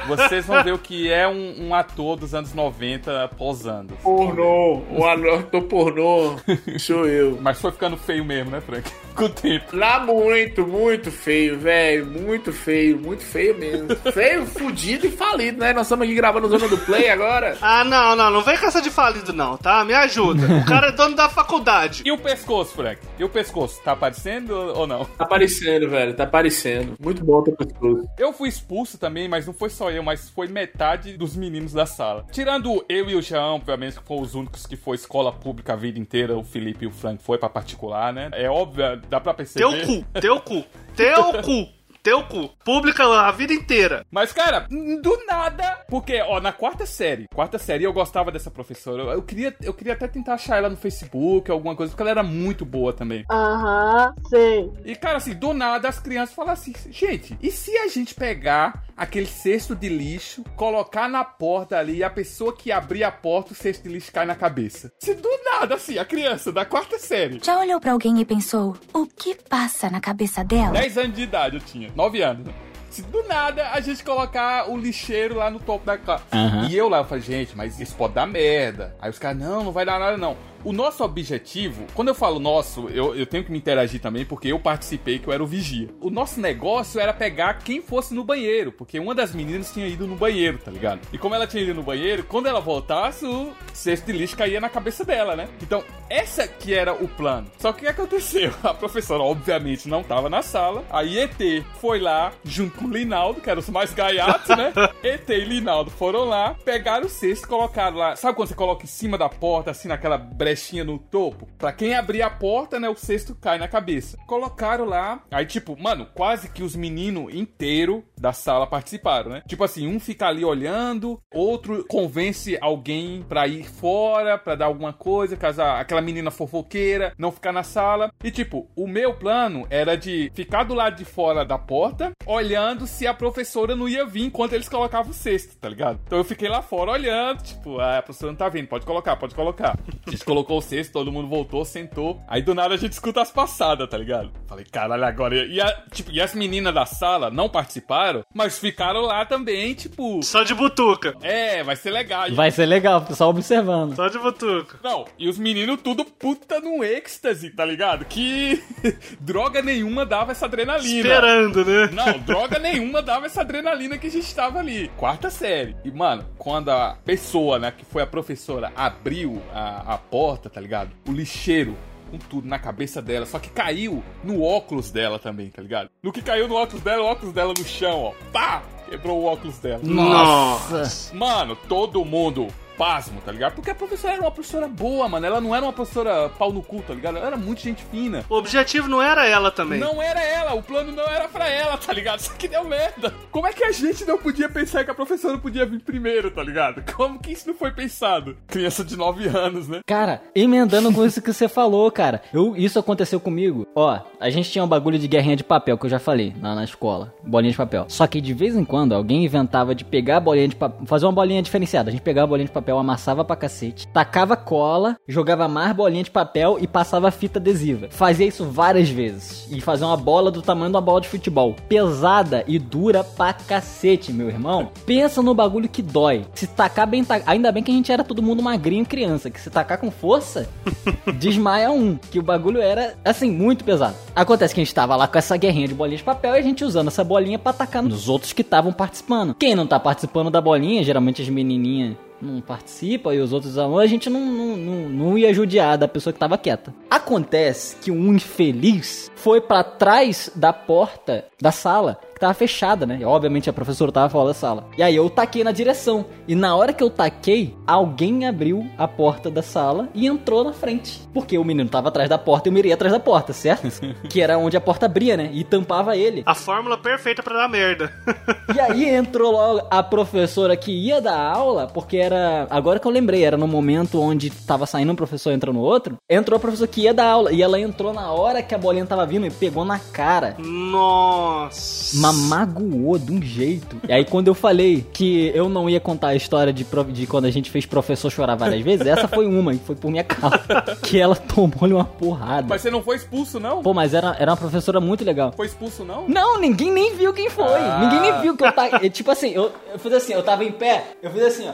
Vocês 0.07 0.47
vão 0.47 0.63
ver 0.63 0.75
o 0.75 0.79
que 0.79 1.11
é 1.11 1.27
um, 1.27 1.69
um 1.69 1.75
ator 1.75 2.17
dos 2.17 2.35
anos 2.35 2.53
90 2.53 3.29
posando. 3.37 3.96
Pornô, 4.03 4.83
o 4.91 5.05
ator 5.05 5.63
pornô, 5.63 6.37
sou 6.79 7.07
eu. 7.07 7.39
Mas 7.41 7.61
foi 7.61 7.73
ficando 7.73 7.97
feio 7.97 8.25
mesmo, 8.25 8.51
né, 8.51 8.61
Frank? 8.61 8.91
Com 9.17 9.25
o 9.25 9.29
tempo. 9.31 9.75
Lá 9.75 9.99
muito, 9.99 10.67
muito 10.67 11.11
feio, 11.11 11.59
velho. 11.59 12.07
Muito 12.07 12.53
feio, 12.53 12.99
muito 12.99 13.23
feio 13.23 13.57
mesmo. 13.59 13.89
Feio, 14.13 14.47
fudido 14.47 15.07
e 15.07 15.11
falido, 15.11 15.59
né? 15.59 15.73
Nós 15.73 15.87
estamos 15.87 16.05
aqui 16.05 16.15
gravando 16.15 16.49
Zona 16.49 16.69
do 16.69 16.79
Play 16.79 17.09
agora. 17.09 17.57
Ah, 17.61 17.85
não, 17.85 18.15
não, 18.15 18.31
não 18.31 18.43
vem 18.43 18.57
com 18.57 18.67
essa 18.67 18.81
de 18.81 18.91
falido, 18.91 19.33
não, 19.33 19.57
tá? 19.57 19.85
Me 19.85 19.95
ajuda. 19.95 20.47
O 20.47 20.65
cara 20.65 20.89
é 20.89 20.93
dono 20.93 21.15
da 21.15 21.29
faculdade. 21.29 22.03
E 22.05 22.13
o 22.13 22.19
pescoço, 22.19 22.75
Frank? 22.75 23.01
E 23.19 23.25
o 23.25 23.29
pescoço? 23.29 23.81
Tá 23.83 23.93
aparecendo 23.93 24.51
ou 24.51 24.87
não? 24.87 25.05
Tá 25.05 25.25
aparecendo, 25.25 25.89
velho, 25.89 26.15
tá 26.15 26.25
aparecendo. 26.25 26.95
Muito 27.01 27.25
bom 27.25 27.43
ter 27.43 27.57
pescoço. 27.57 28.09
Eu 28.19 28.33
fui 28.33 28.49
expulso 28.49 28.99
também, 28.99 29.29
mas 29.29 29.47
não 29.47 29.55
foi 29.55 29.71
só 29.71 29.91
eu, 29.91 30.03
mas 30.03 30.31
foi 30.31 30.49
metade 30.49 31.17
dos 31.17 31.37
meninos 31.37 31.73
da 31.73 31.87
sala. 31.87 32.27
Tirando 32.31 32.85
eu 32.89 33.09
e 33.11 33.15
o 33.15 33.23
Jean, 33.23 33.55
obviamente, 33.55 33.99
que 33.99 34.07
foram 34.07 34.23
os 34.23 34.35
únicos 34.35 34.67
que 34.67 34.77
foi 34.77 34.97
escola 34.97 35.33
pública 35.33 35.73
a 35.73 35.77
vida 35.77 35.99
inteira, 35.99 36.37
o 36.37 36.45
Felipe 36.45 36.85
e 36.85 36.89
o 36.89 36.93
Frank 36.93 37.23
foi 37.23 37.39
pra 37.39 37.49
particular, 37.49 38.13
né? 38.13 38.31
É 38.33 38.49
óbvio, 38.49 39.01
dá 39.09 39.21
pra 39.21 39.35
perceber. 39.35 39.69
Teu 39.69 39.87
cu, 39.87 40.05
teu 40.21 40.41
cu, 40.41 40.65
teu 40.95 41.33
cu, 41.43 41.69
teu 42.07 42.23
cu. 42.23 42.49
Pública 42.65 43.03
a 43.05 43.33
vida 43.33 43.53
inteira. 43.53 44.07
Mas, 44.13 44.33
cara, 44.33 44.69
do 44.71 45.27
nada. 45.27 45.85
Porque, 45.89 46.21
ó, 46.21 46.41
na 46.41 46.53
quarta 46.53 46.87
série, 46.87 47.27
quarta 47.35 47.59
série, 47.59 47.83
eu 47.83 47.93
gostava 47.93 48.31
dessa 48.31 48.49
professora. 48.49 49.03
Eu, 49.03 49.11
eu 49.11 49.23
queria, 49.23 49.57
eu 49.61 49.75
queria 49.75 49.95
até 49.95 50.07
tentar 50.07 50.35
achar 50.35 50.57
ela 50.57 50.71
no 50.71 50.77
Facebook, 50.77 51.51
alguma 51.51 51.75
coisa, 51.75 51.91
porque 51.91 52.03
ela 52.03 52.11
era 52.13 52.23
muito 52.23 52.65
boa 52.65 52.93
também. 52.93 53.25
Aham, 53.29 54.15
sei. 54.29 54.71
E, 54.85 54.95
cara, 54.95 55.17
assim, 55.17 55.35
do 55.35 55.53
nada 55.53 55.89
as 55.89 55.99
crianças 55.99 56.33
falam 56.33 56.53
assim: 56.53 56.73
gente, 56.91 57.37
e 57.43 57.51
se 57.51 57.77
a 57.77 57.89
gente 57.89 58.15
pegar 58.15 58.85
aquele 58.97 59.27
cesto 59.27 59.75
de 59.75 59.89
lixo, 59.89 60.43
colocar 60.57 61.09
na 61.09 61.25
porta 61.25 61.77
ali 61.77 61.97
e 61.97 62.05
a 62.05 62.11
pessoa 62.11 62.55
que 62.57 62.73
abrir 62.73 63.05
a 63.05 63.13
porta, 63.13 63.53
o 63.53 63.57
cesto 63.57 63.83
de 63.83 63.89
lixo 63.91 64.13
cai 64.13 64.25
na 64.25 64.35
cabeça? 64.35 64.91
Se 65.01 65.15
do 65.15 65.29
nada, 65.45 65.75
assim, 65.75 65.99
a 65.99 66.05
criança 66.05 66.51
da 66.51 66.65
quarta 66.65 66.99
série. 66.99 67.41
Já 67.43 67.59
olhou 67.59 67.81
pra 67.81 67.93
alguém 67.93 68.21
e 68.21 68.25
pensou, 68.25 68.77
o 68.95 69.07
que 69.07 69.35
passa 69.35 69.91
na 69.91 70.01
cabeça 70.01 70.43
dela? 70.43 70.73
10 70.73 70.99
anos 70.99 71.17
de 71.17 71.23
idade 71.23 71.57
eu 71.57 71.61
tinha, 71.61 71.91
9 71.97 72.23
anos. 72.23 72.47
né? 72.47 72.53
Se 72.91 73.03
do 73.03 73.23
nada 73.25 73.71
a 73.73 73.81
gente 73.81 74.05
colocar 74.05 74.71
o 74.71 74.77
lixeiro 74.77 75.37
lá 75.37 75.51
no 75.51 75.59
topo 75.59 75.85
da 75.85 75.99
casa. 75.99 76.23
Aham. 76.33 76.69
E 76.69 76.77
eu 76.77 76.89
lá, 76.89 76.99
eu 76.99 77.05
falei, 77.05 77.23
gente, 77.25 77.57
mas 77.57 77.81
isso 77.81 77.95
pode 77.97 78.15
dar 78.15 78.27
merda. 78.27 78.95
Aí 79.01 79.11
os 79.11 79.19
caras, 79.19 79.39
não, 79.39 79.65
não 79.65 79.73
vai 79.73 79.85
dar 79.85 79.99
nada 79.99 80.17
não. 80.17 80.37
O 80.65 80.73
nosso 80.73 81.05
objetivo, 81.05 81.87
quando 81.95 82.09
eu 82.09 82.15
falo 82.15 82.39
nosso, 82.39 82.89
eu, 82.89 83.15
eu 83.15 83.27
tenho 83.27 83.45
que 83.45 83.53
me 83.53 83.59
interagir 83.59 84.01
também, 84.01 84.25
porque 84.25 84.49
eu 84.49 84.59
participei 84.59 85.19
que 85.19 85.29
eu 85.29 85.33
era 85.33 85.43
o 85.43 85.47
vigia. 85.47 85.89
O 86.01 86.11
nosso 86.11 86.41
negócio 86.41 87.01
era 87.01 87.13
pegar 87.13 87.55
quem 87.55 87.81
fosse 87.81 88.15
no 88.15 88.25
banheiro, 88.25 88.73
porque 88.73 88.99
uma 88.99 89.15
das 89.15 89.35
meninas 89.35 89.73
tinha 89.73 89.87
ido 89.87 90.07
no 90.07 90.17
banheiro, 90.17 90.59
tá 90.59 90.71
ligado? 90.71 91.01
E 91.13 91.19
como 91.19 91.35
ela 91.35 91.47
tinha 91.47 91.63
ido 91.63 91.75
no 91.75 91.83
banheiro, 91.83 92.25
quando 92.25 92.47
ela 92.47 92.61
voltasse, 92.61 93.25
o 93.25 93.53
cesto 93.73 94.07
de 94.07 94.13
lixo 94.13 94.37
caía 94.37 94.61
na 94.61 94.69
cabeça 94.69 95.05
dela, 95.05 95.37
né? 95.37 95.49
Então, 95.63 95.85
essa 96.09 96.47
que 96.47 96.75
era 96.75 96.93
o 96.93 97.09
plano. 97.09 97.51
Só 97.59 97.73
que 97.73 97.79
o 97.79 97.83
que 97.83 97.89
aconteceu? 97.89 98.53
A 98.63 98.75
professora, 98.75 99.23
obviamente, 99.23 99.89
não 99.89 100.03
tava 100.03 100.29
na 100.29 100.43
sala. 100.43 100.85
Aí 100.91 101.19
ET 101.19 101.65
foi 101.81 102.01
lá, 102.01 102.33
junto 102.45 102.79
com 102.79 102.87
o 102.87 102.91
Linaldo, 102.91 103.41
que 103.41 103.51
eram 103.51 103.61
os 103.61 103.69
mais 103.69 103.93
gaiatos, 103.93 104.57
né? 104.57 104.73
ET 105.03 105.29
e 105.29 105.45
Linaldo 105.45 105.91
foram 105.91 106.25
lá, 106.25 106.57
pegaram 106.65 107.07
o 107.07 107.09
cesto 107.09 107.47
e 107.47 107.49
colocaram 107.49 107.97
lá. 107.97 108.17
Sabe 108.17 108.37
quando 108.37 108.49
você 108.49 108.55
coloca 108.55 108.85
em 108.85 108.89
cima 108.89 109.17
da 109.19 109.29
porta, 109.29 109.71
assim, 109.71 109.89
naquela 109.89 110.17
brechinha 110.47 110.85
no 110.85 110.99
topo? 110.99 111.47
Pra 111.59 111.73
quem 111.73 111.95
abrir 111.95 112.23
a 112.23 112.31
porta, 112.31 112.79
né, 112.79 112.89
o 112.89 112.95
cesto 112.97 113.35
cai 113.35 113.59
na 113.59 113.67
cabeça. 113.67 114.17
Colocaram 114.27 114.85
lá. 114.85 115.21
Aí, 115.31 115.45
tipo, 115.45 115.77
mano, 115.81 116.07
quase 116.15 116.49
que 116.51 116.63
os 116.63 116.77
meninos 116.77 117.35
inteiros 117.35 118.03
da 118.17 118.33
sala 118.33 118.67
participaram, 118.67 119.31
né? 119.31 119.43
Tipo 119.47 119.65
assim, 119.65 119.87
um 119.89 119.99
fica 119.99 120.27
ali 120.29 120.45
olhando, 120.45 121.21
outro 121.35 121.85
convence 121.89 122.57
alguém 122.61 123.25
pra 123.29 123.47
ir 123.49 123.65
fora, 123.69 124.39
pra 124.39 124.55
dar 124.55 124.67
alguma 124.67 124.93
coisa, 124.93 125.37
caso 125.37 125.61
a- 125.63 125.81
aquela 125.81 126.01
menina 126.01 126.31
fofoqueira 126.31 127.13
não 127.19 127.33
ficar 127.33 127.53
na 127.53 127.63
sala. 127.63 128.11
E 128.23 128.31
tipo, 128.31 128.71
o 128.77 128.87
meu 128.87 129.15
plano 129.15 129.67
era 129.69 129.97
de 129.97 130.31
ficar 130.35 130.63
do 130.65 130.75
lado 130.75 130.97
de 130.97 131.05
fora 131.05 131.45
da 131.45 131.59
porta, 131.59 132.13
olhando 132.25 132.87
se 132.87 133.07
a 133.07 133.13
professora 133.15 133.75
não 133.75 133.89
ia 133.89 134.07
vir 134.07 134.25
enquanto 134.25 134.53
eles 134.53 134.69
colocavam 134.69 135.11
o 135.11 135.15
cesto, 135.15 135.57
tá 135.59 135.69
ligado? 135.69 135.99
Então 136.07 136.19
eu 136.19 136.25
fiquei 136.25 136.49
lá 136.49 136.63
fora 136.63 136.93
olhando, 136.93 137.43
tipo, 137.43 137.79
ah, 137.81 137.99
a 137.99 138.03
professora 138.03 138.33
não 138.33 138.39
tá 138.39 138.49
vindo, 138.49 138.69
pode 138.69 138.87
colocar, 138.87 139.17
pode 139.17 139.35
colocar. 139.35 139.77
A 140.07 140.11
gente 140.11 140.25
colocou 140.37 140.59
o 140.59 140.63
cesto, 140.63 140.93
todo 140.93 141.11
mundo 141.11 141.29
voltou, 141.29 141.65
sentou. 141.65 142.21
Aí 142.29 142.43
do 142.43 142.55
nada 142.55 142.75
a 142.75 142.77
gente 142.77 142.93
escuta 142.93 143.23
as 143.23 143.31
passadas, 143.31 143.89
tá 143.89 143.97
ligado? 143.97 144.31
Falei, 144.47 144.67
caralho, 144.71 145.05
agora. 145.05 145.35
E, 145.35 145.61
a- 145.61 145.83
tipo, 145.93 146.11
e 146.13 146.21
as 146.21 146.35
meninas 146.35 146.75
da 146.75 146.85
sala 146.85 147.31
não 147.31 147.49
participaram, 147.49 148.23
mas 148.35 148.59
ficaram 148.59 149.01
lá 149.01 149.25
também, 149.25 149.73
tipo. 149.75 150.23
Só 150.23 150.43
de 150.43 150.55
butuca. 150.55 151.15
É, 151.23 151.63
vai 151.63 151.75
ser 151.77 151.91
legal. 151.91 152.31
Vai 152.33 152.51
ser 152.51 152.67
legal, 152.67 153.07
só 153.13 153.31
observando. 153.31 153.97
Só 153.97 154.09
de 154.09 154.19
butuca. 154.19 154.79
Não, 154.83 155.07
e 155.19 155.27
os 155.29 155.39
meninos 155.39 155.81
tudo 155.83 156.05
puta 156.05 156.61
no 156.61 156.85
êxtase, 156.85 157.51
tá 157.51 157.65
ligado? 157.65 158.05
Que 158.05 158.63
droga 159.19 159.63
nenhuma 159.63 160.05
dava 160.05 160.33
essa 160.33 160.45
adrenalina. 160.47 160.97
Esperando, 161.09 161.65
né? 161.65 161.91
Não, 161.93 162.19
droga 162.19 162.59
nenhuma 162.59 163.01
dava 163.01 163.25
essa 163.27 163.41
adrenalina 163.41 163.97
que 163.97 164.07
a 164.09 164.11
gente 164.11 164.35
tava 164.35 164.59
ali. 164.59 164.91
Quarta 164.97 165.31
série. 165.31 165.75
E, 165.85 165.91
mano, 165.91 166.27
quando 166.39 166.71
a 166.71 166.99
pessoa, 167.05 167.59
né, 167.59 167.73
que 167.77 167.85
foi 167.85 168.03
a 168.03 168.07
professora, 168.07 168.71
abriu 168.77 169.41
a, 169.55 169.95
a 169.95 169.99
porta, 169.99 170.26
tá 170.35 170.61
ligado? 170.61 170.91
O 171.07 171.13
lixeiro 171.13 171.77
com 172.11 172.19
tudo 172.19 172.49
na 172.49 172.59
cabeça 172.59 173.03
dela, 173.03 173.27
só 173.27 173.39
que 173.39 173.51
caiu 173.51 174.03
no 174.23 174.43
óculos 174.43 174.91
dela 174.91 175.19
também, 175.19 175.51
tá 175.51 175.61
ligado? 175.61 175.91
No 176.03 176.13
que 176.13 176.23
caiu 176.23 176.49
no 176.49 176.55
óculos 176.55 176.83
dela, 176.83 177.03
o 177.03 177.07
óculos 177.07 177.35
dela 177.35 177.53
no 177.57 177.65
chão, 177.65 178.01
ó. 178.01 178.13
Pá! 178.33 178.63
Quebrou 178.89 179.23
o 179.23 179.25
óculos 179.25 179.59
dela. 179.59 179.81
Nossa. 179.83 181.13
Mano, 181.15 181.57
todo 181.69 182.05
mundo 182.05 182.47
pasmo, 182.77 183.21
tá 183.25 183.33
ligado? 183.33 183.55
Porque 183.55 183.71
a 183.71 183.75
professora 183.75 184.15
era 184.15 184.23
uma 184.23 184.31
professora 184.31 184.69
boa, 184.69 185.09
mano. 185.09 185.27
Ela 185.27 185.41
não 185.41 185.55
era 185.55 185.65
uma 185.65 185.73
professora 185.73 186.29
pau 186.29 186.53
no 186.53 186.63
cu, 186.63 186.83
tá 186.83 186.95
ligado? 186.95 187.17
Ela 187.17 187.27
era 187.27 187.37
muito 187.37 187.61
gente 187.61 187.85
fina. 187.85 188.25
O 188.29 188.35
objetivo 188.35 188.89
não 188.89 189.03
era 189.03 189.27
ela 189.27 189.51
também. 189.51 189.79
Não 189.79 190.03
era 190.03 190.23
ela, 190.23 190.55
o 190.55 190.63
plano 190.63 190.93
não 190.93 191.05
era 191.05 191.29
pra 191.29 191.49
ela, 191.49 191.77
tá 191.77 191.93
ligado? 191.93 192.21
Isso 192.21 192.35
que 192.37 192.49
deu 192.49 192.65
merda. 192.65 193.13
Como 193.31 193.47
é 193.47 193.53
que 193.53 193.65
a 193.65 193.73
gente 193.73 194.05
não 194.05 194.19
podia 194.19 194.49
pensar 194.49 194.85
que 194.85 194.91
a 194.91 194.95
professora 194.95 195.39
podia 195.39 195.67
vir 195.67 195.81
primeiro, 195.81 196.31
tá 196.31 196.43
ligado? 196.43 196.83
Como 196.95 197.19
que 197.19 197.33
isso 197.33 197.47
não 197.47 197.55
foi 197.55 197.71
pensado? 197.71 198.37
Criança 198.47 198.85
de 198.85 198.97
9 198.97 199.29
anos, 199.29 199.69
né? 199.69 199.81
Cara, 199.87 200.23
emendando 200.35 200.93
com 200.93 201.05
isso 201.05 201.23
que 201.23 201.33
você 201.33 201.49
falou, 201.49 201.91
cara. 201.91 202.23
Eu, 202.33 202.57
isso 202.57 202.79
aconteceu 202.79 203.21
comigo. 203.21 203.67
Ó, 203.75 203.99
a 204.21 204.31
gente 204.31 204.51
tinha 204.51 204.65
um 204.65 204.69
bagulho 204.69 204.99
de 204.99 205.09
guerrinha 205.09 205.37
de 205.37 205.45
papel, 205.45 205.79
que 205.79 205.87
eu 205.87 205.91
já 205.91 205.99
falei, 205.99 206.35
lá 206.41 206.55
na 206.55 206.65
escola. 206.65 207.15
Bolinha 207.23 207.51
de 207.51 207.57
papel. 207.57 207.85
Só 207.89 208.07
que 208.07 208.21
de 208.21 208.35
vez 208.35 208.57
em 208.57 208.65
quando 208.65 208.95
alguém 208.95 209.25
inventava 209.25 209.75
de 209.75 209.85
pegar 209.85 210.17
a 210.17 210.21
bolinha 210.21 210.49
de 210.49 210.57
papel, 210.57 210.87
fazer 210.87 211.07
uma 211.07 211.13
bolinha 211.13 211.43
diferenciada. 211.43 211.91
A 211.91 211.93
gente 211.93 212.03
pegava 212.03 212.25
a 212.25 212.29
bolinha 212.29 212.47
de 212.47 212.53
papel, 212.53 212.66
amassava 212.75 213.25
pra 213.25 213.37
cacete, 213.37 213.87
tacava 213.89 214.37
cola, 214.37 214.97
jogava 215.07 215.47
mais 215.47 215.75
bolinha 215.75 216.05
de 216.05 216.11
papel 216.11 216.59
e 216.61 216.67
passava 216.67 217.11
fita 217.11 217.39
adesiva. 217.39 217.89
Fazia 217.91 218.27
isso 218.27 218.45
várias 218.45 218.89
vezes. 218.89 219.47
E 219.51 219.61
fazia 219.61 219.87
uma 219.87 219.97
bola 219.97 220.31
do 220.31 220.43
tamanho 220.43 220.71
de 220.71 220.77
uma 220.77 220.81
bola 220.81 221.01
de 221.01 221.09
futebol. 221.09 221.55
Pesada 221.69 222.45
e 222.47 222.59
dura 222.59 223.05
pra 223.05 223.33
cacete, 223.33 224.13
meu 224.13 224.29
irmão. 224.29 224.71
Pensa 224.85 225.23
no 225.23 225.35
bagulho 225.35 225.69
que 225.69 225.83
dói. 225.83 226.25
Se 226.35 226.47
tacar 226.47 226.87
bem, 226.87 227.05
ta... 227.05 227.21
ainda 227.27 227.53
bem 227.53 227.63
que 227.63 227.71
a 227.71 227.75
gente 227.75 227.93
era 227.93 228.03
todo 228.03 228.23
mundo 228.23 228.43
magrinho 228.43 228.85
criança, 228.87 229.31
que 229.31 229.41
se 229.41 229.51
tacar 229.51 229.79
com 229.79 229.91
força, 229.91 230.49
desmaia 231.19 231.71
um. 231.71 231.97
Que 231.97 232.19
o 232.19 232.23
bagulho 232.23 232.61
era, 232.61 232.95
assim, 233.05 233.31
muito 233.31 233.65
pesado. 233.65 233.97
Acontece 234.15 234.55
que 234.55 234.61
a 234.61 234.65
gente 234.65 234.75
tava 234.75 234.97
lá 234.97 235.07
com 235.07 235.19
essa 235.19 235.37
guerrinha 235.37 235.69
de 235.69 235.75
bolinha 235.75 235.99
de 235.99 236.05
papel 236.05 236.35
e 236.35 236.39
a 236.39 236.43
gente 236.43 236.65
usando 236.65 236.89
essa 236.89 237.05
bolinha 237.05 237.39
pra 237.39 237.51
atacar 237.51 237.83
nos 237.83 238.09
outros 238.09 238.33
que 238.33 238.43
estavam 238.43 238.73
participando. 238.73 239.35
Quem 239.35 239.55
não 239.55 239.67
tá 239.67 239.79
participando 239.79 240.31
da 240.31 240.41
bolinha, 240.41 240.83
geralmente 240.83 241.23
as 241.23 241.29
menininhas 241.29 241.97
não 242.21 242.41
participa 242.41 243.15
e 243.15 243.19
os 243.19 243.33
outros 243.33 243.59
alunos, 243.59 243.81
a 243.83 243.87
gente 243.87 244.09
não, 244.09 244.21
não, 244.21 244.57
não, 244.57 244.89
não 244.89 245.19
ia 245.19 245.33
judiar 245.33 245.77
da 245.77 245.89
pessoa 245.89 246.13
que 246.13 246.19
tava 246.19 246.39
quieta. 246.39 246.75
Acontece 246.91 247.77
que 247.77 247.91
um 247.91 248.15
infeliz 248.15 249.11
foi 249.17 249.41
para 249.41 249.65
trás 249.65 250.31
da 250.35 250.53
porta 250.53 251.25
da 251.41 251.53
sala, 251.53 251.99
que 252.17 252.21
tava 252.21 252.33
fechada, 252.33 252.87
né? 252.87 252.99
E, 253.01 253.05
obviamente 253.05 253.51
a 253.51 253.53
professora 253.53 253.93
tava 253.93 254.09
fora 254.09 254.29
da 254.29 254.35
sala. 254.35 254.67
E 254.79 254.83
aí 254.83 254.97
eu 254.97 255.09
taquei 255.11 255.45
na 255.45 255.53
direção. 255.53 256.07
E 256.27 256.35
na 256.35 256.57
hora 256.57 256.73
que 256.73 256.83
eu 256.83 256.89
taquei, 256.89 257.55
alguém 257.67 258.27
abriu 258.27 258.67
a 258.79 258.89
porta 258.89 259.31
da 259.31 259.43
sala 259.43 259.91
e 259.95 260.07
entrou 260.07 260.43
na 260.43 260.55
frente. 260.55 261.07
Porque 261.13 261.37
o 261.37 261.45
menino 261.45 261.69
tava 261.69 261.89
atrás 261.89 262.09
da 262.09 262.17
porta 262.17 262.49
e 262.49 262.51
eu 262.51 262.55
mirei 262.55 262.73
atrás 262.73 262.91
da 262.91 262.99
porta, 262.99 263.35
certo? 263.35 263.69
que 264.09 264.23
era 264.23 264.39
onde 264.39 264.57
a 264.57 264.61
porta 264.61 264.87
abria, 264.87 265.15
né? 265.15 265.29
E 265.31 265.45
tampava 265.45 265.95
ele. 265.95 266.23
A 266.25 266.35
fórmula 266.35 266.79
perfeita 266.79 267.23
para 267.23 267.37
dar 267.37 267.49
merda. 267.51 267.93
e 268.55 268.59
aí 268.59 268.89
entrou 268.89 269.33
logo 269.33 269.67
a 269.71 269.83
professora 269.83 270.57
que 270.57 270.73
ia 270.73 271.03
dar 271.03 271.21
aula, 271.21 271.67
porque 271.67 271.99
era. 271.99 272.47
Agora 272.49 272.81
que 272.81 272.87
eu 272.87 272.93
lembrei, 272.93 273.25
era 273.25 273.37
no 273.37 273.47
momento 273.47 274.01
onde 274.01 274.31
tava 274.31 274.65
saindo 274.65 274.91
um 274.91 274.97
professor 274.97 275.33
e 275.33 275.35
entrando 275.35 275.61
outro. 275.61 275.97
Entrou 276.09 276.39
a 276.39 276.41
professora 276.41 276.69
que 276.69 276.81
ia 276.81 276.95
dar 276.95 277.11
aula. 277.11 277.31
E 277.31 277.43
ela 277.43 277.61
entrou 277.61 277.93
na 277.93 278.11
hora 278.11 278.43
que 278.43 278.55
a 278.55 278.59
bolinha 278.59 278.87
tava 278.87 279.05
vindo 279.05 279.27
e 279.27 279.31
pegou 279.31 279.67
na 279.67 279.79
cara. 279.79 280.35
Nossa. 280.39 282.06
Mas 282.07 282.15
magoou 282.15 282.99
de 282.99 283.13
um 283.13 283.21
jeito. 283.21 283.81
E 283.89 283.93
aí, 283.93 284.05
quando 284.05 284.29
eu 284.29 284.35
falei 284.35 284.87
que 284.93 285.33
eu 285.35 285.49
não 285.49 285.69
ia 285.69 285.81
contar 285.81 286.09
a 286.09 286.15
história 286.15 286.53
de, 286.53 286.65
de 286.93 287.07
quando 287.07 287.25
a 287.25 287.31
gente 287.31 287.51
fez 287.51 287.67
professor 287.67 288.11
chorar 288.11 288.37
várias 288.37 288.63
vezes, 288.63 288.87
essa 288.87 289.09
foi 289.09 289.27
uma, 289.27 289.53
e 289.53 289.59
foi 289.59 289.75
por 289.75 289.91
minha 289.91 290.05
causa. 290.05 290.41
que 290.83 291.01
ela 291.01 291.17
tomou-lhe 291.17 291.75
uma 291.75 291.85
porrada. 291.85 292.47
Mas 292.49 292.63
você 292.63 292.71
não 292.71 292.83
foi 292.83 292.97
expulso, 292.97 293.41
não? 293.41 293.63
Pô, 293.63 293.75
mas 293.75 293.95
era, 293.95 294.17
era 294.19 294.31
uma 294.31 294.37
professora 294.37 294.81
muito 294.81 295.05
legal. 295.05 295.33
Foi 295.37 295.47
expulso, 295.47 295.85
não? 295.85 296.09
Não, 296.09 296.39
ninguém 296.39 296.71
nem 296.71 296.95
viu 296.95 297.13
quem 297.13 297.29
foi. 297.29 297.45
Ah. 297.45 297.81
Ninguém 297.81 298.01
nem 298.01 298.21
viu 298.21 298.37
que 298.37 298.45
eu 298.45 298.53
tava. 298.53 298.89
tipo 298.89 299.11
assim, 299.11 299.31
eu, 299.31 299.51
eu 299.73 299.79
fiz 299.79 299.93
assim, 299.93 300.13
eu 300.13 300.23
tava 300.23 300.45
em 300.45 300.53
pé, 300.53 300.85
eu 301.03 301.11
fiz 301.11 301.23
assim, 301.23 301.49
ó. 301.49 301.53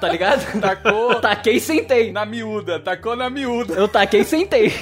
Tá 0.00 0.08
ligado? 0.08 0.60
Tacou. 0.60 1.14
Taquei 1.20 1.56
e 1.56 1.60
sentei. 1.60 2.12
Na 2.12 2.24
miúda, 2.24 2.78
tacou 2.80 3.16
na 3.16 3.28
miúda. 3.28 3.74
Eu 3.74 3.88
taquei 3.88 4.20
e 4.20 4.24
sentei. 4.24 4.72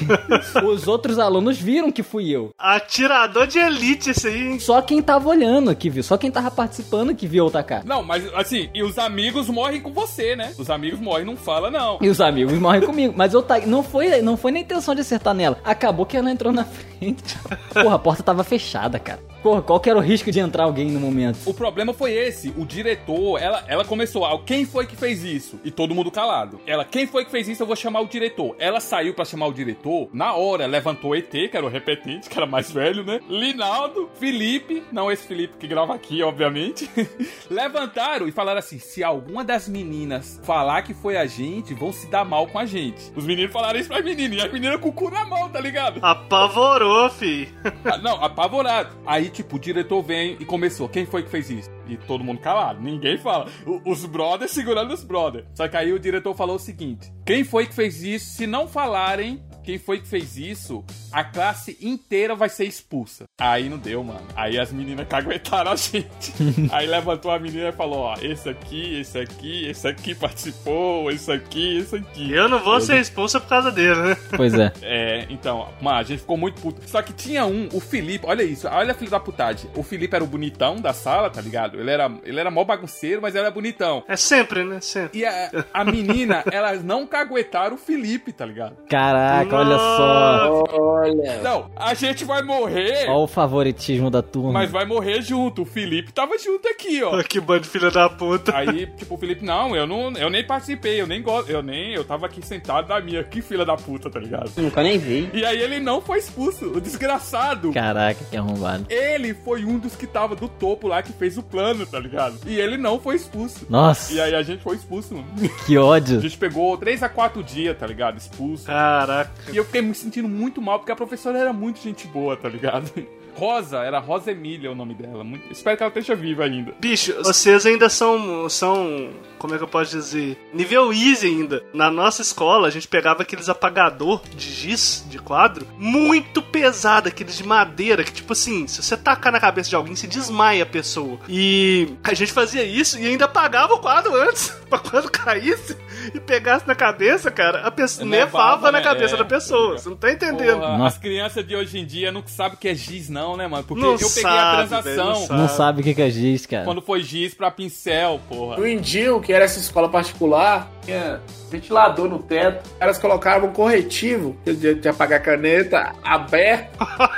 Os 0.65 0.87
outros 0.87 1.19
alunos 1.19 1.59
viram 1.59 1.91
que 1.91 2.03
fui 2.03 2.31
eu. 2.31 2.51
Atirador 2.59 3.47
de 3.47 3.59
elite 3.59 4.11
esse 4.11 4.29
aí, 4.29 4.53
hein? 4.53 4.59
Só 4.59 4.81
quem 4.83 5.03
tava 5.03 5.29
olhando 5.29 5.75
que 5.75 5.91
viu. 5.91 6.03
Só 6.03 6.17
quem 6.17 6.31
tava 6.31 6.51
participando 6.51 7.15
que 7.15 7.27
viu 7.27 7.47
eu 7.47 7.51
tacar. 7.51 7.85
Não, 7.85 8.03
mas 8.03 8.33
assim, 8.35 8.69
e 8.75 8.83
os 8.83 8.99
amigos 8.99 9.49
morrem 9.49 9.81
com 9.81 9.93
você, 9.93 10.37
né? 10.37 10.53
Os 10.59 10.71
amigos 10.71 11.01
morrem, 11.01 11.25
não 11.25 11.37
fala, 11.37 11.71
não. 11.71 11.99
E 12.01 12.09
os 12.09 12.21
amigos 12.21 12.59
morrem 12.59 12.83
comigo. 12.83 13.15
Mas 13.17 13.35
eu 13.35 13.43
taquei. 13.43 13.69
Não 13.69 13.83
foi, 13.83 14.23
não 14.23 14.37
foi 14.37 14.53
na 14.53 14.59
intenção 14.59 14.95
de 14.95 15.01
acertar 15.01 15.35
nela. 15.35 15.59
Acabou 15.65 16.07
que 16.07 16.17
ela 16.17 16.31
entrou 16.31 16.53
na 16.53 16.65
frente. 16.65 17.37
Porra, 17.73 17.97
a 17.97 17.99
porta 17.99 18.23
tava 18.23 18.45
fechada, 18.45 18.99
cara. 18.99 19.21
Porra, 19.47 19.63
qual 19.63 19.79
que 19.79 19.89
era 19.89 19.97
o 19.97 20.03
risco 20.03 20.33
de 20.33 20.41
entrar 20.41 20.65
alguém 20.65 20.91
no 20.91 20.99
momento? 20.99 21.39
O 21.47 21.55
problema 21.55 21.95
foi 21.95 22.13
esse. 22.13 22.53
O 22.57 22.67
diretor, 22.67 23.41
ela, 23.41 23.63
ela 23.69 23.85
começou 23.85 24.27
a. 24.27 24.43
Quem 24.43 24.65
foi 24.67 24.89
que 24.89 24.97
fez 24.97 25.23
isso? 25.23 25.61
E 25.63 25.71
todo 25.71 25.95
mundo 25.95 26.11
calado. 26.11 26.61
Ela, 26.67 26.85
quem 26.85 27.07
foi 27.07 27.25
que 27.25 27.31
fez 27.31 27.47
isso? 27.47 27.63
Eu 27.63 27.67
vou 27.69 27.77
chamar 27.77 28.01
o 28.01 28.09
diretor. 28.09 28.57
Ela 28.59 28.81
saiu 28.81 29.15
para 29.15 29.25
chamar 29.25 29.47
o 29.47 29.53
diretor. 29.55 30.09
Na 30.13 30.35
hora, 30.35 30.67
levantou 30.67 31.13
o 31.13 31.15
ET, 31.15 31.31
que 31.31 31.51
era 31.53 31.65
o 31.65 31.69
repetente, 31.69 32.27
que 32.29 32.37
era 32.37 32.45
mais 32.45 32.73
velho, 32.73 33.05
né? 33.05 33.21
Linaldo, 33.29 34.11
Felipe, 34.19 34.83
não 34.91 35.13
esse 35.13 35.25
Felipe 35.25 35.57
que 35.59 35.69
grava 35.69 35.95
aqui, 35.95 36.25
obviamente. 36.25 36.91
Levantaram 37.49 38.27
e 38.27 38.33
falaram 38.33 38.59
assim: 38.59 38.81
se 38.81 39.05
alguma 39.05 39.45
das 39.45 39.69
meninas 39.69 40.41
falar 40.43 40.83
que 40.83 40.93
foi 40.93 41.17
a 41.17 41.25
gente, 41.25 41.73
vão 41.73 41.93
se 41.93 42.09
dar 42.09 42.25
mal 42.25 42.49
com 42.49 42.59
a 42.59 42.67
gente. 42.67 43.13
Os 43.15 43.25
meninos 43.25 43.53
falaram 43.53 43.79
isso 43.79 43.89
pra 43.89 44.03
menina. 44.03 44.35
E 44.35 44.41
a 44.41 44.49
menina 44.49 44.77
com 44.77 44.89
o 44.89 44.93
cu 44.93 45.09
na 45.09 45.25
mão, 45.25 45.49
tá 45.49 45.61
ligado? 45.61 46.01
Apavorou, 46.03 47.09
fi. 47.11 47.49
Ah, 47.85 47.99
não, 47.99 48.21
apavorado. 48.25 48.91
Aí, 49.07 49.36
tipo, 49.37 49.57
o 49.57 49.59
diretor 49.59 50.03
vem 50.03 50.37
e 50.41 50.45
começou. 50.45 50.89
Quem 50.89 51.07
foi 51.07 51.23
que 51.23 51.31
fez 51.31 51.51
isso? 51.51 51.71
E 51.87 51.97
todo 51.97 52.25
mundo 52.25 52.41
calado. 52.41 52.81
Ninguém 52.81 53.19
fala. 53.19 53.49
O, 53.67 53.91
os 53.91 54.05
brothers 54.05 54.51
segurando 54.51 54.93
os 54.93 55.05
brothers. 55.05 55.47
Só 55.55 55.69
que 55.69 55.77
aí 55.77 55.93
o 55.93 55.99
diretor 55.99 56.35
falou 56.35 56.57
o 56.57 56.61
seguinte: 56.61 57.13
quem 57.25 57.45
foi 57.45 57.67
que 57.67 57.75
fez 57.75 58.03
isso? 58.03 58.31
Se 58.37 58.47
não 58.47 58.67
falarem 58.67 59.43
quem 59.67 59.79
foi 59.79 59.99
que 59.99 60.07
fez 60.07 60.37
isso, 60.37 60.85
a 61.13 61.25
classe 61.25 61.77
inteira 61.83 62.37
vai 62.37 62.49
ser 62.49 62.67
expulsa. 62.67 63.25
Aí 63.37 63.69
não 63.69 63.77
deu, 63.77 64.05
mano. 64.05 64.25
Aí 64.37 64.59
as 64.59 64.73
meninas 64.73 65.09
caguetaram 65.09 65.73
a 65.73 65.77
gente. 65.77 66.33
Aí 66.71 66.87
levantou 66.87 67.33
a 67.33 67.39
menina 67.39 67.71
e 67.71 67.73
falou: 67.73 67.99
Ó, 67.99 68.15
esse 68.23 68.49
aqui, 68.49 69.01
esse 69.01 69.19
aqui, 69.19 69.67
esse 69.67 69.89
aqui 69.89 70.15
participou, 70.15 71.11
esse 71.11 71.33
aqui, 71.33 71.79
esse 71.79 71.97
aqui. 71.97 72.33
Eu 72.33 72.49
não 72.49 72.61
vou 72.61 72.75
Eu 72.75 72.81
ser 72.81 73.01
expulsa 73.01 73.41
por 73.41 73.49
causa 73.49 73.73
dele, 73.73 74.01
né? 74.01 74.17
Pois 74.37 74.55
é. 74.55 74.73
É, 74.89 75.27
então, 75.31 75.69
mano, 75.81 75.99
a 75.99 76.03
gente 76.05 76.21
ficou 76.21 76.37
muito 76.37 76.61
puto. 76.61 76.81
Só 76.89 77.03
que 77.03 77.13
tinha 77.13 77.45
um, 77.45 77.69
o 77.73 77.81
Felipe, 77.81 78.25
olha 78.25 78.45
isso, 78.45 78.69
olha 78.69 78.93
a 78.93 78.95
filha 78.95 79.11
da 79.11 79.19
putagem. 79.19 79.69
O 79.75 79.83
Felipe 79.83 80.15
era 80.15 80.23
o 80.23 80.27
bonitão 80.27 80.77
da 80.77 80.93
sala, 80.93 81.29
tá 81.29 81.41
ligado? 81.41 81.81
Ele 81.81 81.91
era, 81.91 82.11
ele 82.23 82.39
era 82.39 82.51
mó 82.51 82.63
bagunceiro, 82.63 83.21
mas 83.21 83.35
ele 83.35 83.43
era 83.45 83.51
bonitão. 83.51 84.05
É 84.07 84.17
sempre, 84.17 84.63
né? 84.63 84.81
Sempre. 84.81 85.19
E 85.19 85.25
a, 85.25 85.51
a 85.75 85.85
menina, 85.85 86.45
elas 86.53 86.85
não 86.85 87.05
caguetaram 87.05 87.75
o 87.75 87.79
Felipe, 87.79 88.33
tá 88.33 88.47
ligado? 88.47 88.77
Caraca, 88.89 89.56
olha 89.59 89.79
só. 89.79 90.65
Olha. 90.73 91.43
Não, 91.43 91.71
a 91.77 91.95
gente 91.95 92.25
vai 92.25 92.43
morrer. 92.43 93.09
Olha 93.09 93.19
o 93.19 93.27
favoritismo 93.27 94.11
da 94.11 94.23
turma. 94.23 94.53
Mas 94.53 94.71
vai 94.71 94.85
morrer 94.85 95.23
junto. 95.23 95.63
O 95.63 95.65
Felipe 95.65 96.13
tava 96.13 96.39
junto 96.39 96.69
aqui, 96.69 97.03
ó. 97.03 97.23
que 97.25 97.41
bando 97.41 97.63
de 97.63 97.69
filha 97.69 97.91
da 97.91 98.09
puta. 98.09 98.57
Aí, 98.57 98.87
tipo, 98.87 99.15
o 99.15 99.19
Felipe, 99.19 99.45
não, 99.45 99.75
eu 99.75 99.87
não, 99.87 100.13
eu 100.13 100.31
nem 100.31 100.45
participei, 100.45 101.01
eu 101.01 101.07
nem 101.07 101.23
gosto, 101.23 101.51
eu 101.51 101.63
nem, 101.63 101.95
eu 101.95 102.05
tava 102.05 102.27
aqui 102.27 102.45
sentado 102.45 102.89
na 102.89 103.01
minha, 103.01 103.23
que 103.25 103.43
filha 103.43 103.65
da 103.65 103.77
puta, 103.77 104.11
tá 104.11 104.19
ligado? 104.19 104.51
Nunca 104.57 104.83
nem 104.83 104.99
vi. 104.99 105.31
E 105.33 105.45
aí 105.45 105.59
ele 105.59 105.81
não 105.81 106.01
foi 106.01 106.19
expulso, 106.19 106.67
o 106.67 106.81
desgraçado. 106.81 107.73
Caraca, 107.73 108.25
que 108.25 108.37
arrombado. 108.37 108.87
Ele 108.89 109.35
foi 109.35 109.65
um 109.65 109.79
dos 109.79 109.97
que 109.97 110.07
tava 110.07 110.35
do 110.37 110.49
topo 110.49 110.89
lá, 110.89 111.03
que 111.03 111.13
fez 111.13 111.37
o 111.37 111.43
plano, 111.43 111.87
tá 111.87 111.99
ligado? 111.99 112.39
E 112.47 112.59
ele 112.59 112.77
não 112.77 112.99
foi 112.99 113.17
expulso. 113.17 113.67
Nossa. 113.69 114.13
E 114.13 114.21
aí 114.21 114.35
a 114.35 114.43
gente 114.43 114.63
foi 114.63 114.77
expulso, 114.77 115.15
mano. 115.15 115.27
Que 115.67 115.77
ódio. 115.79 116.19
A 116.19 116.21
gente 116.21 116.39
pegou 116.39 116.77
3 116.77 117.03
a 117.03 117.09
4 117.09 117.43
dias, 117.43 117.77
tá 117.77 117.87
ligado? 117.87 118.19
Expulso. 118.19 118.67
Caraca. 118.67 119.31
E 119.53 119.57
eu 119.57 119.65
fiquei 119.65 119.83
me 119.83 119.95
sentindo 119.95 120.29
muito 120.29 120.61
mal, 120.61 120.79
porque 120.79 120.93
a 120.93 120.97
professora 120.97 121.39
era 121.39 121.53
muito 121.53 121.81
gente 121.81 122.07
boa, 122.07 122.37
tá 122.37 122.49
ligado? 122.49 122.91
Rosa, 123.37 123.81
era 123.81 123.99
Rosa 123.99 124.33
Emília 124.33 124.73
o 124.73 124.75
nome 124.75 124.95
dela. 124.95 125.23
Muito... 125.23 125.53
Espero 125.53 125.77
que 125.77 125.83
ela 125.83 125.91
esteja 125.91 126.15
viva 126.15 126.45
ainda. 126.45 126.75
Bicho, 126.81 127.15
vocês 127.23 127.67
ainda 127.67 127.89
são. 127.89 128.49
são. 128.49 129.11
Como 129.39 129.55
é 129.55 129.59
que 129.59 129.65
eu 129.65 129.69
posso 129.69 129.91
dizer? 129.91 130.39
Nível 130.55 130.91
easy 130.91 131.27
ainda. 131.27 131.63
Na 131.75 131.91
nossa 131.91 132.23
escola, 132.23 132.67
a 132.67 132.71
gente 132.71 132.89
pegava 132.89 133.23
aqueles 133.23 133.51
apagador 133.51 134.23
de 134.35 134.51
giz, 134.51 135.05
de 135.11 135.19
quadro, 135.19 135.67
muito 135.77 136.41
pesado, 136.41 137.09
aqueles 137.09 137.37
de 137.37 137.45
madeira, 137.45 138.03
que 138.03 138.13
tipo 138.13 138.33
assim, 138.33 138.67
se 138.67 138.83
você 138.83 138.97
tacar 138.97 139.31
na 139.31 139.39
cabeça 139.39 139.69
de 139.69 139.77
alguém, 139.77 139.95
se 139.95 140.07
desmaia 140.07 140.63
a 140.63 140.67
pessoa. 140.67 141.21
E 141.29 141.95
a 142.03 142.15
gente 142.15 142.33
fazia 142.33 142.65
isso 142.65 142.99
e 142.99 143.07
ainda 143.07 143.27
apagava 143.27 143.75
o 143.75 143.79
quadro 143.79 144.15
antes, 144.15 144.49
pra 144.71 144.79
quando 144.79 145.11
caísse 145.11 145.77
e 146.15 146.21
pegasse 146.21 146.67
na 146.67 146.75
cabeça, 146.75 147.31
cara, 147.31 147.61
a 147.61 147.71
pessoa 147.71 148.07
nevava, 148.07 148.71
na 148.73 148.79
né? 148.79 148.85
cabeça 148.85 149.15
É. 149.15 149.19
da 149.19 149.25
pessoa. 149.25 149.79
Você 149.79 149.89
não 149.89 149.97
tá 149.97 150.11
entendendo. 150.13 150.61
Porra, 150.61 150.87
as 150.87 150.99
crianças 150.99 151.47
de 151.47 151.55
hoje 151.57 151.79
em 151.79 151.85
dia 151.87 152.11
não 152.13 152.23
sabem 152.27 152.55
o 152.55 152.57
que 152.57 152.69
é 152.69 152.75
giz, 152.75 153.09
não, 153.09 153.37
né, 153.37 153.47
mano? 153.47 153.65
Porque 153.65 153.83
Não 153.83 153.93
eu 153.93 153.99
peguei 153.99 154.23
sabe, 154.23 154.37
a 154.37 154.67
transação 154.67 155.27
não 155.29 155.37
Não 155.39 155.49
sabe 155.49 155.81
o 155.81 155.85
que 155.95 156.01
é 156.03 156.11
giz, 156.11 156.47
cara. 156.47 156.65
quando 156.65 156.81
foi 156.83 157.03
giz 157.03 157.35
pra 157.35 157.51
pincel, 157.51 158.21
porra. 158.29 158.57
No 158.57 158.67
Indil, 158.67 159.21
que 159.21 159.33
era 159.33 159.45
essa 159.45 159.59
escola 159.59 159.89
particular, 159.89 160.71
tinha 160.85 161.21
ventilador 161.51 162.09
no 162.09 162.19
teto. 162.19 162.69
Elas 162.81 162.99
colocavam 162.99 163.49
um 163.49 163.53
corretivo 163.53 164.37
de, 164.45 164.75
de 164.75 164.89
apagar 164.89 165.23
caneta 165.23 165.93
aberto, 166.05 166.77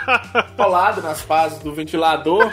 colado 0.56 1.02
nas 1.02 1.20
fases 1.20 1.58
do 1.58 1.72
ventilador. 1.74 2.50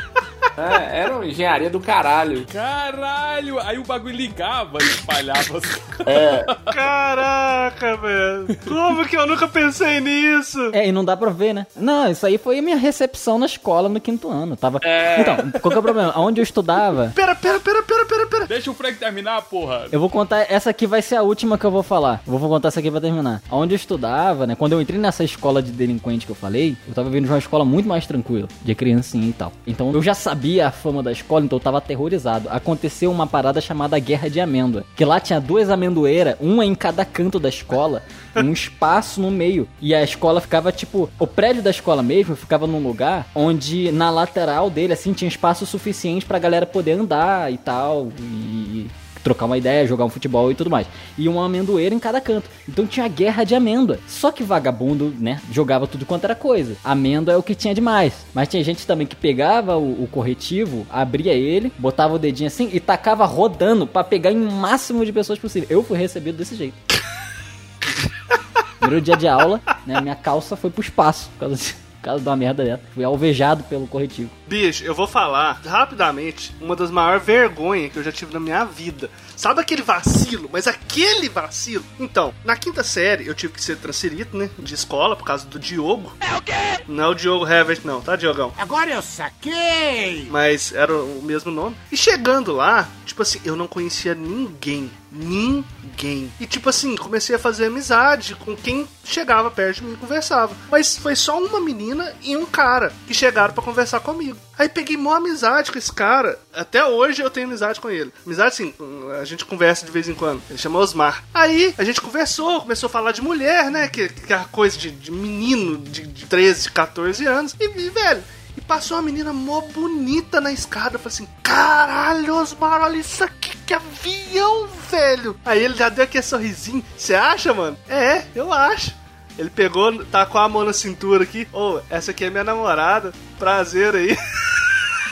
É, 0.57 0.99
era 1.01 1.15
uma 1.15 1.25
engenharia 1.25 1.69
do 1.69 1.79
caralho. 1.79 2.45
Caralho! 2.51 3.59
Aí 3.59 3.77
o 3.77 3.83
bagulho 3.83 4.15
ligava 4.15 4.77
e 4.81 4.85
espalhava 4.85 5.57
as 5.57 5.81
É. 6.05 6.45
Caraca, 6.73 7.97
velho. 7.97 8.57
Como 8.67 9.05
que 9.07 9.17
eu 9.17 9.25
nunca 9.27 9.47
pensei 9.47 9.99
nisso? 9.99 10.69
É, 10.73 10.87
e 10.87 10.91
não 10.91 11.03
dá 11.03 11.15
pra 11.17 11.29
ver, 11.31 11.53
né? 11.53 11.67
Não, 11.75 12.09
isso 12.09 12.25
aí 12.25 12.37
foi 12.37 12.59
a 12.59 12.61
minha 12.61 12.77
recepção 12.77 13.37
na 13.37 13.45
escola 13.45 13.89
no 13.89 13.99
quinto 13.99 14.29
ano. 14.29 14.55
Tava... 14.55 14.79
É. 14.83 15.21
Então, 15.21 15.35
qual 15.61 15.71
que 15.71 15.75
é 15.75 15.79
o 15.79 15.83
problema? 15.83 16.13
Onde 16.17 16.39
eu 16.39 16.43
estudava, 16.43 17.11
Pera, 17.15 17.35
pera, 17.35 17.59
pera, 17.59 17.83
pera, 17.83 18.05
pera, 18.05 18.27
pera. 18.27 18.47
Deixa 18.47 18.71
o 18.71 18.73
Frank 18.73 18.97
terminar, 18.97 19.41
porra. 19.43 19.87
eu 19.91 19.99
vou 19.99 20.09
contar, 20.09 20.45
essa 20.49 20.69
aqui 20.69 20.85
vai 20.87 21.01
ser 21.01 21.15
a 21.15 21.21
última 21.21 21.57
que 21.57 21.65
eu 21.65 21.71
vou 21.71 21.83
falar. 21.83 22.21
Eu 22.25 22.37
vou 22.37 22.49
contar 22.49 22.69
essa 22.69 22.79
aqui 22.79 22.89
pra 22.91 23.01
terminar. 23.01 23.41
Onde 23.51 23.73
eu 23.73 23.75
estudava, 23.77 24.45
né? 24.47 24.55
Quando 24.55 24.73
eu 24.73 24.81
entrei 24.81 24.99
nessa 24.99 25.23
escola 25.23 25.61
de 25.61 25.71
delinquente 25.71 26.25
que 26.25 26.31
eu 26.31 26.35
falei, 26.35 26.75
eu 26.87 26.93
tava 26.93 27.09
vindo 27.09 27.25
de 27.25 27.31
uma 27.31 27.37
escola 27.39 27.65
muito 27.65 27.87
mais 27.87 28.05
tranquila, 28.05 28.47
de 28.61 28.75
criancinha 28.75 29.27
e 29.29 29.33
tal. 29.33 29.51
Então 29.65 29.91
eu 29.91 30.01
já 30.01 30.13
sabia 30.13 30.44
a 30.61 30.71
fama 30.71 31.01
da 31.01 31.11
escola, 31.11 31.45
então 31.45 31.57
eu 31.57 31.63
tava 31.63 31.77
aterrorizado. 31.77 32.49
Aconteceu 32.49 33.11
uma 33.11 33.27
parada 33.27 33.59
chamada 33.59 33.99
Guerra 33.99 34.29
de 34.29 34.39
Amêndoa. 34.39 34.83
Que 34.95 35.05
lá 35.05 35.19
tinha 35.19 35.39
duas 35.39 35.69
amendoeiras, 35.69 36.35
uma 36.39 36.65
em 36.65 36.75
cada 36.75 37.03
canto 37.03 37.39
da 37.39 37.49
escola, 37.49 38.03
um 38.35 38.51
espaço 38.51 39.21
no 39.21 39.31
meio. 39.31 39.67
E 39.81 39.93
a 39.93 40.03
escola 40.03 40.41
ficava 40.41 40.71
tipo. 40.71 41.09
O 41.19 41.27
prédio 41.27 41.61
da 41.61 41.69
escola 41.69 42.03
mesmo 42.03 42.35
ficava 42.35 42.67
num 42.67 42.83
lugar 42.83 43.27
onde 43.33 43.91
na 43.91 44.09
lateral 44.09 44.69
dele, 44.69 44.93
assim, 44.93 45.13
tinha 45.13 45.27
espaço 45.27 45.65
suficiente 45.65 46.25
pra 46.25 46.39
galera 46.39 46.65
poder 46.65 46.93
andar 46.93 47.51
e 47.51 47.57
tal. 47.57 48.09
E 48.19 48.87
trocar 49.25 49.47
uma 49.47 49.57
ideia, 49.57 49.87
jogar 49.87 50.05
um 50.05 50.09
futebol 50.09 50.51
e 50.51 50.55
tudo 50.55 50.69
mais. 50.69 50.85
E 51.17 51.27
uma 51.27 51.45
amendoeira 51.45 51.95
em 51.95 51.99
cada 51.99 52.21
canto. 52.21 52.47
Então 52.69 52.85
tinha 52.85 53.07
guerra 53.07 53.43
de 53.43 53.55
amêndoa. 53.55 53.97
Só 54.07 54.31
que 54.31 54.43
vagabundo, 54.43 55.11
né, 55.19 55.41
jogava 55.51 55.87
tudo 55.87 56.05
quanto 56.05 56.25
era 56.25 56.35
coisa. 56.35 56.77
Amêndoa 56.83 57.33
é 57.33 57.37
o 57.37 57.41
que 57.41 57.55
tinha 57.55 57.73
demais. 57.73 58.13
Mas 58.35 58.47
tinha 58.47 58.63
gente 58.63 58.85
também 58.85 59.07
que 59.07 59.15
pegava 59.15 59.75
o, 59.77 60.03
o 60.03 60.07
corretivo, 60.07 60.85
abria 60.91 61.33
ele, 61.33 61.73
botava 61.79 62.13
o 62.13 62.19
dedinho 62.19 62.47
assim 62.47 62.69
e 62.71 62.79
tacava 62.79 63.25
rodando 63.25 63.87
pra 63.87 64.03
pegar 64.03 64.31
em 64.31 64.37
máximo 64.37 65.03
de 65.03 65.11
pessoas 65.11 65.39
possível. 65.39 65.67
Eu 65.71 65.83
fui 65.83 65.97
recebido 65.97 66.37
desse 66.37 66.55
jeito. 66.55 66.75
Primeiro 68.79 69.03
dia 69.03 69.17
de 69.17 69.27
aula, 69.27 69.59
né, 69.87 69.99
minha 69.99 70.15
calça 70.15 70.55
foi 70.55 70.69
pro 70.69 70.81
espaço 70.81 71.31
por 71.31 71.39
causa, 71.39 71.57
por 71.57 71.84
causa 72.05 72.21
de 72.21 72.29
uma 72.29 72.35
merda 72.35 72.63
dela. 72.63 72.81
Fui 72.93 73.03
alvejado 73.03 73.63
pelo 73.63 73.87
corretivo. 73.87 74.29
Bicho, 74.47 74.83
eu 74.83 74.93
vou 74.93 75.07
falar 75.07 75.59
rapidamente 75.65 76.55
uma 76.61 76.75
das 76.75 76.91
maiores 76.91 77.25
vergonhas 77.25 77.91
que 77.91 77.97
eu 77.97 78.03
já 78.03 78.11
tive 78.11 78.31
na 78.31 78.39
minha 78.39 78.63
vida. 78.63 79.09
Sabe 79.35 79.59
aquele 79.59 79.81
vacilo? 79.81 80.47
Mas 80.53 80.67
aquele 80.67 81.27
vacilo? 81.27 81.83
Então, 81.99 82.33
na 82.43 82.55
quinta 82.55 82.83
série 82.83 83.25
eu 83.25 83.33
tive 83.33 83.53
que 83.53 83.63
ser 83.63 83.77
transferido, 83.77 84.37
né? 84.37 84.49
De 84.59 84.75
escola 84.75 85.15
por 85.15 85.25
causa 85.25 85.47
do 85.47 85.57
Diogo. 85.57 86.13
É 86.19 86.37
o 86.37 86.41
quê? 86.41 86.53
Não 86.87 87.03
é 87.03 87.07
o 87.07 87.15
Diogo 87.15 87.47
Herbert, 87.47 87.79
não, 87.83 88.01
tá, 88.01 88.15
Diogão? 88.15 88.53
Agora 88.57 88.91
eu 88.91 89.01
saquei! 89.01 90.27
Mas 90.29 90.71
era 90.73 90.93
o 90.93 91.21
mesmo 91.23 91.51
nome. 91.51 91.75
E 91.91 91.97
chegando 91.97 92.53
lá, 92.53 92.87
tipo 93.05 93.23
assim, 93.23 93.41
eu 93.43 93.55
não 93.55 93.67
conhecia 93.67 94.13
ninguém. 94.13 94.91
Ninguém. 95.15 96.31
E 96.39 96.45
tipo 96.45 96.69
assim, 96.69 96.95
comecei 96.97 97.35
a 97.35 97.39
fazer 97.39 97.67
amizade 97.67 98.35
com 98.35 98.55
quem 98.55 98.87
chegava 99.03 99.49
perto 99.49 99.77
de 99.77 99.83
mim 99.83 99.93
e 99.93 99.97
conversava. 99.97 100.55
Mas 100.69 100.97
foi 100.97 101.15
só 101.15 101.39
uma 101.41 101.61
menina 101.61 102.13
e 102.21 102.35
um 102.35 102.45
cara 102.45 102.91
que 103.07 103.13
chegaram 103.13 103.53
para 103.53 103.63
conversar 103.63 104.01
comigo. 104.01 104.37
Aí 104.57 104.67
peguei 104.67 104.97
mó 104.97 105.13
amizade 105.13 105.71
com 105.71 105.77
esse 105.77 105.91
cara. 105.91 106.37
Até 106.53 106.85
hoje 106.85 107.21
eu 107.21 107.29
tenho 107.29 107.47
amizade 107.47 107.79
com 107.79 107.89
ele. 107.89 108.11
Amizade 108.25 108.49
assim, 108.49 108.73
a 109.19 109.23
gente 109.23 109.45
conversa 109.45 109.85
de 109.85 109.91
vez 109.91 110.09
em 110.09 110.13
quando. 110.13 110.41
Ele 110.49 110.59
chama 110.59 110.79
Osmar. 110.79 111.23
Aí 111.33 111.73
a 111.77 111.83
gente 111.83 112.01
conversou, 112.01 112.61
começou 112.61 112.87
a 112.87 112.91
falar 112.91 113.11
de 113.11 113.21
mulher, 113.21 113.71
né? 113.71 113.87
Que, 113.87 114.09
que 114.09 114.33
é 114.33 114.45
coisa 114.51 114.77
de, 114.77 114.91
de 114.91 115.11
menino 115.11 115.77
de, 115.77 116.07
de 116.07 116.25
13, 116.25 116.71
14 116.71 117.25
anos. 117.25 117.55
E, 117.59 117.65
e, 117.65 117.89
velho, 117.89 118.23
passou 118.67 118.97
uma 118.97 119.03
menina 119.03 119.31
mó 119.31 119.61
bonita 119.61 120.41
na 120.41 120.51
escada. 120.51 120.95
Eu 120.95 120.99
falei 120.99 121.13
assim: 121.13 121.27
caralho, 121.41 122.35
Osmar, 122.35 122.81
olha 122.81 122.97
isso 122.97 123.23
aqui, 123.23 123.55
que 123.65 123.73
avião, 123.73 124.67
velho. 124.89 125.39
Aí 125.45 125.63
ele 125.63 125.75
já 125.75 125.89
deu 125.89 126.03
aquele 126.03 126.23
sorrisinho. 126.23 126.83
Você 126.97 127.15
acha, 127.15 127.53
mano? 127.53 127.77
É, 127.87 128.23
eu 128.35 128.51
acho. 128.51 128.93
Ele 129.37 129.49
pegou, 129.49 130.05
tacou 130.05 130.39
a 130.39 130.47
mão 130.47 130.63
na 130.63 130.73
cintura 130.73 131.23
aqui. 131.23 131.47
Ô, 131.51 131.75
oh, 131.75 131.81
essa 131.89 132.11
aqui 132.11 132.25
é 132.25 132.29
minha 132.29 132.43
namorada. 132.43 133.13
Prazer 133.37 133.95
aí. 133.95 134.17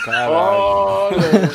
Caralho. 0.04 1.50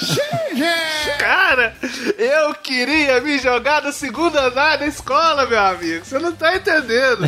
Cara, 1.19 1.75
eu 2.19 2.55
queria 2.55 3.21
me 3.21 3.39
jogar 3.39 3.83
no 3.83 3.93
segundo 3.93 4.37
andar 4.37 4.79
da 4.79 4.87
escola, 4.87 5.47
meu 5.47 5.59
amigo. 5.59 6.05
Você 6.05 6.19
não 6.19 6.33
tá 6.33 6.57
entendendo. 6.57 7.23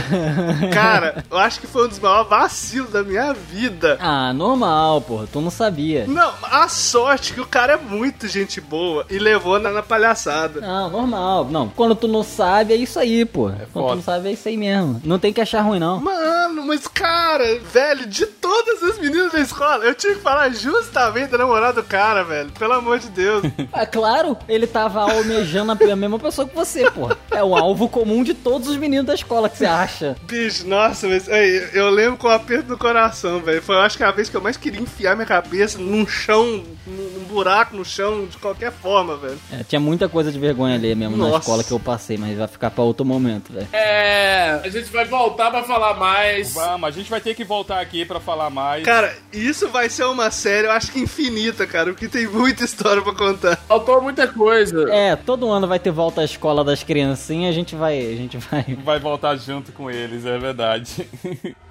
Cara, 0.72 1.22
eu 1.30 1.38
acho 1.38 1.60
que 1.60 1.66
foi 1.66 1.84
um 1.84 1.88
dos 1.88 1.98
maiores 1.98 2.28
vacilos 2.28 2.90
da 2.90 3.02
minha 3.02 3.34
vida. 3.34 3.98
Ah, 4.00 4.32
normal, 4.32 5.00
porra. 5.02 5.28
Tu 5.30 5.40
não 5.40 5.50
sabia. 5.50 6.06
Não, 6.06 6.32
a 6.42 6.68
sorte 6.68 7.34
que 7.34 7.40
o 7.40 7.46
cara 7.46 7.74
é 7.74 7.76
muito 7.76 8.26
gente 8.26 8.60
boa 8.60 9.04
e 9.10 9.18
levou 9.18 9.58
na, 9.58 9.70
na 9.70 9.82
palhaçada. 9.82 10.60
Não, 10.60 10.88
normal. 10.88 11.44
Não, 11.50 11.68
quando 11.68 11.94
tu 11.94 12.08
não 12.08 12.22
sabe, 12.22 12.72
é 12.72 12.76
isso 12.76 12.98
aí, 12.98 13.24
porra. 13.24 13.58
É 13.62 13.66
quando 13.72 13.88
tu 13.88 13.94
não 13.96 14.02
sabe, 14.02 14.28
é 14.28 14.32
isso 14.32 14.48
aí 14.48 14.56
mesmo. 14.56 15.00
Não 15.04 15.18
tem 15.18 15.32
que 15.32 15.40
achar 15.40 15.60
ruim, 15.60 15.78
não. 15.78 16.00
Mano, 16.00 16.64
mas 16.66 16.86
cara, 16.88 17.58
velho, 17.60 18.06
de 18.06 18.24
todas 18.26 18.82
as 18.82 18.98
meninas 18.98 19.32
da 19.32 19.40
escola, 19.40 19.84
eu 19.84 19.94
tinha 19.94 20.14
que 20.14 20.20
falar 20.20 20.48
justamente 20.50 21.09
da 21.30 21.38
namorada 21.38 21.82
do 21.82 21.86
cara, 21.86 22.22
velho. 22.24 22.50
Pelo 22.58 22.72
amor 22.74 22.98
de 22.98 23.08
Deus. 23.08 23.42
É 23.72 23.86
claro, 23.86 24.36
ele 24.48 24.66
tava 24.66 25.00
almejando 25.00 25.72
a 25.72 25.96
mesma 25.96 26.18
pessoa 26.18 26.46
que 26.46 26.54
você, 26.54 26.90
porra. 26.90 27.16
É 27.30 27.42
o 27.42 27.56
alvo 27.56 27.88
comum 27.88 28.22
de 28.22 28.34
todos 28.34 28.68
os 28.68 28.76
meninos 28.76 29.06
da 29.06 29.14
escola 29.14 29.48
que 29.48 29.56
você 29.56 29.64
acha. 29.64 30.16
Bicho, 30.22 30.66
nossa, 30.66 31.08
mas 31.08 31.28
aí, 31.28 31.70
eu 31.72 31.88
lembro 31.88 32.18
com 32.18 32.26
o 32.26 32.30
aperto 32.30 32.68
no 32.68 32.76
coração, 32.76 33.40
velho. 33.40 33.62
Foi, 33.62 33.76
eu 33.76 33.80
acho 33.80 33.96
que 33.96 34.04
a 34.04 34.10
vez 34.10 34.28
que 34.28 34.36
eu 34.36 34.40
mais 34.40 34.56
queria 34.56 34.80
enfiar 34.80 35.14
minha 35.14 35.26
cabeça 35.26 35.78
num 35.78 36.06
chão, 36.06 36.62
num, 36.86 37.10
num 37.10 37.24
buraco 37.24 37.76
no 37.76 37.84
chão, 37.84 38.26
de 38.26 38.36
qualquer 38.38 38.72
forma, 38.72 39.16
velho. 39.16 39.38
É, 39.52 39.62
tinha 39.62 39.80
muita 39.80 40.08
coisa 40.08 40.30
de 40.30 40.38
vergonha 40.38 40.74
ali 40.74 40.94
mesmo 40.94 41.16
na 41.16 41.24
Nossa. 41.24 41.38
escola 41.38 41.64
que 41.64 41.72
eu 41.72 41.80
passei, 41.80 42.18
mas 42.18 42.36
vai 42.36 42.48
ficar 42.48 42.70
pra 42.70 42.84
outro 42.84 43.04
momento, 43.06 43.52
velho. 43.52 43.68
É, 43.72 44.60
a 44.62 44.68
gente 44.68 44.90
vai 44.90 45.04
voltar 45.04 45.50
pra 45.50 45.62
falar 45.62 45.94
mais. 45.94 46.52
Vamos, 46.54 46.88
a 46.88 46.90
gente 46.90 47.08
vai 47.10 47.20
ter 47.20 47.34
que 47.34 47.44
voltar 47.44 47.80
aqui 47.80 48.04
pra 48.04 48.20
falar 48.20 48.50
mais. 48.50 48.84
Cara, 48.84 49.16
isso 49.32 49.68
vai 49.68 49.88
ser 49.88 50.04
uma 50.04 50.30
série, 50.30 50.66
eu 50.66 50.72
acho 50.72 50.92
que 50.92 50.99
infinita, 51.00 51.66
cara, 51.66 51.92
porque 51.92 52.08
tem 52.08 52.26
muita 52.26 52.64
história 52.64 53.02
pra 53.02 53.14
contar. 53.14 53.56
Faltou 53.56 54.00
muita 54.02 54.28
coisa. 54.28 54.90
É, 54.90 55.16
todo 55.16 55.50
ano 55.50 55.66
vai 55.66 55.78
ter 55.78 55.90
volta 55.90 56.20
à 56.20 56.24
escola 56.24 56.64
das 56.64 56.82
criancinhas, 56.82 57.50
a 57.50 57.54
gente 57.54 57.74
vai, 57.74 57.98
a 57.98 58.16
gente 58.16 58.36
vai. 58.38 58.64
Vai 58.84 58.98
voltar 58.98 59.36
junto 59.36 59.72
com 59.72 59.90
eles, 59.90 60.24
é 60.24 60.38
verdade. 60.38 61.08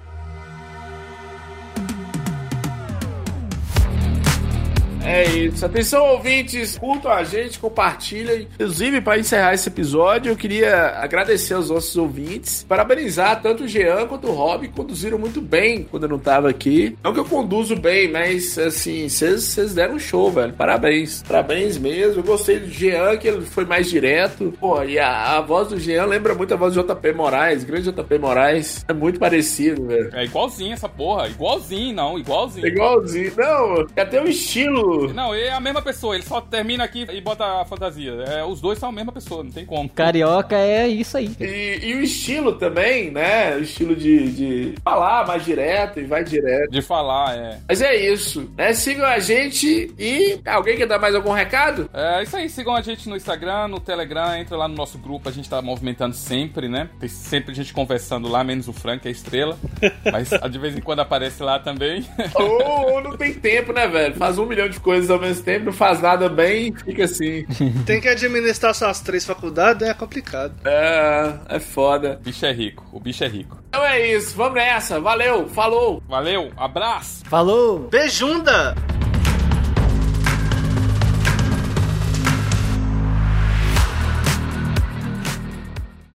É 5.04 5.24
isso. 5.24 5.64
Atenção, 5.64 6.06
ouvintes. 6.06 6.78
Curtam 6.78 7.10
a 7.10 7.24
gente, 7.24 7.58
compartilhem. 7.58 8.48
Inclusive, 8.54 9.00
para 9.00 9.18
encerrar 9.18 9.54
esse 9.54 9.68
episódio, 9.68 10.32
eu 10.32 10.36
queria 10.36 10.98
agradecer 10.98 11.54
aos 11.54 11.70
nossos 11.70 11.96
ouvintes. 11.96 12.64
Parabenizar 12.68 13.40
tanto 13.40 13.64
o 13.64 13.68
Jean 13.68 14.06
quanto 14.06 14.28
o 14.28 14.32
Rob. 14.32 14.68
Conduziram 14.68 15.18
muito 15.18 15.40
bem 15.40 15.84
quando 15.84 16.04
eu 16.04 16.08
não 16.08 16.18
tava 16.18 16.48
aqui. 16.48 16.96
Não 17.02 17.12
que 17.12 17.20
eu 17.20 17.24
conduzo 17.24 17.76
bem, 17.76 18.10
mas 18.10 18.58
assim, 18.58 19.08
vocês 19.08 19.74
deram 19.74 19.94
um 19.94 19.98
show, 19.98 20.30
velho. 20.30 20.52
Parabéns. 20.52 21.22
Parabéns 21.26 21.78
mesmo. 21.78 22.20
Eu 22.20 22.24
gostei 22.24 22.58
do 22.58 22.68
Jean, 22.68 23.16
que 23.16 23.28
ele 23.28 23.42
foi 23.42 23.64
mais 23.64 23.88
direto. 23.88 24.52
Pô, 24.60 24.82
e 24.82 24.98
a, 24.98 25.36
a 25.38 25.40
voz 25.40 25.68
do 25.68 25.78
Jean 25.78 26.04
lembra 26.06 26.34
muito 26.34 26.52
a 26.52 26.56
voz 26.56 26.74
do 26.74 26.82
JP 26.82 27.12
Moraes. 27.12 27.64
Grande 27.64 27.90
JP 27.90 28.18
Moraes. 28.18 28.84
É 28.86 28.92
muito 28.92 29.18
parecido, 29.18 29.86
velho. 29.86 30.10
É 30.12 30.24
igualzinho 30.24 30.72
essa 30.72 30.88
porra. 30.88 31.28
Igualzinho, 31.28 31.94
não. 31.94 32.18
Igualzinho. 32.18 32.66
Igualzinho. 32.66 33.32
Não, 33.36 33.86
até 33.96 34.22
o 34.22 34.28
estilo. 34.28 34.89
Não, 35.14 35.34
é 35.34 35.50
a 35.50 35.60
mesma 35.60 35.82
pessoa. 35.82 36.14
Ele 36.14 36.24
só 36.24 36.40
termina 36.40 36.84
aqui 36.84 37.06
e 37.10 37.20
bota 37.20 37.44
a 37.44 37.64
fantasia. 37.64 38.12
É, 38.26 38.44
os 38.44 38.60
dois 38.60 38.78
são 38.78 38.88
a 38.88 38.92
mesma 38.92 39.12
pessoa, 39.12 39.44
não 39.44 39.50
tem 39.50 39.64
como. 39.64 39.88
Carioca 39.88 40.56
é 40.56 40.88
isso 40.88 41.16
aí. 41.16 41.30
E, 41.40 41.80
e 41.82 41.94
o 41.94 42.02
estilo 42.02 42.52
também, 42.54 43.10
né? 43.10 43.56
O 43.56 43.60
estilo 43.60 43.94
de, 43.94 44.30
de 44.32 44.74
falar 44.82 45.26
mais 45.26 45.44
direto 45.44 46.00
e 46.00 46.04
vai 46.04 46.24
direto. 46.24 46.70
De 46.70 46.82
falar, 46.82 47.36
é. 47.36 47.58
Mas 47.68 47.80
é 47.82 47.94
isso, 47.94 48.50
né? 48.56 48.72
Sigam 48.72 49.06
a 49.06 49.18
gente 49.18 49.92
e 49.98 50.40
alguém 50.46 50.76
quer 50.76 50.86
dar 50.86 50.98
mais 50.98 51.14
algum 51.14 51.32
recado? 51.32 51.88
É 51.92 52.22
isso 52.22 52.36
aí, 52.36 52.48
sigam 52.48 52.74
a 52.74 52.82
gente 52.82 53.08
no 53.08 53.16
Instagram, 53.16 53.68
no 53.68 53.80
Telegram, 53.80 54.34
entra 54.34 54.56
lá 54.56 54.68
no 54.68 54.74
nosso 54.74 54.98
grupo, 54.98 55.28
a 55.28 55.32
gente 55.32 55.48
tá 55.48 55.60
movimentando 55.62 56.14
sempre, 56.14 56.68
né? 56.68 56.88
Tem 56.98 57.08
sempre 57.08 57.54
gente 57.54 57.72
conversando 57.72 58.28
lá, 58.28 58.42
menos 58.42 58.68
o 58.68 58.72
Frank, 58.72 59.06
a 59.06 59.10
estrela. 59.10 59.58
Mas 60.10 60.30
de 60.50 60.58
vez 60.58 60.76
em 60.76 60.80
quando 60.80 61.00
aparece 61.00 61.42
lá 61.42 61.58
também. 61.58 62.06
ou, 62.34 62.92
ou 62.92 63.02
não 63.02 63.16
tem 63.16 63.34
tempo, 63.34 63.72
né, 63.72 63.86
velho? 63.86 64.14
Faz 64.16 64.38
um 64.38 64.46
milhão 64.46 64.68
de 64.68 64.79
coisas 64.80 65.10
ao 65.10 65.18
mesmo 65.18 65.44
tempo, 65.44 65.66
não 65.66 65.72
faz 65.72 66.00
nada 66.00 66.28
bem, 66.28 66.72
fica 66.74 67.04
assim. 67.04 67.44
Tem 67.86 68.00
que 68.00 68.08
administrar 68.08 68.74
suas 68.74 69.00
três 69.00 69.24
faculdades, 69.24 69.86
é 69.86 69.94
complicado. 69.94 70.54
É, 70.64 71.34
é 71.48 71.60
foda. 71.60 72.18
O 72.20 72.24
bicho 72.24 72.46
é 72.46 72.52
rico, 72.52 72.84
o 72.92 73.00
bicho 73.00 73.24
é 73.24 73.28
rico. 73.28 73.58
Então 73.68 73.84
é 73.84 74.14
isso, 74.14 74.36
vamos 74.36 74.54
nessa. 74.54 75.00
Valeu, 75.00 75.48
falou. 75.48 76.02
Valeu, 76.08 76.50
abraço. 76.56 77.24
Falou. 77.26 77.88
Beijunda! 77.90 78.74